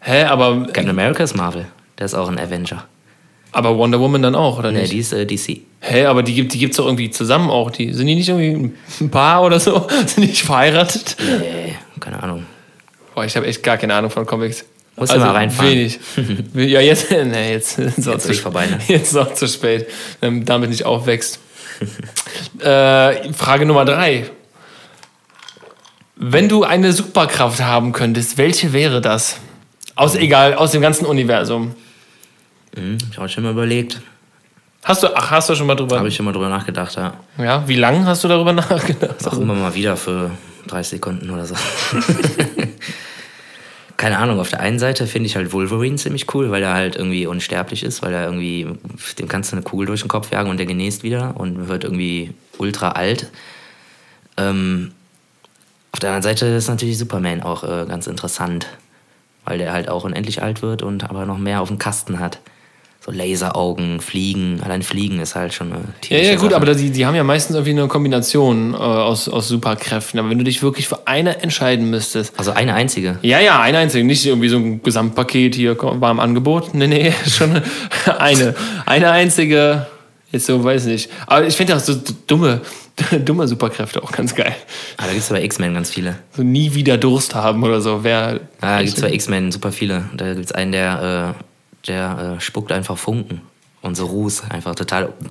Hä, 0.00 0.24
aber, 0.24 0.64
Captain 0.66 0.90
America 0.90 1.22
ist 1.24 1.34
Marvel. 1.36 1.66
Der 1.98 2.06
ist 2.06 2.14
auch 2.14 2.28
ein 2.28 2.38
Avenger. 2.38 2.84
aber 3.52 3.76
Wonder 3.76 3.98
Woman 3.98 4.22
dann 4.22 4.34
auch, 4.36 4.58
oder 4.58 4.70
Nee, 4.70 4.82
nicht? 4.82 4.92
die 4.92 4.98
ist 4.98 5.12
äh, 5.12 5.26
DC. 5.26 5.60
Hä, 5.80 6.04
aber 6.04 6.22
die 6.22 6.34
gibt 6.34 6.52
die 6.54 6.58
gibt's 6.58 6.76
doch 6.76 6.86
irgendwie 6.86 7.10
zusammen 7.10 7.50
auch. 7.50 7.70
Die, 7.70 7.92
sind 7.92 8.06
die 8.06 8.14
nicht 8.14 8.28
irgendwie 8.28 8.72
ein 9.00 9.10
Paar 9.10 9.42
oder 9.42 9.58
so? 9.58 9.86
Sind 10.06 10.16
die 10.18 10.20
nicht 10.28 10.42
verheiratet? 10.42 11.16
Nee, 11.18 11.74
keine 11.98 12.22
Ahnung. 12.22 12.44
Boah, 13.14 13.24
ich 13.24 13.34
habe 13.36 13.46
echt 13.46 13.62
gar 13.62 13.76
keine 13.76 13.94
Ahnung 13.94 14.10
von 14.10 14.24
Comics. 14.26 14.64
Musst 15.00 15.14
du 15.14 15.18
mal 15.18 15.30
reinfahren. 15.30 15.70
Wenig. 15.70 15.98
ja, 16.54 16.80
jetzt, 16.80 17.10
nee, 17.10 17.52
jetzt, 17.52 17.78
ist 17.78 17.98
es 17.98 18.04
Jetzt 18.04 18.26
ich 18.26 18.36
spät. 18.36 18.42
vorbei, 18.42 18.66
ne? 18.66 18.78
Jetzt 18.86 19.12
ist 19.12 19.16
auch 19.16 19.32
zu 19.32 19.48
spät, 19.48 19.88
ähm, 20.20 20.44
damit 20.44 20.68
nicht 20.68 20.84
aufwächst. 20.84 21.40
äh, 22.58 23.32
Frage 23.32 23.64
Nummer 23.64 23.86
drei. 23.86 24.26
Wenn 26.16 26.50
du 26.50 26.64
eine 26.64 26.92
Superkraft 26.92 27.62
haben 27.62 27.92
könntest, 27.92 28.36
welche 28.36 28.74
wäre 28.74 29.00
das? 29.00 29.38
Aus, 29.94 30.14
egal, 30.16 30.52
aus 30.52 30.72
dem 30.72 30.82
ganzen 30.82 31.06
Universum. 31.06 31.74
Hm, 32.76 32.98
ich 33.10 33.16
habe 33.16 33.30
schon 33.30 33.44
mal 33.44 33.52
überlegt. 33.52 34.02
Hast 34.82 35.02
du, 35.02 35.08
ach, 35.16 35.30
hast 35.30 35.48
du 35.48 35.54
schon 35.54 35.66
mal 35.66 35.76
drüber? 35.76 35.96
Habe 35.96 36.08
ich 36.08 36.16
schon 36.16 36.26
mal 36.26 36.32
drüber 36.32 36.50
nachgedacht, 36.50 36.94
ja. 36.96 37.14
Ja, 37.38 37.66
wie 37.66 37.76
lange 37.76 38.04
hast 38.04 38.22
du 38.22 38.28
darüber 38.28 38.52
nachgedacht? 38.52 39.26
Auch 39.26 39.38
immer 39.38 39.54
mal 39.54 39.74
wieder 39.74 39.96
für 39.96 40.30
30 40.66 40.90
Sekunden 40.90 41.30
oder 41.30 41.46
so. 41.46 41.54
Keine 44.00 44.16
Ahnung, 44.16 44.40
auf 44.40 44.48
der 44.48 44.60
einen 44.60 44.78
Seite 44.78 45.06
finde 45.06 45.26
ich 45.26 45.36
halt 45.36 45.52
Wolverine 45.52 45.96
ziemlich 45.96 46.34
cool, 46.34 46.50
weil 46.50 46.62
er 46.62 46.72
halt 46.72 46.96
irgendwie 46.96 47.26
unsterblich 47.26 47.82
ist, 47.82 48.00
weil 48.00 48.14
er 48.14 48.24
irgendwie, 48.24 48.66
dem 49.18 49.28
kannst 49.28 49.52
du 49.52 49.56
eine 49.56 49.62
Kugel 49.62 49.88
durch 49.88 50.00
den 50.00 50.08
Kopf 50.08 50.32
jagen 50.32 50.48
und 50.48 50.56
der 50.56 50.64
genäst 50.64 51.02
wieder 51.02 51.36
und 51.36 51.68
wird 51.68 51.84
irgendwie 51.84 52.32
ultra 52.56 52.92
alt. 52.92 53.30
Ähm, 54.38 54.92
auf 55.92 55.98
der 55.98 56.08
anderen 56.08 56.22
Seite 56.22 56.46
ist 56.46 56.68
natürlich 56.68 56.96
Superman 56.96 57.42
auch 57.42 57.62
äh, 57.62 57.84
ganz 57.86 58.06
interessant, 58.06 58.68
weil 59.44 59.58
der 59.58 59.74
halt 59.74 59.90
auch 59.90 60.04
unendlich 60.04 60.42
alt 60.42 60.62
wird 60.62 60.82
und 60.82 61.10
aber 61.10 61.26
noch 61.26 61.36
mehr 61.36 61.60
auf 61.60 61.68
dem 61.68 61.76
Kasten 61.76 62.20
hat. 62.20 62.38
So 63.02 63.10
Laseraugen, 63.10 64.00
Fliegen. 64.00 64.60
Allein 64.62 64.82
Fliegen 64.82 65.20
ist 65.20 65.34
halt 65.34 65.54
schon 65.54 65.72
eine 65.72 65.82
Ja, 66.08 66.18
ja, 66.18 66.34
gut, 66.34 66.50
Sache. 66.50 66.56
aber 66.56 66.74
die, 66.74 66.90
die 66.90 67.06
haben 67.06 67.14
ja 67.14 67.24
meistens 67.24 67.56
irgendwie 67.56 67.70
eine 67.70 67.88
Kombination 67.88 68.74
äh, 68.74 68.76
aus, 68.76 69.26
aus 69.28 69.48
Superkräften. 69.48 70.20
Aber 70.20 70.28
wenn 70.28 70.36
du 70.38 70.44
dich 70.44 70.62
wirklich 70.62 70.86
für 70.86 71.06
eine 71.06 71.40
entscheiden 71.42 71.88
müsstest. 71.88 72.38
Also 72.38 72.50
eine 72.52 72.74
einzige. 72.74 73.18
Ja, 73.22 73.40
ja, 73.40 73.60
eine 73.60 73.78
einzige, 73.78 74.04
nicht 74.04 74.26
irgendwie 74.26 74.50
so 74.50 74.58
ein 74.58 74.82
Gesamtpaket 74.82 75.54
hier 75.54 75.76
war 75.80 76.10
im 76.10 76.20
Angebot. 76.20 76.74
Nee, 76.74 76.88
nee, 76.88 77.14
schon 77.26 77.62
eine. 78.18 78.54
Eine 78.84 79.10
einzige, 79.12 79.86
jetzt 80.30 80.44
so, 80.44 80.62
weiß 80.62 80.84
nicht. 80.84 81.10
Aber 81.26 81.46
ich 81.46 81.54
finde 81.56 81.76
auch 81.76 81.80
so 81.80 81.94
dumme, 82.26 82.60
dumme 83.24 83.48
Superkräfte 83.48 84.02
auch 84.02 84.12
ganz 84.12 84.34
geil. 84.34 84.54
Aber 84.98 85.06
da 85.06 85.12
gibt 85.14 85.22
es 85.24 85.30
bei 85.30 85.42
X-Men 85.42 85.72
ganz 85.72 85.88
viele. 85.88 86.16
So 86.36 86.42
nie 86.42 86.74
wieder 86.74 86.98
Durst 86.98 87.34
haben 87.34 87.62
oder 87.62 87.80
so. 87.80 88.04
Wer. 88.04 88.40
Ah, 88.60 88.76
da 88.76 88.82
gibt 88.82 88.96
es 88.96 89.00
bei 89.02 89.10
X-Men 89.10 89.52
super 89.52 89.72
viele. 89.72 90.04
Da 90.18 90.34
gibt 90.34 90.44
es 90.44 90.52
einen, 90.52 90.72
der, 90.72 91.34
äh, 91.38 91.44
der 91.86 92.36
äh, 92.36 92.40
spuckt 92.40 92.72
einfach 92.72 92.98
Funken. 92.98 93.42
Und 93.82 93.96
so 93.96 94.04
Ruß, 94.06 94.50
einfach 94.50 94.74
total. 94.74 95.12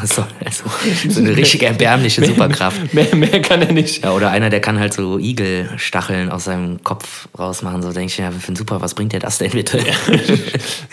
Das? 0.00 0.14
So 0.14 0.24
eine 1.20 1.36
richtig 1.36 1.64
erbärmliche 1.64 2.24
Superkraft. 2.24 2.94
Mehr, 2.94 3.14
mehr 3.16 3.42
kann 3.42 3.62
er 3.62 3.72
nicht. 3.72 4.04
Ja, 4.04 4.12
oder 4.12 4.30
einer, 4.30 4.48
der 4.48 4.60
kann 4.60 4.78
halt 4.78 4.92
so 4.92 5.18
Igelstacheln 5.18 6.30
aus 6.30 6.44
seinem 6.44 6.84
Kopf 6.84 7.26
rausmachen. 7.36 7.82
So 7.82 7.92
denke 7.92 8.06
ich, 8.06 8.18
ja, 8.18 8.30
für 8.30 8.52
ein 8.52 8.56
super, 8.56 8.80
was 8.80 8.94
bringt 8.94 9.12
der 9.12 9.20
das 9.20 9.38
denn 9.38 9.50
bitte? 9.50 9.78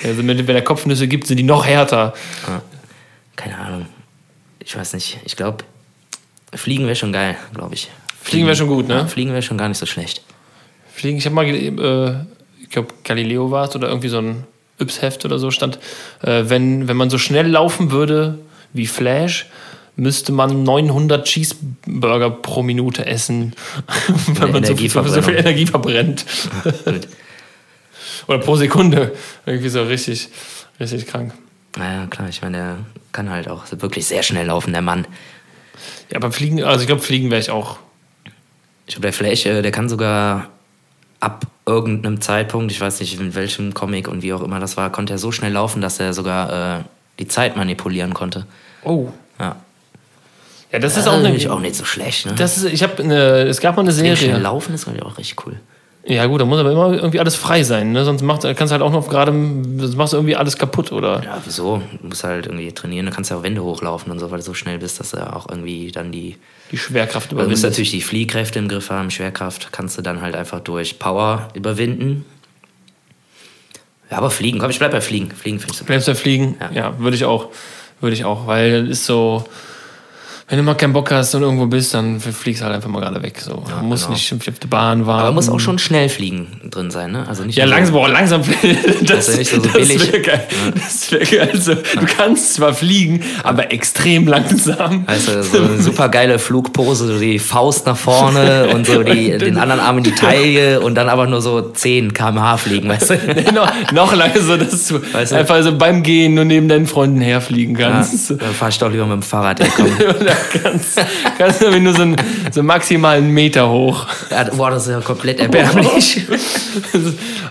Also 0.04 0.26
wenn, 0.26 0.48
wenn 0.48 0.56
er 0.56 0.62
Kopfnüsse 0.64 1.08
gibt, 1.08 1.28
sind 1.28 1.38
die 1.38 1.44
noch 1.44 1.66
härter. 1.66 2.14
Keine 3.36 3.58
Ahnung. 3.60 3.86
Ich 4.60 4.76
weiß 4.76 4.94
nicht. 4.94 5.20
Ich 5.26 5.36
glaube, 5.36 5.64
Fliegen 6.54 6.86
wäre 6.86 6.96
schon 6.96 7.14
geil, 7.14 7.38
glaube 7.54 7.76
ich. 7.76 7.92
Fliegen 8.22 8.48
wäre 8.48 8.56
schon 8.56 8.68
gut, 8.68 8.88
ne? 8.88 8.96
Ja, 8.96 9.06
Fliegen 9.06 9.32
wäre 9.32 9.42
schon 9.42 9.58
gar 9.58 9.68
nicht 9.68 9.78
so 9.78 9.86
schlecht. 9.86 10.24
Fliegen, 10.92 11.18
ich 11.18 11.26
habe 11.26 11.36
mal, 11.36 11.46
äh, 11.46 12.16
ich 12.62 12.70
glaube, 12.70 12.88
Galileo 13.04 13.52
war 13.52 13.68
es 13.68 13.76
oder 13.76 13.90
irgendwie 13.90 14.10
so 14.10 14.18
ein 14.18 14.46
Yps-Heft 14.80 15.26
oder 15.26 15.40
so 15.40 15.52
stand, 15.52 15.80
äh, 16.22 16.44
wenn, 16.48 16.88
wenn 16.88 16.98
man 16.98 17.10
so 17.10 17.18
schnell 17.18 17.48
laufen 17.48 17.92
würde 17.92 18.40
wie 18.74 18.88
Flash, 18.88 19.48
müsste 19.96 20.32
man 20.32 20.64
900 20.64 21.26
Cheeseburger 21.26 22.30
pro 22.30 22.64
Minute 22.64 23.06
essen, 23.06 23.54
wenn 24.28 24.52
man 24.52 24.64
so 24.64 24.76
viel, 24.76 24.90
so 24.90 25.22
viel. 25.22 25.36
Energie 25.36 25.66
verbrennt. 25.66 26.26
Oder 28.28 28.40
pro 28.40 28.56
Sekunde. 28.56 29.14
Irgendwie 29.46 29.70
so 29.70 29.84
richtig, 29.84 30.30
richtig 30.80 31.08
krank. 31.08 31.34
Naja, 31.78 32.08
klar, 32.08 32.28
ich 32.30 32.42
meine, 32.42 32.58
der 32.58 32.78
kann 33.12 33.30
halt 33.30 33.48
auch 33.48 33.64
wirklich 33.72 34.06
sehr 34.06 34.24
schnell 34.24 34.48
laufen, 34.48 34.74
der 34.74 34.82
Mann. 34.82 35.06
Ja, 36.12 36.18
aber 36.18 36.32
Fliegen, 36.32 36.64
also 36.64 36.82
ich 36.82 36.88
glaube, 36.88 37.02
Fliegen 37.02 37.30
wäre 37.30 37.42
ich 37.42 37.50
auch. 37.50 37.78
Ich 38.88 38.96
glaube, 38.96 39.04
der 39.04 39.14
Flash, 39.14 39.46
äh, 39.46 39.62
der 39.62 39.72
kann 39.72 39.90
sogar 39.90 40.50
ab 41.20 41.48
irgendeinem 41.66 42.22
Zeitpunkt, 42.22 42.72
ich 42.72 42.80
weiß 42.80 43.00
nicht 43.00 43.20
in 43.20 43.34
welchem 43.36 43.74
Comic 43.74 44.08
und 44.08 44.22
wie 44.22 44.34
auch 44.34 44.42
immer 44.42 44.60
das 44.60 44.78
war, 44.78 44.92
konnte 44.92 45.14
er 45.14 45.18
so 45.20 45.32
schnell 45.32 45.52
laufen, 45.54 45.82
dass 45.82 46.00
er 46.00 46.14
sogar 46.14 46.80
äh, 46.80 46.84
die 47.20 47.28
Zeit 47.28 47.56
manipulieren 47.58 48.14
konnte. 48.14 48.46
Oh. 48.84 49.08
Ja. 49.40 49.56
Ja, 50.72 50.80
das 50.80 50.98
ist 50.98 51.06
Das 51.06 51.14
auch 51.14 51.20
eine. 51.20 51.50
auch 51.50 51.60
nicht 51.60 51.76
so 51.76 51.86
schlecht, 51.86 52.26
ne? 52.26 52.34
Das 52.36 52.58
ist, 52.58 52.66
ich 52.66 52.84
habe 52.84 53.02
es 53.48 53.62
gab 53.62 53.76
mal 53.78 53.84
eine 53.84 53.94
Schnell 53.94 54.16
Serie. 54.16 54.38
laufen 54.38 54.74
ist 54.76 54.84
glaube 54.86 55.00
ich 55.00 55.06
auch 55.06 55.18
richtig 55.18 55.46
cool. 55.46 55.58
Ja, 56.08 56.28
gut, 56.28 56.40
da 56.40 56.46
muss 56.46 56.60
aber 56.60 56.72
immer 56.72 56.94
irgendwie 56.94 57.20
alles 57.20 57.36
frei 57.36 57.64
sein, 57.64 57.92
ne? 57.92 58.06
Sonst 58.06 58.22
macht, 58.22 58.44
kannst 58.44 58.62
du 58.62 58.72
halt 58.74 58.84
auch 58.84 58.92
noch 58.92 59.10
gerade, 59.10 59.32
sonst 59.32 59.96
machst 59.96 60.14
du 60.14 60.18
irgendwie 60.18 60.36
alles 60.36 60.56
kaputt, 60.56 60.92
oder? 60.92 61.24
Ja, 61.24 61.42
wieso? 61.44 61.82
Du 62.00 62.08
musst 62.08 62.24
halt 62.24 62.46
irgendwie 62.46 62.72
trainieren, 62.72 63.08
du 63.08 63.12
kannst 63.12 63.32
ja 63.32 63.38
auch 63.38 63.44
Wände 63.44 63.64
hochlaufen 63.64 64.12
und 64.12 64.20
so, 64.20 64.30
weil 64.30 64.38
du 64.38 64.44
so 64.44 64.54
schnell 64.54 64.78
bist, 64.78 65.00
dass 65.00 65.12
du 65.12 65.36
auch 65.36 65.50
irgendwie 65.50 65.92
dann 65.92 66.12
die. 66.12 66.38
Die 66.72 66.78
Schwerkraft 66.78 67.32
Du 67.32 67.36
musst 67.36 67.46
überwinden. 67.48 67.68
natürlich 67.70 67.90
die 67.92 68.02
Fliehkräfte 68.02 68.60
im 68.60 68.68
Griff 68.68 68.92
haben, 68.92 69.10
Schwerkraft 69.10 69.70
kannst 69.72 69.98
du 69.98 70.04
dann 70.04 70.22
halt 70.22 70.36
einfach 70.36 70.60
durch 70.60 71.00
Power 71.00 71.48
überwinden. 71.56 72.24
Ja, 74.12 74.18
aber 74.20 74.30
Fliegen, 74.30 74.60
komm, 74.60 74.70
ich 74.70 74.78
bleib 74.78 74.92
bei 74.92 75.02
Fliegen. 75.02 75.32
Fliegen 75.32 75.58
finde 75.60 75.72
ich 75.74 75.78
super. 75.80 75.88
Bleibst 75.88 76.08
du 76.08 76.14
fliegen? 76.16 76.56
Ja. 76.60 76.72
Ja, 76.72 77.00
würde 77.00 77.16
ich 77.18 77.26
auch. 77.26 77.50
Würde 78.00 78.14
ich 78.16 78.26
auch, 78.26 78.46
weil 78.46 78.82
das 78.84 79.00
ist 79.00 79.06
so, 79.08 79.44
wenn 80.48 80.60
du 80.60 80.64
mal 80.64 80.76
keinen 80.76 80.94
Bock 80.94 81.10
hast 81.12 81.34
und 81.34 81.42
irgendwo 81.42 81.66
bist, 81.66 81.96
dann 81.96 82.20
fliegst 82.20 82.62
du 82.62 82.66
halt 82.66 82.76
einfach 82.76 82.88
mal 82.90 83.00
gerade 83.02 83.22
weg. 83.24 83.40
So. 83.42 83.64
du 83.68 83.84
musst 83.86 84.04
genau. 84.04 84.14
nicht 84.14 84.32
auf 84.50 84.60
die 84.60 84.68
Bahn 84.68 85.08
warten. 85.08 85.22
Aber 85.24 85.32
muss 85.32 85.50
auch 85.50 85.60
schon 85.60 85.80
schnell 85.80 86.08
fliegen 86.08 86.48
drin 86.70 86.92
sein, 86.92 87.14
ne? 87.14 87.26
Also 87.28 87.44
nicht 87.44 87.56
Ja, 87.58 87.66
so- 87.66 87.72
langsam, 87.74 87.94
boah, 87.96 88.08
langsam. 88.10 88.42
Das, 89.08 89.28
ist 89.28 89.34
ja 89.34 89.38
nicht 89.40 89.50
so- 89.50 89.56
so 89.58 89.64
das 89.64 89.74
billig. 89.74 90.12
wäre 90.14 90.22
geil. 90.22 90.44
Das 90.76 91.12
wäre 91.12 91.26
geil. 91.26 91.50
Also, 91.52 91.74
du 91.74 92.06
kannst 92.16 92.54
zwar 92.54 92.76
fliegen, 92.76 93.22
aber 93.44 93.72
extrem 93.72 94.28
langsam. 94.28 95.08
Weißt 95.08 95.28
du, 95.30 95.44
so 95.44 95.58
eine 95.64 95.82
super 95.82 96.10
geile 96.10 96.38
Flugpose, 96.38 97.08
so 97.08 97.18
die 97.20 97.40
Faust 97.40 97.88
nach 97.88 97.98
vorne 97.98 98.68
und 98.74 98.86
so 98.86 99.02
die, 99.02 99.36
den 99.40 99.58
anderen 99.58 99.82
Arm 99.82 99.98
in 99.98 100.04
die 100.04 100.12
Taille 100.16 100.80
und 100.80 100.94
dann 100.94 101.10
aber 101.10 101.26
nur 101.26 101.42
so 101.42 101.62
10 101.72 102.14
km/h 102.14 102.58
fliegen, 102.58 102.88
weißt 102.88 103.10
du? 103.10 103.16
noch, 103.52 103.72
noch 103.94 104.14
langsamer, 104.16 104.60
dass 104.60 104.88
du 104.90 105.00
Weißt 105.12 105.32
du? 105.32 105.38
einfach 105.38 105.64
so 105.64 105.76
beim 105.76 106.04
Gehen 106.04 106.36
nur 106.36 106.46
neben 106.46 106.70
deinen 106.70 106.86
Freunden 106.86 107.22
herfliegen 107.22 107.76
Ja, 107.80 107.90
kannst. 107.90 108.30
dann 108.30 108.54
fahr 108.54 108.70
ich 108.70 108.78
doch 108.78 108.92
lieber 108.92 109.06
mit 109.08 109.14
dem 109.14 109.22
Fahrrad 109.24 109.60
herkommen. 109.60 109.92
kannst 111.38 111.62
du 111.62 111.80
nur 111.80 111.94
so, 111.94 112.02
einen, 112.02 112.16
so 112.52 112.64
maximal 112.64 113.18
einen 113.18 113.32
Meter 113.32 113.70
hoch. 113.70 114.06
Ja, 114.30 114.44
boah, 114.46 114.72
das 114.72 114.88
ist 114.88 114.92
ja 114.94 115.00
komplett 115.02 115.40
erbärmlich. 115.40 116.22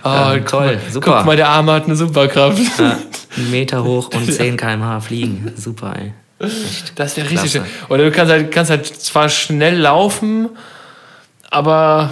Oh, 0.03 0.07
Ja, 0.09 0.37
toll, 0.39 0.79
super. 0.91 1.17
Guck 1.17 1.25
mal, 1.25 1.35
der 1.35 1.49
Arme 1.49 1.73
hat 1.73 1.85
eine 1.85 1.95
Superkraft. 1.95 2.59
Ja, 2.77 2.97
einen 3.37 3.51
Meter 3.51 3.83
hoch 3.83 4.09
und 4.13 4.31
10 4.31 4.57
km/h 4.57 4.99
fliegen. 5.01 5.51
Super, 5.55 5.93
ey. 5.99 6.13
Das 6.95 7.15
wäre 7.17 7.29
richtig 7.29 7.51
schön. 7.51 7.63
Oder 7.89 8.03
du 8.03 8.11
kannst 8.11 8.31
halt, 8.31 8.51
kannst 8.51 8.69
halt 8.69 8.85
zwar 8.85 9.29
schnell 9.29 9.77
laufen, 9.77 10.49
aber 11.49 12.11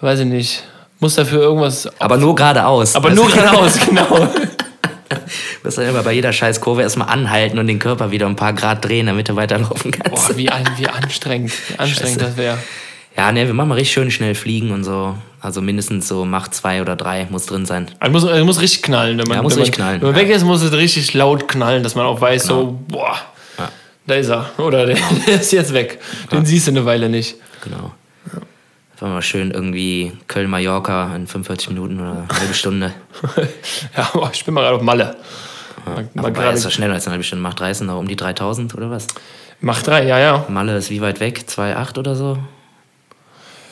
weiß 0.00 0.20
ich 0.20 0.26
nicht, 0.26 0.64
muss 0.98 1.14
dafür 1.14 1.40
irgendwas. 1.40 1.88
Aber 2.00 2.16
nur 2.16 2.34
geradeaus. 2.34 2.94
Aber 2.96 3.10
nur 3.10 3.26
du? 3.26 3.32
geradeaus, 3.36 3.78
genau. 3.86 4.28
Musst 5.62 5.78
dann 5.78 5.86
immer 5.88 6.02
bei 6.02 6.12
jeder 6.12 6.32
scheiß 6.32 6.60
Kurve 6.60 6.82
erstmal 6.82 7.08
anhalten 7.08 7.58
und 7.58 7.66
den 7.66 7.78
Körper 7.78 8.10
wieder 8.10 8.26
ein 8.26 8.36
paar 8.36 8.52
Grad 8.52 8.84
drehen, 8.84 9.06
damit 9.06 9.28
du 9.28 9.36
weiterlaufen 9.36 9.90
kannst. 9.90 10.28
Boah, 10.28 10.36
wie, 10.36 10.48
wie 10.76 10.88
anstrengend, 10.88 11.52
wie 11.68 11.74
anstrengend 11.78 12.20
Scheiße. 12.20 12.30
das 12.30 12.36
wäre. 12.36 12.58
Ja, 13.16 13.30
ne, 13.32 13.46
wir 13.46 13.54
machen 13.54 13.68
mal 13.68 13.74
richtig 13.74 13.92
schön 13.92 14.10
schnell 14.10 14.34
fliegen 14.34 14.70
und 14.70 14.84
so. 14.84 15.16
Also 15.40 15.60
mindestens 15.60 16.06
so 16.08 16.24
Macht 16.24 16.54
2 16.54 16.80
oder 16.80 16.96
3 16.96 17.26
muss 17.30 17.46
drin 17.46 17.66
sein. 17.66 17.90
Also 17.98 18.12
muss, 18.12 18.24
also 18.24 18.44
muss 18.44 18.60
richtig 18.60 18.82
knallen. 18.82 19.18
Wenn 19.18 19.26
man, 19.26 19.38
Ja, 19.38 19.42
muss 19.42 19.56
wenn 19.56 19.62
richtig 19.62 19.78
man, 19.78 19.86
knallen, 19.86 20.00
Wenn 20.02 20.12
man 20.12 20.20
ja. 20.22 20.28
weg 20.28 20.34
ist, 20.36 20.44
muss 20.44 20.62
es 20.62 20.72
richtig 20.72 21.12
laut 21.14 21.48
knallen, 21.48 21.82
dass 21.82 21.94
man 21.94 22.06
auch 22.06 22.20
weiß, 22.20 22.44
so, 22.44 22.78
boah, 22.88 23.16
Ja. 23.58 23.68
da 24.06 24.14
ist 24.14 24.28
er. 24.28 24.50
Oder 24.58 24.86
der, 24.86 24.96
der 25.26 25.40
ist 25.40 25.52
jetzt 25.52 25.74
weg. 25.74 25.98
Den 26.30 26.46
siehst 26.46 26.66
du 26.68 26.70
eine 26.70 26.84
Weile 26.86 27.08
nicht. 27.08 27.36
Genau. 27.64 27.92
Das 28.92 29.02
war 29.02 29.14
mal 29.14 29.22
schön 29.22 29.50
irgendwie 29.50 30.12
Köln-Mallorca 30.28 31.16
in 31.16 31.26
45 31.26 31.70
Minuten 31.70 32.00
oder 32.00 32.10
eine 32.28 32.38
halbe 32.40 32.54
Stunde. 32.54 32.92
Ja, 33.96 34.08
boah, 34.12 34.30
ich 34.32 34.44
bin 34.44 34.54
mal 34.54 34.60
gerade 34.62 34.76
auf 34.76 34.82
Malle. 34.82 35.16
Mal, 35.86 36.08
mal 36.14 36.26
Aber 36.26 36.30
gerade- 36.30 36.56
ist 36.56 36.64
doch 36.64 36.70
schneller 36.70 36.94
als 36.94 37.06
eine 37.06 37.12
halbe 37.12 37.24
Stunde. 37.24 37.42
Macht 37.42 37.60
30 37.60 37.86
noch 37.86 37.98
um 37.98 38.06
die 38.08 38.16
3000 38.16 38.74
oder 38.74 38.90
was? 38.90 39.06
Mach 39.60 39.82
drei, 39.82 40.06
ja, 40.06 40.18
ja. 40.18 40.44
Malle 40.48 40.76
ist 40.76 40.90
wie 40.90 41.00
weit 41.00 41.20
weg? 41.20 41.44
2,8 41.46 41.98
oder 41.98 42.14
so? 42.14 42.38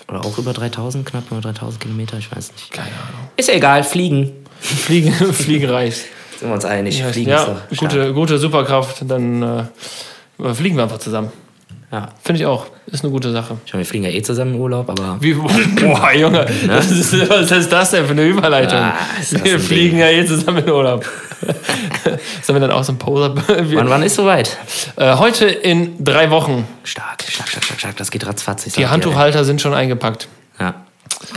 Oder 0.09 0.25
auch 0.25 0.39
über 0.39 0.53
3000, 0.53 1.05
knapp 1.07 1.25
über 1.31 1.41
3000 1.41 1.81
Kilometer, 1.81 2.17
ich 2.19 2.31
weiß 2.35 2.53
nicht. 2.53 2.71
Keine 2.73 2.89
Ahnung. 2.89 3.29
Ist 3.37 3.49
ja 3.49 3.55
egal, 3.55 3.85
fliegen. 3.85 4.33
Fliegen, 4.61 5.13
Fliegen 5.33 5.69
reicht. 5.71 6.05
Sind 6.39 6.49
wir 6.49 6.55
uns 6.55 6.65
einig. 6.65 6.99
Ja, 6.99 7.09
fliegen 7.09 7.31
ja 7.31 7.43
ist 7.43 7.47
doch 7.49 7.77
stark. 7.77 7.79
gute, 7.81 8.13
gute 8.15 8.39
Superkraft, 8.39 9.03
dann 9.09 9.43
äh, 9.43 10.55
fliegen 10.55 10.77
wir 10.77 10.85
einfach 10.85 10.99
zusammen. 10.99 11.31
Ja. 11.91 12.11
Finde 12.23 12.41
ich 12.41 12.47
auch. 12.47 12.67
Ist 12.87 13.03
eine 13.03 13.13
gute 13.13 13.33
Sache. 13.33 13.57
Ich 13.65 13.73
meine, 13.73 13.85
wir 13.85 13.89
fliegen 13.89 14.05
ja 14.05 14.11
eh 14.11 14.23
zusammen 14.23 14.55
im 14.55 14.61
Urlaub, 14.61 14.91
aber 14.91 15.17
Wie, 15.21 15.33
boah, 15.81 16.13
Junge, 16.15 16.47
das 16.67 16.91
ist, 16.91 17.31
was 17.31 17.51
ist 17.51 17.73
das 17.73 17.91
denn 17.93 18.05
für 18.05 18.13
eine 18.13 18.27
Überleitung? 18.27 18.79
Ah, 18.79 18.95
wir 19.31 19.59
fliegen 19.59 19.97
Ding. 19.97 19.99
ja 20.01 20.09
jetzt 20.09 20.29
zusammen 20.29 20.65
in 20.65 20.71
Urlaub. 20.71 21.05
Sollen 22.43 22.61
wir 22.61 22.69
dann 22.69 22.73
auch 22.73 22.85
so 22.85 22.93
ein 22.93 22.99
Poser? 22.99 23.35
Wann, 23.47 23.89
wann 23.89 24.03
ist 24.03 24.17
soweit? 24.17 24.57
äh, 24.97 25.17
heute 25.17 25.47
in 25.47 26.03
drei 26.05 26.31
Wochen. 26.31 26.67
Stark, 26.85 27.23
stark, 27.23 27.49
stark, 27.49 27.65
stark, 27.65 27.81
stark. 27.81 27.97
Das 27.97 28.11
geht 28.11 28.27
ratzfatz. 28.27 28.65
Die 28.65 28.87
Handtuchhalter 28.87 29.45
sind 29.45 29.61
schon 29.61 29.73
eingepackt. 29.73 30.29
Ja. 30.61 30.75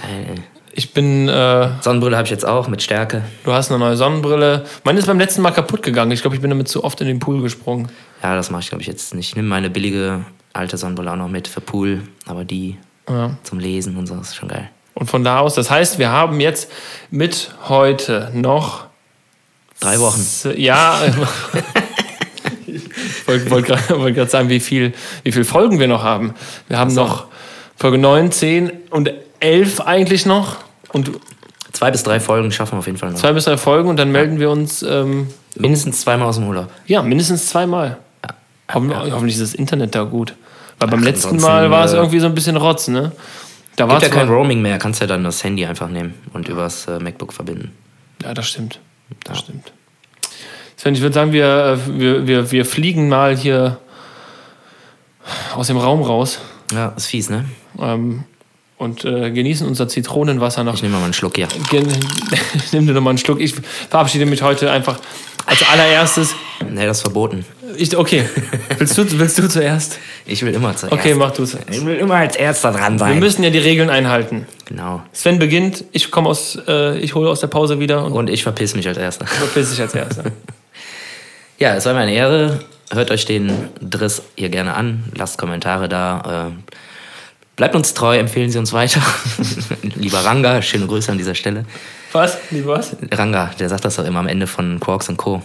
Geil, 0.01 0.25
ey. 0.29 0.35
Ich 0.73 0.93
bin, 0.93 1.27
äh, 1.27 1.69
Sonnenbrille 1.81 2.15
habe 2.15 2.25
ich 2.25 2.31
jetzt 2.31 2.45
auch 2.45 2.67
mit 2.67 2.81
Stärke. 2.81 3.23
du 3.43 3.53
hast 3.53 3.69
eine 3.69 3.79
neue 3.79 3.95
Sonnenbrille. 3.97 4.65
Meine 4.83 4.99
ist 4.99 5.05
beim 5.05 5.19
letzten 5.19 5.41
Mal 5.41 5.51
kaputt 5.51 5.83
gegangen. 5.83 6.11
Ich 6.11 6.21
glaube, 6.21 6.35
ich 6.35 6.41
bin 6.41 6.49
damit 6.49 6.67
zu 6.67 6.83
oft 6.83 6.99
in 7.01 7.07
den 7.07 7.19
Pool 7.19 7.41
gesprungen. 7.41 7.89
Ja, 8.23 8.35
das 8.35 8.51
mache 8.51 8.61
ich, 8.61 8.69
glaube 8.69 8.81
ich, 8.81 8.87
jetzt 8.87 9.13
nicht. 9.13 9.29
Ich 9.29 9.35
nehme 9.35 9.49
meine 9.49 9.69
billige 9.69 10.21
alte 10.53 10.77
Sonnenbrille 10.77 11.11
auch 11.11 11.15
noch 11.17 11.27
mit 11.29 11.47
für 11.47 11.61
Pool, 11.61 12.01
aber 12.25 12.43
die 12.45 12.77
Ja. 13.09 13.31
zum 13.43 13.59
Lesen 13.59 13.97
und 13.97 14.07
so 14.07 14.15
ist 14.15 14.35
schon 14.35 14.49
geil. 14.49 14.69
Und 14.93 15.09
von 15.09 15.23
da 15.23 15.39
aus, 15.39 15.55
das 15.55 15.69
heißt, 15.71 15.99
wir 15.99 16.09
haben 16.11 16.39
jetzt 16.39 16.69
mit 17.09 17.53
heute 17.67 18.29
noch 18.33 18.85
Drei 19.79 19.99
Wochen. 19.99 20.23
Ja. 20.57 20.99
ich 22.67 23.27
wollte 23.27 23.49
wollt 23.49 24.15
gerade 24.15 24.29
sagen, 24.29 24.49
wie 24.49 24.59
viel, 24.59 24.93
wie 25.23 25.31
viel 25.31 25.43
Folgen 25.43 25.79
wir 25.79 25.87
noch 25.87 26.03
haben. 26.03 26.33
Wir 26.67 26.77
haben 26.77 26.93
noch 26.93 27.25
Folge 27.77 27.97
9, 27.97 28.31
10 28.31 28.71
und 28.91 29.11
11 29.39 29.81
eigentlich 29.81 30.25
noch. 30.25 30.57
Und 30.89 31.11
Zwei 31.73 31.89
bis 31.89 32.03
drei 32.03 32.19
Folgen 32.19 32.51
schaffen 32.51 32.73
wir 32.73 32.79
auf 32.79 32.85
jeden 32.85 32.97
Fall 32.99 33.11
noch. 33.11 33.17
zwei 33.17 33.31
bis 33.31 33.45
drei 33.45 33.57
Folgen 33.57 33.89
und 33.89 33.95
dann 33.97 34.11
melden 34.11 34.39
wir 34.39 34.51
uns, 34.51 34.83
ähm, 34.83 35.29
Mindestens 35.55 36.01
zweimal 36.01 36.27
aus 36.27 36.35
dem 36.35 36.47
Urlaub. 36.47 36.67
ja, 36.85 37.01
mindestens 37.01 37.47
zweimal. 37.47 37.97
Hoffen, 38.73 38.95
Hoffentlich 38.95 39.35
ist 39.35 39.41
das 39.41 39.53
Internet 39.53 39.95
da 39.95 40.03
gut. 40.03 40.35
Weil 40.79 40.89
beim 40.89 40.99
Ach, 40.99 41.05
letzten 41.05 41.37
Mal 41.37 41.69
war 41.69 41.85
es 41.85 41.93
äh, 41.93 41.97
irgendwie 41.97 42.19
so 42.19 42.25
ein 42.25 42.35
bisschen 42.35 42.57
Rotz, 42.57 42.87
ne? 42.87 43.11
Da 43.75 43.87
war 43.87 43.99
Gibt 43.99 44.11
ja 44.11 44.19
kein 44.19 44.29
Roaming 44.29 44.61
mehr, 44.61 44.77
kannst 44.77 44.99
ja 45.01 45.07
dann 45.07 45.23
das 45.23 45.43
Handy 45.43 45.65
einfach 45.65 45.89
nehmen 45.89 46.13
und 46.33 46.47
übers 46.49 46.87
äh, 46.87 46.99
MacBook 46.99 47.33
verbinden. 47.33 47.71
Ja, 48.23 48.33
das 48.33 48.47
stimmt. 48.47 48.79
Das 49.23 49.39
stimmt. 49.39 49.71
Sven, 50.75 50.95
ich 50.95 51.01
würde 51.01 51.13
sagen, 51.13 51.31
wir, 51.31 51.79
wir, 51.87 52.27
wir, 52.27 52.51
wir 52.51 52.65
fliegen 52.65 53.07
mal 53.07 53.37
hier 53.37 53.77
aus 55.55 55.67
dem 55.67 55.77
Raum 55.77 56.01
raus. 56.01 56.39
Ja, 56.73 56.89
ist 56.97 57.07
fies, 57.07 57.29
ne? 57.29 57.45
Ähm, 57.79 58.23
und 58.77 59.05
äh, 59.05 59.29
genießen 59.29 59.67
unser 59.67 59.87
Zitronenwasser 59.87 60.63
noch. 60.63 60.73
Ich 60.73 60.81
nehme 60.81 60.97
mal 60.97 61.03
einen 61.03 61.13
Schluck, 61.13 61.37
ja. 61.37 61.47
Nimm 62.71 62.87
dir 62.87 62.93
nochmal 62.93 63.11
einen 63.11 63.19
Schluck. 63.19 63.39
Ich 63.39 63.53
verabschiede 63.89 64.25
mich 64.25 64.41
heute 64.41 64.71
einfach 64.71 64.99
als 65.45 65.61
allererstes. 65.69 66.35
Nee, 66.69 66.85
das 66.85 66.97
ist 66.97 67.01
verboten. 67.01 67.45
Ich, 67.77 67.95
okay. 67.95 68.25
Willst 68.77 68.97
du, 68.97 69.19
willst 69.19 69.37
du 69.37 69.47
zuerst? 69.47 69.97
Ich 70.25 70.43
will 70.43 70.53
immer 70.53 70.75
zuerst. 70.75 70.93
Okay, 70.93 71.13
mach 71.13 71.31
du 71.31 71.43
es. 71.43 71.57
Ich 71.69 71.85
will 71.85 71.95
immer 71.95 72.15
als 72.15 72.35
Erster 72.35 72.71
dran 72.71 72.97
sein. 72.97 73.13
Wir 73.13 73.19
müssen 73.19 73.43
ja 73.43 73.49
die 73.49 73.59
Regeln 73.59 73.89
einhalten. 73.89 74.45
Genau. 74.65 75.01
Sven 75.13 75.39
beginnt, 75.39 75.83
ich 75.91 76.11
komme 76.11 76.29
aus, 76.29 76.57
äh, 76.67 76.97
ich 76.99 77.15
hole 77.15 77.29
aus 77.29 77.39
der 77.39 77.47
Pause 77.47 77.79
wieder 77.79 78.05
und, 78.05 78.13
Und 78.13 78.29
ich 78.29 78.43
verpiss 78.43 78.75
mich 78.75 78.87
als 78.87 78.97
Erster. 78.97 79.25
verpiss 79.27 79.71
dich 79.71 79.81
als 79.81 79.93
Erster. 79.93 80.23
Ja, 81.59 81.75
es 81.75 81.85
war 81.85 81.93
mir 81.93 82.01
eine 82.01 82.13
Ehre. 82.13 82.59
Hört 82.91 83.11
euch 83.11 83.25
den 83.25 83.69
Driss 83.81 84.21
hier 84.35 84.49
gerne 84.49 84.73
an. 84.73 85.03
Lasst 85.15 85.37
Kommentare 85.37 85.87
da. 85.87 86.49
Äh, 86.49 86.73
bleibt 87.55 87.75
uns 87.75 87.93
treu, 87.93 88.17
empfehlen 88.17 88.49
Sie 88.49 88.57
uns 88.57 88.73
weiter. 88.73 89.01
Lieber 89.95 90.19
Ranga, 90.19 90.61
schöne 90.61 90.87
Grüße 90.87 91.11
an 91.11 91.17
dieser 91.17 91.35
Stelle. 91.35 91.65
Was? 92.11 92.37
Wie 92.49 92.65
was? 92.65 92.95
Ranga, 93.11 93.51
der 93.59 93.69
sagt 93.69 93.85
das 93.85 93.95
doch 93.95 94.05
immer 94.05 94.19
am 94.19 94.27
Ende 94.27 94.47
von 94.47 94.79
Quarks 94.79 95.07
und 95.07 95.17
Co. 95.17 95.41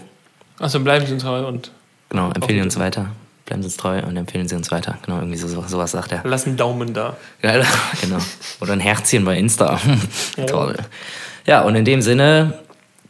Achso, 0.59 0.81
bleiben 0.81 1.07
Sie 1.07 1.13
uns 1.13 1.23
treu 1.23 1.47
und 1.47 1.71
Genau, 2.09 2.31
empfehlen 2.31 2.59
Sie 2.59 2.65
uns 2.65 2.79
weiter. 2.79 3.11
Bleiben 3.45 3.63
Sie 3.63 3.67
uns 3.67 3.77
treu 3.77 4.03
und 4.03 4.17
empfehlen 4.17 4.49
Sie 4.49 4.55
uns 4.55 4.71
weiter. 4.71 4.99
Genau, 5.05 5.19
irgendwie 5.19 5.37
so, 5.37 5.49
sowas 5.49 5.91
sagt 5.91 6.13
er. 6.13 6.23
lass 6.25 6.47
einen 6.47 6.57
Daumen 6.57 6.95
da. 6.95 7.17
Ja, 7.43 7.63
genau. 8.01 8.19
Oder 8.61 8.73
ein 8.73 8.81
Herzchen 8.81 9.25
bei 9.25 9.37
Insta. 9.37 9.81
Toll. 10.47 10.77
Ja, 11.47 11.63
und 11.63 11.75
in 11.75 11.85
dem 11.85 12.03
Sinne, 12.03 12.59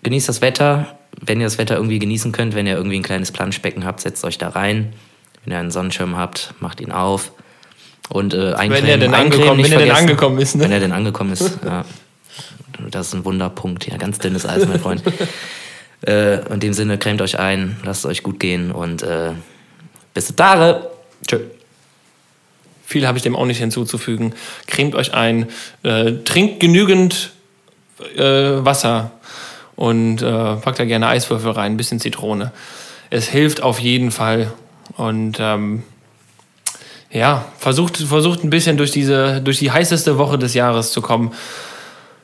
genießt 0.02 0.28
das 0.28 0.40
Wetter. 0.40 0.96
Wenn 1.20 1.40
ihr 1.40 1.46
das 1.46 1.56
Wetter 1.58 1.76
irgendwie 1.76 1.98
genießen 1.98 2.32
könnt, 2.32 2.54
wenn 2.54 2.66
ihr 2.66 2.74
irgendwie 2.74 2.96
ein 2.96 3.02
kleines 3.02 3.32
Planschbecken 3.32 3.84
habt, 3.84 4.00
setzt 4.00 4.24
euch 4.24 4.36
da 4.38 4.48
rein. 4.50 4.92
Wenn 5.44 5.54
ihr 5.54 5.58
einen 5.58 5.70
Sonnenschirm 5.70 6.16
habt, 6.16 6.52
macht 6.60 6.80
ihn 6.80 6.92
auf. 6.92 7.32
Und 8.08 8.34
äh, 8.34 8.52
eincremen, 8.52 8.72
Wenn 8.72 8.86
er 8.86 8.98
denn 8.98 9.14
angekommen, 9.14 9.64
wenn 9.64 9.72
er 9.72 9.78
denn 9.78 9.90
angekommen 9.90 10.38
ist, 10.38 10.58
Wenn 10.58 10.68
ne? 10.68 10.74
er 10.74 10.80
denn 10.80 10.92
angekommen 10.92 11.32
ist, 11.32 11.58
ja. 11.64 11.84
Das 12.90 13.08
ist 13.08 13.14
ein 13.14 13.24
Wunderpunkt. 13.24 13.86
Ja, 13.86 13.96
ganz 13.96 14.18
dünnes 14.18 14.46
Eis, 14.46 14.66
mein 14.68 14.80
Freund. 14.80 15.02
äh, 16.04 16.52
in 16.52 16.60
dem 16.60 16.72
Sinne, 16.72 16.98
cremt 16.98 17.22
euch 17.22 17.38
ein, 17.38 17.76
lasst 17.84 18.04
es 18.04 18.10
euch 18.10 18.22
gut 18.22 18.40
gehen 18.40 18.72
und 18.72 19.02
äh, 19.02 19.32
bis 20.14 20.34
Tage. 20.34 20.88
Tschö. 21.26 21.40
Viel 22.84 23.06
habe 23.06 23.18
ich 23.18 23.22
dem 23.22 23.34
auch 23.34 23.46
nicht 23.46 23.58
hinzuzufügen. 23.58 24.34
Cremt 24.66 24.94
euch 24.94 25.12
ein, 25.12 25.48
äh, 25.82 26.12
trinkt 26.24 26.60
genügend 26.60 27.32
äh, 28.16 28.22
Wasser 28.22 29.10
und 29.74 30.22
äh, 30.22 30.56
packt 30.56 30.78
da 30.78 30.84
gerne 30.84 31.08
Eiswürfel 31.08 31.50
rein, 31.50 31.72
ein 31.72 31.76
bisschen 31.76 32.00
Zitrone. 32.00 32.52
Es 33.10 33.28
hilft 33.28 33.62
auf 33.62 33.78
jeden 33.78 34.10
Fall. 34.10 34.52
Und 34.96 35.38
ähm, 35.40 35.82
ja, 37.10 37.44
versucht, 37.58 37.96
versucht 37.96 38.44
ein 38.44 38.50
bisschen 38.50 38.76
durch, 38.76 38.90
diese, 38.90 39.40
durch 39.40 39.58
die 39.58 39.70
heißeste 39.70 40.18
Woche 40.18 40.38
des 40.38 40.54
Jahres 40.54 40.92
zu 40.92 41.02
kommen. 41.02 41.32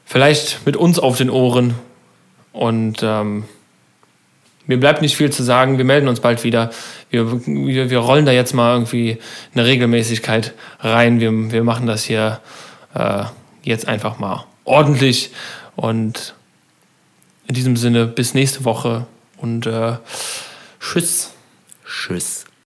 Vielleicht 0.04 0.64
mit 0.66 0.76
uns 0.76 0.98
auf 0.98 1.18
den 1.18 1.30
Ohren. 1.30 1.74
Und 2.52 3.00
ähm, 3.02 3.44
mir 4.66 4.78
bleibt 4.78 5.02
nicht 5.02 5.16
viel 5.16 5.30
zu 5.30 5.42
sagen. 5.42 5.78
Wir 5.78 5.84
melden 5.84 6.08
uns 6.08 6.20
bald 6.20 6.44
wieder. 6.44 6.70
Wir, 7.10 7.46
wir, 7.46 7.90
wir 7.90 7.98
rollen 7.98 8.26
da 8.26 8.32
jetzt 8.32 8.54
mal 8.54 8.74
irgendwie 8.74 9.18
eine 9.54 9.64
Regelmäßigkeit 9.64 10.54
rein. 10.80 11.20
Wir, 11.20 11.30
wir 11.52 11.64
machen 11.64 11.86
das 11.86 12.04
hier 12.04 12.40
äh, 12.94 13.24
jetzt 13.62 13.88
einfach 13.88 14.18
mal 14.18 14.44
ordentlich. 14.64 15.32
Und 15.76 16.34
in 17.46 17.54
diesem 17.54 17.76
Sinne 17.76 18.06
bis 18.06 18.34
nächste 18.34 18.64
Woche 18.64 19.06
und 19.36 19.66
äh, 19.66 19.96
tschüss. 20.80 21.32
Tschüss. 21.84 22.44